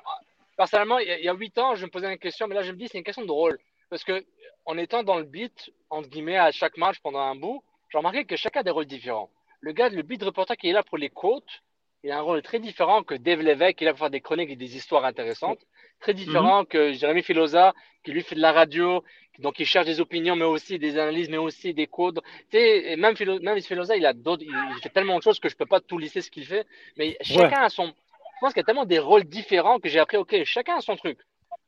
personnellement, 0.55 0.99
il 0.99 1.07
y 1.07 1.27
a 1.27 1.33
huit 1.33 1.57
ans, 1.57 1.73
je 1.73 1.83
me 1.83 1.89
posais 1.89 2.13
une 2.13 2.19
question, 2.19 2.45
mais 2.45 2.53
là, 2.53 2.61
je 2.61 2.71
me 2.71 2.77
dis, 2.77 2.87
c'est 2.87 2.99
une 2.99 3.03
question 3.03 3.25
drôle. 3.25 3.57
Parce 3.89 4.03
que 4.03 4.23
en 4.65 4.77
étant 4.77 5.01
dans 5.01 5.17
le 5.17 5.23
beat, 5.23 5.71
entre 5.89 6.07
guillemets, 6.09 6.37
à 6.37 6.51
chaque 6.51 6.77
match 6.77 6.97
pendant 7.01 7.21
un 7.21 7.33
bout, 7.33 7.63
j'ai 7.89 7.97
remarqué 7.97 8.25
que 8.25 8.35
chacun 8.35 8.59
a 8.59 8.63
des 8.63 8.69
rôles 8.69 8.85
différents. 8.85 9.31
Le 9.61 9.71
gars, 9.71 9.89
le 9.89 10.03
beat 10.03 10.21
reporter 10.21 10.55
qui 10.55 10.69
est 10.69 10.73
là 10.73 10.83
pour 10.83 10.99
les 10.99 11.09
côtes, 11.09 11.63
il 12.03 12.11
a 12.11 12.19
un 12.19 12.21
rôle 12.21 12.43
très 12.43 12.59
différent 12.59 13.01
que 13.01 13.15
Dave 13.15 13.41
Lévesque, 13.41 13.77
qui 13.77 13.83
est 13.83 13.87
là 13.87 13.93
pour 13.93 14.01
faire 14.01 14.11
des 14.11 14.21
chroniques 14.21 14.51
et 14.51 14.55
des 14.55 14.75
histoires 14.77 15.05
intéressantes. 15.05 15.59
Très 15.99 16.13
différent 16.13 16.59
mhm. 16.59 16.67
que 16.67 16.93
Jérémy 16.93 17.23
Filosa, 17.23 17.73
qui 18.03 18.11
lui 18.11 18.21
fait 18.21 18.35
de 18.35 18.41
la 18.41 18.51
radio, 18.51 19.03
donc 19.39 19.59
il 19.59 19.65
cherche 19.65 19.87
des 19.87 19.99
opinions, 19.99 20.35
mais 20.35 20.45
aussi 20.45 20.77
des 20.77 20.99
analyses, 20.99 21.29
mais 21.29 21.37
aussi 21.37 21.73
des 21.73 21.87
codes. 21.87 22.21
Tu 22.51 22.59
sais, 22.59 22.95
même, 22.95 23.15
même 23.41 23.59
Filosa, 23.59 23.97
il 23.97 24.05
a 24.05 24.13
d'autres, 24.13 24.43
il 24.43 24.81
fait 24.83 24.89
tellement 24.89 25.17
de 25.17 25.23
choses 25.23 25.39
que 25.39 25.49
je 25.49 25.55
peux 25.55 25.65
pas 25.65 25.79
tout 25.79 25.97
lister 25.97 26.21
ce 26.21 26.29
qu'il 26.29 26.45
fait. 26.45 26.67
Mais 26.97 27.17
chacun 27.21 27.63
a 27.63 27.69
son, 27.69 27.91
je 28.37 28.41
pense 28.41 28.53
qu'il 28.53 28.61
y 28.61 28.63
a 28.63 28.65
tellement 28.65 28.85
des 28.85 28.99
rôles 28.99 29.23
différents 29.23 29.79
que 29.79 29.89
j'ai 29.89 29.97
appris, 29.97 30.17
ok, 30.17 30.43
chacun 30.43 30.77
a 30.77 30.81
son 30.81 30.95
truc. 30.95 31.17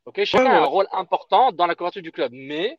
Ok, 0.06 0.22
chacun 0.22 0.52
a 0.52 0.60
un 0.60 0.64
rôle 0.64 0.86
important 0.92 1.50
dans 1.50 1.66
la 1.66 1.74
couverture 1.74 2.00
du 2.00 2.12
club. 2.12 2.30
Mais 2.32 2.78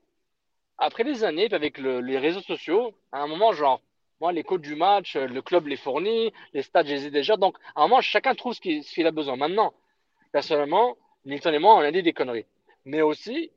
après 0.77 1.03
des 1.03 1.25
années, 1.25 1.53
avec 1.53 1.77
les 1.77 2.17
réseaux 2.17 2.41
sociaux, 2.41 2.93
à 3.11 3.21
un 3.21 3.27
moment, 3.27 3.51
genre, 3.51 3.81
moi, 4.21 4.31
les 4.31 4.43
codes 4.43 4.61
du 4.61 4.75
match, 4.75 5.17
le 5.17 5.41
club 5.41 5.67
les 5.67 5.75
fournit, 5.75 6.31
les 6.53 6.61
stades, 6.61 6.87
je 6.87 6.93
les 6.93 7.07
ai 7.07 7.11
déjà. 7.11 7.35
Donc, 7.35 7.57
à 7.75 7.81
un 7.81 7.87
moment, 7.89 7.99
chacun 7.99 8.33
trouve 8.33 8.53
ce 8.53 8.61
qu'il 8.61 9.07
a 9.07 9.11
besoin. 9.11 9.35
Maintenant, 9.35 9.73
personnellement, 10.31 10.95
Nilton 11.25 11.51
et 11.51 11.59
moi, 11.59 11.75
on 11.75 11.79
a 11.79 11.91
dit 11.91 12.01
des 12.01 12.13
conneries. 12.13 12.45
Mais 12.85 13.01
aussi, 13.01 13.51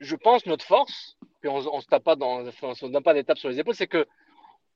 je 0.00 0.16
pense 0.16 0.46
notre 0.46 0.64
force, 0.64 1.18
puis 1.40 1.50
on, 1.50 1.56
on 1.56 1.80
se 1.82 1.86
tape 1.88 2.04
pas 2.04 2.16
dans, 2.16 2.42
on 2.62 2.74
se 2.74 2.86
donne 2.86 3.02
pas 3.02 3.12
des 3.12 3.24
tapes 3.24 3.38
sur 3.38 3.50
les 3.50 3.60
épaules, 3.60 3.74
c'est 3.74 3.86
que 3.86 4.06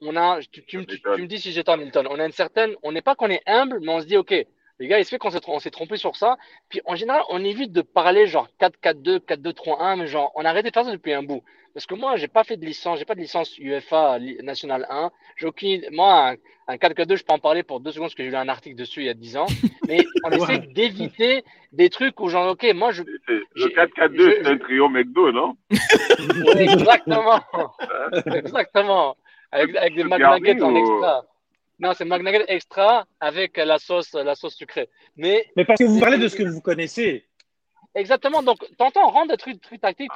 on 0.02 0.16
a, 0.16 0.40
tu, 0.50 0.64
tu, 0.64 0.78
me 0.78 1.26
dis 1.26 1.40
si 1.40 1.52
j'étais 1.52 1.70
en 1.70 1.76
Nilton, 1.76 2.04
on 2.10 2.18
a 2.18 2.26
une 2.26 2.32
certaine, 2.32 2.74
on 2.82 2.92
n'est 2.92 3.02
pas 3.02 3.14
qu'on 3.14 3.30
est 3.30 3.42
humble, 3.46 3.78
mais 3.80 3.92
on 3.92 4.00
se 4.00 4.06
dit, 4.06 4.16
ok, 4.16 4.34
les 4.78 4.88
gars, 4.88 4.98
il 4.98 5.04
se 5.04 5.10
fait 5.10 5.18
qu'on 5.18 5.30
s'est 5.60 5.70
trompé 5.70 5.96
sur 5.96 6.16
ça. 6.16 6.36
Puis 6.68 6.80
en 6.86 6.96
général, 6.96 7.22
on 7.30 7.44
évite 7.44 7.72
de 7.72 7.82
parler 7.82 8.26
genre 8.26 8.48
4-4-2, 8.60 9.20
4-2-3-1, 9.20 9.98
mais 9.98 10.06
genre, 10.06 10.32
on 10.34 10.44
a 10.44 10.48
arrêté 10.48 10.70
de 10.70 10.74
faire 10.74 10.84
ça 10.84 10.92
depuis 10.92 11.12
un 11.12 11.22
bout. 11.22 11.42
Parce 11.74 11.86
que 11.86 11.94
moi, 11.94 12.16
j'ai 12.16 12.28
pas 12.28 12.44
fait 12.44 12.56
de 12.56 12.66
licence, 12.66 12.98
j'ai 12.98 13.04
pas 13.04 13.14
de 13.14 13.20
licence 13.20 13.56
UFA 13.58 14.18
National 14.42 14.86
1. 14.90 15.10
J'ai 15.36 15.46
aucune, 15.46 15.82
moi, 15.90 16.34
un, 16.68 16.76
4-4-2, 16.76 17.16
je 17.16 17.24
peux 17.24 17.32
en 17.32 17.38
parler 17.38 17.62
pour 17.62 17.80
deux 17.80 17.92
secondes 17.92 18.08
parce 18.08 18.14
que 18.14 18.22
j'ai 18.22 18.30
lu 18.30 18.36
un 18.36 18.48
article 18.48 18.76
dessus 18.76 19.00
il 19.00 19.06
y 19.06 19.08
a 19.08 19.14
10 19.14 19.36
ans. 19.38 19.46
Mais 19.88 20.04
on 20.24 20.30
essaie 20.32 20.58
d'éviter 20.58 21.44
des 21.72 21.88
trucs 21.88 22.20
où 22.20 22.28
genre, 22.28 22.50
ok, 22.52 22.66
moi, 22.74 22.92
je. 22.92 23.02
Le 23.04 23.68
4-4-2, 23.68 24.42
c'est 24.42 24.46
un 24.48 24.58
trio 24.58 24.88
McDo, 24.88 25.32
non? 25.32 25.56
Exactement. 26.58 27.40
Exactement. 28.34 29.16
Avec, 29.50 29.74
avec 29.76 29.94
des 29.94 30.04
McNuggets 30.04 30.62
en 30.62 30.74
extra. 30.74 31.24
Non, 31.78 31.92
c'est 31.94 32.04
McNugget 32.04 32.44
extra 32.48 33.06
avec 33.20 33.56
la 33.56 33.78
sauce, 33.78 34.12
la 34.12 34.34
sauce 34.34 34.54
sucrée. 34.54 34.88
Mais, 35.16 35.46
mais 35.56 35.64
parce 35.64 35.78
que 35.78 35.84
vous 35.84 36.00
parlez 36.00 36.18
de 36.18 36.28
ce 36.28 36.36
que 36.36 36.42
vous 36.44 36.60
connaissez. 36.60 37.26
Exactement. 37.94 38.42
Donc, 38.42 38.58
t'entends, 38.78 39.06
on 39.06 39.10
rentre 39.10 39.32
des 39.32 39.36
trucs, 39.36 39.60
trucs 39.60 39.80
tactiques. 39.80 40.10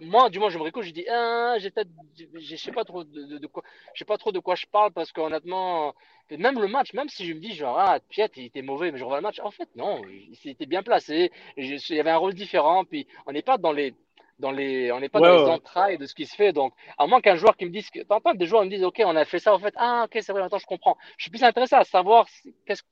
moi, 0.00 0.28
du 0.28 0.38
moins, 0.38 0.50
je 0.50 0.58
me 0.58 0.64
récoute, 0.64 0.82
je 0.82 0.90
dis, 0.90 1.06
ah, 1.08 1.54
j'ai 1.58 1.70
peut-être, 1.70 1.88
je 2.34 2.56
sais 2.56 2.72
pas 2.72 2.84
trop 2.84 3.04
de, 3.04 3.46
quoi, 3.46 3.62
je 3.94 4.00
sais 4.00 4.04
pas 4.04 4.18
trop 4.18 4.32
de 4.32 4.38
quoi 4.38 4.54
je 4.54 4.66
parle 4.66 4.92
parce 4.92 5.12
qu'honnêtement, 5.12 5.94
même 6.30 6.60
le 6.60 6.68
match, 6.68 6.92
même 6.92 7.08
si 7.08 7.26
je 7.26 7.32
me 7.32 7.40
dis, 7.40 7.54
genre, 7.54 7.78
ah, 7.78 8.00
Piet, 8.10 8.30
il 8.36 8.44
était 8.44 8.62
mauvais, 8.62 8.92
mais 8.92 8.98
je 8.98 9.04
revois 9.04 9.18
le 9.18 9.22
match. 9.22 9.40
En 9.40 9.50
fait, 9.50 9.68
non, 9.76 10.02
il 10.08 10.50
était 10.50 10.66
bien 10.66 10.82
placé. 10.82 11.32
il 11.56 11.78
y 11.88 12.00
avait 12.00 12.10
un 12.10 12.18
rôle 12.18 12.34
différent. 12.34 12.84
Puis, 12.84 13.06
on 13.26 13.32
n'est 13.32 13.42
pas 13.42 13.56
dans 13.56 13.72
les, 13.72 13.94
dans 14.38 14.50
les, 14.50 14.92
on 14.92 15.00
n'est 15.00 15.08
pas 15.08 15.20
dans 15.20 15.44
les 15.44 15.50
entrailles 15.50 15.98
de 15.98 16.06
ce 16.06 16.14
qui 16.14 16.26
se 16.26 16.34
fait. 16.34 16.52
Donc, 16.52 16.72
à 16.98 17.06
moins 17.06 17.20
qu'un 17.20 17.36
joueur 17.36 17.56
qui 17.56 17.64
me 17.64 17.70
dise, 17.70 17.88
t'entends 18.08 18.34
des 18.34 18.46
joueurs 18.46 18.64
me 18.64 18.70
disent, 18.70 18.84
OK, 18.84 19.02
on 19.04 19.16
a 19.16 19.24
fait 19.24 19.38
ça, 19.38 19.54
en 19.54 19.58
fait, 19.58 19.74
ah, 19.76 20.04
OK, 20.04 20.18
c'est 20.20 20.32
vrai, 20.32 20.42
maintenant 20.42 20.58
je 20.58 20.66
comprends. 20.66 20.96
Je 21.16 21.24
suis 21.24 21.30
plus 21.30 21.42
intéressé 21.42 21.74
à 21.74 21.84
savoir 21.84 22.26
qu'est-ce, 22.66 22.82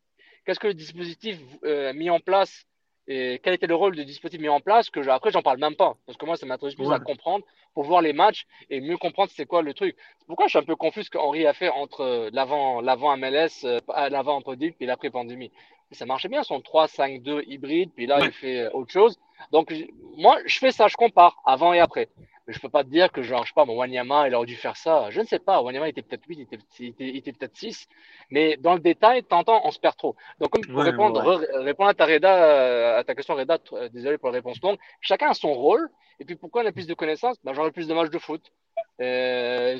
qu'est-ce 0.46 0.60
que 0.60 0.68
le 0.68 0.74
dispositif 0.74 1.38
euh, 1.64 1.92
mis 1.92 2.10
en 2.10 2.20
place 2.20 2.66
et 3.06 3.40
quel 3.42 3.52
était 3.52 3.66
le 3.66 3.74
rôle 3.74 3.94
du 3.94 4.04
dispositif 4.04 4.40
mis 4.40 4.48
en 4.48 4.60
place 4.60 4.88
que 4.88 5.02
je, 5.02 5.10
après 5.10 5.30
j'en 5.30 5.42
parle 5.42 5.58
même 5.58 5.76
pas. 5.76 5.96
Parce 6.06 6.16
que 6.16 6.24
moi 6.24 6.36
ça 6.36 6.46
m'intéresse 6.46 6.74
plus 6.74 6.90
à 6.90 6.98
comprendre 6.98 7.44
pour 7.74 7.84
voir 7.84 8.00
les 8.00 8.14
matchs 8.14 8.46
et 8.70 8.80
mieux 8.80 8.96
comprendre 8.96 9.30
c'est 9.34 9.44
quoi 9.44 9.60
le 9.60 9.74
truc. 9.74 9.94
Pourquoi 10.26 10.46
je 10.46 10.50
suis 10.50 10.58
un 10.58 10.62
peu 10.62 10.76
confus 10.76 11.04
ce 11.04 11.10
qu'Henri 11.10 11.46
a 11.46 11.52
fait 11.52 11.68
entre 11.68 12.00
euh, 12.00 12.30
l'avant 12.32 12.80
l'avant 12.80 13.14
MLS 13.16 13.64
euh, 13.64 13.80
l'avant 14.08 14.40
Covid 14.40 14.72
et 14.80 14.86
l'après 14.86 15.10
pandémie 15.10 15.50
ça 15.94 16.06
marchait 16.06 16.28
bien 16.28 16.42
son 16.42 16.58
3-5-2 16.60 17.44
hybride 17.46 17.90
puis 17.94 18.06
là 18.06 18.18
il 18.22 18.32
fait 18.32 18.62
euh, 18.62 18.70
autre 18.72 18.92
chose. 18.92 19.18
Donc 19.52 19.74
moi 20.16 20.38
je 20.46 20.58
fais 20.58 20.70
ça 20.70 20.88
je 20.88 20.96
compare 20.96 21.40
avant 21.44 21.72
et 21.72 21.80
après. 21.80 22.08
Mais 22.46 22.52
je 22.52 22.60
peux 22.60 22.68
pas 22.68 22.84
te 22.84 22.90
dire 22.90 23.10
que 23.10 23.22
genre 23.22 23.42
je 23.44 23.48
sais 23.48 23.54
pas 23.54 23.64
mon 23.64 23.76
Wanyama 23.76 24.28
il 24.28 24.34
aurait 24.34 24.46
dû 24.46 24.56
faire 24.56 24.76
ça. 24.76 25.08
Je 25.10 25.20
ne 25.20 25.26
sais 25.26 25.38
pas 25.38 25.62
Wanyama 25.62 25.88
était 25.88 26.02
peut-être 26.02 26.24
8 26.26 26.48
il 26.78 27.16
était, 27.16 27.32
peut-être 27.32 27.56
6 27.56 27.88
mais 28.30 28.56
dans 28.58 28.74
le 28.74 28.80
détail 28.80 29.22
t'entends 29.22 29.62
on 29.64 29.70
se 29.70 29.78
perd 29.78 29.96
trop. 29.96 30.16
Donc 30.40 30.50
comme 30.50 30.66
pour 30.66 30.82
répondre 30.82 31.20
répondre 31.62 31.90
à 31.90 31.94
ta 31.94 32.06
Reda 32.06 32.98
à 32.98 33.04
ta 33.04 33.14
question 33.14 33.34
Reda 33.34 33.58
désolé 33.92 34.18
pour 34.18 34.28
la 34.28 34.34
réponse 34.34 34.60
longue. 34.62 34.78
Chacun 35.00 35.30
a 35.30 35.34
son 35.34 35.52
rôle. 35.52 35.88
Et 36.20 36.24
puis 36.24 36.36
pourquoi 36.36 36.62
on 36.62 36.66
a 36.66 36.72
plus 36.72 36.86
de 36.86 36.94
connaissances? 36.94 37.38
Ben, 37.42 37.54
j'aurais 37.54 37.72
plus 37.72 37.88
de 37.88 37.94
matchs 37.94 38.10
de 38.10 38.18
foot. 38.18 38.52
Euh, 39.00 39.78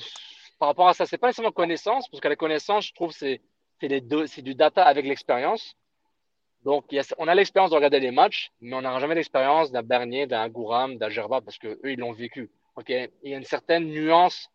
par 0.58 0.68
rapport 0.68 0.88
à 0.88 0.94
ça 0.94 1.06
c'est 1.06 1.18
pas 1.18 1.28
nécessairement 1.28 1.52
connaissance 1.52 2.08
parce 2.08 2.20
que 2.20 2.28
la 2.28 2.36
connaissance 2.36 2.86
je 2.86 2.94
trouve 2.94 3.12
c'est 3.12 3.40
c'est 3.80 4.42
du 4.42 4.54
data 4.54 4.82
avec 4.82 5.04
l'expérience 5.04 5.76
donc, 6.64 6.86
on 7.18 7.28
a 7.28 7.34
l'expérience 7.34 7.70
de 7.70 7.76
regarder 7.76 8.00
les 8.00 8.10
matchs, 8.10 8.50
mais 8.62 8.74
on 8.74 8.82
n'a 8.82 8.98
jamais 8.98 9.14
l'expérience 9.14 9.70
d'un 9.70 9.82
Bernier, 9.82 10.26
d'un 10.26 10.48
Gouram, 10.48 10.96
d'un 10.96 11.10
Gerba, 11.10 11.42
parce 11.42 11.58
qu'eux, 11.58 11.78
ils 11.84 11.98
l'ont 11.98 12.12
vécu. 12.12 12.50
Ok, 12.76 12.88
Il 12.88 13.30
y 13.30 13.34
a 13.34 13.36
une 13.36 13.44
certaine 13.44 13.84
nuance 13.84 14.48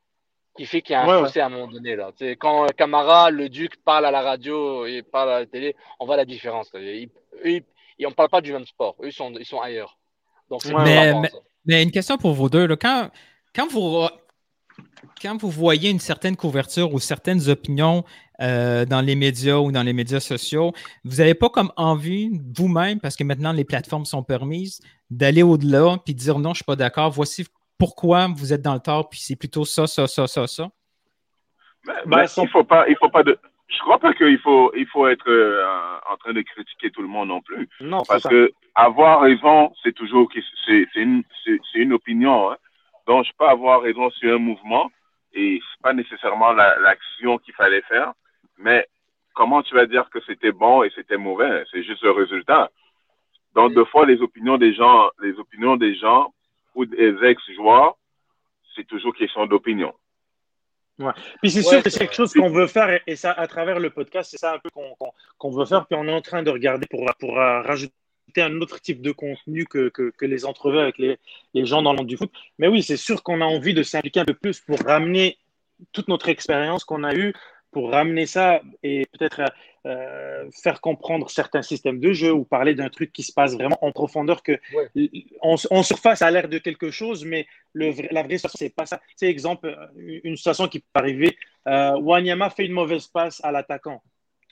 qui 0.57 0.66
fait 0.66 0.82
qu'il 0.82 0.93
y 0.93 0.95
a 0.95 1.03
un 1.03 1.24
fossé 1.24 1.39
à 1.39 1.45
un 1.45 1.49
moment 1.49 1.72
donné. 1.72 1.95
Là. 1.95 2.12
quand 2.39 2.66
Camara, 2.76 3.30
le 3.30 3.47
Duc 3.47 3.78
parle 3.86 4.07
à 4.07 4.12
la 4.12 4.22
radio 4.22 4.86
et 4.88 5.03
parle 5.03 5.30
à 5.30 5.39
la 5.41 5.45
télé, 5.45 5.76
on 5.99 6.05
voit 6.07 6.18
la 6.18 6.26
différence. 6.26 6.72
Ils, 6.74 7.10
on 8.05 8.10
ne 8.10 8.14
parle 8.16 8.30
pas 8.30 8.41
du 8.41 8.51
même 8.51 8.66
sport. 8.66 8.95
Eux, 9.01 9.07
ils 9.07 9.14
sont, 9.14 9.32
ils 9.34 9.45
sont 9.45 9.62
ailleurs. 9.62 9.97
Donc, 10.49 10.66
mais, 10.66 11.14
mais, 11.66 11.84
une 11.84 11.91
question 11.91 12.18
pour 12.18 12.34
vous 12.34 12.49
deux. 12.49 12.66
Là. 12.66 12.76
Quand, 12.76 13.12
quand 13.53 13.68
vous 13.68 14.07
quand 15.22 15.38
vous 15.38 15.51
voyez 15.51 15.91
une 15.91 15.99
certaine 15.99 16.36
couverture 16.36 16.93
ou 16.93 16.99
certaines 16.99 17.49
opinions 17.49 18.03
euh, 18.42 18.86
dans 18.86 19.02
les 19.02 19.16
médias 19.16 19.58
ou 19.58 19.72
dans 19.72 19.84
les 19.84 19.94
médias 19.94 20.20
sociaux, 20.20 20.74
vous 21.04 21.18
n'avez 21.18 21.34
pas 21.34 21.50
comme 21.50 21.72
envie 21.78 22.32
vous-même, 22.56 23.00
parce 23.00 23.16
que 23.16 23.24
maintenant 23.24 23.52
les 23.52 23.66
plateformes 23.66 24.06
sont 24.06 24.24
permises, 24.24 24.82
d'aller 25.10 25.44
au-delà 25.44 25.98
puis 26.04 26.14
de 26.14 26.20
dire 26.20 26.40
non, 26.40 26.50
je 26.50 26.50
ne 26.50 26.56
suis 26.56 26.64
pas 26.66 26.76
d'accord, 26.76 27.12
voici 27.12 27.46
pourquoi 27.78 28.28
vous 28.28 28.54
êtes 28.54 28.62
dans 28.62 28.74
le 28.74 28.80
tort, 28.80 29.10
puis 29.10 29.20
c'est 29.20 29.36
plutôt 29.36 29.66
ça, 29.66 29.88
ça, 29.88 30.08
ça, 30.08 30.28
ça, 30.28 30.48
ça? 30.48 30.70
Ben, 31.86 31.96
ben, 32.06 32.26
il 32.38 32.50
faut 32.50 32.64
pas, 32.64 32.88
il 32.90 32.96
faut 32.98 33.10
pas 33.10 33.24
de. 33.24 33.38
Je 33.68 33.80
crois 33.80 34.00
pas 34.00 34.14
qu'il 34.14 34.40
faut, 34.40 34.72
il 34.76 34.86
faut 34.88 35.08
être 35.08 35.30
euh, 35.30 35.64
en 36.12 36.18
train 36.18 36.34
de 36.34 36.42
critiquer 36.42 36.90
tout 36.92 37.02
le 37.02 37.08
monde 37.08 37.30
non 37.30 37.42
plus. 37.42 37.70
Non, 37.80 38.02
parce 38.08 38.24
que 38.24 38.52
avoir 38.76 39.22
raison, 39.22 39.72
c'est 39.84 39.94
toujours, 39.94 40.30
c'est 40.66 40.88
une, 40.96 41.24
une 41.76 41.94
opinion. 41.94 42.52
Hein. 42.52 42.58
Donc, 43.08 43.26
je 43.26 43.32
peux 43.38 43.48
avoir 43.48 43.82
raison 43.82 44.10
sur 44.12 44.36
un 44.36 44.40
mouvement 44.40 44.90
et 45.34 45.60
c'est 45.62 45.82
pas 45.82 45.94
nécessairement 45.94 46.52
l'action 46.54 47.38
qu'il 47.38 47.54
fallait 47.54 47.84
faire, 47.84 48.14
mais 48.60 48.88
comment 49.34 49.64
tu 49.64 49.74
vas 49.74 49.86
dire 49.86 50.10
que 50.10 50.20
c'était 50.28 50.51
bon 50.51 50.84
et 50.84 50.91
c'était 50.95 51.18
mauvais? 51.18 51.64
C'est 51.72 51.84
juste 51.84 52.03
le 52.03 52.12
résultat. 52.12 52.70
Donc, 53.55 53.74
deux 53.74 53.86
fois, 53.86 54.05
les 54.05 54.22
opinions 54.22 54.57
des 54.57 54.74
gens, 54.74 55.10
les 55.22 55.38
opinions 55.39 55.76
des 55.76 55.95
gens 55.95 56.34
ou 56.76 56.86
des 56.86 57.16
ex-joueurs, 57.24 57.97
c'est 58.76 58.86
toujours 58.86 59.16
question 59.16 59.45
d'opinion. 59.47 59.93
Ouais. 60.99 61.14
Puis 61.41 61.51
c'est 61.51 61.64
sûr 61.64 61.82
que 61.82 61.89
c'est 61.89 61.99
quelque 61.99 62.14
chose 62.14 62.34
qu'on 62.34 62.49
veut 62.49 62.68
faire 62.68 62.99
et, 63.07 63.16
ça, 63.16 63.32
à 63.32 63.47
travers 63.47 63.80
le 63.80 63.89
podcast, 63.89 64.32
c'est 64.32 64.38
ça 64.38 64.53
un 64.55 64.60
peu 64.60 64.70
qu'on 64.70 65.51
veut 65.51 65.66
faire. 65.66 65.88
Puis 65.88 65.97
on 65.97 66.05
est 66.07 66.14
en 66.14 66.22
train 66.22 66.43
de 66.43 66.51
regarder 66.51 66.86
pour, 66.88 67.05
pour 67.20 67.36
rajouter 67.36 67.93
un 68.38 68.60
autre 68.62 68.80
type 68.82 69.01
de 69.01 69.12
contenu 69.12 69.66
que, 69.66 69.89
que, 69.89 70.26
les 70.26 70.45
entrevues 70.45 70.80
avec 70.80 70.97
les, 70.97 71.18
les, 71.53 71.66
gens 71.66 71.82
dans 71.82 71.93
le 71.93 71.97
monde 71.99 72.07
du 72.07 72.18
foot. 72.18 72.32
Mais 72.57 72.68
oui, 72.68 72.84
c'est 72.84 72.97
sûr 72.97 73.24
qu'on 73.24 73.41
a 73.41 73.45
envie 73.45 73.74
de 73.74 73.82
s'impliquer 73.82 74.20
un 74.20 74.26
peu 74.26 74.34
plus 74.34 74.60
pour 74.60 74.78
ramener 74.80 75.38
toute 75.93 76.10
notre 76.10 76.28
expérience 76.30 76.84
qu'on 76.84 77.03
a 77.03 77.16
eue, 77.16 77.34
pour 77.72 77.91
ramener 77.91 78.26
ça 78.26 78.61
et 78.84 79.05
peut-être 79.11 79.41
euh, 79.86 80.49
faire 80.63 80.82
comprendre 80.82 81.30
certains 81.30 81.61
systèmes 81.61 81.99
de 81.99 82.11
jeu 82.13 82.32
ou 82.32 82.43
parler 82.43 82.74
d'un 82.74 82.89
truc 82.89 83.11
qui 83.13 83.24
se 83.24 83.32
passe 83.32 83.53
vraiment 83.53 83.78
en 83.82 83.91
profondeur 83.91 84.43
que 84.43 84.59
en, 85.41 85.84
surface 85.84 86.20
ça 86.20 86.28
a 86.28 86.32
l'air 86.32 86.49
de 86.49 86.57
quelque 86.57 86.91
chose 86.91 87.26
mais 87.26 87.47
le, 87.74 87.93
la 88.11 88.24
vraie 88.24 88.38
situation 88.38 88.57
c'est 88.59 88.76
pas 88.76 88.86
ça 88.86 88.99
c'est 89.15 89.28
exemple 89.28 89.76
une 89.95 90.36
situation 90.36 90.67
qui 90.67 90.80
peut 90.80 90.88
arriver 90.95 91.38
euh, 91.67 91.97
Wanyama 91.99 92.49
fait 92.49 92.65
une 92.65 92.74
mauvaise 92.74 93.07
passe 93.07 93.39
à 93.43 93.51
l'attaquant 93.51 94.01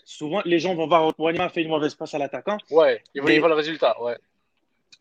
souvent, 0.07 0.41
les 0.45 0.59
gens 0.59 0.73
vont 0.73 0.87
voir 0.87 1.13
Wanyama 1.19 1.49
fait 1.49 1.61
une 1.61 1.69
mauvaise 1.69 1.93
passe 1.93 2.13
à 2.13 2.17
l'attaquant. 2.17 2.57
Ouais, 2.71 3.03
ils 3.13 3.21
voient, 3.21 3.49
le 3.49 3.53
résultat, 3.53 4.01
ouais. 4.01 4.17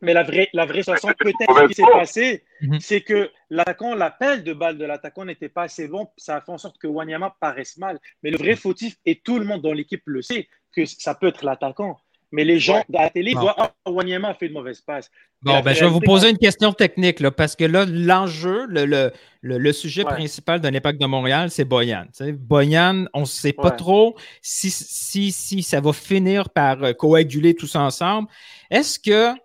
Mais 0.03 0.13
la 0.13 0.23
vraie, 0.23 0.49
la 0.53 0.67
vraie 0.67 0.83
façon, 0.83 1.09
peut-être, 1.19 1.37
ce 1.41 1.67
qui 1.69 1.75
s'est 1.75 1.83
passé, 1.93 2.45
mhm. 2.61 2.81
c'est 2.81 3.01
que 3.01 3.31
l'attaquant, 3.51 3.95
l'appel 3.95 4.45
de 4.45 4.53
balle 4.53 4.79
de 4.79 4.85
l'attaquant 4.85 5.25
n'était 5.25 5.49
pas 5.49 5.63
assez 5.63 5.89
bon. 5.89 6.09
Ça 6.17 6.37
a 6.37 6.41
fait 6.41 6.53
en 6.53 6.59
sorte 6.59 6.79
que 6.79 6.87
Wanyama 6.87 7.35
paraisse 7.41 7.79
mal. 7.79 7.99
Mais 8.23 8.31
le 8.31 8.37
vrai 8.37 8.57
fautif, 8.57 8.97
et 9.07 9.21
tout 9.25 9.39
le 9.39 9.45
monde 9.45 9.63
dans 9.63 9.73
l'équipe 9.73 10.03
le 10.07 10.23
sait, 10.23 10.49
que 10.73 10.85
ça 10.85 11.15
peut 11.15 11.29
être 11.29 11.45
l'attaquant. 11.45 11.99
Mais 12.33 12.45
les 12.45 12.59
gens 12.59 12.81
à 12.95 13.03
la 13.05 13.11
télé 13.11 13.33
voient 13.35 13.55
Ah, 13.57 13.73
Wanyama 13.87 14.29
a 14.29 14.35
fait 14.35 14.49
de 14.49 14.53
mauvaises 14.53 14.81
passes. 14.81 15.11
Bon, 15.43 15.61
ben, 15.61 15.73
je 15.73 15.85
vais 15.85 15.91
vous 15.91 16.01
poser 16.01 16.31
une 16.31 16.39
question 16.39 16.73
technique, 16.73 17.21
là, 17.21 17.31
parce 17.31 17.55
que 17.55 17.65
là, 17.65 17.85
l'enjeu, 17.87 18.67
le, 18.67 19.13
le, 19.43 19.73
sujet 19.73 20.03
principal 20.03 20.61
de 20.61 20.69
l'Impact 20.69 21.01
de 21.01 21.07
Montréal, 21.07 21.51
c'est 21.51 21.65
Boyan. 21.65 22.07
Boyan, 22.33 23.07
on 23.15 23.21
ne 23.21 23.27
sait 23.27 23.53
pas 23.53 23.71
trop 23.71 24.17
si, 24.43 24.71
si, 24.71 25.31
si 25.31 25.63
ça 25.63 25.81
va 25.81 25.93
finir 25.93 26.51
par 26.51 26.83
euh, 26.83 26.93
coaguler 26.95 27.55
tous 27.55 27.77
ensemble. 27.77 28.29
Est-ce 28.71 28.99
que 28.99 29.37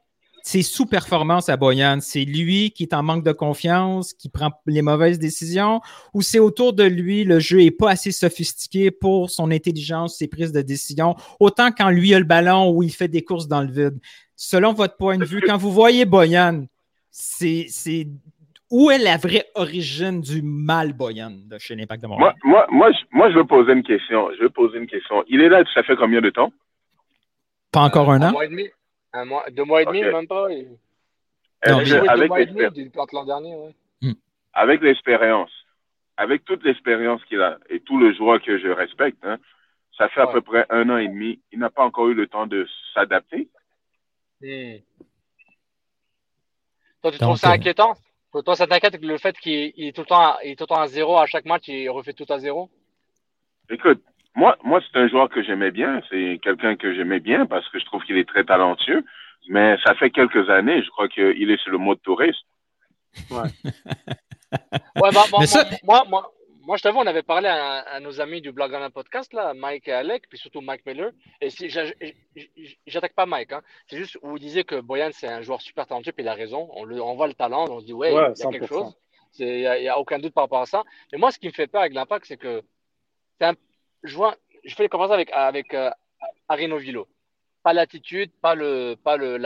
c'est 0.44 0.62
sous-performance 0.62 1.50
à 1.50 1.58
Boyan, 1.58 2.00
c'est 2.02 2.26
lui 2.26 2.72
qui 2.72 2.84
est 2.84 2.94
en 2.94 3.04
manque 3.04 3.24
de 3.24 3.32
confiance, 3.32 4.14
qui 4.14 4.30
prend 4.30 4.52
les 4.66 4.82
mauvaises 4.82 5.20
décisions, 5.20 5.82
ou 6.14 6.22
c'est 6.22 6.40
autour 6.40 6.74
de 6.74 6.84
lui, 6.84 7.24
le 7.24 7.40
jeu 7.40 7.58
n'est 7.58 7.72
pas 7.72 7.92
assez 7.92 8.12
sophistiqué 8.12 8.92
pour 8.92 9.30
son 9.30 9.52
intelligence, 9.52 10.18
ses 10.18 10.28
prises 10.28 10.52
de 10.52 10.62
décision, 10.62 11.16
autant 11.40 11.72
quand 11.72 11.90
lui 11.90 12.14
a 12.14 12.20
le 12.20 12.26
ballon 12.26 12.72
ou 12.72 12.84
il 12.84 12.92
fait 12.92 13.08
des 13.08 13.24
courses 13.24 13.48
dans 13.48 13.62
le 13.62 13.72
vide 13.72 14.00
selon 14.42 14.74
votre 14.74 14.98
point 14.98 15.18
de 15.18 15.26
vue, 15.26 15.40
quand 15.46 15.58
vous 15.58 15.72
voyez 15.72 16.06
Boyan, 16.06 16.66
c'est 17.12 17.68
où 18.72 18.90
est 18.90 18.98
la 18.98 19.18
vraie 19.18 19.46
origine 19.54 20.22
du 20.22 20.42
mal 20.42 20.94
Boyan 20.94 21.32
de 21.46 21.60
chez 21.60 21.76
l'Impact 21.76 22.02
de 22.02 22.08
Montréal? 22.08 22.34
Moi, 22.44 22.66
moi, 22.72 22.90
moi, 23.12 23.30
je, 23.30 23.36
veux 23.36 23.46
poser 23.46 23.74
une 23.74 23.84
question. 23.84 24.30
Je 24.36 24.44
veux 24.44 24.50
poser 24.50 24.80
une 24.80 24.88
question. 24.88 25.24
Il 25.28 25.42
est 25.42 25.50
là, 25.50 25.64
ça 25.74 25.84
fait 25.84 25.96
combien 25.96 26.22
de 26.22 26.30
temps? 26.32 26.52
Pas 27.72 27.82
encore 27.82 28.12
un, 28.12 28.22
an? 28.22 28.30
Un 28.30 28.32
mois 28.32 28.46
et 28.46 28.50
demi. 28.50 28.68
Un 29.14 29.26
mois, 29.26 29.46
deux 29.52 29.66
mois 29.66 29.82
et 29.82 29.86
demi, 29.86 30.02
même 30.02 30.28
pas. 30.28 30.48
avec 34.54 34.82
l'expérience, 34.82 35.52
avec 36.18 36.46
toute 36.46 36.64
l'expérience 36.64 37.24
qu'il 37.26 37.42
a 37.42 37.58
et 37.70 37.80
tout 37.82 37.98
le 38.00 38.14
joueur 38.14 38.42
que 38.42 38.58
je 38.58 38.68
respecte, 38.68 39.24
hein, 39.24 39.38
ça 39.98 40.10
fait 40.10 40.22
à 40.22 40.28
peu 40.28 40.42
près 40.42 40.66
un 40.70 40.90
an 40.90 40.98
et 40.98 41.08
demi. 41.08 41.40
Il 41.52 41.60
n'a 41.60 41.70
pas 41.70 41.84
encore 41.84 42.08
eu 42.08 42.14
le 42.14 42.28
temps 42.28 42.48
de 42.48 42.68
s'adapter. 42.94 43.50
Hmm. 44.42 44.78
Toi, 47.02 47.12
tu 47.12 47.18
trouves 47.18 47.38
ça 47.38 47.52
euh, 47.52 47.54
inquiétant? 47.54 47.94
Toi, 48.32 48.56
ça 48.56 48.66
t'inquiète 48.66 49.02
le 49.02 49.18
fait 49.18 49.38
qu'il 49.38 49.74
est, 49.76 49.96
tout 49.96 50.02
le 50.02 50.08
temps, 50.08 50.38
il 50.44 50.52
est 50.52 50.56
tout 50.56 50.64
le 50.64 50.68
temps 50.68 50.82
à 50.82 50.88
zéro 50.88 51.18
à 51.18 51.26
chaque 51.26 51.46
match, 51.46 51.68
il 51.68 51.90
refait 51.90 52.14
tout 52.14 52.26
à 52.30 52.40
zéro? 52.40 52.70
Écoute, 53.70 54.02
moi, 54.36 54.58
moi 54.64 54.82
c'est 54.82 55.00
un 55.00 55.08
joueur 55.08 55.30
que 55.30 55.44
j'aimais 55.44 55.72
bien. 55.72 56.02
C'est 56.10 56.40
quelqu'un 56.42 56.76
que 56.76 56.94
j'aimais 56.94 57.20
bien 57.20 57.46
parce 57.46 57.68
que 57.70 57.80
je 57.80 57.86
trouve 57.86 58.04
qu'il 58.04 58.18
est 58.18 58.28
très 58.28 58.44
talentueux. 58.44 59.04
Mais 59.50 59.76
ça 59.84 59.96
fait 59.96 60.12
quelques 60.12 60.50
années, 60.50 60.84
je 60.84 60.90
crois 60.90 61.08
qu'il 61.08 61.50
est 61.50 61.62
sur 61.62 61.72
le 61.72 61.80
mode 61.80 62.02
touriste. 62.02 62.46
Ouais. 63.30 63.50
ouais 65.02 65.12
bah, 65.12 65.24
moi, 65.84 66.04
moi, 66.08 66.32
moi, 66.64 66.78
je 66.78 66.84
t'avoue, 66.84 67.00
on 67.00 67.08
avait 67.08 67.24
parlé 67.24 67.48
à, 67.48 68.00
nos 68.00 68.22
amis 68.22 68.42
du 68.42 68.52
Blog 68.52 68.74
en 68.74 68.90
podcast, 68.92 69.34
là, 69.34 69.54
Mike 69.54 69.88
et 69.88 69.94
Alec, 69.94 70.24
puis 70.30 70.38
surtout 70.38 70.62
Mike 70.62 70.86
Miller. 70.86 71.12
Et 71.40 71.50
si 71.50 71.70
j'attaque 71.70 73.14
pas 73.16 73.26
Mike, 73.26 73.52
hein, 73.52 73.62
c'est 73.88 73.98
juste 73.98 74.18
où 74.22 74.30
vous 74.30 74.40
disiez 74.40 74.64
que 74.64 74.80
Boyan, 74.80 75.10
c'est 75.12 75.28
un 75.28 75.42
joueur 75.42 75.62
super 75.62 75.88
talentueux, 75.88 76.12
puis 76.12 76.24
il 76.24 76.28
a 76.28 76.34
raison. 76.34 76.70
On, 76.74 76.84
le, 76.84 77.02
on 77.02 77.16
voit 77.16 77.28
le 77.28 77.34
talent, 77.34 77.66
on 77.70 77.80
se 77.80 77.86
dit, 77.86 77.94
ouais, 77.94 78.12
il 78.12 78.16
y 78.16 78.18
a 78.18 78.52
quelque 78.52 78.68
chose. 78.68 78.96
Il 79.40 79.46
n'y 79.48 79.88
a, 79.88 79.98
aucun 79.98 80.20
doute 80.20 80.34
par 80.34 80.44
rapport 80.44 80.62
à 80.62 80.66
ça. 80.66 80.84
Mais 81.12 81.18
moi, 81.18 81.32
ce 81.32 81.40
qui 81.40 81.48
me 81.48 81.54
fait 81.54 81.68
peur 81.68 81.82
avec 81.82 81.94
l'impact, 81.94 82.26
c'est 82.26 82.38
que 82.38 82.62
un, 83.40 83.54
je, 84.04 84.16
vois, 84.16 84.36
je 84.64 84.74
fais 84.76 84.84
les 84.84 84.90
comparaisons 84.90 85.14
avec, 85.14 85.32
avec 85.32 85.74
euh, 85.74 85.90
Arino 86.48 86.78
Vilo. 86.78 87.08
Pas 87.64 87.74
l'attitude, 87.74 88.32
pas 88.42 88.56
le, 88.56 88.96
pas 88.96 89.18
le, 89.18 89.38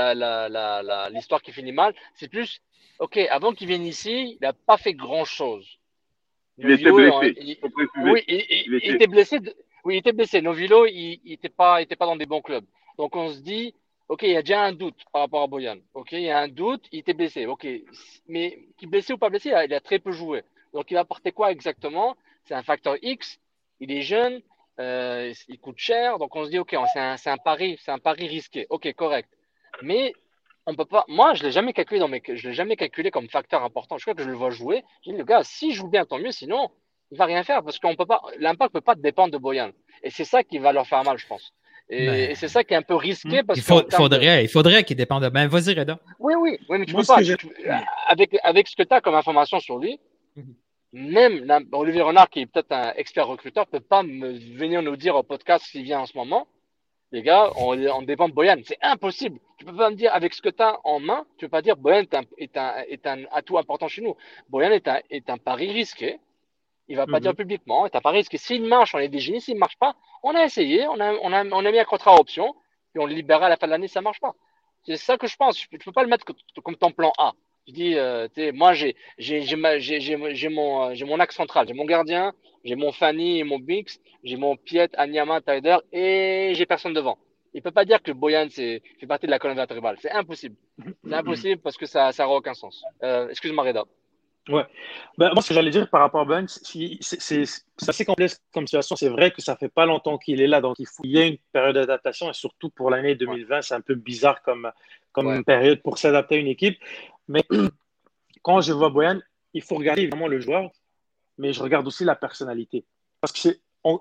l'histoire 1.12 1.42
qui 1.42 1.52
finit 1.52 1.74
mal. 1.74 1.94
C'est 2.14 2.30
plus, 2.30 2.62
OK, 3.00 3.18
avant 3.18 3.54
qu'il 3.54 3.68
vienne 3.68 3.86
ici, 3.86 4.38
il 4.40 4.42
n'a 4.42 4.54
pas 4.54 4.78
fait 4.78 4.94
grand 4.94 5.26
chose. 5.26 5.80
Il 6.58 6.72
était 6.72 6.92
blessé. 6.92 7.12
oui, 7.22 8.24
il, 8.28 8.92
était... 8.94 9.08
blessé. 9.08 9.40
Oui, 9.84 9.96
il 9.96 9.98
était 9.98 10.14
blessé. 10.14 10.42
Novilo, 10.42 10.86
il 10.86 11.20
n'était 11.26 11.50
pas, 11.50 11.82
était 11.82 11.98
pas 11.98 12.06
dans 12.06 12.16
des 12.16 12.26
bons 12.26 12.42
clubs. 12.42 12.66
Donc 12.98 13.16
on 13.16 13.30
se 13.30 13.40
dit, 13.40 13.76
ok, 14.08 14.24
il 14.24 14.32
y 14.32 14.38
a 14.38 14.42
déjà 14.42 14.64
un 14.64 14.72
doute 14.72 15.04
par 15.12 15.24
rapport 15.24 15.44
à 15.44 15.48
Boyan. 15.48 15.78
Ok, 15.94 16.14
il 16.14 16.22
y 16.22 16.30
a 16.30 16.40
un 16.40 16.48
doute, 16.48 16.86
il 16.92 17.00
était 17.00 17.14
blessé. 17.14 17.46
Ok, 17.46 17.68
mais 18.28 18.60
qui 18.78 18.88
blessé 18.88 19.14
ou 19.14 19.18
pas 19.18 19.30
blessé, 19.30 19.50
il 19.50 19.74
a, 19.74 19.80
très 19.82 20.00
peu 20.00 20.12
joué. 20.12 20.44
Donc 20.74 20.90
il 20.92 20.94
va 20.94 21.02
apporter 21.02 21.32
quoi 21.32 21.52
exactement? 21.52 22.16
C'est 22.46 22.54
un 22.54 22.64
facteur 22.64 22.96
X. 23.02 23.40
Il 23.80 23.92
est 23.92 24.02
jeune, 24.02 24.42
euh, 24.80 25.34
il 25.48 25.60
coûte 25.60 25.78
cher. 25.78 26.18
Donc 26.20 26.36
on 26.36 26.46
se 26.46 26.50
dit, 26.50 26.60
ok, 26.60 26.76
c'est 26.94 27.00
un, 27.00 27.16
un 27.26 27.38
pari, 27.38 27.78
c'est 27.84 27.92
un 27.92 28.00
pari 28.00 28.28
risqué. 28.28 28.68
Ok, 28.70 28.92
correct. 28.94 29.30
Mais 29.82 30.14
on 30.66 30.76
peut 30.76 30.86
pas. 30.86 31.06
Moi, 31.08 31.34
je 31.34 31.44
l'ai 31.44 31.52
jamais 31.52 31.74
calculé 31.74 32.00
dans 32.00 32.08
mes, 32.08 32.22
je 32.28 32.48
l'ai 32.48 32.54
jamais 32.54 32.76
calculé 32.76 33.12
comme 33.12 33.30
facteur 33.30 33.64
important. 33.64 33.98
Je 33.98 34.04
crois 34.04 34.16
que 34.16 34.24
je 34.24 34.30
le 34.30 34.36
vois 34.36 34.50
jouer. 34.50 34.84
Je 35.06 35.12
dis, 35.12 35.18
le 35.18 35.24
gars, 35.24 35.44
s'il 35.44 35.74
joue 35.74 35.88
bien, 35.88 36.06
tant 36.06 36.18
mieux. 36.18 36.32
Sinon, 36.32 36.72
il 37.12 37.18
va 37.18 37.26
rien 37.26 37.44
faire 37.44 37.64
parce 37.64 37.80
qu'on 37.80 37.96
peut 37.96 38.06
pas. 38.06 38.22
L'impact 38.40 38.74
peut 38.74 38.82
pas 38.82 38.96
dépendre 38.96 39.32
de 39.32 39.38
Boyan. 39.38 39.72
Et 40.04 40.10
c'est 40.10 40.26
ça 40.26 40.44
qui 40.44 40.58
va 40.58 40.72
leur 40.72 40.88
faire 40.88 41.04
mal, 41.04 41.18
je 41.18 41.28
pense. 41.28 41.54
Et, 41.88 42.34
c'est 42.34 42.48
ça 42.48 42.64
qui 42.64 42.74
est 42.74 42.78
un 42.78 42.82
peu 42.82 42.96
risqué 42.96 43.44
parce 43.44 43.60
il 43.60 43.64
faudrait, 43.64 44.44
il 44.44 44.48
faudrait 44.48 44.84
qu'il 44.84 44.98
dépende 44.98 45.24
de. 45.24 45.30
Ben, 45.30 45.48
vas-y, 45.48 45.78
Reda. 45.78 46.00
Oui, 46.18 46.34
oui, 46.36 46.58
oui, 46.68 46.80
mais 46.80 46.86
tu 46.86 46.96
peux 46.96 47.04
pas. 47.04 47.20
avec, 48.08 48.36
avec 48.44 48.68
ce 48.68 48.76
que 48.76 48.82
tu 48.82 48.94
as 48.94 49.02
comme 49.02 49.14
information 49.14 49.60
sur 49.60 49.78
lui, 49.78 50.00
mhm. 50.36 50.56
Même 50.96 51.70
Olivier 51.72 52.02
Renard, 52.02 52.30
qui 52.30 52.42
est 52.42 52.46
peut-être 52.46 52.72
un 52.72 52.94
expert 52.94 53.28
recruteur, 53.28 53.68
peut 53.68 53.80
pas 53.80 54.04
me 54.04 54.32
venir 54.58 54.82
nous 54.82 54.96
dire 54.96 55.16
au 55.16 55.24
podcast 55.24 55.66
s'il 55.66 55.84
vient 55.84 56.00
en 56.00 56.06
ce 56.06 56.18
moment 56.18 56.48
les 57.16 57.22
gars, 57.22 57.50
on, 57.56 57.78
on 57.88 58.02
dépend 58.02 58.28
de 58.28 58.34
Boyan. 58.34 58.58
C'est 58.66 58.78
impossible. 58.82 59.40
Tu 59.58 59.66
peux 59.66 59.76
pas 59.76 59.90
me 59.90 59.96
dire, 59.96 60.14
avec 60.14 60.34
ce 60.34 60.42
que 60.42 60.50
tu 60.50 60.62
as 60.62 60.78
en 60.84 61.00
main, 61.00 61.26
tu 61.38 61.46
peux 61.46 61.50
pas 61.50 61.62
dire 61.62 61.78
Boyan 61.78 62.02
est 62.02 62.14
un, 62.14 62.24
est 62.38 63.08
un, 63.08 63.24
atout 63.32 63.58
important 63.58 63.88
chez 63.88 64.02
nous. 64.02 64.16
Boyan 64.50 64.72
est 64.72 64.88
un, 64.88 65.00
est 65.10 65.30
un 65.30 65.38
pari 65.38 65.72
risqué. 65.72 66.20
Il 66.88 66.98
va 66.98 67.06
pas 67.06 67.18
mhm. 67.18 67.22
dire 67.22 67.36
publiquement, 67.36 67.86
est 67.86 67.96
un 67.96 68.02
pari 68.02 68.18
risqué. 68.18 68.38
S'il 68.38 68.64
marche, 68.64 68.94
on 68.96 69.00
est 69.00 69.08
des 69.08 69.20
génies. 69.20 69.40
S'il 69.40 69.58
marche 69.58 69.78
pas, 69.78 69.96
on 70.24 70.36
a 70.36 70.44
essayé, 70.44 70.88
on 70.88 71.00
a, 71.00 71.14
on 71.14 71.32
a, 71.32 71.46
on 71.46 71.66
a 71.66 71.72
mis 71.72 71.80
un 71.80 71.86
contrat 71.86 72.12
à 72.12 72.20
option, 72.20 72.54
et 72.96 73.00
on 73.00 73.06
le 73.06 73.14
libérera 73.14 73.46
à 73.46 73.50
la 73.50 73.58
fin 73.58 73.68
de 73.68 73.72
l'année, 73.72 73.88
ça 73.88 74.02
marche 74.02 74.20
pas. 74.20 74.34
C'est 74.86 74.98
ça 74.98 75.18
que 75.18 75.28
je 75.28 75.36
pense. 75.38 75.56
Tu 75.56 75.78
peux 75.78 75.92
pas 75.92 76.04
le 76.04 76.10
mettre 76.10 76.26
comme 76.64 76.76
ton 76.76 76.92
plan 76.92 77.14
A. 77.18 77.32
Je 77.68 77.74
dis, 77.74 77.96
euh, 77.96 78.28
moi, 78.54 78.74
j'ai 78.74 78.96
mon, 80.50 80.90
euh, 80.92 81.06
mon 81.06 81.20
axe 81.20 81.36
central, 81.36 81.68
j'ai 81.68 81.74
mon 81.74 81.86
gardien, 81.86 82.34
j'ai 82.64 82.76
mon 82.76 82.92
Fanny 82.92 83.40
et 83.40 83.44
mon 83.44 83.58
Bix, 83.58 84.00
j'ai 84.24 84.38
mon 84.38 84.56
Piet, 84.56 84.90
Anyama, 84.94 85.42
Tider 85.42 85.78
et 85.92 86.54
j'ai 86.54 86.66
personne 86.68 86.94
devant. 86.94 87.18
Il 87.56 87.62
peut 87.62 87.72
pas 87.72 87.86
dire 87.86 88.04
que 88.04 88.12
Boyan 88.12 88.50
fait 88.50 88.82
partie 89.08 89.26
de 89.26 89.32
la 89.32 89.40
colonne 89.40 89.56
vertébrale. 89.56 89.98
C'est 90.00 90.12
impossible. 90.12 90.56
C'est 91.06 91.14
impossible 91.14 91.62
parce 91.62 91.78
que 91.78 91.86
ça 91.86 92.12
n'a 92.16 92.30
aucun 92.30 92.54
sens. 92.54 92.84
Euh, 93.02 93.30
Excuse-moi, 93.30 93.64
Reda. 93.64 93.86
Ouais. 94.50 94.66
Ben, 95.18 95.32
moi, 95.34 95.42
ce 95.42 95.48
que 95.48 95.54
j'allais 95.56 95.72
dire 95.72 95.90
par 95.90 96.02
rapport 96.02 96.22
à 96.22 96.26
Boyan, 96.26 96.46
c'est 96.48 97.46
assez 97.88 98.06
complexe 98.06 98.40
comme 98.54 98.68
situation. 98.68 98.96
C'est 98.96 99.10
vrai 99.10 99.32
que 99.32 99.42
ça 99.42 99.56
fait 99.56 99.70
pas 99.70 99.88
longtemps 99.88 100.20
qu'il 100.20 100.40
est 100.40 100.48
là, 100.48 100.62
donc 100.62 100.76
il, 100.78 100.86
faut, 100.86 101.02
il 101.04 101.12
y 101.12 101.20
a 101.20 101.26
une 101.26 101.38
période 101.52 101.76
d'adaptation 101.76 102.30
et 102.30 102.34
surtout 102.34 102.70
pour 102.70 102.92
l'année 102.92 103.16
2020, 103.16 103.64
c'est 103.64 103.74
un 103.74 103.82
peu 103.82 103.96
bizarre 103.96 104.44
comme, 104.44 104.72
comme 105.14 105.44
période 105.44 105.82
pour 105.82 105.98
s'adapter 105.98 106.36
à 106.36 106.38
une 106.40 106.48
équipe. 106.48 106.78
Mais 107.28 107.44
quand 108.42 108.62
je 108.62 108.74
vois 108.74 108.90
Boyan, 108.90 109.20
il 109.54 109.62
faut 109.62 109.76
regarder 109.76 110.02
évidemment 110.02 110.28
le 110.28 110.40
joueur, 110.40 110.72
mais 111.38 111.54
je 111.54 111.62
regarde 111.62 111.88
aussi 111.88 112.04
la 112.04 112.16
personnalité. 112.16 112.86
Parce 113.22 113.34
que 113.34 113.58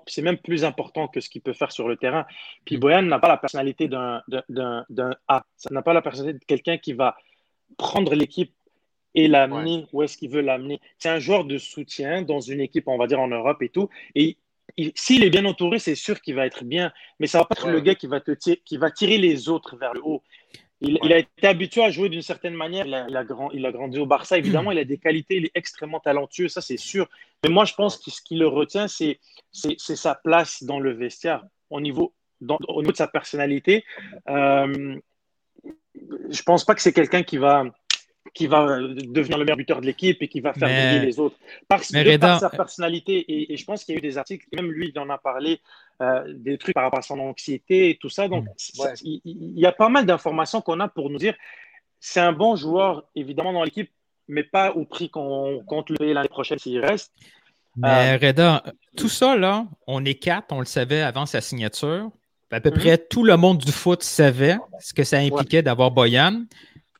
c'est 0.07 0.21
même 0.21 0.37
plus 0.37 0.63
important 0.63 1.07
que 1.07 1.19
ce 1.19 1.29
qu'il 1.29 1.41
peut 1.41 1.53
faire 1.53 1.71
sur 1.71 1.87
le 1.87 1.95
terrain. 1.95 2.25
Puis 2.65 2.77
Boyan 2.77 3.03
n'a 3.03 3.19
pas 3.19 3.27
la 3.27 3.37
personnalité 3.37 3.87
d'un 3.87 4.21
A. 5.27 5.45
Ça 5.55 5.69
n'a 5.71 5.81
pas 5.81 5.93
la 5.93 6.01
personnalité 6.01 6.39
de 6.39 6.45
quelqu'un 6.45 6.77
qui 6.77 6.93
va 6.93 7.15
prendre 7.77 8.13
l'équipe 8.15 8.53
et 9.13 9.27
l'amener 9.27 9.85
où 9.93 10.03
est-ce 10.03 10.17
qu'il 10.17 10.29
veut 10.29 10.41
l'amener. 10.41 10.81
C'est 10.97 11.09
un 11.09 11.19
joueur 11.19 11.45
de 11.45 11.57
soutien 11.57 12.21
dans 12.21 12.41
une 12.41 12.59
équipe, 12.59 12.87
on 12.87 12.97
va 12.97 13.07
dire, 13.07 13.19
en 13.19 13.27
Europe 13.27 13.61
et 13.61 13.69
tout. 13.69 13.89
Et 14.13 14.37
s'il 14.95 15.23
est 15.23 15.29
bien 15.29 15.45
entouré, 15.45 15.79
c'est 15.79 15.95
sûr 15.95 16.19
qu'il 16.19 16.35
va 16.35 16.45
être 16.45 16.65
bien. 16.65 16.91
Mais 17.19 17.27
ça 17.27 17.39
va 17.39 17.45
pas 17.45 17.55
être 17.55 17.69
le 17.69 17.79
gars 17.79 17.95
qui 17.95 18.07
va, 18.07 18.19
te 18.19 18.31
qui 18.31 18.77
va 18.77 18.91
tirer 18.91 19.17
les 19.17 19.47
autres 19.49 19.77
vers 19.77 19.93
le 19.93 20.01
haut. 20.03 20.21
Il, 20.81 21.13
a 21.13 21.19
été 21.19 21.47
habitué 21.47 21.83
à 21.83 21.89
jouer 21.89 22.09
d'une 22.09 22.21
certaine 22.21 22.53
manière. 22.53 22.85
Il 22.85 22.93
a, 22.93 23.23
grandi 23.23 23.99
au 23.99 24.05
Barça, 24.05 24.37
évidemment. 24.37 24.71
Il 24.71 24.79
a 24.79 24.83
des 24.83 24.97
qualités, 24.97 25.37
il 25.37 25.45
est 25.45 25.51
extrêmement 25.55 25.99
talentueux, 25.99 26.47
ça 26.47 26.61
c'est 26.61 26.77
sûr. 26.77 27.07
Mais 27.43 27.49
moi, 27.49 27.65
je 27.65 27.73
pense 27.73 27.97
que 27.97 28.11
ce 28.11 28.21
qui 28.21 28.35
le 28.35 28.47
retient, 28.47 28.87
c'est 28.87 29.19
sa 29.51 30.15
place 30.15 30.63
dans 30.63 30.79
le 30.79 30.91
vestiaire 30.91 31.43
au 31.69 31.79
niveau, 31.79 32.13
au 32.41 32.81
niveau 32.81 32.91
de 32.91 32.97
sa 32.97 33.07
personnalité. 33.07 33.85
Euh, 34.29 34.99
je 36.29 36.43
pense 36.43 36.65
pas 36.65 36.75
que 36.75 36.81
c'est 36.81 36.93
quelqu'un 36.93 37.23
qui 37.23 37.37
va, 37.37 37.63
qui 38.35 38.47
va 38.47 38.79
devenir 38.79 39.37
le 39.37 39.45
meilleur 39.45 39.57
buteur 39.57 39.79
de 39.79 39.85
l'équipe 39.85 40.21
et 40.21 40.27
qui 40.27 40.41
va 40.41 40.53
faire 40.53 40.67
briller 40.67 41.05
les 41.05 41.19
autres. 41.19 41.37
Parce, 41.69 41.89
que 41.89 42.17
par 42.17 42.39
sa 42.41 42.49
personnalité, 42.49 43.51
et, 43.51 43.55
je 43.55 43.65
pense 43.65 43.85
qu'il 43.85 43.95
y 43.95 43.97
a 43.97 43.99
eu 43.99 44.01
des 44.01 44.17
articles, 44.17 44.45
même 44.53 44.69
lui, 44.69 44.91
il 44.93 44.99
en 44.99 45.09
a 45.09 45.17
parlé, 45.17 45.61
euh, 46.01 46.21
des 46.35 46.57
trucs 46.57 46.75
par 46.75 46.83
rapport 46.83 46.99
à 46.99 47.01
son 47.01 47.17
anxiété 47.19 47.89
et 47.89 47.95
tout 47.95 48.09
ça. 48.09 48.27
Donc, 48.27 48.45
mm. 48.45 48.93
il, 49.05 49.57
y 49.57 49.65
a 49.65 49.71
pas 49.71 49.87
mal 49.87 50.05
d'informations 50.05 50.59
qu'on 50.59 50.81
a 50.81 50.89
pour 50.89 51.09
nous 51.09 51.17
dire 51.17 51.33
c'est 52.01 52.19
un 52.19 52.33
bon 52.33 52.57
joueur, 52.57 53.05
évidemment, 53.15 53.53
dans 53.53 53.63
l'équipe, 53.63 53.89
mais 54.27 54.43
pas 54.43 54.73
au 54.73 54.83
prix 54.83 55.09
qu'on 55.09 55.63
compte 55.65 55.89
le 55.89 55.95
payer 55.95 56.13
l'année 56.13 56.27
prochaine 56.27 56.59
s'il 56.59 56.79
reste. 56.79 57.13
Mais 57.77 58.17
euh, 58.21 58.27
Reda, 58.27 58.63
tout 58.97 59.09
ça, 59.09 59.37
là, 59.37 59.65
on 59.87 60.03
est 60.03 60.15
quatre, 60.15 60.51
on 60.51 60.59
le 60.59 60.65
savait 60.65 61.01
avant 61.01 61.25
sa 61.25 61.39
signature. 61.39 62.11
À 62.51 62.59
peu 62.59 62.69
mm-hmm. 62.69 62.79
près 62.79 62.97
tout 62.97 63.23
le 63.23 63.37
monde 63.37 63.57
du 63.57 63.71
foot 63.71 64.03
savait 64.03 64.57
ce 64.79 64.93
que 64.93 65.03
ça 65.03 65.17
impliquait 65.19 65.61
d'avoir 65.61 65.91
Boyan. 65.91 66.45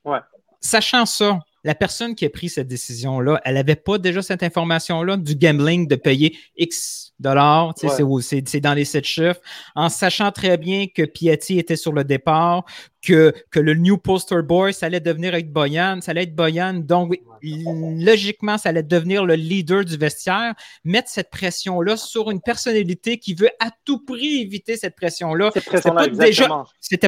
Ouais. 0.03 0.19
Sachant 0.65 1.05
ça, 1.05 1.41
la 1.63 1.75
personne 1.75 2.15
qui 2.15 2.25
a 2.25 2.29
pris 2.31 2.49
cette 2.49 2.67
décision-là, 2.67 3.39
elle 3.45 3.53
n'avait 3.53 3.75
pas 3.75 3.99
déjà 3.99 4.23
cette 4.23 4.41
information-là 4.41 5.15
du 5.15 5.35
gambling 5.35 5.87
de 5.87 5.95
payer 5.95 6.35
X 6.57 7.13
dollars, 7.19 7.75
c'est 7.77 8.59
dans 8.61 8.73
les 8.73 8.83
sept 8.83 9.05
chiffres, 9.05 9.39
en 9.75 9.89
sachant 9.89 10.31
très 10.31 10.57
bien 10.57 10.87
que 10.87 11.03
Piatti 11.03 11.59
était 11.59 11.75
sur 11.75 11.93
le 11.93 12.03
départ, 12.03 12.65
que, 13.03 13.31
que 13.51 13.59
le 13.59 13.75
new 13.75 13.99
poster 13.99 14.41
boy, 14.41 14.73
ça 14.73 14.87
allait 14.87 14.99
devenir 14.99 15.33
avec 15.33 15.53
Boyan, 15.53 16.01
ça 16.01 16.11
allait 16.11 16.23
être 16.23 16.35
Boyan, 16.35 16.73
donc 16.73 17.13
logiquement, 17.43 18.57
ça 18.57 18.69
allait 18.69 18.81
devenir 18.81 19.23
le 19.23 19.35
leader 19.35 19.85
du 19.85 19.97
vestiaire, 19.97 20.55
mettre 20.83 21.09
cette 21.09 21.29
pression-là 21.29 21.95
sur 21.95 22.31
une 22.31 22.41
personnalité 22.41 23.19
qui 23.19 23.35
veut 23.35 23.51
à 23.59 23.69
tout 23.85 24.03
prix 24.03 24.41
éviter 24.41 24.77
cette 24.77 24.95
pression-là. 24.95 25.51
C'était 25.53 25.91
pas, 25.91 26.07
déjà, 26.07 26.65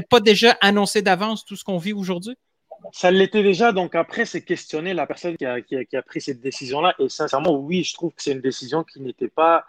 pas 0.10 0.20
déjà 0.20 0.52
annoncé 0.62 1.02
d'avance 1.02 1.44
tout 1.44 1.56
ce 1.56 1.64
qu'on 1.64 1.80
vit 1.80 1.94
aujourd'hui? 1.94 2.36
Ça 2.92 3.12
l'était 3.12 3.44
déjà, 3.44 3.72
donc 3.72 3.96
après, 3.96 4.26
c'est 4.26 4.44
questionner 4.44 4.94
la 4.94 5.06
personne 5.06 5.38
qui 5.38 5.46
a, 5.46 5.62
qui 5.62 5.96
a 5.96 6.02
pris 6.02 6.22
cette 6.22 6.42
décision-là. 6.42 6.96
Et 7.00 7.10
sincèrement, 7.10 7.52
oui, 7.52 7.84
je 7.84 7.94
trouve 7.94 8.14
que 8.14 8.22
c'est 8.22 8.32
une 8.32 8.42
décision 8.42 8.84
qui 8.84 9.02
n'était 9.02 9.28
pas 9.28 9.66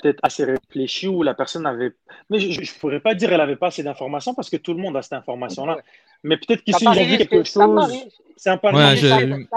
peut-être 0.00 0.20
assez 0.22 0.44
réfléchi 0.44 1.08
ou 1.08 1.22
la 1.22 1.34
personne 1.34 1.66
avait. 1.66 1.92
Mais 2.28 2.38
je 2.38 2.60
ne 2.60 2.78
pourrais 2.78 3.00
pas 3.00 3.14
dire 3.14 3.28
qu'elle 3.28 3.38
n'avait 3.38 3.56
pas 3.56 3.68
assez 3.68 3.82
d'informations 3.82 4.34
parce 4.34 4.50
que 4.50 4.56
tout 4.56 4.74
le 4.74 4.80
monde 4.80 4.96
a 4.96 5.02
cette 5.02 5.12
information-là. 5.14 5.78
Mais 6.22 6.36
peut-être 6.36 6.62
qu'ici, 6.62 6.84
ils 6.84 6.88
ont 6.88 7.04
vu 7.04 7.16
quelque 7.18 7.44
chose. 7.44 8.04
C'est 8.36 8.50
un 8.50 8.56
pari. 8.56 8.76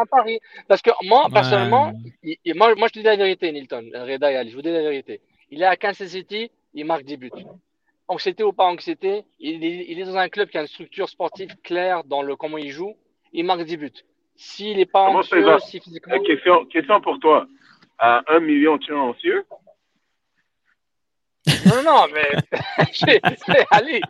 Pari. 0.09 0.39
Parce 0.68 0.82
que 0.82 0.91
moi, 1.03 1.28
personnellement, 1.32 1.93
moi, 2.55 2.76
moi, 2.76 2.88
je 2.88 2.93
te 2.93 2.99
dis 2.99 3.05
la 3.05 3.16
vérité, 3.16 3.51
Nilton, 3.51 3.89
Reda 3.93 4.45
je 4.45 4.55
vous 4.55 4.61
dis 4.61 4.72
la 4.72 4.82
vérité. 4.82 5.22
Il 5.49 5.61
est 5.61 5.66
à 5.66 5.76
Kansas 5.78 6.09
City, 6.09 6.51
il 6.74 6.86
marque 6.86 7.03
10 7.03 7.18
buts. 7.18 7.32
Anxiété 8.07 8.43
ou 8.43 8.51
pas 8.51 8.66
anxiété, 8.66 9.24
il 9.39 9.64
est, 9.64 9.86
il 9.88 9.99
est 9.99 10.03
dans 10.03 10.18
un 10.18 10.28
club 10.28 10.49
qui 10.49 10.57
a 10.57 10.61
une 10.61 10.68
structure 10.68 11.07
sportive 11.07 11.55
claire 11.64 12.03
dans 12.03 12.22
le 12.22 12.36
comment 12.36 12.57
il 12.57 12.70
joue, 12.70 12.95
il 13.34 13.45
marque 13.45 13.63
10 13.63 13.77
buts. 13.77 13.91
S'il 14.36 14.77
n'est 14.77 14.86
pas 14.86 15.01
anxieux, 15.01 15.45
si 15.59 15.79
physiquement. 15.79 16.19
Question, 16.23 16.65
question 16.65 17.01
pour 17.01 17.19
toi. 17.19 17.47
À 17.99 18.23
1 18.27 18.39
million, 18.39 18.77
tu 18.77 18.91
es 18.91 18.95
anxieux? 18.95 19.43
Non, 21.65 21.84
non, 21.84 22.05
mais, 22.13 22.29
allez, 23.71 24.01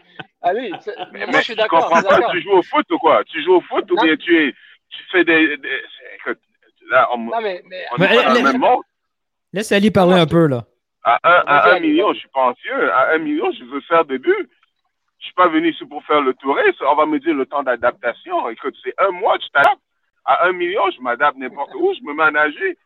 allez. 0.41 0.71
Mais 1.11 1.25
moi, 1.25 1.39
je 1.39 1.45
suis 1.45 1.55
d'accord. 1.55 1.91
Tu 2.31 2.41
joues 2.41 2.51
au 2.51 2.61
foot 2.61 2.85
ou 2.91 2.97
quoi? 2.99 3.23
Tu 3.25 3.43
joues 3.43 3.55
au 3.55 3.61
foot 3.61 3.89
ou 3.91 3.95
bien 3.95 4.15
tu, 4.17 4.47
es, 4.47 4.53
tu 4.89 5.03
fais 5.11 5.23
des. 5.23 5.57
là, 6.89 7.09
on, 7.13 7.17
non, 7.17 7.41
mais, 7.41 7.63
mais, 7.67 7.85
on 7.91 8.03
est 8.03 8.23
dans 8.23 8.33
le 8.33 8.43
même 8.43 8.59
monde. 8.59 8.83
Laisse 9.51 9.71
Ali 9.71 9.91
parler 9.91 10.15
un 10.15 10.27
peu, 10.27 10.47
là. 10.47 10.65
À 11.03 11.19
1 11.23 11.43
à 11.47 11.75
un 11.75 11.79
million, 11.79 12.13
je 12.13 12.19
suis 12.19 12.29
pas 12.29 12.49
anxieux. 12.49 12.91
À 12.93 13.13
1 13.13 13.17
million, 13.19 13.51
je 13.51 13.63
veux 13.65 13.81
faire 13.81 14.05
des 14.05 14.19
buts. 14.19 14.49
Je 15.23 15.27
suis 15.27 15.35
pas 15.35 15.47
venu 15.47 15.71
ici 15.71 15.85
pour 15.85 16.03
faire 16.03 16.19
le 16.19 16.33
touriste. 16.33 16.81
On 16.81 16.95
va 16.95 17.05
me 17.05 17.17
dire 17.17 17.33
le 17.33 17.45
temps 17.45 17.63
d'adaptation. 17.63 18.49
Écoute, 18.49 18.75
c'est 18.83 18.93
un 18.97 19.11
mois, 19.11 19.39
tu 19.39 19.49
t'adaptes. 19.51 19.79
À 20.25 20.47
1 20.47 20.51
million, 20.51 20.81
je 20.91 20.99
m'adapte 21.01 21.37
n'importe 21.37 21.73
où. 21.75 21.93
Je 21.93 22.03
me 22.03 22.13
mets 22.13 22.23
à 22.23 22.31
nager. 22.31 22.77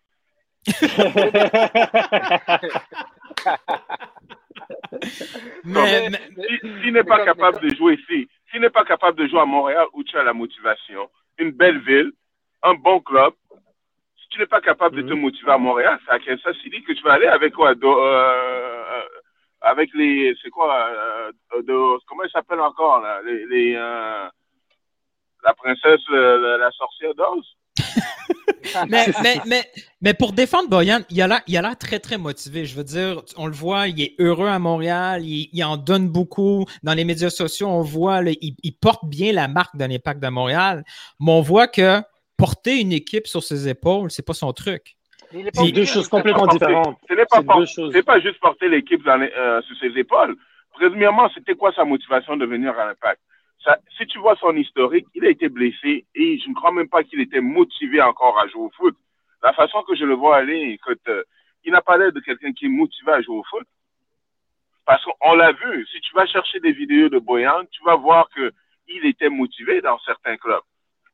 mais, 5.63 6.09
S'il 6.83 6.93
n'est 6.93 7.03
pas 7.03 7.25
capable 7.25 7.67
de 7.67 7.73
jouer 7.75 7.95
ici, 7.95 8.29
s'il 8.51 8.61
n'est 8.61 8.69
pas 8.69 8.85
capable 8.85 9.17
de 9.17 9.27
jouer 9.27 9.39
à 9.39 9.45
Montréal 9.45 9.87
où 9.93 10.03
tu 10.03 10.15
as 10.15 10.23
la 10.23 10.33
motivation, 10.33 11.09
une 11.39 11.49
belle 11.51 11.79
ville, 11.79 12.11
un 12.61 12.75
bon 12.75 12.99
club, 12.99 13.33
si 14.21 14.29
tu 14.29 14.39
n'es 14.39 14.45
pas 14.45 14.61
capable 14.61 14.97
de 14.97 15.01
te 15.01 15.13
mhm. 15.13 15.21
motiver 15.21 15.51
à 15.51 15.57
Montréal, 15.57 15.97
c'est 16.05 16.11
à 16.11 16.19
Kansas 16.19 16.55
City 16.57 16.83
que 16.83 16.93
tu 16.93 17.01
vas 17.01 17.13
aller 17.13 17.27
avec 17.27 17.55
quoi 17.55 17.71
euh, 17.71 17.75
euh, 17.83 19.07
Avec 19.67 19.89
les. 19.93 20.33
C'est 20.41 20.49
quoi 20.49 20.87
euh, 20.89 21.61
de, 21.61 22.05
Comment 22.05 22.23
il 22.23 22.31
s'appelle 22.31 22.61
encore 22.61 23.01
là, 23.01 23.21
les, 23.23 23.73
La 23.73 25.53
princesse, 25.53 26.07
la 26.09 26.71
sorcière 26.71 27.13
d'Oz? 27.15 27.45
Mais, 28.89 29.07
mais, 29.23 29.41
mais, 29.45 29.63
mais, 30.01 30.13
pour 30.13 30.33
défendre 30.33 30.69
Boyan, 30.69 30.99
il 31.09 31.21
a 31.21 31.41
l'air 31.47 31.77
très, 31.77 31.99
très 31.99 32.17
motivé. 32.17 32.65
Je 32.65 32.75
veux 32.75 32.83
dire, 32.83 33.21
on 33.37 33.47
le 33.47 33.53
voit, 33.53 33.87
il 33.87 34.01
est 34.01 34.15
heureux 34.19 34.47
à 34.47 34.59
Montréal, 34.59 35.23
il, 35.23 35.63
en 35.63 35.77
donne 35.77 36.09
beaucoup. 36.09 36.65
Dans 36.83 36.93
les 36.93 37.05
médias 37.05 37.29
sociaux, 37.29 37.67
on 37.67 37.81
voit, 37.81 38.21
il, 38.23 38.77
porte 38.79 39.05
bien 39.05 39.31
la 39.31 39.47
marque 39.47 39.75
d'un 39.77 39.89
impact 39.89 40.21
de 40.21 40.27
Montréal, 40.27 40.83
mais 41.19 41.31
on 41.31 41.41
voit 41.41 41.67
que 41.67 42.01
porter 42.35 42.81
une 42.81 42.91
équipe 42.91 43.27
sur 43.27 43.43
ses 43.43 43.67
épaules, 43.67 44.11
c'est 44.11 44.25
pas 44.25 44.33
son 44.33 44.51
truc. 44.53 44.96
C'est 45.31 45.71
deux 45.71 45.85
choses 45.85 46.07
complètement 46.07 46.47
différentes. 46.47 46.97
Ce 47.09 47.13
n'est 47.13 47.25
pas, 47.25 47.41
pas, 47.41 48.19
juste 48.19 48.39
porter 48.39 48.69
l'équipe 48.69 49.05
euh, 49.07 49.61
sur 49.61 49.77
ses 49.77 49.97
épaules. 49.97 50.35
Premièrement, 50.71 51.29
c'était 51.33 51.55
quoi 51.55 51.71
sa 51.73 51.83
motivation 51.83 52.37
de 52.37 52.45
venir 52.45 52.77
à 52.77 52.85
l'impact? 52.85 53.21
si 53.97 54.05
tu 54.07 54.19
vois 54.19 54.35
son 54.37 54.55
historique, 54.55 55.07
il 55.13 55.25
a 55.25 55.29
été 55.29 55.49
blessé 55.49 56.05
et 56.15 56.39
je 56.39 56.49
ne 56.49 56.53
crois 56.53 56.71
même 56.71 56.87
pas 56.87 57.03
qu'il 57.03 57.19
était 57.19 57.41
motivé 57.41 58.01
encore 58.01 58.39
à 58.39 58.47
jouer 58.47 58.61
au 58.61 58.71
foot. 58.77 58.95
La 59.43 59.51
façon 59.53 59.83
que 59.83 59.95
je 59.95 60.05
le 60.05 60.13
vois 60.13 60.37
aller, 60.37 60.71
écoute, 60.73 61.01
euh, 61.09 61.23
il 61.63 61.71
n'a 61.71 61.81
pas 61.81 61.97
l'air 61.97 62.11
de 62.11 62.19
quelqu'un 62.19 62.53
qui 62.53 62.65
est 62.65 62.69
motivé 62.69 63.11
à 63.11 63.21
jouer 63.21 63.37
au 63.37 63.43
foot. 63.43 63.67
Parce 64.85 65.03
qu'on 65.03 65.33
l'a 65.33 65.51
vu, 65.51 65.85
si 65.91 65.99
tu 65.99 66.15
vas 66.15 66.25
chercher 66.27 66.59
des 66.61 66.71
vidéos 66.71 67.09
de 67.09 67.19
Boyan, 67.19 67.65
tu 67.71 67.83
vas 67.83 67.95
voir 67.95 68.29
qu'il 68.29 69.05
était 69.05 69.29
motivé 69.29 69.81
dans 69.81 69.99
certains 69.99 70.37
clubs. 70.37 70.61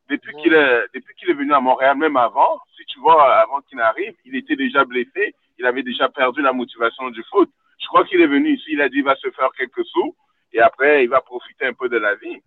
Depuis 0.09 0.33
qu'il 0.41 0.53
est, 0.53 0.83
depuis 0.93 1.15
qu'il 1.15 1.29
est 1.29 1.33
venu 1.33 1.53
à 1.53 1.59
Montréal, 1.59 1.97
même 1.97 2.17
avant, 2.17 2.59
si 2.75 2.85
tu 2.85 2.99
vois, 2.99 3.35
avant 3.37 3.61
qu'il 3.61 3.77
n'arrive, 3.77 4.13
il 4.25 4.35
était 4.35 4.55
déjà 4.55 4.83
blessé, 4.83 5.35
il 5.57 5.65
avait 5.65 5.83
déjà 5.83 6.09
perdu 6.09 6.41
la 6.41 6.53
motivation 6.53 7.09
du 7.09 7.23
foot. 7.31 7.49
Je 7.79 7.87
crois 7.87 8.05
qu'il 8.05 8.21
est 8.21 8.27
venu 8.27 8.55
ici, 8.55 8.65
il 8.69 8.81
a 8.81 8.89
dit 8.89 8.97
il 8.97 9.03
va 9.03 9.15
se 9.15 9.29
faire 9.31 9.49
quelques 9.57 9.85
sous, 9.85 10.15
et 10.51 10.59
après, 10.59 11.03
il 11.03 11.09
va 11.09 11.21
profiter 11.21 11.65
un 11.65 11.73
peu 11.73 11.89
de 11.89 11.97
la 11.97 12.15
vie. 12.15 12.41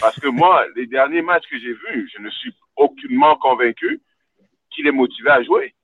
Parce 0.00 0.18
que 0.18 0.28
moi, 0.28 0.64
les 0.76 0.86
derniers 0.86 1.22
matchs 1.22 1.46
que 1.50 1.58
j'ai 1.58 1.72
vus, 1.72 2.10
je 2.14 2.22
ne 2.22 2.30
suis 2.30 2.54
aucunement 2.76 3.36
convaincu 3.36 4.00
qu'il 4.70 4.86
est 4.86 4.92
motivé 4.92 5.30
à 5.30 5.42
jouer. 5.42 5.74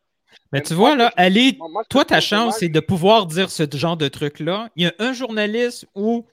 Mais 0.52 0.62
tu 0.62 0.74
vois, 0.74 0.96
là, 0.96 1.12
Ali, 1.16 1.58
toi, 1.88 2.04
ta 2.04 2.20
chance, 2.20 2.58
c'est 2.58 2.68
de 2.68 2.80
pouvoir 2.80 3.26
dire 3.26 3.50
ce 3.50 3.64
genre 3.74 3.96
de 3.96 4.08
truc-là. 4.08 4.68
Il 4.76 4.84
y 4.84 4.86
a 4.86 4.92
un 4.98 5.12
journaliste 5.12 5.86
où 5.94 6.26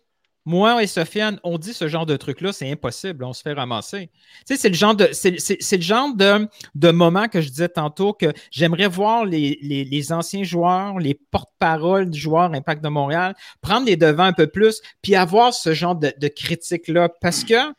moi 0.48 0.82
et 0.82 0.88
Sofiane, 0.88 1.39
on 1.43 1.58
dit 1.58 1.74
ce 1.74 1.89
genre 1.89 2.06
de 2.06 2.16
truc-là, 2.16 2.54
c'est 2.54 2.72
impossible, 2.72 3.26
on 3.26 3.34
se 3.34 3.41
fait 3.41 3.52
ramasser. 3.52 4.10
C'est 4.45 4.70
le 4.70 4.76
genre 4.76 4.95
de, 4.95 6.91
moment 6.91 7.28
que 7.28 7.41
je 7.41 7.50
disais 7.50 7.68
tantôt 7.68 8.14
que 8.14 8.32
j'aimerais 8.50 8.88
voir 8.88 9.26
les, 9.26 10.12
anciens 10.12 10.43
joueurs, 10.43 11.00
les 11.00 11.16
porte-paroles 11.16 12.10
du 12.10 12.18
joueur 12.18 12.54
Impact 12.54 12.82
de 12.82 12.88
Montréal 12.88 13.36
prendre 13.62 13.86
les 13.86 13.98
devants 13.98 14.24
un 14.24 14.34
peu 14.34 14.48
plus, 14.48 14.82
puis 15.02 15.16
avoir 15.16 15.54
ce 15.54 15.74
genre 15.74 15.95
de, 15.95 16.14
de 16.18 16.28
critique-là, 16.30 17.10
parce 17.22 17.43
que 17.43 17.74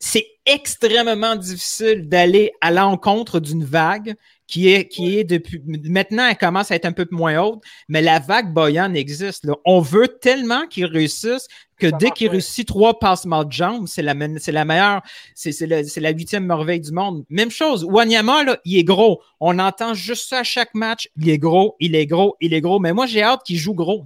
c'est 0.00 0.26
extrêmement 0.46 1.36
difficile 1.36 2.08
d'aller 2.08 2.50
à 2.60 2.72
l'encontre 2.72 3.38
d'une 3.38 3.64
vague 3.64 4.16
qui 4.50 4.68
est, 4.68 4.88
qui 4.88 5.16
est 5.16 5.24
depuis. 5.24 5.62
Maintenant, 5.64 6.26
elle 6.26 6.36
commence 6.36 6.72
à 6.72 6.74
être 6.74 6.84
un 6.84 6.92
peu 6.92 7.06
moins 7.12 7.40
haute, 7.40 7.62
mais 7.88 8.02
la 8.02 8.18
vague 8.18 8.52
Boyan 8.52 8.94
existe. 8.94 9.46
On 9.64 9.80
veut 9.80 10.08
tellement 10.08 10.66
qu'il 10.66 10.86
réussisse 10.86 11.46
que 11.78 11.86
dès 11.86 12.10
qu'il 12.10 12.28
réussit 12.28 12.66
trois 12.66 12.98
passes 12.98 13.26
mal 13.26 13.46
jambes, 13.48 13.86
c'est 13.86 14.02
la, 14.02 14.14
c'est 14.38 14.50
la 14.50 14.64
meilleure, 14.64 15.02
c'est, 15.36 15.66
la, 15.66 16.10
huitième 16.10 16.44
merveille 16.44 16.80
du 16.80 16.90
monde. 16.90 17.24
Même 17.30 17.50
chose, 17.50 17.84
Wanyama, 17.84 18.42
là, 18.42 18.58
il 18.64 18.76
est 18.76 18.84
gros. 18.84 19.22
On 19.38 19.58
entend 19.60 19.94
juste 19.94 20.28
ça 20.28 20.40
à 20.40 20.42
chaque 20.42 20.74
match. 20.74 21.08
Il 21.16 21.30
est 21.30 21.38
gros, 21.38 21.76
il 21.78 21.94
est 21.94 22.06
gros, 22.06 22.36
il 22.40 22.52
est 22.52 22.60
gros. 22.60 22.80
Mais 22.80 22.92
moi, 22.92 23.06
j'ai 23.06 23.22
hâte 23.22 23.42
qu'il 23.46 23.56
joue 23.56 23.74
gros. 23.74 24.04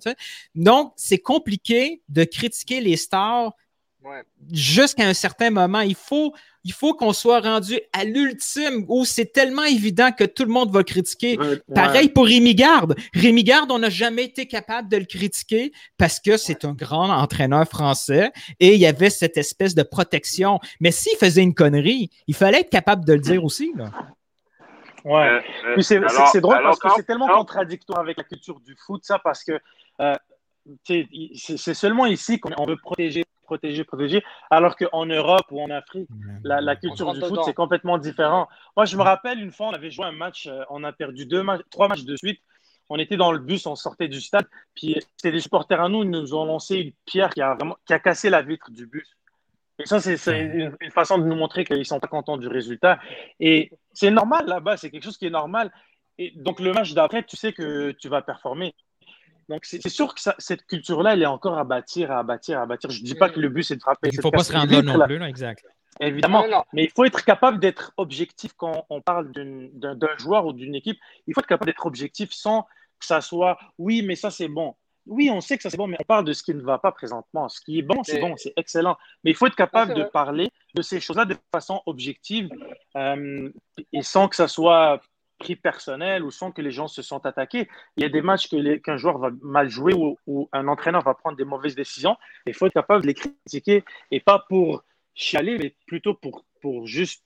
Donc, 0.55 0.93
c'est 0.97 1.18
compliqué 1.18 2.02
de 2.10 2.24
critiquer 2.24 2.82
les 2.82 2.98
stars 2.98 3.55
jusqu'à 4.52 5.06
un 5.06 5.14
certain 5.14 5.51
moment. 5.51 5.81
Il 5.81 5.94
faut 5.94 6.35
il 6.64 6.72
faut 6.72 6.94
qu'on 6.94 7.12
soit 7.12 7.40
rendu 7.40 7.78
à 7.93 8.05
l'ultime 8.05 8.86
où 8.89 9.05
c'est 9.05 9.26
tellement 9.32 9.64
évident 9.64 10.12
que 10.12 10.24
tout 10.24 10.44
le 10.44 10.51
monde 10.51 10.72
va 10.72 10.82
critiquer. 10.82 11.39
Pareil 11.74 12.09
pour 12.09 12.24
Rémi 12.24 12.55
Garde. 12.55 12.97
Rémi 13.12 13.44
Garde, 13.44 13.70
on 13.70 13.78
n'a 13.78 13.90
jamais 13.90 14.24
été 14.24 14.47
capable 14.47 14.89
de 14.89 14.97
le 14.97 15.05
critiquer 15.05 15.72
parce 15.98 16.20
que 16.20 16.39
c'est 16.39 16.64
un 16.64 16.72
grand 16.72 17.10
entraîneur 17.10 17.68
français 17.68 18.32
et 18.60 18.74
il 18.74 18.81
y 18.81 18.86
avait 18.86 19.10
cette 19.10 19.36
espèce 19.36 19.74
de 19.74 19.82
protection. 19.82 20.59
Mais 20.81 20.90
s'il 20.90 21.18
faisait 21.18 21.43
une 21.43 21.55
connerie, 21.55 22.10
il 22.26 22.35
fallait 22.35 22.60
être 22.60 22.70
capable 22.70 23.05
de 23.05 23.12
le 23.12 23.20
dire 23.20 23.44
aussi. 23.44 23.72
Là. 23.76 23.90
Ouais. 25.05 25.28
Euh, 25.28 25.76
euh, 25.76 25.81
c'est 25.82 26.40
drôle 26.40 26.62
parce 26.62 26.78
que 26.78 26.89
c'est 26.97 27.05
tellement 27.05 27.28
contradictoire 27.28 28.01
avec 28.01 28.16
la 28.16 28.24
culture 28.24 28.59
du 28.60 28.74
foot, 28.86 29.05
ça, 29.05 29.18
parce 29.18 29.44
que 29.44 29.60
euh, 30.01 30.14
c'est 31.35 31.74
seulement 31.74 32.06
ici 32.06 32.40
qu'on 32.40 32.64
veut 32.64 32.76
protéger 32.76 33.24
protéger, 33.44 33.84
protéger. 33.84 34.22
Alors 34.50 34.76
qu'en 34.76 35.06
Europe 35.06 35.46
ou 35.50 35.60
en 35.60 35.70
Afrique, 35.70 36.08
la, 36.42 36.76
culture 36.76 37.12
du 37.12 37.20
foot, 37.20 37.40
c'est 37.44 37.54
complètement 37.54 37.98
différent. 37.98 38.48
Moi, 38.76 38.86
je 38.86 38.96
me 38.96 39.02
rappelle 39.02 39.40
une 39.40 39.52
fois, 39.52 39.68
on 39.68 39.72
avait 39.72 39.90
joué 39.90 40.06
un 40.06 40.12
match, 40.12 40.46
euh, 40.46 40.62
on 40.70 40.82
a 40.84 40.92
perdu 40.92 41.26
deux 41.26 41.42
matchs, 41.42 41.62
trois 41.70 41.88
matchs 41.88 42.04
de 42.04 42.16
suite. 42.16 42.40
On 42.90 42.98
était 42.98 43.16
dans 43.16 43.32
le 43.32 43.38
bus, 43.38 43.66
on 43.66 43.76
sortait 43.76 44.08
du 44.08 44.20
stade, 44.20 44.46
puis 44.74 44.96
c'était 45.16 45.32
des 45.32 45.40
supporters 45.40 45.80
à 45.80 45.88
nous, 45.88 46.02
ils 46.02 46.10
nous 46.10 46.34
ont 46.34 46.44
lancé 46.44 46.76
une 46.76 46.92
pierre 47.06 47.30
qui 47.30 47.40
a, 47.40 47.54
vraiment, 47.54 47.76
qui 47.86 47.94
a 47.94 47.98
cassé 47.98 48.28
la 48.28 48.42
vitre 48.42 48.70
du 48.70 48.86
bus. 48.86 49.16
Et 49.78 49.86
ça, 49.86 50.00
c'est 50.00 50.16
une, 50.30 50.76
une, 50.80 50.90
façon 50.90 51.18
de 51.18 51.24
nous 51.24 51.34
montrer 51.34 51.64
qu'ils 51.64 51.78
ne 51.78 51.84
sont 51.84 51.98
pas 51.98 52.06
contents 52.06 52.36
du 52.36 52.46
résultat. 52.46 53.00
Et 53.40 53.72
c'est 53.92 54.10
normal 54.10 54.46
là-bas, 54.46 54.76
c'est 54.76 54.90
quelque 54.90 55.02
chose 55.02 55.16
qui 55.16 55.26
est 55.26 55.30
normal. 55.30 55.72
Et 56.18 56.32
donc, 56.36 56.60
le 56.60 56.72
match 56.72 56.92
d'après, 56.92 57.24
tu 57.24 57.36
sais 57.36 57.52
que 57.52 57.90
tu 57.92 58.08
vas 58.08 58.22
performer. 58.22 58.74
Donc, 59.48 59.64
c'est 59.64 59.88
sûr 59.88 60.14
que 60.14 60.20
cette 60.38 60.66
culture-là, 60.66 61.14
elle 61.14 61.22
est 61.22 61.26
encore 61.26 61.58
à 61.58 61.64
bâtir, 61.64 62.10
à 62.10 62.22
bâtir, 62.22 62.60
à 62.60 62.66
bâtir. 62.66 62.90
Je 62.90 63.00
ne 63.00 63.04
dis 63.04 63.14
pas 63.14 63.28
que 63.28 63.40
le 63.40 63.48
but, 63.48 63.62
c'est 63.62 63.76
de 63.76 63.82
frapper. 63.82 64.08
Il 64.12 64.16
ne 64.16 64.22
faut 64.22 64.30
pas 64.30 64.44
se 64.44 64.52
rendre 64.52 64.72
là 64.72 64.82
non 64.82 65.04
plus, 65.04 65.18
là, 65.18 65.28
exact. 65.28 65.64
Évidemment, 66.00 66.44
mais 66.72 66.84
il 66.84 66.90
faut 66.90 67.04
être 67.04 67.24
capable 67.24 67.60
d'être 67.60 67.92
objectif 67.96 68.52
quand 68.56 68.84
on 68.90 69.00
parle 69.00 69.30
d'un 69.30 70.18
joueur 70.18 70.46
ou 70.46 70.52
d'une 70.52 70.74
équipe. 70.74 70.98
Il 71.26 71.34
faut 71.34 71.40
être 71.40 71.46
capable 71.46 71.66
d'être 71.66 71.86
objectif 71.86 72.32
sans 72.32 72.62
que 72.98 73.06
ça 73.06 73.20
soit 73.20 73.58
oui, 73.78 74.02
mais 74.02 74.16
ça 74.16 74.30
c'est 74.30 74.48
bon. 74.48 74.74
Oui, 75.06 75.30
on 75.30 75.40
sait 75.40 75.56
que 75.56 75.62
ça 75.62 75.70
c'est 75.70 75.76
bon, 75.76 75.86
mais 75.86 75.98
on 76.00 76.04
parle 76.04 76.24
de 76.24 76.32
ce 76.32 76.42
qui 76.42 76.54
ne 76.54 76.62
va 76.62 76.78
pas 76.78 76.90
présentement. 76.90 77.48
Ce 77.48 77.60
qui 77.60 77.78
est 77.78 77.82
bon, 77.82 78.02
c'est 78.02 78.20
bon, 78.20 78.34
c'est 78.36 78.54
excellent. 78.56 78.96
Mais 79.22 79.30
il 79.30 79.36
faut 79.36 79.46
être 79.46 79.54
capable 79.54 79.94
de 79.94 80.02
parler 80.02 80.50
de 80.74 80.82
ces 80.82 80.98
choses-là 80.98 81.26
de 81.26 81.36
façon 81.52 81.80
objective 81.86 82.48
euh, 82.96 83.50
et 83.92 84.02
sans 84.02 84.28
que 84.28 84.36
ça 84.36 84.48
soit 84.48 85.00
pris 85.39 85.56
personnel 85.56 86.23
ou 86.23 86.31
sans 86.31 86.52
que 86.52 86.62
les 86.62 86.70
gens 86.70 86.89
se 86.89 87.02
sentent 87.02 87.27
attaqués. 87.27 87.69
Il 87.97 88.02
y 88.02 88.06
a 88.06 88.09
des 88.09 88.23
matchs 88.23 88.48
qu'un 88.82 88.97
joueur 88.97 89.19
va 89.19 89.31
mal 89.43 89.69
jouer 89.69 89.93
ou, 89.94 90.48
un 90.52 90.69
entraîneur 90.69 91.02
va 91.02 91.15
prendre 91.15 91.36
des 91.36 91.44
mauvaises 91.44 91.74
décisions. 91.74 92.16
Il 92.47 92.55
faut 92.55 92.66
être 92.66 92.74
capable 92.74 93.02
de 93.02 93.09
les 93.09 93.15
critiquer 93.15 93.85
et 94.11 94.20
pas 94.20 94.44
pour 94.48 94.85
chialer, 95.15 95.59
mais 95.59 95.74
plutôt 95.86 96.15
pour, 96.15 96.44
pour 96.61 96.86
juste 96.86 97.24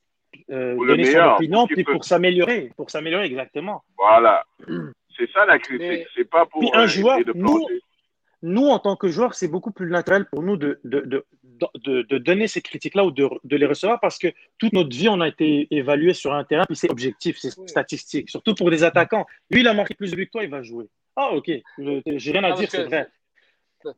euh, 0.50 0.76
donner 0.86 1.12
son 1.12 1.34
opinion 1.34 1.66
puis 1.66 1.84
pour 1.84 2.04
s'améliorer. 2.04 2.72
Pour 2.76 2.90
s'améliorer, 2.90 3.26
exactement. 3.26 3.84
Voilà. 3.96 4.44
C'est 5.16 5.30
ça 5.32 5.46
la 5.46 5.58
critique. 5.58 6.06
C'est 6.14 6.28
pas 6.28 6.46
pour. 6.46 6.74
un 6.74 6.84
euh, 6.84 6.86
joueur, 6.86 7.18
nous, 7.34 7.66
nous, 8.42 8.66
en 8.68 8.78
tant 8.78 8.96
que 8.96 9.08
joueurs, 9.08 9.34
c'est 9.34 9.48
beaucoup 9.48 9.72
plus 9.72 9.90
naturel 9.90 10.26
pour 10.26 10.42
nous 10.42 10.56
de, 10.56 10.80
de, 10.84 11.00
de, 11.00 11.26
de 11.74 12.18
donner 12.18 12.48
ces 12.48 12.62
critiques-là 12.62 13.04
ou 13.04 13.10
de, 13.10 13.56
les 13.56 13.66
recevoir 13.66 14.00
parce 14.00 14.18
que 14.18 14.28
toute 14.58 14.72
notre 14.72 14.94
vie, 14.96 15.08
on 15.08 15.20
a 15.20 15.28
été 15.28 15.68
évalué 15.70 16.14
sur 16.14 16.32
un 16.34 16.44
terrain, 16.44 16.64
puis 16.66 16.76
c'est 16.76 16.90
objectif, 16.90 17.38
c'est 17.38 17.50
statistique, 17.68 18.30
surtout 18.30 18.54
pour 18.54 18.70
des 18.70 18.84
attaquants. 18.84 19.26
Lui, 19.50 19.60
il 19.60 19.68
a 19.68 19.74
marqué 19.74 19.94
plus 19.94 20.10
de 20.10 20.16
buts 20.16 20.26
que 20.26 20.32
toi, 20.32 20.44
il 20.44 20.50
va 20.50 20.62
jouer. 20.62 20.88
Ah, 21.16 21.30
ok, 21.32 21.50
j'ai 22.06 22.32
rien 22.32 22.44
à 22.44 22.52
dire, 22.52 22.70
c'est 22.70 22.84
vrai. 22.84 23.08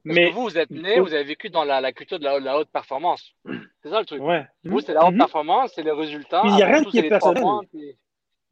mais 0.05 0.31
vous, 0.31 0.43
vous 0.43 0.59
êtes 0.59 0.71
né, 0.71 1.01
vous 1.01 1.13
avez 1.13 1.25
vécu 1.25 1.51
dans 1.51 1.65
la, 1.65 1.81
la 1.81 1.93
culture 1.93 2.19
de 2.19 2.25
la, 2.25 2.59
haute 2.59 2.71
performance. 2.71 3.35
C'est 3.83 3.91
ça 3.91 4.01
le 4.01 4.07
truc. 4.07 4.23
Vous, 4.65 4.81
c'est 4.81 4.95
la 4.95 5.07
haute 5.07 5.13
mhm. 5.13 5.19
performance, 5.19 5.73
c'est 5.75 5.83
les 5.83 5.91
résultats. 5.91 6.43
Il 6.45 6.55
n'y 6.55 6.63
a 6.63 6.67
rien 6.67 6.85
qui 6.85 6.99
est 6.99 7.09
personnel. 7.09 7.45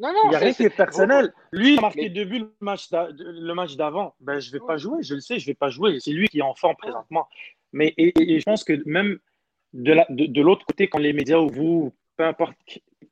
Non, 0.01 0.12
non, 0.12 0.20
il 0.26 0.28
n'y 0.30 0.36
a 0.36 0.39
rien 0.39 0.52
qui 0.52 0.62
est 0.62 0.70
personnel. 0.70 1.32
Lui, 1.51 1.74
il 1.74 1.78
a 1.78 1.82
marqué 1.82 2.09
deux 2.09 2.24
buts 2.24 2.47
le 2.60 3.52
match 3.52 3.76
d'avant. 3.76 4.14
Ben, 4.20 4.39
je 4.39 4.48
ne 4.48 4.52
vais 4.52 4.64
pas 4.64 4.76
jouer, 4.76 5.02
je 5.02 5.14
le 5.14 5.20
sais, 5.20 5.39
je 5.39 5.44
ne 5.44 5.51
vais 5.51 5.56
pas 5.56 5.70
jouer. 5.70 5.98
C'est 5.98 6.12
lui 6.12 6.28
qui 6.28 6.39
est 6.39 6.43
en 6.43 6.55
forme 6.55 6.76
présentement. 6.76 7.26
Mais 7.72 7.94
et, 7.96 8.12
je 8.40 8.44
pense 8.44 8.64
que 8.64 8.82
même 8.86 9.18
de 9.72 9.92
l'autre 9.92 10.10
de, 10.10 10.26
de 10.26 10.64
côté, 10.64 10.88
quand 10.88 10.98
les 10.98 11.12
médias 11.12 11.38
ou 11.38 11.48
vous, 11.48 11.94
peu 12.16 12.24
importe, 12.24 12.56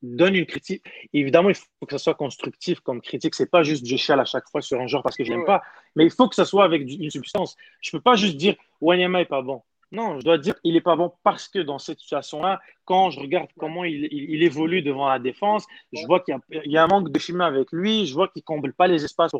donnent 0.02 0.34
une 0.34 0.46
critique, 0.46 0.82
évidemment, 1.12 1.50
il 1.50 1.54
faut 1.54 1.86
que 1.86 1.92
ça 1.92 1.98
soit 1.98 2.14
constructif 2.14 2.80
comme 2.80 3.00
critique. 3.00 3.34
Ce 3.34 3.42
n'est 3.42 3.48
pas 3.48 3.62
juste 3.62 3.86
je 3.86 3.96
chiale 3.96 4.20
à 4.20 4.24
chaque 4.24 4.48
fois 4.50 4.62
sur 4.62 4.80
un 4.80 4.86
genre 4.86 5.02
parce 5.02 5.16
que 5.16 5.24
je 5.24 5.32
n'aime 5.32 5.44
pas. 5.44 5.62
Mais 5.94 6.04
il 6.04 6.10
faut 6.10 6.28
que 6.28 6.34
ça 6.34 6.44
soit 6.44 6.64
avec 6.64 6.82
une 6.82 7.10
substance. 7.10 7.56
Je 7.80 7.90
ne 7.94 7.98
peux 7.98 8.02
pas 8.02 8.16
juste 8.16 8.36
dire 8.36 8.56
Wanyama 8.80 9.18
n'est 9.18 9.24
pas 9.26 9.42
bon. 9.42 9.62
Non, 9.92 10.18
je 10.18 10.24
dois 10.24 10.38
dire 10.38 10.60
qu'il 10.60 10.74
n'est 10.74 10.80
pas 10.80 10.96
bon 10.96 11.12
parce 11.22 11.48
que 11.48 11.60
dans 11.60 11.78
cette 11.78 12.00
situation-là, 12.00 12.60
quand 12.84 13.10
je 13.10 13.20
regarde 13.20 13.48
comment 13.56 13.84
il, 13.84 14.42
évolue 14.42 14.82
devant 14.82 15.08
la 15.08 15.18
défense, 15.18 15.64
je 15.92 16.04
vois 16.06 16.20
qu'il 16.20 16.36
y, 16.64 16.76
a 16.76 16.82
un 16.82 16.86
manque 16.88 17.12
de 17.12 17.18
chemin 17.18 17.46
avec 17.46 17.70
lui, 17.72 18.06
je 18.06 18.14
vois 18.14 18.28
qu'il 18.28 18.40
ne 18.40 18.44
comble 18.44 18.72
pas 18.72 18.88
les 18.88 19.04
espaces. 19.04 19.32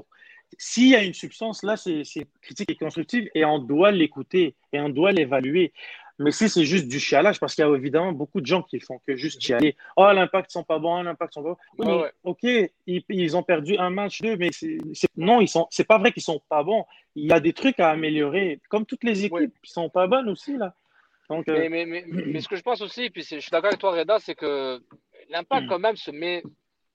S'il 0.57 0.89
y 0.89 0.95
a 0.95 1.03
une 1.03 1.15
substance, 1.15 1.65
là, 1.65 1.77
c'est 1.77 2.05
critique 2.41 2.71
et 2.71 2.77
constructive 2.77 3.29
et 3.35 3.45
on 3.45 3.59
doit 3.59 3.91
l'écouter 3.91 4.55
et 4.73 4.81
on 4.81 4.89
doit 4.89 5.11
l'évaluer. 5.11 5.73
Mais 6.19 6.31
si 6.31 6.49
c'est 6.49 6.65
juste 6.65 6.89
du 6.89 6.99
chialage, 6.99 7.39
parce 7.39 7.55
qu'il 7.55 7.65
y 7.65 7.69
a 7.69 7.75
évidemment 7.75 8.13
beaucoup 8.13 8.41
de 8.41 8.47
gens 8.47 8.63
qui 8.63 8.81
font 8.81 8.99
que 9.07 9.17
juste 9.17 9.41
chialer. 9.41 9.77
Oh, 9.97 10.11
l'impact 10.13 10.51
sont 10.51 10.65
pas 10.65 10.79
bons, 10.79 11.03
l'impact 11.03 11.35
sont 11.35 11.43
pas 11.43 11.57
bons. 11.77 12.07
ok, 12.25 12.47
ils, 12.87 13.37
ont 13.37 13.43
perdu 13.43 13.77
un 13.77 13.91
match, 13.91 14.23
deux, 14.23 14.37
mais 14.37 14.51
c'est, 14.53 14.79
non, 15.17 15.41
ils 15.41 15.49
sont, 15.49 15.67
c'est 15.71 15.87
pas 15.87 15.99
vrai 15.99 16.13
qu'ils 16.13 16.23
sont 16.23 16.41
pas 16.49 16.63
bons. 16.63 16.87
Il 17.15 17.27
y 17.27 17.33
a 17.33 17.41
des 17.41 17.53
trucs 17.53 17.81
à 17.81 17.91
améliorer, 17.91 18.61
comme 18.71 18.87
toutes 18.87 19.05
les 19.05 19.27
équipes 19.27 19.55
qui 19.63 19.71
sont 19.71 19.91
pas 19.91 20.07
bonnes 20.07 20.29
aussi 20.29 20.57
là. 20.57 20.75
Donc, 21.29 21.49
euh, 21.49 21.69
mais, 21.69 21.85
mais, 21.87 22.05
mais, 22.07 22.41
ce 22.41 22.49
que 22.49 22.57
je 22.57 22.63
pense 22.63 22.81
aussi, 22.81 23.11
puis 23.11 23.23
je 23.23 23.41
suis 23.41 23.51
d'accord 23.51 23.69
avec 23.69 23.81
toi, 23.81 23.91
Reda, 23.91 24.19
c'est 24.21 24.37
que 24.37 24.81
l'impact 25.29 25.67
hmm. 25.67 25.69
quand 25.69 25.79
même 25.81 25.97
se 25.97 26.13
met, 26.13 26.43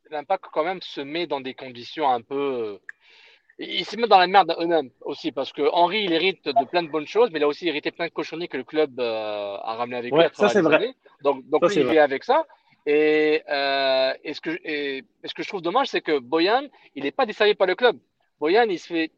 l'impact 0.10 0.46
quand 0.54 0.64
même 0.64 0.82
se 0.82 1.02
met 1.02 1.28
dans 1.28 1.42
des 1.42 1.54
conditions 1.54 2.10
un 2.10 2.22
peu 2.22 2.80
il 3.62 3.86
se 3.86 3.96
met 3.96 4.08
dans 4.08 4.18
la 4.18 4.28
merde 4.28 4.56
eux-mêmes 4.60 4.90
aussi 5.02 5.32
parce 5.32 5.54
que 5.54 5.62
Henri 5.74 6.04
il 6.04 6.14
hérite 6.14 6.46
de 6.46 6.66
plein 6.66 6.84
de 6.84 6.90
bonnes 6.90 7.08
choses, 7.08 7.30
mais 7.32 7.40
il 7.40 7.44
a 7.44 7.48
aussi 7.48 7.68
hérité 7.68 7.92
plein 7.92 8.08
de 8.08 8.12
cochonneries 8.12 8.48
que 8.50 8.58
le 8.58 8.64
club 8.64 9.00
euh, 9.00 9.58
a 9.62 9.76
ramené 9.76 9.98
avec 9.98 10.14
lui. 10.14 10.24
Ça 10.34 10.50
c'est 10.50 10.62
vrai. 10.62 10.94
Donc, 11.24 11.48
donc 11.48 11.64
il 11.76 11.88
vit 11.88 12.00
avec 12.00 12.24
ça. 12.24 12.46
Et, 12.88 13.44
euh, 13.48 14.14
et, 14.24 14.34
ce 14.34 14.42
que, 14.42 14.50
et, 14.64 15.04
ce 15.24 15.34
que 15.36 15.44
je 15.44 15.48
trouve 15.48 15.62
dommage, 15.62 15.88
c'est 15.88 16.02
que 16.02 16.18
Boyan, 16.18 16.64
il 16.96 17.04
n'est 17.04 17.12
pas 17.12 17.28
desservi 17.28 17.54
par 17.54 17.68
le 17.68 17.76
club. 17.76 18.00
Boyan, 18.40 18.68
il 18.70 18.80
se 18.80 18.88
fait. 18.88 19.12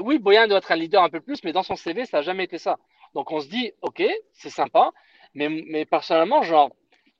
Oui, 0.00 0.18
Boyan 0.18 0.48
doit 0.48 0.58
être 0.58 0.72
un 0.72 0.76
leader 0.76 1.02
un 1.02 1.08
peu 1.08 1.20
plus, 1.20 1.42
mais 1.44 1.52
dans 1.52 1.62
son 1.62 1.76
CV, 1.76 2.04
ça 2.04 2.18
n'a 2.18 2.22
jamais 2.22 2.44
été 2.44 2.58
ça. 2.58 2.78
Donc 3.14 3.30
on 3.30 3.40
se 3.40 3.48
dit, 3.48 3.72
ok, 3.82 4.02
c'est 4.32 4.50
sympa, 4.50 4.90
mais, 5.34 5.48
mais 5.48 5.84
personnellement, 5.84 6.42
genre, 6.42 6.70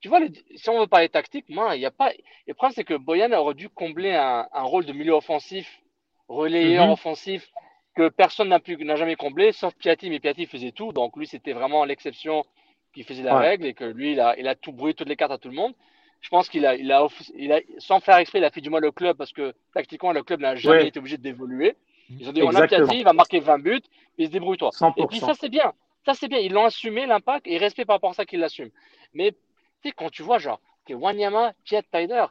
tu 0.01 0.09
vois, 0.09 0.21
si 0.57 0.69
on 0.71 0.81
veut 0.81 0.87
parler 0.89 1.09
tactique, 1.09 1.49
moi, 1.49 1.77
il 1.77 1.81
n'y 1.81 1.87
a 1.87 1.93
pas. 1.93 2.11
Le 2.47 2.55
problème, 2.55 2.75
c'est 2.75 2.85
que 2.85 2.95
Boyan 2.95 3.33
aurait 3.33 3.55
dû 3.55 3.69
combler 3.69 4.13
un, 4.13 4.49
un 4.53 4.63
rôle 4.63 4.87
de 4.87 4.93
milieu 4.93 5.13
offensif 5.13 5.84
relayeur 6.29 6.87
mhm. 6.87 6.93
offensif 6.93 7.51
que 7.95 8.09
personne 8.09 8.49
n'a 8.49 8.97
jamais 8.97 9.17
comblé, 9.17 9.53
sauf 9.53 9.75
Piatti, 9.75 10.11
mais 10.11 10.19
Piatti 10.19 10.47
faisait 10.47 10.73
tout, 10.73 10.93
donc 10.93 11.17
lui 11.17 11.27
c'était 11.27 11.53
vraiment 11.53 11.85
l'exception 11.85 12.45
qui 12.93 13.05
faisait 13.05 13.23
la 13.23 13.39
règle 13.39 13.67
et 13.67 13.75
que 13.75 13.85
lui 13.85 14.13
il 14.13 14.21
a, 14.21 14.39
il 14.39 14.49
a 14.49 14.55
tout 14.55 14.73
brûlé 14.73 14.95
toutes 14.95 15.09
les 15.09 15.17
cartes 15.17 15.33
à 15.33 15.39
tout 15.39 15.49
le 15.49 15.55
monde. 15.55 15.75
Je 16.21 16.29
pense 16.31 16.49
qu'il 16.49 16.65
a, 16.65 16.75
il 16.75 16.91
a, 16.91 17.07
il 17.37 17.53
a, 17.53 17.61
sans 17.79 18.01
faire 18.01 18.17
exprès, 18.17 18.39
il 18.39 18.45
a 18.45 18.51
fait 18.51 18.61
du 18.61 18.71
mal 18.71 18.85
au 18.85 18.93
club 18.93 19.17
parce 19.17 19.33
que 19.33 19.55
tactiquement 19.75 20.13
le 20.13 20.23
club 20.23 20.41
n'a 20.41 20.57
jamais 20.57 20.89
été 20.89 20.99
obligé 20.99 21.19
d'évoluer. 21.19 21.77
Ils 22.11 22.29
ont 22.29 22.33
dit 22.33 22.43
on 22.43 22.55
a 22.55 22.67
Piatti, 22.67 22.99
il 22.99 23.05
va 23.05 23.13
marquer 23.13 23.41
20 23.41 23.59
buts, 23.59 23.83
il 24.19 24.27
se 24.27 24.33
débrouille 24.33 24.57
toi. 24.57 24.71
Et 24.97 25.07
puis 25.07 25.21
ça 25.21 25.35
c'est 25.35 25.49
bien, 25.49 25.73
ça 26.05 26.15
c'est 26.15 26.29
bien, 26.29 26.39
ils 26.39 26.53
l'ont 26.53 26.65
assumé 26.65 27.07
l'impact 27.07 27.47
et 27.47 27.59
respect 27.59 27.85
par 27.85 27.97
rapport 27.97 28.11
à 28.11 28.15
ça 28.15 28.25
qu'ils 28.25 28.41
l'assument. 28.41 28.71
Mais 29.13 29.33
tu 29.33 29.39
sais 29.85 29.93
quand 29.93 30.11
tu 30.11 30.23
vois 30.23 30.39
genre 30.39 30.61
que 30.87 30.95
Wanyama, 30.95 31.53
Piat, 31.65 31.83
Tyler, 31.83 32.27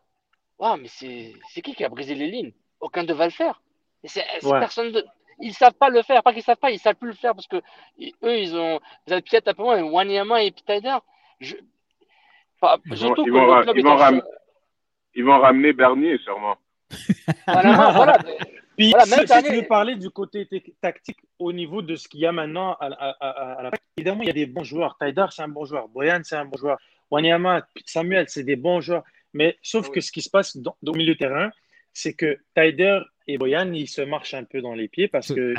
mais 0.59 0.87
c'est 0.87 1.61
qui 1.61 1.73
qui 1.73 1.83
a 1.83 1.89
brisé 1.89 2.15
les 2.15 2.27
lignes? 2.27 2.53
Aucun 2.79 3.03
ne 3.03 3.13
va 3.13 3.25
le 3.25 3.31
faire. 3.31 3.61
Personne 4.41 4.91
de... 4.91 5.05
Ils 5.39 5.53
savent 5.53 5.73
pas 5.73 5.89
le 5.89 6.01
faire, 6.03 6.21
pas 6.23 6.33
qu'ils 6.33 6.43
savent 6.43 6.57
pas, 6.57 6.71
ils 6.71 6.79
savent 6.79 6.95
plus 6.95 7.09
le 7.09 7.15
faire 7.15 7.33
parce 7.33 7.47
que 7.47 7.57
eux, 7.57 8.37
ils 8.37 8.55
ont. 8.55 8.79
Vous 9.07 9.13
êtes 9.13 9.27
peut-être 9.27 9.47
un 9.49 9.53
peu 9.53 9.63
moins, 9.63 9.81
Wanyama 9.81 10.43
et 10.43 10.51
Pitader. 10.51 10.97
Je... 11.39 11.55
ils, 11.55 11.65
vont, 12.61 12.75
ils, 13.25 13.31
vont, 13.31 13.73
ils, 13.73 13.83
vont 13.83 13.95
ram... 13.95 14.21
ils 15.15 15.25
vont 15.25 15.39
ramener 15.39 15.73
Bernier 15.73 16.17
sûrement. 16.19 16.55
voilà, 17.47 17.91
voilà. 17.95 18.17
Puis, 18.77 18.89
voilà, 18.89 19.05
si, 19.05 19.27
si 19.27 19.43
tu 19.43 19.55
veux 19.55 19.67
parler 19.67 19.95
du 19.95 20.09
côté 20.09 20.47
tactique 20.81 21.19
au 21.37 21.53
niveau 21.53 21.81
de 21.81 21.95
ce 21.95 22.07
qu'il 22.07 22.21
y 22.21 22.25
a 22.25 22.31
maintenant 22.31 22.73
à, 22.79 22.87
à, 22.87 23.29
à, 23.29 23.63
la 23.63 23.71
évidemment, 23.97 24.23
il 24.23 24.27
y 24.27 24.31
a 24.31 24.33
des 24.33 24.47
bons 24.47 24.63
joueurs. 24.63 24.97
Tyder, 24.99 25.25
c'est 25.29 25.43
un 25.43 25.47
bon 25.47 25.65
joueur. 25.65 25.87
Boyan, 25.89 26.21
c'est 26.23 26.35
un 26.35 26.45
bon 26.45 26.57
joueur. 26.57 26.79
Wanyama, 27.11 27.67
Samuel, 27.85 28.25
c'est 28.29 28.43
des 28.43 28.55
bons 28.55 28.81
joueurs. 28.81 29.03
Mais 29.33 29.57
sauf 29.61 29.91
que 29.91 30.01
ce 30.01 30.11
qui 30.11 30.21
se 30.21 30.29
passe 30.29 30.57
dans, 30.57 30.75
au 30.85 30.93
milieu 30.93 31.13
de 31.13 31.19
terrain, 31.19 31.51
c'est 31.91 32.13
que 32.13 32.39
Tyder 32.55 32.99
et 33.27 33.37
Boyan, 33.37 33.71
ils 33.73 33.87
se 33.87 34.01
marchent 34.01 34.33
un 34.33 34.43
peu 34.43 34.61
dans 34.61 34.73
les 34.73 34.87
pieds 34.87 35.07
parce 35.07 35.33
que 35.33 35.53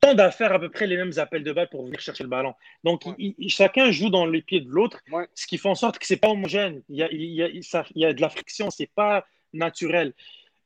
tendent, 0.00 0.20
à 0.20 0.30
faire 0.30 0.52
à 0.52 0.58
peu 0.58 0.68
près 0.68 0.86
les 0.86 0.96
mêmes 0.96 1.12
appels 1.16 1.44
de 1.44 1.52
balle 1.52 1.68
pour 1.68 1.84
venir 1.84 2.00
chercher 2.00 2.24
le 2.24 2.30
ballon. 2.30 2.54
Donc, 2.84 3.04
chacun 3.48 3.90
joue 3.90 4.10
dans 4.10 4.26
les 4.26 4.42
pieds 4.42 4.60
de 4.60 4.68
l'autre, 4.68 5.00
ce 5.34 5.46
qui 5.46 5.58
fait 5.58 5.68
en 5.68 5.74
sorte 5.74 5.98
que 5.98 6.06
c'est 6.06 6.16
pas 6.16 6.28
homogène. 6.28 6.82
Il 6.88 6.96
y 6.96 7.02
a, 7.02 7.10
il 7.10 7.22
y 7.22 7.42
a, 7.42 7.48
il 7.48 8.02
y 8.02 8.04
a 8.04 8.12
de 8.12 8.20
la 8.20 8.28
friction, 8.28 8.70
c'est 8.70 8.90
pas 8.94 9.24
naturel. 9.52 10.12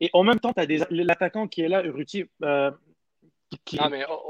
Et 0.01 0.11
en 0.13 0.25
même 0.25 0.41
temps, 0.41 0.53
tu 0.53 0.61
as 0.61 0.87
l'attaquant 0.91 1.49
qui 1.49 1.63
est 1.63 1.69
là, 1.69 1.81
Ruti, 1.81 2.25
euh, 2.43 2.71
qui, 3.65 3.79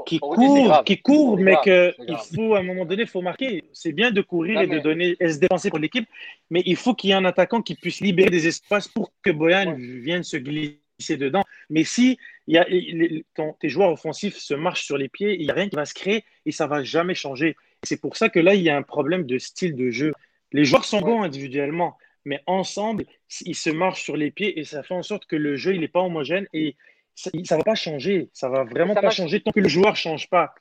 qui, 0.05 0.19
court, 0.19 0.83
qui 0.85 1.01
court 1.01 1.37
mais 1.37 1.55
qu'il 1.63 2.17
faut, 2.35 2.55
à 2.55 2.59
un 2.59 2.63
moment 2.63 2.85
donné, 2.85 3.03
il 3.03 3.07
faut 3.07 3.21
marquer. 3.21 3.63
C'est 3.73 3.91
bien 3.91 4.11
de 4.11 4.21
courir 4.21 4.61
et 4.61 4.67
de 4.67 4.79
donner, 4.79 5.15
et 5.19 5.33
se 5.33 5.39
dépenser 5.39 5.69
pour 5.69 5.79
l'équipe, 5.79 6.07
mais 6.49 6.61
il 6.65 6.75
faut 6.75 6.93
qu'il 6.93 7.09
y 7.09 7.13
ait 7.13 7.15
un 7.15 7.25
attaquant 7.25 7.61
qui 7.61 7.75
puisse 7.75 7.99
libérer 7.99 8.29
des 8.29 8.47
espaces 8.47 8.87
pour 8.87 9.11
que 9.23 9.31
Boyan 9.31 9.75
vienne 9.77 10.23
se 10.23 10.37
glisser 10.37 10.79
dedans. 11.17 11.43
Mais 11.69 11.83
si 11.83 12.17
y 12.47 12.57
a, 12.57 12.65
tes 12.65 13.69
joueurs 13.69 13.91
offensifs 13.91 14.37
se 14.37 14.53
marchent 14.53 14.83
sur 14.83 14.97
les 14.97 15.09
pieds, 15.09 15.35
il 15.35 15.45
n'y 15.45 15.51
a 15.51 15.53
rien 15.53 15.69
qui 15.69 15.75
va 15.75 15.85
se 15.85 15.93
créer 15.93 16.23
et 16.45 16.51
ça 16.51 16.65
ne 16.65 16.69
va 16.69 16.83
jamais 16.83 17.15
changer. 17.15 17.55
C'est 17.83 18.01
pour 18.01 18.15
ça 18.17 18.29
que 18.29 18.39
là, 18.39 18.55
il 18.55 18.61
y 18.61 18.69
a 18.69 18.77
un 18.77 18.83
problème 18.83 19.25
de 19.25 19.37
style 19.37 19.75
de 19.75 19.89
jeu. 19.89 20.13
Les 20.51 20.65
joueurs 20.65 20.85
sont 20.85 21.01
bons 21.01 21.21
individuellement, 21.21 21.97
mais 22.25 22.41
ensemble, 22.47 23.05
ils 23.41 23.55
se 23.55 23.69
marchent 23.69 24.03
sur 24.03 24.17
les 24.17 24.31
pieds 24.31 24.59
et 24.59 24.63
ça 24.63 24.83
fait 24.83 24.93
en 24.93 25.03
sorte 25.03 25.25
que 25.25 25.35
le 25.35 25.55
jeu, 25.55 25.75
il 25.75 25.81
n'est 25.81 25.87
pas 25.87 26.01
homogène 26.01 26.47
et 26.53 26.75
ça 27.15 27.31
ne 27.33 27.57
va 27.57 27.63
pas 27.63 27.75
changer. 27.75 28.29
Ça 28.33 28.49
va 28.49 28.63
vraiment 28.63 28.95
pas 28.95 29.09
changer 29.09 29.41
tant 29.41 29.51
que 29.51 29.59
le 29.59 29.69
joueur 29.69 29.91
ne 29.91 29.97
change 29.97 30.29
pas. 30.29 30.53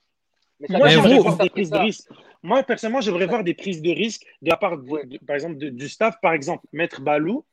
Moi, 0.68 0.88
j'aimerais 0.88 1.18
voir 1.18 1.36
des 1.36 1.50
prises 1.50 1.70
de 1.70 1.78
risque. 1.78 2.08
Moi, 2.42 2.62
personnellement, 2.62 3.00
j'aimerais 3.00 3.26
voir 3.26 3.44
des 3.44 3.54
prises 3.54 3.82
de 3.82 3.90
risque 3.90 4.24
de 4.40 4.50
la 4.50 4.56
part, 4.56 4.78
par 5.26 5.36
exemple, 5.36 5.56
du 5.56 5.88
staff. 5.88 6.16
Par 6.22 6.32
exemple, 6.32 6.64
mettre 6.72 7.00
Balou 7.02 7.44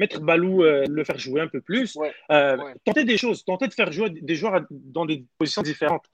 mettre 0.00 0.20
Balou, 0.20 0.64
euh, 0.64 0.84
le 0.88 1.04
faire 1.04 1.18
jouer 1.18 1.42
un 1.42 1.46
peu 1.46 1.60
plus, 1.60 1.96
euh, 2.32 2.56
tenter 2.84 3.04
des 3.04 3.18
choses, 3.18 3.44
tenter 3.44 3.68
de 3.68 3.74
faire 3.74 3.92
jouer 3.92 4.10
des 4.10 4.34
joueurs 4.34 4.62
dans 4.70 5.04
des 5.04 5.24
positions 5.38 5.62
différentes. 5.62 6.06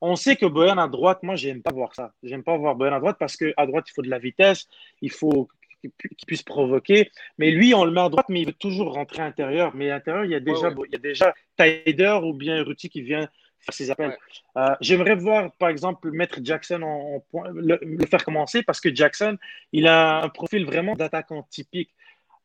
On 0.00 0.16
sait 0.16 0.36
que 0.36 0.46
Boyan 0.46 0.78
à 0.78 0.88
droite, 0.88 1.22
moi, 1.22 1.36
j'aime 1.36 1.62
pas 1.62 1.72
voir 1.72 1.94
ça. 1.94 2.12
J'aime 2.22 2.42
pas 2.42 2.56
voir 2.56 2.74
Boyan 2.74 2.94
à 2.94 3.00
droite 3.00 3.16
parce 3.18 3.36
qu'à 3.36 3.66
droite, 3.66 3.86
il 3.88 3.92
faut 3.94 4.02
de 4.02 4.10
la 4.10 4.18
vitesse, 4.18 4.66
il 5.02 5.10
faut 5.10 5.48
qu'il 5.80 6.26
puisse 6.26 6.42
provoquer. 6.42 7.10
Mais 7.38 7.50
lui, 7.50 7.74
on 7.74 7.84
le 7.84 7.92
met 7.92 8.00
à 8.00 8.08
droite, 8.08 8.26
mais 8.28 8.40
il 8.42 8.46
veut 8.46 8.52
toujours 8.52 8.92
rentrer 8.92 9.22
à 9.22 9.26
l'intérieur. 9.26 9.74
Mais 9.74 9.90
à 9.90 9.94
l'intérieur, 9.94 10.24
il 10.24 10.32
y 10.32 10.34
a 10.34 10.40
déjà, 10.40 10.70
il 10.86 10.92
y 10.92 10.96
a 10.96 10.98
déjà 10.98 11.34
Tyder 11.56 12.18
ou 12.22 12.32
bien 12.34 12.62
Ruti 12.64 12.88
qui 12.88 13.02
vient 13.02 13.28
ses 13.70 13.90
appels. 13.90 14.16
Euh, 14.56 14.74
j'aimerais 14.80 15.14
voir, 15.14 15.52
par 15.58 15.68
exemple, 15.68 16.10
mettre 16.10 16.38
Jackson 16.42 16.82
en, 16.82 17.20
point, 17.30 17.50
le, 17.54 17.78
faire 18.10 18.24
commencer 18.24 18.62
parce 18.62 18.80
que 18.80 18.94
Jackson, 18.94 19.36
il 19.72 19.86
a 19.86 20.22
un 20.22 20.28
profil 20.28 20.64
vraiment 20.64 20.94
d'attaquant 20.94 21.46
typique. 21.50 21.94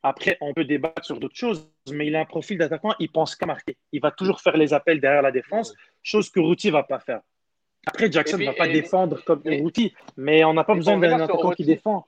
Après, 0.04 0.38
on 0.42 0.54
peut 0.54 0.66
débattre 0.66 1.06
sur 1.06 1.18
d'autres 1.18 1.38
choses, 1.38 1.72
mais 1.90 2.08
il 2.08 2.16
a 2.16 2.20
un 2.20 2.26
profil 2.26 2.58
d'attaquant, 2.58 2.94
il 3.00 3.10
pense 3.10 3.38
qu'à 3.38 3.46
marquer. 3.46 3.78
Il 3.94 4.02
va 4.02 4.12
toujours 4.12 4.42
faire 4.42 4.58
les 4.58 4.74
appels 4.74 5.00
derrière 5.00 5.22
la 5.22 5.32
défense, 5.32 5.74
chose 6.04 6.30
que 6.30 6.42
Routy 6.42 6.68
ne 6.68 6.74
va 6.74 6.84
pas 6.84 7.00
faire. 7.00 7.22
Après, 7.86 8.12
Jackson 8.12 8.38
ne 8.38 8.46
va 8.46 8.54
pas 8.54 8.68
défendre 8.68 9.24
comme 9.24 9.42
Routy, 9.46 9.94
mais 10.18 10.44
on 10.44 10.54
n'a 10.54 10.66
pas 10.66 10.76
besoin 10.76 10.98
d'un 10.98 11.20
attaquant 11.22 11.52
qui 11.52 11.64
défend. 11.64 12.06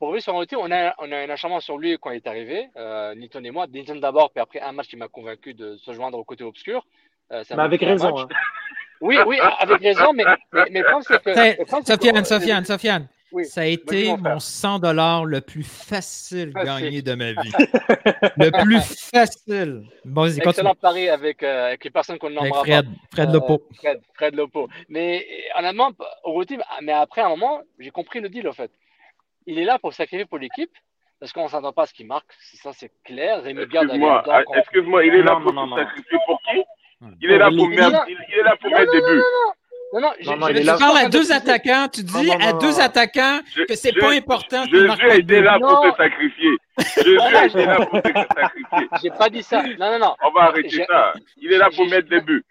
Pour 0.00 0.08
revenir 0.08 0.22
sur 0.24 0.32
Routy, 0.32 0.56
on 0.56 0.70
a, 0.72 0.94
on 0.98 1.12
a 1.12 1.16
un 1.16 1.30
acharnement 1.30 1.60
sur 1.60 1.78
lui 1.78 1.96
quand 2.00 2.10
il 2.10 2.16
est 2.16 2.26
arrivé, 2.26 2.68
euh, 2.76 3.14
Newton 3.14 3.46
et 3.46 3.52
moi. 3.52 3.68
Newton 3.68 4.00
d'abord, 4.00 4.32
puis 4.32 4.40
après 4.40 4.60
un 4.60 4.72
match 4.72 4.88
qui 4.88 4.96
m'a 4.96 5.06
convaincu 5.06 5.54
de 5.54 5.76
se 5.76 5.92
joindre 5.92 6.18
au 6.18 6.24
côté 6.24 6.42
obscur. 6.42 6.84
Euh, 7.30 7.44
mais 7.50 7.62
avec 7.62 7.80
raison. 7.82 8.18
Hein. 8.18 8.28
Oui, 9.00 9.16
oui, 9.26 9.38
avec 9.60 9.80
raison, 9.80 10.12
mais, 10.12 10.24
mais, 10.52 10.64
mais 10.70 10.82
c'est 11.02 11.22
que. 11.22 11.84
Sofiane, 11.84 12.24
Sofiane, 12.24 12.64
Sofiane. 12.64 13.06
Ça 13.44 13.62
a 13.62 13.64
été 13.64 14.16
mon 14.16 14.38
100 14.38 14.78
dollars 14.78 15.24
le 15.24 15.40
plus 15.40 15.62
facile 15.62 16.52
gagné 16.52 17.02
de 17.02 17.14
ma 17.14 17.32
vie. 17.32 17.52
le 18.36 18.62
plus 18.62 18.80
facile. 19.10 19.84
Bon, 20.04 20.22
vas-y, 20.22 20.40
Excellent 20.40 20.74
pari 20.74 21.08
avec, 21.08 21.42
euh, 21.42 21.66
avec 21.68 21.84
les 21.84 21.90
personnes 21.90 22.18
qu'on 22.18 22.30
nommera 22.30 22.60
Fred, 22.60 22.86
Fred 23.12 23.28
euh, 23.28 23.32
Lopo. 23.32 23.62
Fred, 23.76 24.00
Fred 24.14 24.34
Lopo. 24.34 24.68
Mais 24.88 25.26
honnêtement, 25.58 25.92
au 26.24 26.32
routine, 26.32 26.62
mais 26.82 26.92
après 26.92 27.22
un 27.22 27.28
moment, 27.28 27.62
j'ai 27.78 27.90
compris 27.90 28.20
le 28.20 28.28
deal, 28.28 28.48
en 28.48 28.52
fait. 28.52 28.70
Il 29.46 29.58
est 29.58 29.64
là 29.64 29.78
pour 29.78 29.92
sacrifier 29.92 30.26
pour 30.26 30.38
l'équipe, 30.38 30.72
parce 31.18 31.32
qu'on 31.32 31.44
ne 31.44 31.48
s'entend 31.48 31.72
pas 31.72 31.82
à 31.82 31.86
ce 31.86 31.94
qu'il 31.94 32.06
marque. 32.06 32.30
Ça, 32.54 32.72
c'est 32.72 32.92
clair. 33.04 33.42
Rémi 33.42 33.66
Garde 33.66 33.90
Excuse-moi, 33.90 34.24
excuse-moi, 34.56 35.04
il 35.06 35.14
est 35.14 35.22
là 35.22 35.40
pour 35.42 35.52
sacrifier 35.76 36.18
pour 36.26 36.40
qui? 36.42 36.62
Il 37.20 37.30
est 37.30 37.38
là 37.38 37.50
pour 37.50 37.68
mettre, 37.68 38.04
il 38.08 38.38
est 38.38 38.42
là 38.42 38.56
pour 38.60 38.70
mettre 38.70 38.92
des 38.92 39.00
buts. 39.00 39.22
Non, 39.92 40.00
non, 40.00 40.10
je, 40.20 40.30
non, 40.30 40.46
tu 40.46 40.64
parles 40.64 40.96
à 40.96 41.08
deux 41.10 41.32
attaquants, 41.32 41.86
tu 41.92 42.02
dis 42.02 42.32
à 42.32 42.54
deux 42.54 42.80
attaquants 42.80 43.40
que 43.68 43.74
c'est 43.74 43.92
pas 43.92 44.12
important. 44.12 44.64
Jésus 44.64 45.20
était 45.20 45.42
là 45.42 45.58
pour 45.60 45.82
te 45.82 45.96
sacrifier. 45.96 46.56
Jésus 46.96 47.46
était 47.46 47.66
là 47.66 47.84
pour 47.84 48.00
te 48.00 48.08
sacrifier. 48.08 48.88
J'ai 49.02 49.10
pas 49.10 49.28
dit 49.28 49.42
ça. 49.42 49.62
Non, 49.62 49.92
non, 49.92 49.98
non. 49.98 50.14
On 50.22 50.30
va 50.30 50.44
arrêter 50.44 50.82
ça. 50.86 51.12
Il 51.36 51.52
est 51.52 51.58
là 51.58 51.68
pour 51.74 51.86
mettre 51.86 52.08
des 52.08 52.22
buts. 52.22 52.42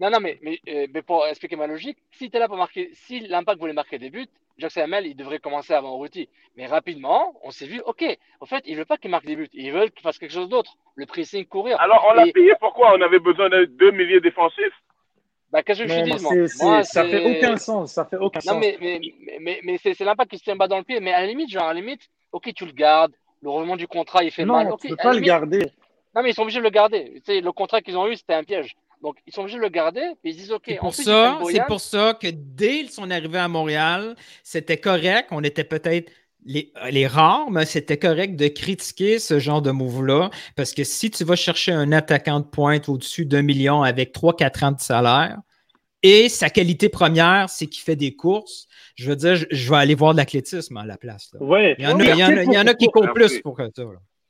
Non, 0.00 0.10
non, 0.10 0.20
mais, 0.20 0.38
mais, 0.42 0.60
euh, 0.68 0.86
mais 0.94 1.02
pour 1.02 1.26
expliquer 1.26 1.56
ma 1.56 1.66
logique, 1.66 1.98
si 2.12 2.30
tu 2.30 2.36
es 2.36 2.38
là 2.38 2.46
pour 2.46 2.56
marquer, 2.56 2.90
si 2.92 3.18
l'impact 3.18 3.58
voulait 3.58 3.72
marquer 3.72 3.98
des 3.98 4.10
buts, 4.10 4.28
Jackson 4.56 4.82
Hamel, 4.82 5.06
il 5.06 5.16
devrait 5.16 5.40
commencer 5.40 5.74
avant 5.74 5.96
Routy. 5.96 6.28
Mais 6.56 6.66
rapidement, 6.66 7.34
on 7.42 7.50
s'est 7.50 7.66
vu, 7.66 7.80
OK, 7.84 8.04
en 8.40 8.46
fait, 8.46 8.62
il 8.66 8.74
ne 8.74 8.78
veut 8.78 8.84
pas 8.84 8.96
qu'il 8.96 9.10
marque 9.10 9.26
des 9.26 9.34
buts. 9.34 9.48
Il 9.52 9.72
veut 9.72 9.88
qu'il 9.88 10.02
fasse 10.02 10.18
quelque 10.18 10.32
chose 10.32 10.48
d'autre. 10.48 10.76
Le 10.94 11.06
pressing, 11.06 11.44
courir. 11.46 11.80
Alors, 11.80 12.06
on 12.08 12.14
l'a 12.14 12.26
payé 12.26 12.52
pourquoi? 12.60 12.94
On 12.96 13.00
avait 13.00 13.18
besoin 13.18 13.48
de 13.48 13.64
deux 13.64 13.90
milliers 13.90 14.20
défensifs 14.20 14.74
bah, 15.50 15.62
qu'est-ce 15.62 15.82
que 15.82 15.88
je 15.88 16.02
dis, 16.02 16.62
moi, 16.62 16.84
Ça 16.84 17.04
fait 17.04 17.24
aucun 17.24 17.56
sens. 17.56 17.92
Ça 17.92 18.04
fait 18.04 18.16
aucun 18.16 18.40
non, 18.46 18.58
mais, 18.58 18.76
mais, 18.80 19.00
mais, 19.40 19.60
mais 19.64 19.78
c'est 19.82 19.98
l'impact 20.00 20.30
qui 20.30 20.38
se 20.38 20.44
tient 20.44 20.56
bas 20.56 20.68
dans 20.68 20.78
le 20.78 20.84
pied. 20.84 21.00
Mais 21.00 21.12
à 21.12 21.20
la 21.20 21.26
limite, 21.26 21.50
genre, 21.50 21.64
à 21.64 21.74
la 21.74 21.80
limite, 21.80 22.02
OK, 22.32 22.52
tu 22.54 22.66
le 22.66 22.72
gardes. 22.72 23.12
Le 23.40 23.50
revenant 23.50 23.76
du 23.76 23.86
contrat, 23.86 24.24
il 24.24 24.30
fait 24.30 24.44
mal. 24.44 24.68
Non, 24.68 24.76
tu 24.76 24.88
ne 24.88 24.92
peux 24.94 25.02
pas 25.02 25.14
le 25.14 25.20
garder. 25.20 25.70
Non, 26.14 26.22
mais 26.22 26.30
ils 26.30 26.34
sont 26.34 26.42
obligés 26.42 26.58
de 26.58 26.64
le 26.64 26.70
garder. 26.70 27.12
Tu 27.24 27.34
sais, 27.34 27.40
le 27.40 27.52
contrat 27.52 27.80
qu'ils 27.80 27.96
ont 27.96 28.08
eu, 28.08 28.16
c'était 28.16 28.34
un 28.34 28.42
piège. 28.42 28.76
Donc, 29.00 29.16
ils 29.26 29.32
sont 29.32 29.42
obligés 29.42 29.58
de 29.58 29.62
le 29.62 29.68
garder, 29.68 30.02
puis 30.20 30.32
ils 30.32 30.36
disent 30.36 30.50
OK. 30.50 30.64
C'est 30.66 30.76
pour, 30.76 30.92
ça, 30.92 31.38
c'est 31.48 31.64
pour 31.66 31.80
ça 31.80 32.18
que 32.20 32.26
dès 32.32 32.86
son 32.88 33.10
arrivée 33.10 33.38
à 33.38 33.46
Montréal, 33.46 34.16
c'était 34.42 34.76
correct. 34.76 35.28
On 35.30 35.44
était 35.44 35.64
peut-être 35.64 36.10
les, 36.48 36.72
les, 36.90 37.06
rares, 37.06 37.50
mais 37.50 37.66
c'était 37.66 37.98
correct 37.98 38.34
de 38.34 38.48
critiquer 38.48 39.18
ce 39.18 39.38
genre 39.38 39.62
de 39.62 39.70
move-là. 39.70 40.30
Parce 40.56 40.72
que 40.72 40.82
si 40.82 41.10
tu 41.10 41.22
vas 41.22 41.36
chercher 41.36 41.72
un 41.72 41.92
attaquant 41.92 42.40
de 42.40 42.46
pointe 42.46 42.88
au-dessus 42.88 43.26
d'un 43.26 43.42
million 43.42 43.82
avec 43.82 44.14
3-4 44.14 44.64
ans 44.64 44.72
de 44.72 44.80
salaire, 44.80 45.38
et 46.02 46.28
sa 46.28 46.48
qualité 46.48 46.88
première, 46.88 47.50
c'est 47.50 47.66
qu'il 47.66 47.82
fait 47.82 47.96
des 47.96 48.14
courses. 48.14 48.66
Je 48.94 49.10
veux 49.10 49.16
dire, 49.16 49.36
je, 49.50 49.70
vais 49.70 49.76
aller 49.76 49.94
voir 49.94 50.12
de 50.12 50.18
l'athlétisme 50.18 50.76
à 50.76 50.86
la 50.86 50.96
place. 50.96 51.30
Ouais. 51.40 51.74
Il 51.78 51.84
y 51.84 51.88
en 51.88 51.98
a, 52.00 52.04
il 52.04 52.52
y 52.52 52.58
en 52.58 52.66
a, 52.66 52.74
qui 52.74 52.86
courent 52.86 53.12
plus 53.12 53.40
pour 53.40 53.58
ça. 53.58 53.82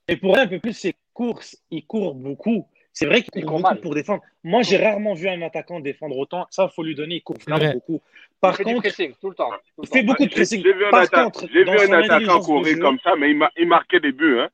Et 0.08 0.16
pour 0.16 0.36
un 0.36 0.46
peu 0.46 0.58
plus, 0.58 0.72
ses 0.72 0.94
courses, 1.12 1.56
il 1.70 1.86
court 1.86 2.14
beaucoup. 2.14 2.66
C'est 2.98 3.06
vrai 3.06 3.22
qu'il 3.22 3.44
court 3.44 3.60
beaucoup 3.60 3.76
pour 3.76 3.94
défendre. 3.94 4.24
Moi, 4.42 4.62
j'ai 4.62 4.76
rarement 4.76 5.14
vu 5.14 5.28
un 5.28 5.40
attaquant 5.42 5.78
défendre 5.78 6.18
autant. 6.18 6.48
Ça, 6.50 6.68
il 6.68 6.74
faut 6.74 6.82
lui 6.82 6.96
donner. 6.96 7.14
Il 7.14 7.22
court 7.22 7.36
vraiment 7.46 7.74
beaucoup. 7.74 8.02
Par 8.40 8.60
il 8.60 8.64
contre, 8.64 8.90
fait 8.90 9.14
tout 9.20 9.28
le 9.30 9.36
temps. 9.36 9.52
Il 9.80 9.88
fait 9.88 10.02
beaucoup 10.02 10.24
de 10.24 10.30
pressing. 10.30 10.60
J'ai 10.64 10.72
vu 10.72 10.84
un, 10.84 10.92
attaquant 10.92 12.40
courir 12.40 12.76
comme 12.80 12.98
ça, 13.04 13.14
mais 13.16 13.30
il, 13.30 13.68
marquait 13.68 14.00
des 14.00 14.10
buts. 14.10 14.40
Hein. 14.40 14.48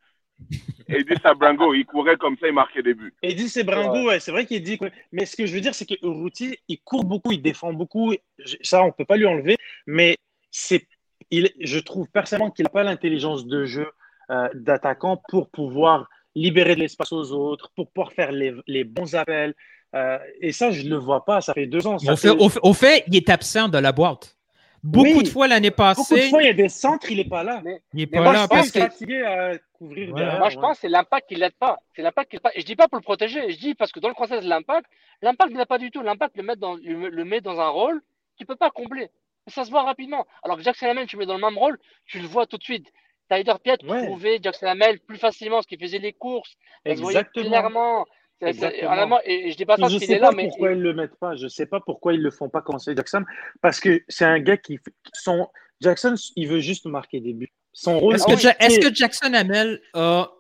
Eddie 0.90 1.14
Sabrango, 1.22 1.72
il 1.72 1.86
courait 1.86 2.18
comme 2.18 2.36
ça, 2.36 2.46
il 2.46 2.52
marquait 2.52 2.82
des 2.82 2.92
buts. 2.92 3.14
Eddie 3.22 3.48
Sabrango, 3.48 4.08
ouais, 4.08 4.20
c'est 4.20 4.30
vrai 4.30 4.44
qu'il 4.44 4.62
dit. 4.62 4.78
Mais 5.10 5.24
ce 5.24 5.36
que 5.36 5.46
je 5.46 5.54
veux 5.54 5.62
dire, 5.62 5.74
c'est 5.74 5.86
que 5.86 5.94
Urruti, 6.02 6.58
il 6.68 6.82
court 6.82 7.06
beaucoup, 7.06 7.32
il 7.32 7.40
défend 7.40 7.72
beaucoup. 7.72 8.12
Ça, 8.60 8.82
on 8.82 8.88
ne 8.88 8.92
peut 8.92 9.06
pas 9.06 9.16
lui 9.16 9.24
enlever. 9.24 9.56
Mais 9.86 10.18
c'est, 10.50 10.86
il, 11.30 11.50
je 11.60 11.78
trouve 11.78 12.08
personnellement 12.10 12.50
qu'il 12.50 12.64
n'a 12.64 12.68
pas 12.68 12.82
l'intelligence 12.82 13.46
de 13.46 13.64
jeu 13.64 13.86
euh, 14.28 14.50
d'attaquant 14.52 15.18
pour 15.30 15.48
pouvoir 15.48 16.10
libérer 16.34 16.74
de 16.74 16.80
l'espace 16.80 17.12
aux 17.12 17.32
autres, 17.32 17.70
pour 17.74 17.90
pouvoir 17.90 18.12
faire 18.12 18.32
les, 18.32 18.54
les 18.66 18.84
bons 18.84 19.14
appels. 19.14 19.54
Euh, 19.94 20.18
et 20.40 20.52
ça, 20.52 20.70
je 20.70 20.82
ne 20.82 20.90
le 20.90 20.96
vois 20.96 21.24
pas. 21.24 21.40
Ça 21.40 21.54
fait 21.54 21.66
deux 21.66 21.86
ans. 21.86 21.96
au, 21.96 22.16
fait, 22.16 22.58
au, 22.62 22.72
fait, 22.72 23.04
il 23.06 23.16
est 23.16 23.30
absent 23.30 23.68
de 23.68 23.78
la 23.78 23.92
boîte. 23.92 24.36
Beaucoup 24.82 25.22
de 25.22 25.28
fois 25.28 25.48
l'année 25.48 25.70
passée. 25.70 26.02
Beaucoup 26.02 26.20
de 26.20 26.28
fois, 26.28 26.42
il 26.42 26.46
y 26.46 26.50
a 26.50 26.54
des 26.54 26.68
centres, 26.68 27.10
il 27.10 27.16
n'est 27.16 27.24
pas 27.24 27.42
là. 27.42 27.62
il 27.64 28.00
n'est 28.00 28.06
pas 28.06 28.32
là 28.32 28.46
parce 28.48 28.70
que. 28.70 28.80
fatigué 28.80 29.22
à 29.22 29.52
couvrir 29.72 30.10
Moi, 30.10 30.50
je 30.50 30.58
pense 30.58 30.76
que 30.76 30.80
c'est 30.82 30.88
l'impact 30.88 31.28
qui 31.28 31.36
ne 31.36 31.40
l'aide 31.40 31.54
pas. 31.58 31.78
C'est 31.96 32.02
l'impact 32.02 32.30
qui 32.30 32.38
pas. 32.38 32.50
Je 32.54 32.64
dis 32.64 32.76
pas 32.76 32.88
pour 32.88 32.98
le 32.98 33.02
protéger. 33.02 33.50
Je 33.50 33.58
dis 33.58 33.74
parce 33.74 33.92
que 33.92 34.00
dans 34.00 34.08
le 34.08 34.14
process 34.14 34.42
de 34.42 34.48
l'impact, 34.48 34.86
l'impact 35.22 35.52
ne 35.52 35.58
l'aide 35.58 35.68
pas 35.68 35.78
du 35.78 35.90
tout. 35.90 36.02
L'impact 36.02 36.36
le 36.36 36.42
met 36.42 36.56
dans, 36.56 36.74
le 36.74 37.24
met 37.24 37.40
dans 37.40 37.60
un 37.60 37.68
rôle 37.68 38.02
qu'il 38.36 38.44
ne 38.44 38.48
peut 38.48 38.56
pas 38.56 38.70
combler. 38.70 39.08
Ça 39.46 39.64
se 39.64 39.70
voit 39.70 39.82
rapidement. 39.82 40.26
Alors 40.42 40.56
que 40.56 40.62
Jackson 40.62 40.86
Lamel, 40.86 41.06
tu 41.06 41.16
mets 41.16 41.26
dans 41.26 41.34
le 41.34 41.40
même 41.40 41.58
rôle, 41.58 41.78
tu 42.06 42.18
le 42.18 42.26
vois 42.26 42.46
tout 42.46 42.56
de 42.56 42.62
suite. 42.62 42.92
Tyler 43.30 43.54
Piet 43.62 43.78
ouais. 43.84 44.06
trouvait 44.06 44.38
Jackson 44.42 44.66
Lamel 44.66 45.00
plus 45.00 45.18
facilement 45.18 45.56
parce 45.56 45.66
qu'il 45.66 45.80
faisait 45.80 45.98
les 45.98 46.12
courses. 46.12 46.54
Exactement. 46.84 47.48
clairement. 47.48 48.04
Exactement. 48.40 49.20
et 49.24 49.52
je 49.52 49.56
dis 49.56 49.64
pas 49.64 49.76
ça 49.76 49.88
je 49.88 49.98
sais 49.98 50.18
pas 50.18 50.32
pourquoi 50.32 50.72
ils 50.72 50.80
le 50.80 50.92
mettent 50.92 51.16
pas. 51.16 51.34
Je 51.36 51.48
sais 51.48 51.66
pas 51.66 51.80
pourquoi 51.80 52.12
ils 52.12 52.20
le 52.20 52.30
font 52.30 52.48
pas 52.48 52.60
commencer 52.60 52.94
Jackson 52.94 53.24
parce 53.62 53.80
que 53.80 54.02
c'est 54.08 54.24
un 54.24 54.40
gars 54.40 54.56
qui 54.56 54.78
son 55.12 55.48
Jackson 55.80 56.14
il 56.36 56.48
veut 56.48 56.60
juste 56.60 56.86
marquer 56.86 57.20
des 57.20 57.32
buts. 57.32 57.52
Son 57.72 57.98
rôle. 57.98 58.14
Est-ce 58.14 58.26
que, 58.26 58.64
est 58.64 58.80
que, 58.80 58.94
Jackson 58.94 59.34
Hamel 59.34 59.80
a 59.94 60.30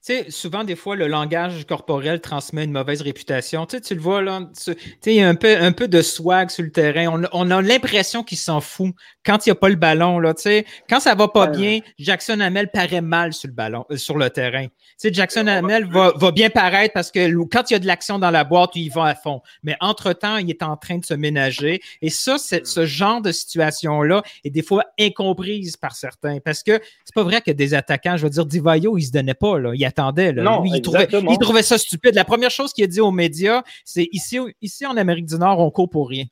sais, 0.00 0.30
souvent, 0.30 0.64
des 0.64 0.76
fois, 0.76 0.96
le 0.96 1.06
langage 1.06 1.66
corporel 1.66 2.20
transmet 2.20 2.64
une 2.64 2.72
mauvaise 2.72 3.02
réputation. 3.02 3.66
Tu 3.66 3.76
sais, 3.76 3.82
tu 3.82 3.94
le 3.94 4.00
vois, 4.00 4.22
là, 4.22 4.40
tu 4.56 4.72
sais, 4.72 4.76
il 5.06 5.14
y 5.14 5.20
a 5.20 5.28
un 5.28 5.34
peu, 5.34 5.56
un 5.56 5.72
peu 5.72 5.88
de 5.88 6.00
swag 6.00 6.50
sur 6.50 6.62
le 6.62 6.70
terrain. 6.70 7.26
On, 7.32 7.50
a 7.50 7.62
l'impression 7.62 8.22
qu'il 8.22 8.38
s'en 8.38 8.60
fout 8.60 8.94
quand 9.24 9.44
il 9.44 9.50
n'y 9.50 9.52
a 9.52 9.56
pas 9.56 9.68
le 9.68 9.76
ballon, 9.76 10.18
là, 10.18 10.32
tu 10.34 10.42
sais. 10.42 10.64
Quand 10.88 11.00
ça 11.00 11.14
va 11.14 11.28
pas 11.28 11.48
bien, 11.48 11.80
Jackson 11.98 12.40
Hamel 12.40 12.70
paraît 12.70 13.00
mal 13.00 13.32
sur 13.32 13.48
le 13.48 13.54
ballon, 13.54 13.84
euh, 13.90 13.96
sur 13.96 14.16
le 14.16 14.30
terrain. 14.30 14.66
Tu 14.66 14.72
sais, 14.96 15.12
Jackson 15.12 15.46
Hamel 15.46 15.86
va, 15.86 16.12
va, 16.16 16.30
bien 16.30 16.50
paraître 16.50 16.94
parce 16.94 17.10
que 17.10 17.32
quand 17.44 17.70
il 17.70 17.74
y 17.74 17.76
a 17.76 17.78
de 17.78 17.86
l'action 17.86 18.18
dans 18.18 18.30
la 18.30 18.44
boîte, 18.44 18.70
il 18.76 18.90
va 18.90 19.04
à 19.04 19.14
fond. 19.14 19.42
Mais 19.62 19.76
entre-temps, 19.80 20.38
il 20.38 20.48
est 20.48 20.62
en 20.62 20.76
train 20.76 20.98
de 20.98 21.04
se 21.04 21.14
ménager. 21.14 21.80
Et 22.00 22.10
ça, 22.10 22.36
ce 22.38 22.86
genre 22.86 23.20
de 23.20 23.32
situation-là 23.32 24.22
est 24.44 24.50
des 24.50 24.62
fois 24.62 24.84
incomprise 24.98 25.76
par 25.76 25.94
certains 25.94 26.38
parce 26.40 26.62
que 26.62 26.80
c'est 27.04 27.14
pas 27.14 27.22
vrai 27.22 27.40
que 27.40 27.50
des 27.50 27.74
attaquants, 27.74 28.16
je 28.16 28.24
veux 28.24 28.30
dire, 28.30 28.46
Divayo, 28.46 28.96
il 28.96 29.02
se 29.02 29.12
donnait 29.12 29.34
pas, 29.34 29.58
là 29.58 29.72
attendait. 29.90 30.32
Non, 30.32 30.64
il, 30.64 30.80
trouvait, 30.82 31.62
ça 31.62 31.78
stupide. 31.78 32.14
La 32.14 32.24
première 32.24 32.50
chose 32.50 32.72
qu'il 32.72 32.84
a 32.84 32.86
dit 32.86 33.00
aux 33.00 33.10
médias, 33.10 33.62
c'est 33.84 34.08
ici, 34.12 34.38
ici 34.60 34.86
en 34.86 34.96
Amérique 34.96 35.26
du 35.26 35.36
Nord, 35.36 35.60
on 35.60 35.70
court 35.70 35.90
pour 35.90 36.08
rien. 36.08 36.24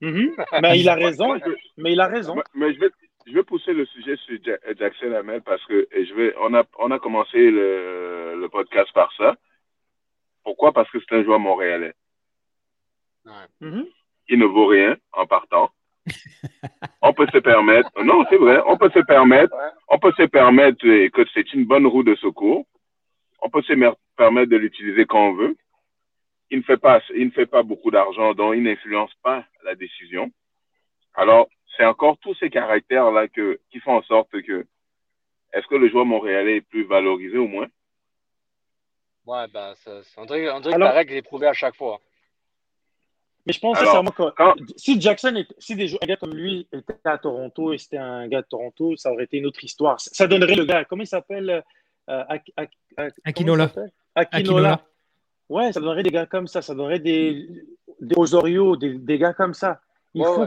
Mm-hmm. 0.00 0.60
mais 0.60 0.80
il 0.80 0.88
a 0.88 0.94
raison. 0.94 1.38
Mais 1.76 1.92
il 1.92 2.00
a 2.00 2.08
raison. 2.08 2.34
Mais, 2.54 2.74
je, 2.74 2.80
vais, 2.80 2.90
je 3.26 3.32
vais 3.32 3.44
pousser 3.44 3.72
le 3.72 3.86
sujet 3.86 4.16
sur 4.16 4.36
Jackson 4.78 5.12
Hamel 5.12 5.42
parce 5.42 5.64
que 5.66 5.88
je 5.92 6.14
vais, 6.14 6.34
on, 6.40 6.52
a, 6.54 6.64
on 6.78 6.90
a 6.90 6.98
commencé 6.98 7.38
le, 7.38 8.48
podcast 8.50 8.92
par 8.92 9.10
ça. 9.16 9.36
Pourquoi? 10.44 10.72
Parce 10.72 10.90
que 10.90 10.98
c'est 11.00 11.14
un 11.14 11.24
joueur 11.24 11.38
montréalais. 11.38 11.94
Mm-hmm. 13.62 13.86
Il 14.28 14.38
ne 14.38 14.44
vaut 14.46 14.66
rien 14.66 14.96
en 15.12 15.26
partant. 15.26 15.70
on 17.02 17.12
peut 17.12 17.28
se 17.32 17.38
permettre, 17.38 17.88
non, 18.02 18.24
c'est 18.28 18.36
vrai, 18.36 18.60
on 18.66 18.76
peut 18.76 18.90
se 18.92 18.98
permettre, 19.00 19.54
on 19.88 20.00
peut 20.00 20.12
se 20.16 20.24
permettre 20.24 20.78
que 20.80 21.24
c'est 21.32 21.52
une 21.52 21.64
bonne 21.64 21.86
roue 21.86 22.02
de 22.02 22.16
secours 22.16 22.66
on 23.42 23.50
peut 23.50 23.62
se 23.62 23.74
permettre 24.16 24.50
de 24.50 24.56
l'utiliser 24.56 25.04
quand 25.04 25.28
on 25.28 25.34
veut. 25.34 25.56
Il 26.50 26.58
ne 26.58 26.62
fait 26.62 26.76
pas, 26.76 27.00
il 27.14 27.26
ne 27.26 27.30
fait 27.30 27.46
pas 27.46 27.62
beaucoup 27.62 27.90
d'argent, 27.90 28.34
donc 28.34 28.54
il 28.56 28.62
n'influence 28.62 29.12
pas 29.22 29.44
la 29.64 29.74
décision. 29.74 30.30
Alors, 31.14 31.48
c'est 31.76 31.84
encore 31.84 32.18
tous 32.18 32.34
ces 32.36 32.50
caractères-là 32.50 33.28
que, 33.28 33.60
qui 33.70 33.80
font 33.80 33.96
en 33.96 34.02
sorte 34.02 34.30
que, 34.42 34.66
est-ce 35.52 35.66
que 35.66 35.74
le 35.74 35.88
joueur 35.88 36.06
montréalais 36.06 36.56
est 36.56 36.60
plus 36.60 36.84
valorisé 36.84 37.36
au 37.36 37.48
moins? 37.48 37.68
Ouais, 39.26 39.46
ben, 39.52 39.74
on 40.16 40.24
dirait, 40.24 40.50
on 40.50 40.60
dirait 40.60 40.74
que 40.74 40.80
la 40.80 40.92
règle 40.92 41.14
est 41.14 41.22
prouvée 41.22 41.46
à 41.46 41.52
chaque 41.52 41.76
fois. 41.76 42.00
Mais 43.46 43.52
je 43.52 43.58
pense 43.58 43.78
sincèrement 43.78 44.10
que 44.10 44.22
si 44.76 45.00
Jackson, 45.00 45.34
est, 45.34 45.52
si 45.58 45.74
des 45.74 45.92
un 45.94 46.06
gars 46.06 46.16
comme 46.16 46.34
lui 46.34 46.68
était 46.72 46.94
à 47.04 47.18
Toronto 47.18 47.72
et 47.72 47.78
c'était 47.78 47.98
un 47.98 48.28
gars 48.28 48.42
de 48.42 48.46
Toronto, 48.46 48.96
ça 48.96 49.12
aurait 49.12 49.24
été 49.24 49.38
une 49.38 49.46
autre 49.46 49.62
histoire. 49.64 50.00
Ça 50.00 50.26
donnerait 50.28 50.54
le 50.54 50.64
gars, 50.64 50.84
comment 50.84 51.02
il 51.02 51.08
s'appelle 51.08 51.64
euh, 52.08 52.24
Aquinola. 54.14 54.84
Ouais, 55.48 55.72
ça 55.72 55.80
donnerait 55.80 56.02
des 56.02 56.10
gars 56.10 56.26
comme 56.26 56.46
ça. 56.46 56.62
Ça 56.62 56.74
donnerait 56.74 56.98
des, 56.98 57.48
des 58.00 58.16
Osorio, 58.16 58.76
des, 58.76 58.94
des 58.94 59.18
gars 59.18 59.32
comme 59.34 59.54
ça. 59.54 59.80
Il 60.14 60.24
faut... 60.24 60.46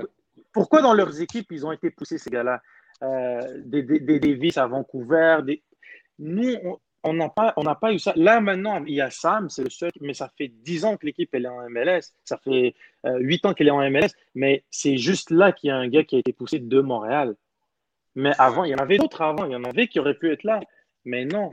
Pourquoi 0.52 0.82
dans 0.82 0.94
leurs 0.94 1.22
équipes, 1.22 1.48
ils 1.52 1.66
ont 1.66 1.72
été 1.72 1.90
poussés, 1.92 2.18
ces 2.18 2.30
gars-là? 2.30 2.62
Euh, 3.04 3.62
Des, 3.66 3.84
des, 3.84 4.00
des 4.00 4.20
Davis 4.20 4.58
à 4.58 4.68
Vancouver. 4.68 5.40
Des... 5.46 5.62
Nous, 6.18 6.56
on 7.04 7.14
n'a 7.14 7.30
pas, 7.30 7.54
on 7.58 7.64
pas 7.76 7.94
eu 7.94 8.00
ça. 8.00 8.14
Là, 8.16 8.42
maintenant, 8.42 8.84
il 8.86 8.96
y 8.96 9.02
a 9.02 9.12
Sam, 9.12 9.50
c'est 9.50 9.64
le 9.64 9.70
seul, 9.70 9.92
mais 10.02 10.14
ça 10.14 10.32
fait 10.38 10.48
10 10.48 10.86
ans 10.86 10.98
que 10.98 11.06
l'équipe 11.06 11.30
elle 11.34 11.46
est 11.46 11.50
en 11.50 11.70
MLS. 11.70 12.14
Ça 12.24 12.38
fait 12.38 12.74
euh, 13.06 13.18
8 13.20 13.46
ans 13.46 13.54
qu'elle 13.54 13.68
est 13.68 13.72
en 13.72 13.88
MLS. 13.90 14.10
Mais 14.34 14.64
c'est 14.72 14.98
juste 14.98 15.30
là 15.30 15.52
qu'il 15.52 15.68
y 15.68 15.72
a 15.72 15.76
un 15.76 15.88
gars 15.88 16.04
qui 16.04 16.16
a 16.16 16.20
été 16.20 16.34
poussé 16.34 16.60
de 16.60 16.82
Montréal. 16.82 17.36
Mais 18.16 18.32
avant, 18.40 18.64
il 18.64 18.72
y 18.72 18.76
en 18.76 18.80
avait 18.80 18.98
d'autres 18.98 19.22
avant. 19.22 19.46
Il 19.46 19.52
y 19.52 19.56
en 19.56 19.64
avait 19.66 19.88
qui 19.88 20.00
auraient 20.00 20.18
pu 20.18 20.32
être 20.32 20.44
là. 20.44 20.62
Mais 21.06 21.23
non. 21.23 21.52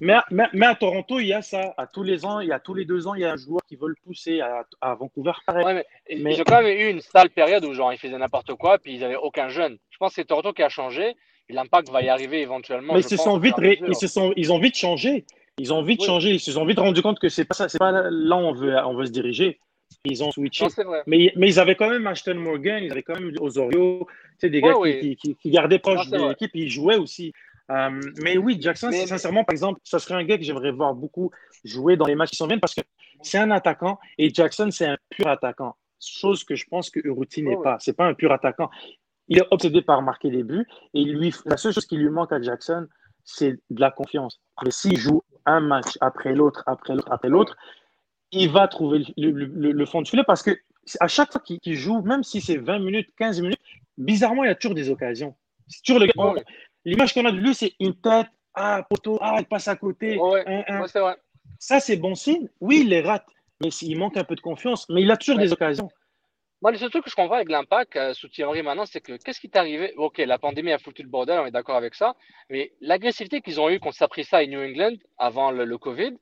Mais, 0.00 0.16
mais, 0.30 0.66
à 0.66 0.74
Toronto, 0.74 1.20
il 1.20 1.26
y 1.26 1.32
a 1.34 1.42
ça. 1.42 1.74
À 1.76 1.86
tous 1.86 2.02
les 2.02 2.24
ans, 2.24 2.40
il 2.40 2.48
y 2.48 2.52
a 2.52 2.58
tous 2.58 2.72
les 2.72 2.86
deux 2.86 3.06
ans, 3.06 3.14
il 3.14 3.20
y 3.20 3.24
a 3.24 3.32
un 3.32 3.36
joueur 3.36 3.60
qui 3.68 3.76
veut 3.76 3.88
le 3.88 3.94
pousser. 4.04 4.40
À, 4.40 4.64
à 4.80 4.94
Vancouver, 4.94 5.32
pareil. 5.46 5.64
mais, 5.66 6.16
mais... 6.18 6.34
Ils 6.34 6.40
ont 6.40 6.44
quand 6.44 6.62
même 6.62 6.78
eu 6.78 6.88
une 6.88 7.00
sale 7.02 7.28
période 7.30 7.64
où 7.64 7.74
genre, 7.74 7.92
ils 7.92 7.98
faisaient 7.98 8.16
n'importe 8.16 8.54
quoi, 8.54 8.78
puis 8.78 8.94
ils 8.94 9.00
n'avaient 9.00 9.16
aucun 9.16 9.48
jeune. 9.48 9.76
Je 9.90 9.98
pense 9.98 10.10
que 10.10 10.14
c'est 10.16 10.24
Toronto 10.24 10.52
qui 10.52 10.62
a 10.62 10.70
changé. 10.70 11.14
L'impact 11.50 11.90
va 11.90 12.02
y 12.02 12.08
arriver 12.08 12.40
éventuellement. 12.40 12.94
Mais 12.94 13.00
ils, 13.00 13.08
se 13.08 13.16
sont 13.16 13.36
vite 13.36 13.56
ils, 13.60 13.94
se 13.94 14.06
sont... 14.06 14.32
ils 14.36 14.50
ont 14.52 14.58
vite 14.58 14.76
changé. 14.76 15.26
Ils 15.58 15.74
ont 15.74 15.82
vite 15.82 16.02
changé. 16.02 16.30
Ils 16.30 16.40
se 16.40 16.52
sont 16.52 16.64
vite 16.64 16.78
rendu 16.78 17.02
compte 17.02 17.18
que 17.18 17.28
c'est 17.28 17.44
pas 17.44 17.54
ça. 17.54 17.68
C'est 17.68 17.78
pas 17.78 17.92
là 17.92 18.36
où 18.36 18.40
on 18.40 18.54
veut, 18.54 18.74
on 18.86 18.94
veut 18.94 19.04
se 19.04 19.12
diriger. 19.12 19.60
Ils 20.04 20.24
ont 20.24 20.32
switché. 20.32 20.66
mais, 21.06 21.32
mais 21.36 21.48
ils 21.48 21.60
avaient 21.60 21.74
quand 21.74 21.90
même 21.90 22.06
Ashton 22.06 22.36
Morgan, 22.36 22.82
ils 22.82 22.90
avaient 22.90 23.02
quand 23.02 23.20
même 23.20 23.32
Osorio, 23.40 24.06
sais, 24.38 24.50
des 24.50 24.60
gars 24.60 24.74
qui, 24.82 25.16
qui, 25.16 25.36
qui, 25.36 25.50
gardaient 25.50 25.78
proche 25.78 26.08
de 26.08 26.28
l'équipe, 26.28 26.50
ils 26.54 26.70
jouaient 26.70 26.96
aussi. 26.96 27.32
Euh, 27.72 28.00
mais 28.22 28.36
oui, 28.36 28.58
Jackson, 28.60 28.90
sincèrement, 28.92 29.44
par 29.44 29.52
exemple, 29.52 29.80
ça 29.84 29.98
serait 29.98 30.14
un 30.14 30.24
gars 30.24 30.36
que 30.36 30.44
j'aimerais 30.44 30.72
voir 30.72 30.94
beaucoup 30.94 31.30
jouer 31.64 31.96
dans 31.96 32.06
les 32.06 32.14
matchs 32.14 32.30
qui 32.30 32.36
s'en 32.36 32.46
viennent 32.46 32.60
parce 32.60 32.74
que 32.74 32.82
c'est 33.22 33.38
un 33.38 33.50
attaquant 33.50 33.98
et 34.18 34.32
Jackson, 34.32 34.68
c'est 34.70 34.86
un 34.86 34.98
pur 35.08 35.28
attaquant. 35.28 35.76
Chose 36.00 36.44
que 36.44 36.54
je 36.54 36.66
pense 36.68 36.90
que 36.90 37.00
Urruti 37.04 37.42
n'est 37.42 37.56
pas. 37.56 37.78
C'est 37.78 37.92
pas 37.92 38.06
un 38.06 38.14
pur 38.14 38.32
attaquant. 38.32 38.68
Il 39.28 39.38
est 39.38 39.46
obsédé 39.50 39.80
par 39.80 40.02
marquer 40.02 40.30
des 40.30 40.42
buts 40.42 40.66
et 40.92 41.04
lui, 41.04 41.32
la 41.46 41.56
seule 41.56 41.72
chose 41.72 41.86
qui 41.86 41.96
lui 41.96 42.10
manque 42.10 42.32
à 42.32 42.42
Jackson, 42.42 42.88
c'est 43.24 43.52
de 43.70 43.80
la 43.80 43.90
confiance. 43.90 44.40
Mais 44.64 44.70
s'il 44.70 44.98
joue 44.98 45.22
un 45.46 45.60
match 45.60 45.96
après 46.00 46.34
l'autre, 46.34 46.64
après 46.66 46.94
l'autre, 46.94 47.10
après 47.10 47.28
l'autre, 47.28 47.56
il 48.32 48.50
va 48.50 48.66
trouver 48.68 49.04
le, 49.16 49.86
fond 49.86 50.02
de 50.02 50.08
filet 50.08 50.24
parce 50.26 50.42
que 50.42 50.50
à 50.98 51.06
chaque 51.06 51.30
fois 51.30 51.40
qu'il 51.40 51.76
joue, 51.76 52.02
même 52.02 52.24
si 52.24 52.40
c'est 52.40 52.56
20 52.56 52.80
minutes, 52.80 53.08
15 53.16 53.40
minutes, 53.40 53.60
bizarrement, 53.96 54.42
il 54.42 54.48
y 54.48 54.50
a 54.50 54.56
toujours 54.56 54.74
des 54.74 54.90
occasions. 54.90 55.34
Toujours 55.84 56.00
le... 56.00 56.08
L'image 56.84 57.14
qu'on 57.14 57.24
a 57.24 57.32
de 57.32 57.38
lui, 57.38 57.54
c'est 57.54 57.74
une 57.80 57.94
tête, 57.94 58.26
ah, 58.54 58.84
poteau, 58.88 59.18
ah, 59.20 59.36
il 59.38 59.46
passe 59.46 59.68
à 59.68 59.76
côté. 59.76 60.18
Ça, 61.58 61.80
c'est 61.80 61.96
bon 61.96 62.14
signe. 62.14 62.48
Oui, 62.60 62.80
il 62.82 62.88
les 62.88 63.00
rate, 63.00 63.26
mais 63.60 63.68
il 63.68 63.96
manque 63.96 64.16
un 64.16 64.24
peu 64.24 64.34
de 64.34 64.40
confiance, 64.40 64.88
mais 64.88 65.02
il 65.02 65.10
a 65.10 65.16
toujours 65.16 65.38
des 65.38 65.52
occasions. 65.52 65.88
Moi, 66.62 66.70
le 66.70 66.78
seul 66.78 66.90
truc 66.90 67.04
que 67.04 67.10
je 67.10 67.16
comprends 67.16 67.34
avec 67.34 67.50
l'impact 67.50 67.96
euh, 67.96 68.14
sous 68.14 68.28
Thierry 68.28 68.62
maintenant, 68.62 68.86
c'est 68.86 69.00
que 69.00 69.16
qu'est-ce 69.16 69.40
qui 69.40 69.48
est 69.48 69.56
arrivé? 69.56 69.94
Ok, 69.96 70.18
la 70.18 70.38
pandémie 70.38 70.70
a 70.70 70.78
foutu 70.78 71.02
le 71.02 71.08
bordel, 71.08 71.40
on 71.40 71.46
est 71.46 71.50
d'accord 71.50 71.74
avec 71.74 71.96
ça, 71.96 72.14
mais 72.50 72.72
l'agressivité 72.80 73.40
qu'ils 73.40 73.60
ont 73.60 73.68
eue 73.68 73.80
quand 73.80 73.90
ça 73.90 74.04
a 74.04 74.08
pris 74.08 74.22
ça 74.22 74.38
à 74.38 74.46
New 74.46 74.60
England 74.60 74.94
avant 75.18 75.50
le, 75.50 75.76
Covid, 75.76 76.16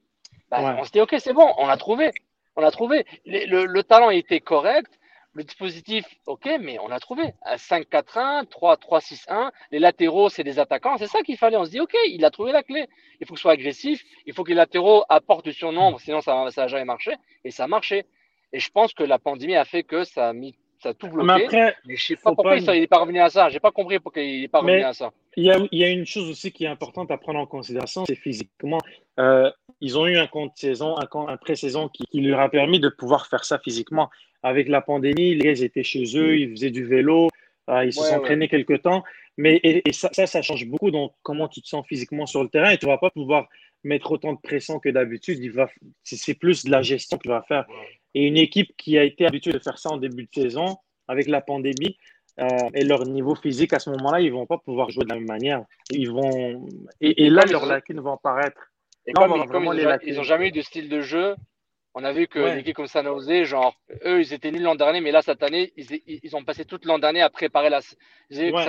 bah, 0.50 0.76
on 0.78 0.84
s'est 0.84 0.92
dit 0.94 1.00
ok, 1.00 1.14
c'est 1.18 1.34
bon, 1.34 1.52
on 1.58 1.66
l'a 1.66 1.76
trouvé. 1.76 2.10
On 2.56 2.62
l'a 2.62 2.70
trouvé. 2.70 3.04
Le, 3.26 3.66
le, 3.66 3.82
talent 3.82 4.08
était 4.08 4.40
correct, 4.40 4.98
le 5.34 5.44
dispositif, 5.44 6.04
ok, 6.26 6.48
mais 6.60 6.78
on 6.80 6.90
a 6.90 6.98
trouvé. 6.98 7.34
5-4-1, 7.46 8.46
3-3-6-1, 8.46 9.50
les 9.70 9.78
latéraux, 9.78 10.28
c'est 10.28 10.42
des 10.42 10.58
attaquants. 10.58 10.98
C'est 10.98 11.06
ça 11.06 11.22
qu'il 11.22 11.36
fallait. 11.36 11.56
On 11.56 11.64
se 11.64 11.70
dit, 11.70 11.80
ok, 11.80 11.96
il 12.08 12.24
a 12.24 12.30
trouvé 12.30 12.52
la 12.52 12.62
clé. 12.62 12.88
Il 13.20 13.26
faut 13.26 13.34
que 13.34 13.38
ce 13.38 13.42
soit 13.42 13.52
agressif. 13.52 14.04
Il 14.26 14.34
faut 14.34 14.42
que 14.42 14.48
les 14.48 14.56
latéraux 14.56 15.04
apportent 15.08 15.44
du 15.44 15.52
surnombre, 15.52 16.00
sinon 16.00 16.20
ça 16.20 16.44
n'a 16.56 16.66
jamais 16.66 16.84
marché. 16.84 17.14
Et 17.44 17.50
ça 17.50 17.64
a 17.64 17.68
marché. 17.68 18.06
Et 18.52 18.58
je 18.58 18.70
pense 18.70 18.92
que 18.92 19.04
la 19.04 19.18
pandémie 19.18 19.54
a 19.54 19.64
fait 19.64 19.84
que 19.84 20.02
ça 20.02 20.28
a 20.28 20.32
mis 20.32 20.56
ça 20.82 20.90
a 20.90 20.94
tout 20.94 21.08
bloqué. 21.08 21.26
Mais 21.26 21.44
après, 21.44 21.76
je 21.88 22.02
sais 22.02 22.16
pas 22.16 22.34
pourquoi 22.34 22.56
il 22.56 22.64
n'est 22.64 22.86
pas 22.86 22.98
revenu 22.98 23.20
à 23.20 23.30
ça. 23.30 23.48
J'ai 23.50 23.60
pas 23.60 23.70
compris 23.70 23.98
pourquoi 23.98 24.22
il 24.22 24.42
n'est 24.42 24.48
pas 24.48 24.60
revenu 24.60 24.82
à 24.82 24.92
ça. 24.92 25.12
Il 25.36 25.44
y, 25.44 25.50
a, 25.50 25.58
il 25.70 25.78
y, 25.78 25.84
a, 25.84 25.88
une 25.88 26.06
chose 26.06 26.28
aussi 26.28 26.50
qui 26.50 26.64
est 26.64 26.68
importante 26.68 27.10
à 27.10 27.16
prendre 27.16 27.38
en 27.38 27.46
considération, 27.46 28.04
c'est 28.04 28.16
physiquement. 28.16 28.80
Euh, 29.20 29.50
ils 29.80 29.96
ont 29.96 30.06
eu 30.06 30.16
un 30.16 30.26
compte 30.26 30.56
saison, 30.56 30.96
un, 30.98 31.08
un 31.28 31.36
pré-saison 31.36 31.88
qui, 31.88 32.04
qui, 32.10 32.20
leur 32.20 32.40
a 32.40 32.48
permis 32.48 32.80
de 32.80 32.88
pouvoir 32.88 33.28
faire 33.28 33.44
ça 33.44 33.58
physiquement 33.58 34.10
avec 34.42 34.68
la 34.68 34.80
pandémie, 34.80 35.34
les 35.34 35.44
gars 35.44 35.64
étaient 35.64 35.82
chez 35.82 36.04
eux, 36.16 36.38
ils 36.38 36.50
faisaient 36.50 36.70
du 36.70 36.84
vélo, 36.84 37.28
euh, 37.68 37.84
ils 37.84 37.92
se 37.92 38.02
sont 38.02 38.14
entraînés 38.14 38.48
quelque 38.48 38.74
temps. 38.74 39.04
Mais 39.36 39.60
et, 39.62 39.92
ça, 39.92 40.10
ça, 40.12 40.42
change 40.42 40.66
beaucoup 40.66 40.90
dans 40.90 41.14
comment 41.22 41.48
tu 41.48 41.62
te 41.62 41.68
sens 41.68 41.86
physiquement 41.86 42.26
sur 42.26 42.42
le 42.42 42.48
terrain 42.48 42.70
et 42.70 42.78
tu 42.78 42.86
ne 42.86 42.90
vas 42.90 42.98
pas 42.98 43.10
pouvoir 43.10 43.48
mettre 43.84 44.12
autant 44.12 44.32
de 44.32 44.38
pression 44.38 44.78
que 44.80 44.88
d'habitude. 44.88 45.40
C'est 46.02 46.34
plus 46.34 46.64
de 46.64 46.70
la 46.70 46.82
gestion 46.82 47.16
que 47.16 47.22
tu 47.22 47.28
vas 47.28 47.42
faire. 47.42 47.66
Et 48.14 48.24
une 48.24 48.36
équipe 48.36 48.76
qui 48.76 48.98
a 48.98 49.04
été 49.04 49.26
habituée 49.26 49.52
de 49.52 49.58
faire 49.58 49.78
ça 49.78 49.90
en 49.90 49.96
début 49.96 50.24
de 50.24 50.42
saison, 50.42 50.76
avec 51.08 51.28
la 51.28 51.40
pandémie, 51.40 51.96
euh, 52.38 52.46
et 52.74 52.84
leur 52.84 53.04
niveau 53.04 53.34
physique 53.34 53.72
à 53.72 53.78
ce 53.78 53.90
moment-là, 53.90 54.20
ils 54.20 54.28
ne 54.28 54.32
vont 54.32 54.46
pas 54.46 54.58
pouvoir 54.58 54.90
jouer 54.90 55.04
de 55.04 55.10
la 55.10 55.16
même 55.16 55.26
manière. 55.26 55.64
Ils 55.90 56.10
vont... 56.10 56.68
Et, 57.00 57.28
là, 57.28 57.42
leurs 57.50 57.66
lacunes 57.66 58.00
vont 58.00 58.14
apparaître. 58.14 58.72
Et 59.06 59.12
comme, 59.12 59.32
ils 60.04 60.14
n'ont 60.14 60.22
jamais 60.22 60.48
eu 60.48 60.52
de 60.52 60.60
style 60.60 60.88
de 60.88 61.00
jeu 61.00 61.34
on 61.94 62.04
a 62.04 62.12
vu 62.12 62.28
que 62.28 62.38
ouais. 62.38 62.56
l'équipe 62.56 62.76
comme 62.76 62.86
ça 62.86 63.02
osé, 63.12 63.44
genre, 63.44 63.74
eux, 64.04 64.20
ils 64.20 64.32
étaient 64.32 64.52
nuls 64.52 64.62
l'an 64.62 64.76
dernier, 64.76 65.00
mais 65.00 65.10
là, 65.10 65.22
cette 65.22 65.42
année, 65.42 65.72
ils, 65.76 66.00
ils 66.06 66.36
ont 66.36 66.44
passé 66.44 66.64
toute 66.64 66.84
l'an 66.84 66.98
dernier 66.98 67.22
à 67.22 67.30
préparer 67.30 67.68
la. 67.68 67.80
Ça 67.80 67.96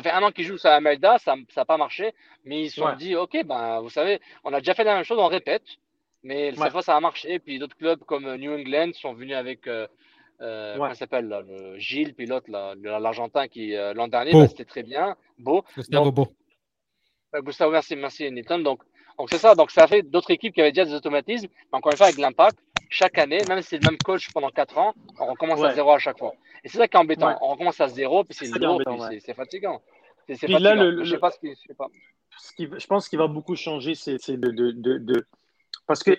fait 0.02 0.12
un 0.12 0.24
an 0.24 0.32
qu'ils 0.32 0.46
jouent 0.46 0.58
à 0.64 0.76
Amelda, 0.76 1.18
ça 1.20 1.36
n'a 1.56 1.66
pas 1.66 1.78
marché, 1.78 2.14
mais 2.46 2.64
ils 2.64 2.70
se 2.72 2.82
sont 2.82 2.94
dit, 2.96 3.16
OK, 3.16 3.38
ben, 3.46 3.80
vous 3.82 3.90
savez, 3.90 4.20
on 4.44 4.54
a 4.54 4.60
déjà 4.60 4.74
fait 4.74 4.84
la 4.84 4.96
même 4.96 5.04
chose, 5.04 5.20
on 5.20 5.28
répète, 5.28 5.64
mais 6.24 6.54
cette 6.56 6.72
fois, 6.72 6.82
ça 6.82 6.96
a 6.96 7.00
marché. 7.00 7.40
Puis 7.40 7.60
d'autres 7.60 7.78
clubs 7.78 8.00
comme 8.04 8.36
New 8.36 8.54
England 8.54 8.92
sont 8.94 9.14
venus 9.14 9.36
avec. 9.36 9.68
Euh, 9.68 9.88
euh, 10.42 10.76
comment 10.76 10.94
s'appelle 10.96 11.28
le 11.28 11.78
Gilles, 11.78 12.16
pilote, 12.16 12.48
l'Argentin 12.48 13.48
qui 13.48 13.76
euh, 13.76 13.94
l'an 13.94 14.08
dernier, 14.08 14.32
bah, 14.34 14.48
c'était 14.48 14.66
très 14.66 14.84
bien, 14.84 15.16
beau. 15.38 15.64
Gustavo 15.76 16.12
Beau. 16.12 16.28
Gustavo, 17.34 17.72
merci, 17.72 17.96
merci 17.96 18.32
Nathan. 18.32 18.60
Donc, 18.60 18.82
donc 19.18 19.30
c'est 19.30 19.38
ça. 19.38 19.54
Donc 19.54 19.70
ça 19.72 19.88
fait 19.88 20.02
d'autres 20.02 20.32
équipes 20.32 20.54
qui 20.54 20.62
avaient 20.62 20.72
déjà 20.72 20.86
des 20.86 20.96
automatismes. 20.96 21.48
Mais 21.72 21.78
encore 21.78 21.92
une 21.92 21.98
fois, 21.98 22.08
avec 22.08 22.18
l'impact, 22.18 22.58
chaque 22.90 23.18
année, 23.20 23.40
même 23.48 23.62
si 23.62 23.70
c'est 23.70 23.84
le 23.84 23.90
même 23.90 23.98
coach 24.00 24.32
pendant 24.34 24.50
4 24.50 24.78
ans, 24.80 24.94
on 25.20 25.28
recommence 25.28 25.64
à 25.64 25.74
zéro 25.74 25.92
à 25.92 26.00
chaque 26.00 26.18
fois. 26.18 26.34
Et 26.64 26.70
c'est 26.70 26.78
ça 26.78 26.88
qui 26.88 26.98
est 26.98 27.00
embêtant. 27.00 27.38
On 27.42 27.50
recommence 27.50 27.80
à 27.80 27.88
zéro, 27.88 28.24
puis 28.24 28.36
c'est 28.36 28.48
zéro, 28.48 28.80
puis 28.80 29.22
c'est 29.24 29.34
fatigant. 29.34 29.82
C'est 30.28 30.36
fatigant. 30.36 30.60
Là, 30.60 30.76
le, 30.76 31.04
je 31.04 31.12
sais 31.12 31.20
pas 31.20 31.32
ce 31.32 31.40
qui. 31.40 31.50
Je, 31.50 31.68
sais 31.68 31.74
pas. 31.74 31.88
Ce 32.38 32.54
qui, 32.54 32.68
je 32.78 32.88
pense 32.88 33.10
qu'il 33.10 33.20
va 33.20 33.28
beaucoup 33.28 33.56
changer, 33.56 33.94
c'est 33.96 34.18
de, 34.38 34.50
de, 34.50 34.72
de, 34.72 34.98
de, 34.98 35.26
Parce 35.88 36.04
que 36.04 36.18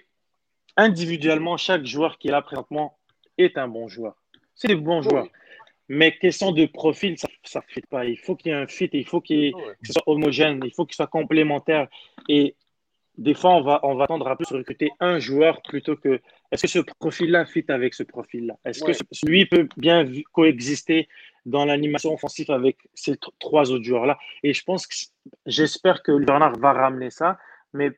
individuellement, 0.77 1.57
chaque 1.57 1.85
joueur 1.85 2.19
qui 2.19 2.29
est 2.29 2.31
là 2.31 2.43
présentement 2.43 2.99
est 3.39 3.59
un 3.59 3.69
bon 3.69 3.89
joueur. 3.89 4.15
C'est 4.55 4.69
des 4.69 4.75
bons 4.75 5.03
joueurs. 5.03 5.29
Mais 5.89 6.17
question 6.17 6.53
de 6.53 6.65
profil, 6.67 7.19
ça 7.19 7.61
ne 7.61 7.73
fit 7.73 7.83
pas. 7.83 8.05
Il 8.05 8.19
faut 8.19 8.37
qu'il 8.37 8.53
y 8.53 8.55
ait 8.55 8.59
un 8.59 8.67
fit, 8.67 8.89
il 8.93 9.07
faut 9.07 9.21
qu'il 9.21 9.53
soit 9.83 10.03
homogène, 10.07 10.61
il 10.65 10.73
faut 10.73 10.87
qu'il 10.87 10.95
soit 10.95 11.07
complémentaire. 11.07 11.89
Et 12.29 12.55
des 13.19 13.35
fois, 13.35 13.51
on 13.57 13.63
va, 13.63 13.81
on 13.83 13.95
va 13.95 14.07
tendre 14.07 14.27
à 14.29 14.37
plus 14.37 14.51
recruter 14.53 14.91
un 15.01 15.19
joueur 15.19 15.61
plutôt 15.63 15.97
que 15.97 16.21
est-ce 16.51 16.63
que 16.63 16.69
ce 16.69 16.79
profil-là 16.99 17.45
fit 17.47 17.65
avec 17.69 17.95
ce 17.95 18.03
profil-là? 18.05 18.57
Est-ce 18.65 18.85
que 18.85 18.93
lui 19.27 19.47
peut 19.47 19.69
bien 19.77 20.07
coexister 20.33 21.09
dans 21.45 21.65
l'animation 21.65 22.15
offensive 22.15 22.51
avec 22.51 22.79
ces 22.95 23.17
trois 23.39 23.71
autres 23.71 23.85
joueurs-là? 23.85 24.19
Et 24.43 24.55
je 24.55 24.63
pense 24.65 24.87
que 24.87 24.95
j'espère 25.47 26.03
que 26.03 26.13
Bernard 26.25 26.59
va 26.59 26.73
ramener 26.73 27.11
ça, 27.11 27.39
mais 27.73 27.91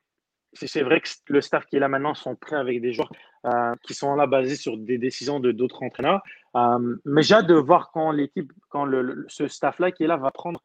c'est 0.54 0.82
vrai 0.82 1.00
que 1.00 1.08
le 1.28 1.40
staff 1.40 1.66
qui 1.66 1.76
est 1.76 1.80
là 1.80 1.88
maintenant 1.88 2.14
sont 2.14 2.34
prêts 2.34 2.56
avec 2.56 2.80
des 2.80 2.92
joueurs 2.92 3.10
euh, 3.46 3.74
qui 3.82 3.94
sont 3.94 4.14
là 4.14 4.26
basés 4.26 4.56
sur 4.56 4.76
des 4.76 4.98
décisions 4.98 5.40
de 5.40 5.52
d'autres 5.52 5.82
entraîneurs. 5.82 6.22
Euh, 6.56 6.96
mais 7.04 7.22
j'ai 7.22 7.34
hâte 7.34 7.46
de 7.46 7.54
voir 7.54 7.90
quand 7.92 8.10
l'équipe, 8.10 8.52
quand 8.68 8.84
le, 8.84 9.26
ce 9.28 9.48
staff-là 9.48 9.92
qui 9.92 10.04
est 10.04 10.06
là 10.06 10.16
va 10.16 10.30
prendre 10.30 10.60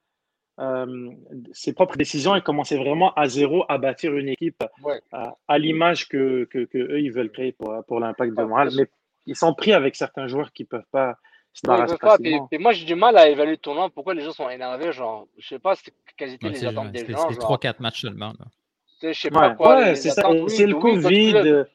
euh, 0.60 1.10
ses 1.52 1.74
propres 1.74 1.98
décisions 1.98 2.36
et 2.36 2.42
commencer 2.42 2.78
vraiment 2.78 3.14
à 3.16 3.28
zéro 3.28 3.66
à 3.70 3.78
bâtir 3.78 4.16
une 4.16 4.30
équipe 4.30 4.64
à, 5.12 5.58
l'image 5.58 6.08
que, 6.08 6.44
que, 6.46 6.68
eux 6.76 7.02
ils 7.02 7.12
veulent 7.12 7.32
créer 7.32 7.54
pour, 7.54 7.84
pour 7.88 8.00
l'impact 8.00 8.36
de 8.36 8.44
Montréal. 8.44 8.70
Mais 8.76 8.88
ils 9.26 9.36
sont 9.36 9.54
pris 9.54 9.74
avec 9.74 9.96
certains 9.96 10.28
joueurs 10.28 10.52
qui 10.52 10.64
ne 10.64 10.68
peuvent 10.68 10.90
pas 10.92 11.18
se 11.54 11.62
débarrasser 11.64 12.40
et, 12.52 12.58
moi 12.58 12.74
j'ai 12.74 12.86
du 12.86 12.96
mal 12.96 13.18
à 13.18 13.28
évaluer 13.30 13.54
le 13.54 13.58
tournoi. 13.58 13.90
Pourquoi 13.90 14.14
les 14.14 14.22
gens 14.22 14.32
sont 14.32 14.50
énervés 14.50 14.92
Genre, 14.92 15.28
je 15.38 15.48
sais 15.48 15.60
pas 15.60 15.76
quelles 16.18 16.34
étaient 16.34 16.50
les 16.50 16.66
attentes 16.66 16.92
des 16.92 17.06
gens. 17.06 17.30
C'est 17.30 17.40
3-4 17.40 17.76
matchs 17.80 18.02
seulement. 18.02 18.34
Je 19.02 19.14
sais 19.14 19.30
pas 19.30 19.52
quoi. 19.56 19.96
c'est 19.96 20.66
le 20.66 20.76
Covid. 20.76 21.66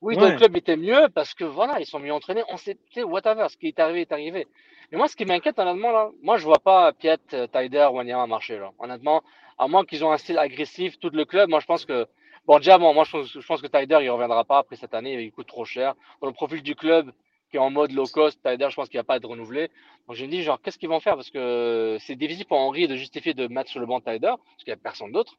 Oui, 0.00 0.14
le 0.16 0.36
club 0.36 0.56
était 0.56 0.76
mieux 0.76 1.08
parce 1.12 1.34
que 1.34 1.44
voilà, 1.44 1.80
ils 1.80 1.86
sont 1.86 1.98
mieux 1.98 2.12
entraînés. 2.12 2.44
On 2.50 2.56
sait, 2.56 2.78
whatever, 3.02 3.46
ce 3.48 3.56
qui 3.56 3.68
est 3.68 3.78
arrivé 3.80 4.02
est 4.02 4.12
arrivé. 4.12 4.46
Mais 4.90 4.98
moi, 4.98 5.08
ce 5.08 5.16
qui 5.16 5.24
m'inquiète, 5.24 5.58
honnêtement, 5.58 5.90
là, 5.90 6.10
moi, 6.22 6.38
je 6.38 6.44
vois 6.44 6.60
pas 6.60 6.92
Piet, 6.92 7.18
euh, 7.34 7.46
Tyder 7.46 7.86
ou 7.90 7.96
Wanyama 7.96 8.26
marcher, 8.26 8.58
là. 8.58 8.70
Honnêtement, 8.78 9.22
à 9.58 9.68
moins 9.68 9.84
qu'ils 9.84 10.04
ont 10.04 10.12
un 10.12 10.16
style 10.16 10.38
agressif, 10.38 10.98
tout 10.98 11.10
le 11.12 11.24
club, 11.26 11.50
moi, 11.50 11.60
je 11.60 11.66
pense 11.66 11.84
que, 11.84 12.06
bon, 12.46 12.58
déjà, 12.58 12.78
bon, 12.78 12.94
moi, 12.94 13.04
je 13.04 13.10
pense, 13.10 13.32
je 13.32 13.46
pense 13.46 13.60
que 13.60 13.66
Tyder, 13.66 13.98
il 14.02 14.08
reviendra 14.08 14.44
pas 14.44 14.58
après 14.58 14.76
cette 14.76 14.94
année, 14.94 15.20
il 15.22 15.32
coûte 15.32 15.46
trop 15.48 15.64
cher. 15.66 15.94
Dans 16.22 16.26
le 16.28 16.32
profil 16.32 16.62
du 16.62 16.74
club, 16.74 17.12
qui 17.50 17.56
est 17.56 17.60
en 17.60 17.70
mode 17.70 17.92
low 17.92 18.06
cost, 18.06 18.40
Tyder, 18.42 18.68
je 18.70 18.76
pense 18.76 18.88
qu'il 18.88 18.98
va 18.98 19.04
pas 19.04 19.16
être 19.16 19.28
renouvelé. 19.28 19.68
Donc, 20.06 20.16
je 20.16 20.24
me 20.24 20.30
dis, 20.30 20.42
genre, 20.42 20.60
qu'est-ce 20.62 20.78
qu'ils 20.78 20.88
vont 20.88 21.00
faire? 21.00 21.16
Parce 21.16 21.30
que 21.30 21.98
c'est 22.00 22.16
difficile 22.16 22.46
pour 22.46 22.58
Henry 22.58 22.88
de 22.88 22.96
justifier 22.96 23.34
de 23.34 23.46
mettre 23.48 23.70
sur 23.70 23.80
le 23.80 23.86
banc 23.86 24.00
Tyder, 24.00 24.32
parce 24.38 24.64
qu'il 24.64 24.68
y 24.68 24.72
a 24.72 24.76
personne 24.76 25.12
d'autre. 25.12 25.36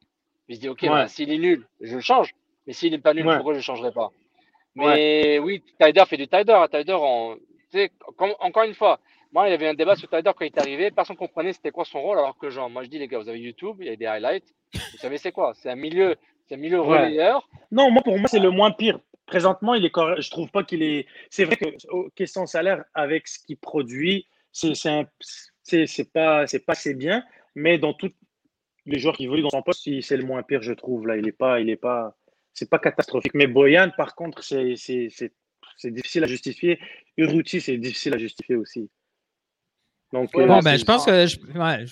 Il 0.50 0.56
se 0.56 0.62
dit, 0.62 0.68
OK, 0.68 0.86
bah, 0.88 1.08
s'il 1.08 1.32
est 1.32 1.38
nul, 1.38 1.66
je 1.80 1.96
le 1.96 2.02
change. 2.02 2.36
Mais 2.68 2.74
s'il 2.74 2.92
n'est 2.92 2.98
pas 2.98 3.14
nul, 3.14 3.24
pourquoi 3.24 3.54
je 3.54 3.60
ne 3.60 3.64
changerai 3.64 3.92
pas? 3.92 4.10
Mais 4.76 5.40
oui, 5.40 5.64
Tider 5.80 6.04
fait 6.08 6.18
du 6.18 6.28
Tider. 6.28 6.58
Tider, 6.72 6.98
on, 7.00 7.38
encore 8.40 8.64
une 8.64 8.74
fois, 8.74 9.00
moi, 9.32 9.48
il 9.48 9.52
y 9.52 9.54
avait 9.54 9.68
un 9.68 9.76
débat 9.76 9.96
sur 9.96 10.10
Tider 10.10 10.32
quand 10.36 10.44
il 10.44 10.48
est 10.48 10.60
arrivé. 10.60 10.92
Personne 10.92 11.16
ne 11.16 11.20
comprenait 11.20 11.54
c'était 11.54 11.72
quoi 11.72 11.86
son 11.86 12.02
rôle. 12.02 12.18
Alors 12.18 12.36
que, 12.38 12.50
genre, 12.50 12.70
moi, 12.70 12.84
je 12.84 12.90
dis, 12.90 12.98
les 12.98 13.08
gars, 13.08 13.20
vous 13.20 13.30
avez 13.30 13.40
YouTube, 13.40 13.78
il 13.80 13.88
y 13.88 13.90
a 13.90 13.96
des 13.96 14.08
highlights. 14.08 14.54
Vous 14.74 14.98
savez, 14.98 15.18
c'est 15.20 15.32
quoi? 15.32 15.54
C'est 15.54 15.70
un 15.70 15.76
milieu, 15.76 16.16
c'est 16.48 16.56
un 16.56 16.58
milieu 16.58 16.82
relayeur. 16.82 17.48
Non, 17.72 17.92
moi, 17.92 18.02
pour 18.02 18.18
moi, 18.18 18.28
c'est 18.28 18.40
le 18.40 18.50
moins 18.50 18.72
pire. 18.72 19.00
Présentement, 19.28 19.76
il 19.76 19.86
est 19.86 19.92
correct. 19.92 20.22
Je 20.22 20.32
trouve 20.32 20.50
pas 20.50 20.64
qu'il 20.64 20.82
est. 20.82 21.06
C'est 21.30 21.46
vrai 21.46 21.58
que, 21.58 22.10
question 22.16 22.48
salaire, 22.48 22.84
avec 22.96 23.28
ce 23.28 23.38
qu'il 23.46 23.58
produit, 23.58 24.26
c'est 24.52 24.74
c'est 24.74 26.12
pas, 26.12 26.46
pas 26.46 26.74
assez 26.74 26.96
bien. 26.96 27.24
Mais 27.54 27.78
dans 27.78 27.94
tous 27.94 28.12
les 28.90 29.00
joueurs 29.00 29.16
qui 29.16 29.26
évoluent 29.26 29.44
dans 29.44 29.50
son 29.50 29.62
poste, 29.62 29.88
c'est 30.02 30.18
le 30.18 30.24
moins 30.24 30.44
pire, 30.44 30.62
je 30.62 30.74
trouve. 30.74 31.08
Là, 31.08 31.18
il 31.18 31.28
est 31.28 31.32
pas, 31.32 31.60
il 31.60 31.70
est 31.70 31.78
pas, 31.78 32.16
c'est 32.54 32.70
pas 32.70 32.80
catastrophique. 32.80 33.34
Mais 33.34 33.48
Boyan, 33.48 33.92
par 33.96 34.16
contre, 34.16 34.44
c'est 34.44 34.76
difficile 35.86 36.24
à 36.24 36.28
justifier. 36.28 36.80
Uruti, 37.18 37.62
c'est 37.62 37.78
difficile 37.78 38.14
à 38.14 38.18
justifier 38.18 38.56
aussi. 38.56 38.90
Donc, 40.12 40.32
bon, 40.34 40.58
euh, 40.58 40.62
ben, 40.62 40.76
je 40.76 40.84
pense 40.84 41.06
que 41.06 41.26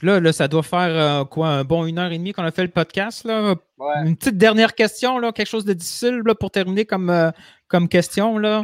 là, 0.03 0.19
là, 0.19 0.33
ça 0.33 0.47
doit 0.47 0.63
faire 0.63 1.21
euh, 1.21 1.23
quoi, 1.25 1.49
un 1.49 1.63
bon 1.63 1.85
une 1.85 1.99
heure 1.99 2.11
et 2.11 2.17
demie 2.17 2.33
qu'on 2.33 2.43
a 2.43 2.51
fait 2.51 2.63
le 2.63 2.69
podcast. 2.69 3.23
Là. 3.25 3.55
Une 4.03 4.17
petite 4.17 4.37
dernière 4.37 4.73
question, 4.73 5.19
là, 5.19 5.31
quelque 5.31 5.47
chose 5.47 5.65
de 5.65 5.73
difficile 5.73 6.21
là, 6.25 6.33
pour 6.33 6.49
terminer 6.49 6.85
comme, 6.85 7.11
euh, 7.11 7.29
comme 7.67 7.87
question. 7.87 8.39
Là. 8.39 8.63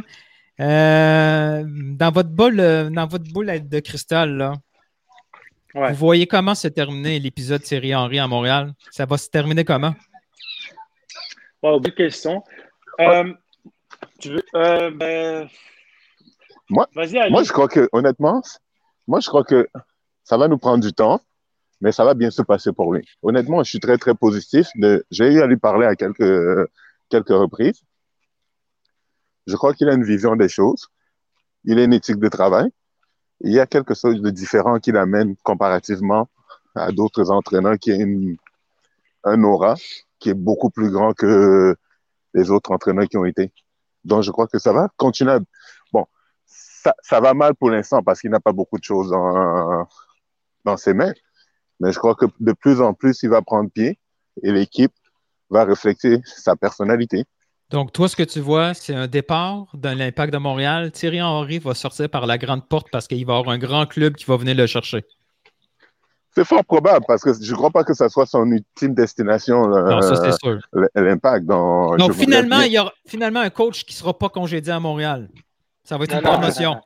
dans 0.58 2.12
votre 2.12 2.30
boule, 2.30 2.56
dans 2.56 3.06
votre 3.06 3.32
boule 3.32 3.68
de 3.68 3.80
cristal, 3.80 4.36
là, 4.36 4.54
vous 5.74 5.94
voyez 5.94 6.26
comment 6.26 6.54
se 6.54 6.68
terminer 6.68 7.18
l'épisode 7.18 7.62
Thierry 7.62 7.94
Henry 7.94 8.18
à 8.18 8.28
Montréal? 8.28 8.72
Ça 8.90 9.06
va 9.06 9.18
se 9.18 9.28
terminer 9.28 9.64
comment? 9.64 9.94
Bon, 11.62 11.80
bonne 11.80 11.92
question. 11.92 12.42
tu 14.20 14.30
veux, 14.30 14.90
ben... 14.90 15.48
Moi, 16.70 16.88
moi, 16.94 17.42
je 17.42 17.52
crois 17.52 17.68
que, 17.68 17.88
honnêtement, 17.92 18.40
moi, 19.06 19.20
je 19.20 19.28
crois 19.28 19.44
que 19.44 19.68
ça 20.22 20.38
va 20.38 20.48
nous 20.48 20.58
prendre 20.58 20.82
du 20.82 20.92
temps, 20.92 21.20
mais 21.80 21.92
ça 21.92 22.04
va 22.04 22.14
bien 22.14 22.30
se 22.30 22.40
passer 22.42 22.72
pour 22.72 22.94
lui. 22.94 23.06
Honnêtement, 23.22 23.62
je 23.62 23.68
suis 23.68 23.80
très, 23.80 23.98
très 23.98 24.14
positif. 24.14 24.68
J'ai 25.10 25.32
eu 25.32 25.42
à 25.42 25.46
lui 25.46 25.58
parler 25.58 25.86
à 25.86 25.94
quelques, 25.94 26.70
quelques 27.10 27.28
reprises. 27.28 27.82
Je 29.46 29.56
crois 29.56 29.74
qu'il 29.74 29.88
a 29.88 29.94
une 29.94 30.04
vision 30.04 30.36
des 30.36 30.48
choses. 30.48 30.88
Il 31.64 31.78
a 31.78 31.84
une 31.84 31.92
éthique 31.92 32.18
de 32.18 32.28
travail. 32.28 32.70
Il 33.40 33.52
y 33.52 33.60
a 33.60 33.66
quelque 33.66 33.94
chose 33.94 34.20
de 34.20 34.30
différent 34.30 34.78
qu'il 34.78 34.96
amène 34.96 35.36
comparativement 35.42 36.28
à 36.74 36.92
d'autres 36.92 37.30
entraîneurs 37.30 37.78
qui 37.78 37.92
ont 37.92 38.36
un 39.24 39.42
aura 39.42 39.74
qui 40.18 40.30
est 40.30 40.34
beaucoup 40.34 40.70
plus 40.70 40.90
grand 40.90 41.12
que 41.12 41.76
les 42.32 42.50
autres 42.50 42.72
entraîneurs 42.72 43.08
qui 43.08 43.16
ont 43.16 43.24
été. 43.24 43.52
Donc, 44.04 44.22
je 44.22 44.30
crois 44.30 44.46
que 44.46 44.58
ça 44.58 44.72
va 44.72 44.88
continuer 44.96 45.32
à 45.32 45.40
ça, 47.02 47.20
va 47.20 47.34
mal 47.34 47.54
pour 47.54 47.70
l'instant 47.70 48.02
parce 48.02 48.20
qu'il 48.20 48.30
n'a 48.30 48.40
pas 48.40 48.52
beaucoup 48.52 48.78
de 48.78 48.84
choses 48.84 49.10
dans, 49.10 49.86
dans 50.64 50.76
ses 50.76 50.94
mains. 50.94 51.12
Mais 51.80 51.92
je 51.92 51.98
crois 51.98 52.14
que 52.14 52.26
de 52.40 52.52
plus 52.52 52.80
en 52.80 52.94
plus, 52.94 53.22
il 53.22 53.30
va 53.30 53.42
prendre 53.42 53.70
pied 53.70 53.98
et 54.42 54.52
l'équipe 54.52 54.92
va 55.50 55.64
refléter 55.64 56.20
sa 56.24 56.56
personnalité. 56.56 57.24
Donc, 57.74 57.92
toi, 57.92 58.08
ce 58.08 58.14
que 58.14 58.22
tu 58.22 58.38
vois, 58.38 58.72
c'est 58.72 58.94
un 58.94 59.08
départ 59.08 59.66
dans 59.74 59.98
l'Impact 59.98 60.32
de 60.32 60.38
Montréal. 60.38 60.92
Thierry 60.92 61.20
Henry 61.20 61.58
va 61.58 61.74
sortir 61.74 62.08
par 62.08 62.24
la 62.24 62.38
grande 62.38 62.68
porte 62.68 62.86
parce 62.92 63.08
qu'il 63.08 63.26
va 63.26 63.34
y 63.34 63.36
avoir 63.36 63.52
un 63.52 63.58
grand 63.58 63.84
club 63.86 64.14
qui 64.14 64.26
va 64.26 64.36
venir 64.36 64.54
le 64.54 64.68
chercher. 64.68 65.04
C'est 66.36 66.44
fort 66.44 66.64
probable 66.64 67.04
parce 67.08 67.22
que 67.22 67.32
je 67.32 67.50
ne 67.50 67.56
crois 67.56 67.72
pas 67.72 67.82
que 67.82 67.92
ça 67.92 68.08
soit 68.08 68.26
son 68.26 68.46
ultime 68.46 68.94
destination. 68.94 69.66
non, 69.66 70.02
ça, 70.02 70.14
c'est 70.14 70.38
sûr. 70.38 70.60
L'Impact. 70.94 71.46
Donc, 71.46 72.12
finalement, 72.12 72.60
il 72.60 72.74
y 72.74 72.78
aura 72.78 72.92
finalement 73.08 73.40
un 73.40 73.50
coach 73.50 73.84
qui 73.84 73.92
ne 73.94 73.98
sera 73.98 74.16
pas 74.16 74.28
congédié 74.28 74.72
à 74.72 74.78
Montréal. 74.78 75.28
Ça 75.82 75.98
va 75.98 76.04
être 76.04 76.14
une 76.14 76.22
promotion. 76.22 76.76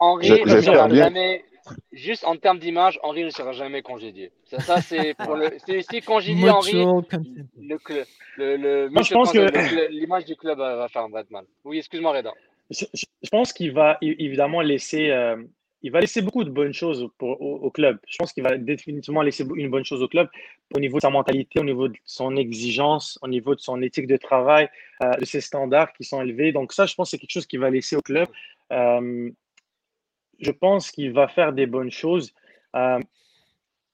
Henri 0.00 0.42
ne 0.44 0.60
sera 0.60 0.88
jamais, 0.88 1.44
juste 1.92 2.24
en 2.24 2.36
termes 2.36 2.58
d'image, 2.58 2.98
Henri 3.02 3.24
ne 3.24 3.30
sera 3.30 3.52
jamais 3.52 3.82
congédié. 3.82 4.32
Ça, 4.44 4.60
ça 4.60 4.80
c'est 4.80 5.14
pour 5.24 5.34
le. 5.34 5.50
Si 5.90 6.00
congédié 6.02 6.50
Henri, 6.50 6.72
le, 6.72 7.78
le, 8.36 8.56
le, 8.56 8.88
Moi, 8.90 9.02
je 9.02 9.12
pense 9.12 9.32
que 9.32 9.90
l'image 9.90 10.24
du 10.24 10.36
club 10.36 10.58
va 10.58 10.88
faire 10.88 11.02
un 11.02 11.08
vrai 11.08 11.24
mal. 11.30 11.44
Oui, 11.64 11.78
excuse-moi, 11.78 12.12
Reda. 12.12 12.32
Je, 12.70 12.84
pense 13.30 13.52
qu'il 13.52 13.72
va 13.72 13.98
évidemment 14.02 14.60
laisser. 14.60 15.10
Euh, 15.10 15.36
il 15.82 15.92
va 15.92 16.00
laisser 16.00 16.20
beaucoup 16.20 16.42
de 16.42 16.50
bonnes 16.50 16.72
choses 16.72 17.08
pour, 17.16 17.40
au, 17.40 17.70
club. 17.70 17.98
Je 18.08 18.16
pense 18.16 18.32
qu'il 18.32 18.42
va 18.42 18.56
définitivement 18.56 19.22
laisser 19.22 19.44
une 19.54 19.70
bonne 19.70 19.84
chose 19.84 20.02
au 20.02 20.08
club 20.08 20.28
au 20.74 20.80
niveau 20.80 20.96
de 20.96 21.02
sa 21.02 21.10
mentalité, 21.10 21.60
au 21.60 21.64
niveau 21.64 21.86
de 21.86 21.94
son 22.04 22.34
exigence, 22.36 23.20
au 23.22 23.28
niveau 23.28 23.54
de 23.54 23.60
son 23.60 23.80
éthique 23.82 24.08
de 24.08 24.16
travail, 24.16 24.68
euh, 25.04 25.12
de 25.12 25.24
ses 25.24 25.40
standards 25.40 25.92
qui 25.92 26.02
sont 26.02 26.20
élevés. 26.20 26.50
Donc 26.50 26.72
ça, 26.72 26.86
je 26.86 26.94
pense 26.94 27.08
que 27.08 27.10
c'est 27.10 27.18
quelque 27.18 27.30
chose 27.30 27.46
qu'il 27.46 27.60
va 27.60 27.70
laisser 27.70 27.94
au 27.94 28.00
club. 28.00 28.26
Euh, 28.72 29.30
je 30.40 30.50
pense 30.50 30.90
qu'il 30.90 31.12
va 31.12 31.28
faire 31.28 31.52
des 31.52 31.66
bonnes 31.66 31.90
choses. 31.90 32.32
Euh, 32.74 33.00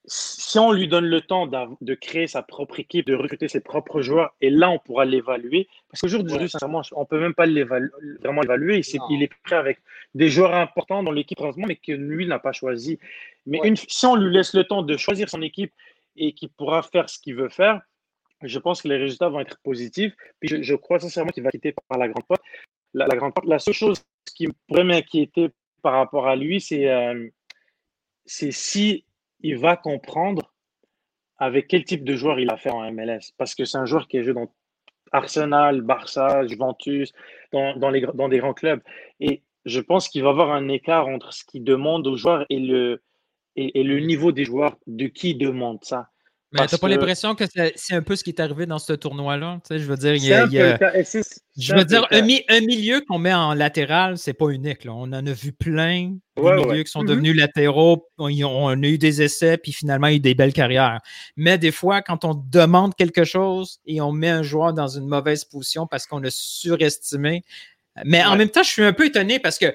si 0.05 0.59
on 0.59 0.73
lui 0.73 0.89
donne 0.89 1.05
le 1.05 1.21
temps 1.21 1.47
de 1.47 1.93
créer 1.93 2.27
sa 2.27 2.41
propre 2.41 2.79
équipe, 2.79 3.07
de 3.07 3.15
recruter 3.15 3.47
ses 3.47 3.61
propres 3.61 4.01
joueurs, 4.01 4.35
et 4.41 4.49
là, 4.49 4.69
on 4.69 4.77
pourra 4.77 5.05
l'évaluer. 5.05 5.69
Parce 5.89 6.01
qu'aujourd'hui, 6.01 6.49
sincèrement, 6.49 6.81
on 6.91 7.01
ne 7.01 7.05
peut 7.05 7.19
même 7.19 7.33
pas 7.33 7.45
vraiment 7.45 8.41
l'évaluer. 8.41 8.81
Il, 9.09 9.23
est 9.23 9.31
prêt 9.43 9.55
avec 9.55 9.79
des 10.13 10.29
joueurs 10.29 10.53
importants 10.55 11.03
dans 11.03 11.11
l'équipe 11.11 11.39
mais 11.55 11.77
que 11.77 11.93
lui 11.93 12.27
n'a 12.27 12.39
pas 12.39 12.51
choisi. 12.51 12.99
Mais 13.45 13.61
une, 13.63 13.77
si 13.77 14.05
on 14.05 14.15
lui 14.15 14.33
laisse 14.33 14.53
le 14.53 14.65
temps 14.65 14.81
de 14.81 14.97
choisir 14.97 15.29
son 15.29 15.41
équipe 15.41 15.71
et 16.17 16.33
qu'il 16.33 16.49
pourra 16.49 16.81
faire 16.81 17.09
ce 17.09 17.17
qu'il 17.19 17.35
veut 17.35 17.49
faire, 17.49 17.81
je 18.41 18.59
pense 18.59 18.81
que 18.81 18.89
les 18.89 18.97
résultats 18.97 19.29
vont 19.29 19.39
être 19.39 19.57
positifs. 19.63 20.13
Puis 20.41 20.63
je, 20.63 20.75
crois 20.75 20.99
sincèrement 20.99 21.31
qu'il 21.31 21.43
va 21.43 21.51
quitter 21.51 21.73
par 21.87 21.97
la 21.97 22.09
grande 22.09 22.25
porte. 22.25 22.41
La, 22.93 23.07
la, 23.07 23.15
grande 23.15 23.33
porte. 23.33 23.47
La 23.47 23.57
seule 23.57 23.73
chose 23.73 24.03
qui 24.35 24.49
pourrait 24.67 24.83
m'inquiéter 24.83 25.49
par 25.83 25.93
rapport 25.93 26.27
à 26.27 26.35
lui, 26.35 26.59
c'est 26.59 26.89
euh, 26.89 27.29
si 28.25 29.05
il 29.41 29.57
va 29.57 29.77
comprendre 29.77 30.53
avec 31.37 31.67
quel 31.67 31.83
type 31.83 32.03
de 32.03 32.15
joueur 32.15 32.39
il 32.39 32.49
a 32.49 32.57
fait 32.57 32.71
en 32.71 32.91
MLS. 32.91 33.33
Parce 33.37 33.53
que 33.53 33.65
c'est 33.65 33.77
un 33.77 33.85
joueur 33.85 34.07
qui 34.07 34.17
a 34.17 34.23
joué 34.23 34.33
dans 34.33 34.51
Arsenal, 35.11 35.81
Barça, 35.81 36.47
Juventus, 36.47 37.13
dans, 37.51 37.89
les, 37.89 38.01
dans 38.13 38.29
des 38.29 38.39
grands 38.39 38.53
clubs. 38.53 38.81
Et 39.19 39.43
je 39.65 39.81
pense 39.81 40.07
qu'il 40.07 40.23
va 40.23 40.29
avoir 40.29 40.51
un 40.51 40.69
écart 40.69 41.07
entre 41.07 41.33
ce 41.33 41.43
qu'il 41.43 41.63
demande 41.63 42.07
aux 42.07 42.15
joueurs 42.15 42.45
et 42.49 42.59
le, 42.59 43.03
et 43.55 43.83
le 43.83 43.99
niveau 43.99 44.31
des 44.31 44.45
joueurs 44.45 44.77
de 44.87 45.07
qui 45.07 45.35
demande 45.35 45.83
ça. 45.83 46.09
Mais 46.53 46.67
t'as 46.67 46.77
pas 46.77 46.87
l'impression 46.87 47.33
que 47.33 47.45
c'est 47.75 47.93
un 47.95 48.01
peu 48.01 48.15
ce 48.15 48.23
qui 48.23 48.29
est 48.29 48.39
arrivé 48.39 48.65
dans 48.65 48.79
ce 48.79 48.93
tournoi-là? 48.93 49.59
Tu 49.67 49.75
sais, 49.75 49.79
je 49.79 49.85
veux 49.85 49.97
dire, 49.97 50.13
il 50.13 50.23
y 50.23 50.33
a, 50.33 50.45
je 51.57 51.75
veux 51.75 51.85
dire, 51.85 52.07
un, 52.11 52.21
milieu 52.21 53.01
qu'on 53.01 53.17
met 53.17 53.33
en 53.33 53.53
latéral, 53.53 54.17
c'est 54.17 54.33
pas 54.33 54.49
unique. 54.49 54.85
Là. 54.85 54.93
On 54.93 55.03
en 55.03 55.25
a 55.25 55.31
vu 55.31 55.51
plein 55.51 56.15
de 56.37 56.67
milieux 56.67 56.83
qui 56.83 56.91
sont 56.91 57.03
mm-hmm. 57.03 57.07
devenus 57.07 57.35
latéraux. 57.35 58.07
On, 58.17 58.27
a 58.27 58.87
eu 58.87 58.97
des 58.97 59.21
essais, 59.21 59.57
puis 59.57 59.71
finalement, 59.71 60.07
il 60.07 60.11
y 60.11 60.13
a 60.13 60.17
eu 60.17 60.19
des 60.19 60.35
belles 60.35 60.53
carrières. 60.53 60.99
Mais 61.35 61.57
des 61.57 61.71
fois, 61.71 62.01
quand 62.01 62.23
on 62.23 62.35
demande 62.35 62.95
quelque 62.95 63.23
chose 63.23 63.79
et 63.85 63.99
on 64.01 64.11
met 64.11 64.29
un 64.29 64.43
joueur 64.43 64.73
dans 64.73 64.87
une 64.87 65.07
mauvaise 65.07 65.45
position 65.45 65.87
parce 65.87 66.05
qu'on 66.05 66.23
a 66.23 66.29
surestimé, 66.29 67.43
mais 68.05 68.23
en 68.23 68.35
même 68.35 68.49
temps, 68.49 68.63
je 68.63 68.69
suis 68.69 68.83
un 68.83 68.93
peu 68.93 69.05
étonné 69.05 69.39
parce 69.39 69.57
que 69.57 69.73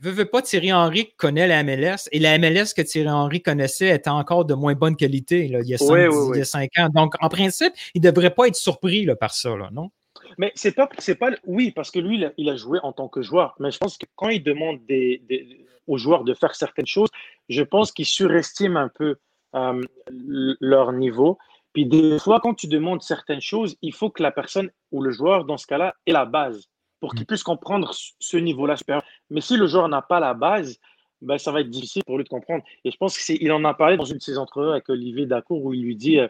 Veux, 0.00 0.12
veux 0.12 0.24
pas, 0.24 0.40
Thierry 0.40 0.72
Henry 0.72 1.12
connaît 1.18 1.46
la 1.46 1.62
MLS 1.62 2.08
et 2.10 2.18
la 2.18 2.38
MLS 2.38 2.72
que 2.74 2.80
Thierry 2.80 3.10
Henry 3.10 3.42
connaissait 3.42 3.94
était 3.94 4.08
encore 4.08 4.46
de 4.46 4.54
moins 4.54 4.74
bonne 4.74 4.96
qualité 4.96 5.46
là, 5.48 5.60
il, 5.60 5.68
y 5.68 5.74
a 5.74 6.44
cinq, 6.44 6.70
ans. 6.78 6.88
Donc, 6.88 7.14
en 7.20 7.28
principe, 7.28 7.74
il 7.94 8.00
ne 8.02 8.10
devrait 8.10 8.34
pas 8.34 8.48
être 8.48 8.56
surpris 8.56 9.04
là, 9.04 9.14
par 9.14 9.34
ça, 9.34 9.54
là, 9.56 9.68
non? 9.72 9.90
Mais 10.38 10.52
c'est 10.54 10.72
pas, 10.72 10.88
c'est 10.98 11.16
pas, 11.16 11.30
oui, 11.44 11.70
parce 11.70 11.90
que 11.90 11.98
lui, 11.98 12.24
il 12.38 12.48
a, 12.48 12.56
joué 12.56 12.78
en 12.82 12.92
tant 12.92 13.08
que 13.08 13.20
joueur. 13.20 13.54
Mais 13.58 13.70
je 13.70 13.78
pense 13.78 13.98
que 13.98 14.06
quand 14.16 14.30
il 14.30 14.42
demande 14.42 14.78
des, 14.86 15.22
aux 15.86 15.98
joueurs 15.98 16.24
de 16.24 16.32
faire 16.32 16.54
certaines 16.54 16.86
choses, 16.86 17.10
je 17.50 17.62
pense 17.62 17.92
qu'il 17.92 18.06
surestime 18.06 18.78
un 18.78 18.88
peu 18.88 19.16
euh, 19.54 19.82
leur 20.08 20.92
niveau. 20.92 21.36
Puis 21.74 21.84
des 21.84 22.18
fois, 22.18 22.40
quand 22.40 22.54
tu 22.54 22.68
demandes 22.68 23.02
certaines 23.02 23.40
choses, 23.40 23.76
il 23.82 23.92
faut 23.92 24.08
que 24.08 24.22
la 24.22 24.32
personne 24.32 24.70
ou 24.92 25.02
le 25.02 25.10
joueur, 25.10 25.44
dans 25.44 25.58
ce 25.58 25.66
cas-là, 25.66 25.94
ait 26.06 26.12
la 26.12 26.24
base 26.24 26.68
pour 27.00 27.12
qu'il 27.12 27.22
mm. 27.22 27.26
puisse 27.26 27.42
comprendre 27.42 27.90
ce 27.92 28.36
niveau-là 28.36 28.76
supérieur. 28.76 29.04
Mais 29.30 29.40
si 29.40 29.56
le 29.56 29.66
joueur 29.66 29.88
n'a 29.88 30.02
pas 30.02 30.20
la 30.20 30.34
base, 30.34 30.78
ben, 31.22 31.38
ça 31.38 31.52
va 31.52 31.60
être 31.60 31.70
difficile 31.70 32.02
pour 32.04 32.16
lui 32.16 32.24
de 32.24 32.28
comprendre. 32.28 32.64
Et 32.84 32.90
je 32.90 32.96
pense 32.96 33.18
qu'il 33.18 33.52
en 33.52 33.64
a 33.64 33.74
parlé 33.74 33.96
dans 33.96 34.04
une 34.04 34.18
de 34.18 34.22
ses 34.22 34.38
entrevues 34.38 34.70
avec 34.70 34.88
Olivier 34.88 35.26
Dacour 35.26 35.64
où 35.64 35.74
il 35.74 35.82
lui 35.82 35.96
dit, 35.96 36.18
euh, 36.18 36.28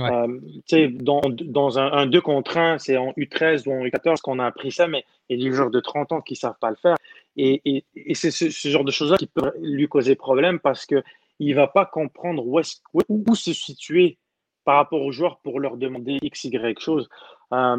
euh, 0.00 0.88
dans, 1.00 1.20
dans, 1.24 1.78
un, 1.78 1.92
un 1.92 2.06
2 2.06 2.20
contre 2.20 2.56
1, 2.56 2.78
c'est 2.78 2.96
en 2.96 3.12
U13 3.12 3.68
ou 3.68 3.72
en 3.72 3.84
U14 3.84 4.20
qu'on 4.20 4.40
a 4.40 4.46
appris 4.46 4.72
ça, 4.72 4.88
mais 4.88 5.04
il 5.28 5.38
y 5.38 5.42
a 5.42 5.48
des 5.48 5.54
joueurs 5.54 5.70
de 5.70 5.80
30 5.80 6.12
ans 6.12 6.20
qui 6.20 6.34
ne 6.34 6.38
savent 6.38 6.58
pas 6.60 6.70
le 6.70 6.76
faire. 6.76 6.96
Et, 7.36 7.62
et, 7.64 7.84
et 7.94 8.14
c'est 8.14 8.30
ce, 8.30 8.68
genre 8.68 8.84
de 8.84 8.90
choses-là 8.90 9.16
qui 9.16 9.26
peut 9.26 9.52
lui 9.60 9.88
causer 9.88 10.16
problème 10.16 10.58
parce 10.58 10.84
qu'il 10.86 11.02
ne 11.40 11.54
va 11.54 11.68
pas 11.68 11.86
comprendre 11.86 12.44
où, 12.44 12.60
où, 12.92 13.02
où 13.08 13.34
se 13.34 13.52
situer 13.52 14.18
par 14.64 14.76
rapport 14.76 15.02
aux 15.02 15.12
joueurs 15.12 15.38
pour 15.40 15.60
leur 15.60 15.76
demander 15.76 16.18
X, 16.22 16.44
Y 16.44 16.80
chose. 16.80 17.08
Euh, 17.52 17.76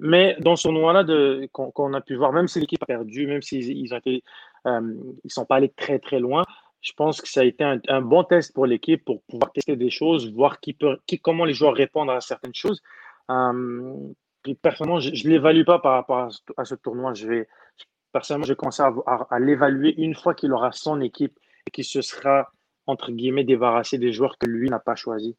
mais 0.00 0.36
dans 0.40 0.56
ce 0.56 0.64
tournoi-là 0.64 1.04
qu'on 1.52 1.94
a 1.94 2.00
pu 2.00 2.16
voir, 2.16 2.32
même 2.32 2.48
si 2.48 2.60
l'équipe 2.60 2.82
a 2.82 2.86
perdu, 2.86 3.26
même 3.26 3.42
s'ils 3.42 3.92
euh, 3.92 4.80
ils 5.24 5.32
sont 5.32 5.44
pas 5.46 5.56
allés 5.56 5.70
très 5.70 5.98
très 5.98 6.20
loin, 6.20 6.44
je 6.80 6.92
pense 6.92 7.20
que 7.20 7.28
ça 7.28 7.40
a 7.40 7.44
été 7.44 7.64
un, 7.64 8.00
bon 8.00 8.24
test 8.24 8.54
pour 8.54 8.66
l'équipe 8.66 9.04
pour 9.04 9.22
pouvoir 9.22 9.52
tester 9.52 9.76
des 9.76 9.90
choses, 9.90 10.32
voir 10.32 10.60
qui 10.60 10.72
peut, 10.72 10.98
qui, 11.06 11.20
comment 11.20 11.44
les 11.44 11.52
joueurs 11.52 11.74
répondent 11.74 12.10
à 12.10 12.20
certaines 12.20 12.54
choses. 12.54 12.82
Euh, 13.30 14.12
personnellement, 14.62 15.00
je 15.00 15.10
ne 15.10 15.30
l'évalue 15.30 15.64
pas 15.64 15.78
par 15.78 15.92
rapport 15.92 16.30
à, 16.56 16.64
ce 16.64 16.74
tournoi. 16.74 17.12
Je 17.14 17.26
vais, 17.28 17.48
personnellement, 18.12 18.46
je 18.46 18.52
vais 18.52 18.56
commencer 18.56 18.82
à, 18.82 19.38
l'évaluer 19.38 19.94
une 19.98 20.14
fois 20.14 20.34
qu'il 20.34 20.52
aura 20.52 20.72
son 20.72 21.00
équipe 21.00 21.38
et 21.66 21.70
qu'il 21.70 21.84
se 21.84 22.00
sera, 22.00 22.50
entre 22.86 23.12
guillemets, 23.12 23.44
débarrassé 23.44 23.98
des 23.98 24.12
joueurs 24.12 24.38
que 24.38 24.46
lui 24.46 24.70
n'a 24.70 24.78
pas 24.78 24.96
choisis. 24.96 25.34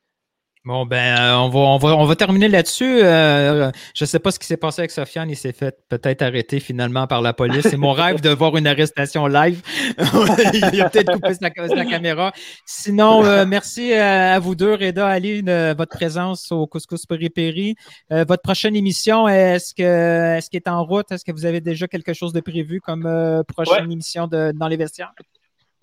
Bon, 0.64 0.86
ben, 0.86 1.18
euh, 1.18 1.38
on, 1.38 1.50
va, 1.50 1.60
on, 1.60 1.78
va, 1.78 1.96
on 1.96 2.06
va 2.06 2.16
terminer 2.16 2.48
là-dessus. 2.48 3.02
Euh, 3.02 3.72
je 3.96 4.04
ne 4.04 4.08
sais 4.08 4.20
pas 4.20 4.30
ce 4.30 4.38
qui 4.38 4.46
s'est 4.46 4.58
passé 4.58 4.82
avec 4.82 4.92
Sofiane. 4.92 5.28
Il 5.32 5.36
s'est 5.36 5.54
fait 5.54 5.76
peut-être 5.90 6.22
arrêter 6.22 6.60
finalement 6.60 7.08
par 7.08 7.24
la 7.24 7.34
police. 7.34 7.68
C'est 7.68 7.78
mon 7.78 7.94
rêve 7.94 8.22
de 8.22 8.30
voir 8.30 8.56
une 8.56 8.68
arrestation 8.68 9.26
live. 9.26 9.60
il 9.98 10.82
a 10.82 10.88
peut-être 10.88 11.14
coupé 11.14 11.34
sa, 11.34 11.50
caméra. 11.50 12.32
Sinon, 12.68 13.26
euh, 13.26 13.44
merci 13.48 13.92
à 13.94 14.38
vous 14.38 14.54
deux, 14.54 14.76
Reda, 14.76 15.08
Ali, 15.08 15.42
de 15.42 15.74
votre 15.76 15.98
présence 15.98 16.52
au 16.52 16.68
Couscous 16.68 17.08
Péripéri. 17.08 17.76
votre 18.12 18.44
prochaine 18.44 18.76
émission, 18.76 19.28
est-ce 19.28 19.74
que 19.74 20.38
est-ce 20.38 20.52
qu'elle 20.52 20.62
est 20.64 20.70
en 20.70 20.84
route? 20.86 21.12
Est-ce 21.12 21.26
que 21.26 21.32
vous 21.32 21.48
avez 21.48 21.62
déjà 21.62 21.88
quelque 21.88 22.14
chose 22.14 22.34
de 22.34 22.40
prévu 22.40 22.82
comme 22.82 23.10
prochaine 23.48 23.92
émission 23.92 24.28
de, 24.28 24.52
dans 24.56 24.68
les 24.68 24.78
vestiaires? 24.78 25.14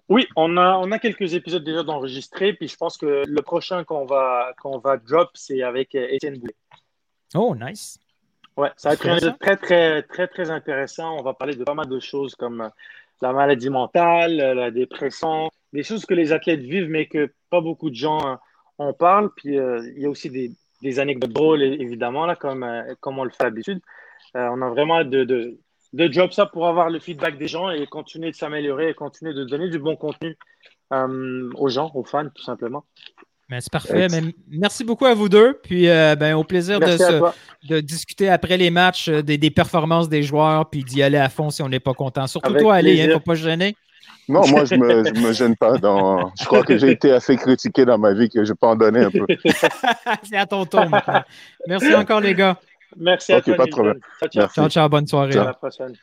Oui, 0.09 0.26
on 0.36 0.56
a, 0.56 0.78
on 0.78 0.90
a 0.90 0.98
quelques 0.98 1.35
épisodes 1.35 1.62
déjà 1.62 1.82
d'enregistrer, 1.82 2.55
puis 2.55 2.66
je 2.66 2.76
pense 2.76 2.97
que 2.97 3.24
le 3.26 3.43
prochain 3.43 3.85
qu'on 3.85 4.06
va, 4.06 4.55
qu'on 4.60 4.78
va 4.78 4.97
drop, 4.97 5.28
c'est 5.35 5.62
avec 5.62 5.94
euh, 5.94 6.06
Étienne 6.09 6.39
Boulet. 6.39 6.56
Oh, 7.35 7.55
nice. 7.55 7.98
Ouais, 8.56 8.70
ça 8.76 8.89
va 8.89 8.94
être 8.94 9.39
très, 9.39 9.56
très, 9.56 10.02
très, 10.02 10.26
très 10.26 10.51
intéressant. 10.51 11.18
On 11.18 11.22
va 11.22 11.35
parler 11.35 11.55
de 11.55 11.62
pas 11.62 11.74
mal 11.74 11.89
de 11.89 12.01
choses 12.01 12.35
comme 12.35 12.62
euh, 12.62 12.68
la 13.20 13.35
maladie 13.35 13.68
mentale, 13.68 14.40
euh, 14.40 14.55
la 14.55 14.70
dépression, 14.70 15.51
des 15.74 15.82
choses 15.82 16.06
que 16.06 16.14
les 16.14 16.32
athlètes 16.32 16.60
vivent, 16.60 16.89
mais 16.89 17.06
que 17.06 17.30
pas 17.51 17.60
beaucoup 17.60 17.90
de 17.90 17.94
gens 17.94 18.39
en 18.78 18.93
parlent. 18.94 19.30
Puis 19.36 19.56
il 19.56 19.98
y 19.98 20.06
a 20.06 20.10
aussi 20.10 20.30
des, 20.30 20.52
des 20.80 21.01
anecdotes 21.01 21.32
drôles, 21.32 21.62
évidemment, 21.62 22.24
là, 22.24 22.35
comme, 22.35 22.66
comme 23.01 23.18
on 23.18 23.24
le 23.24 23.30
fait 23.30 23.44
d'habitude. 23.44 23.80
on 24.35 24.62
a 24.62 24.70
vraiment 24.70 25.05
de, 25.05 25.24
de, 25.24 25.59
de 25.93 26.12
job 26.12 26.32
ça 26.32 26.47
pour 26.47 26.66
avoir 26.66 26.90
le 26.90 27.01
feedback 27.01 27.39
des 27.39 27.48
gens 27.48 27.70
et 27.70 27.86
continuer 27.86 28.31
de 28.31 28.36
s'améliorer 28.36 28.90
et 28.90 28.94
continuer 28.94 29.32
de 29.35 29.44
donner 29.44 29.69
du 29.69 29.78
bon 29.78 29.97
contenu 29.97 30.36
euh, 30.93 31.51
aux 31.55 31.69
gens, 31.69 31.90
aux 31.94 32.05
fans, 32.05 32.28
tout 32.35 32.43
simplement. 32.43 32.85
Ben, 33.48 33.60
c'est 33.62 33.73
parfait. 33.73 34.09
merci 34.51 34.85
beaucoup 34.85 35.06
à 35.06 35.15
vous 35.15 35.31
deux. 35.31 35.59
Puis 35.62 35.89
euh, 35.89 36.16
ben, 36.16 36.35
au 36.35 36.44
plaisir 36.44 36.81
de, 36.81 37.81
discuter 37.81 38.28
après 38.28 38.59
les 38.59 38.70
matchs 38.70 39.09
euh, 39.09 39.23
des, 39.23 39.51
performances 39.51 40.09
des 40.09 40.23
joueurs, 40.23 40.69
puis 40.69 40.85
d'y 40.85 41.02
aller 41.02 41.16
à 41.16 41.31
fond 41.31 41.48
si 41.48 41.62
on 41.62 41.69
n'est 41.69 41.81
pas 41.81 41.94
content. 41.94 42.27
Surtout 42.27 42.52
toi, 42.55 42.82
il 42.82 43.09
ne 43.09 43.15
faut 43.15 43.20
pas 43.20 43.36
se 43.36 43.43
gêner. 43.43 43.74
Non, 44.28 44.47
moi, 44.47 44.66
je 44.66 44.74
ne 44.74 44.85
me, 44.85 45.20
me, 45.27 45.32
gêne 45.32 45.56
pas. 45.56 45.78
Dans... 45.78 46.31
Je 46.39 46.44
crois 46.44 46.62
que 46.62 46.77
j'ai 46.77 46.90
été 46.90 47.10
assez 47.10 47.36
critiqué 47.36 47.86
dans 47.86 47.97
ma 47.97 48.12
vie 48.12 48.28
que 48.28 48.44
je 48.44 48.52
peux 48.52 48.66
en 48.66 48.77
donner 48.77 49.01
un 49.01 49.10
peu. 49.10 49.27
c'est 50.23 50.36
à 50.36 50.44
ton 50.44 50.66
tour 50.66 50.85
Merci 51.66 51.94
encore, 51.94 52.20
les 52.20 52.35
gars. 52.35 52.59
Merci 52.97 53.32
à 53.32 53.40
toi. 53.40 53.56
Pas 53.56 53.66
de 53.66 53.70
problème. 53.70 54.01
Ciao, 54.32 54.69
ciao, 54.69 54.89
bonne 54.89 55.06
soirée. 55.06 55.36
À 55.36 55.44
la 55.44 55.55
prochaine. 55.55 55.94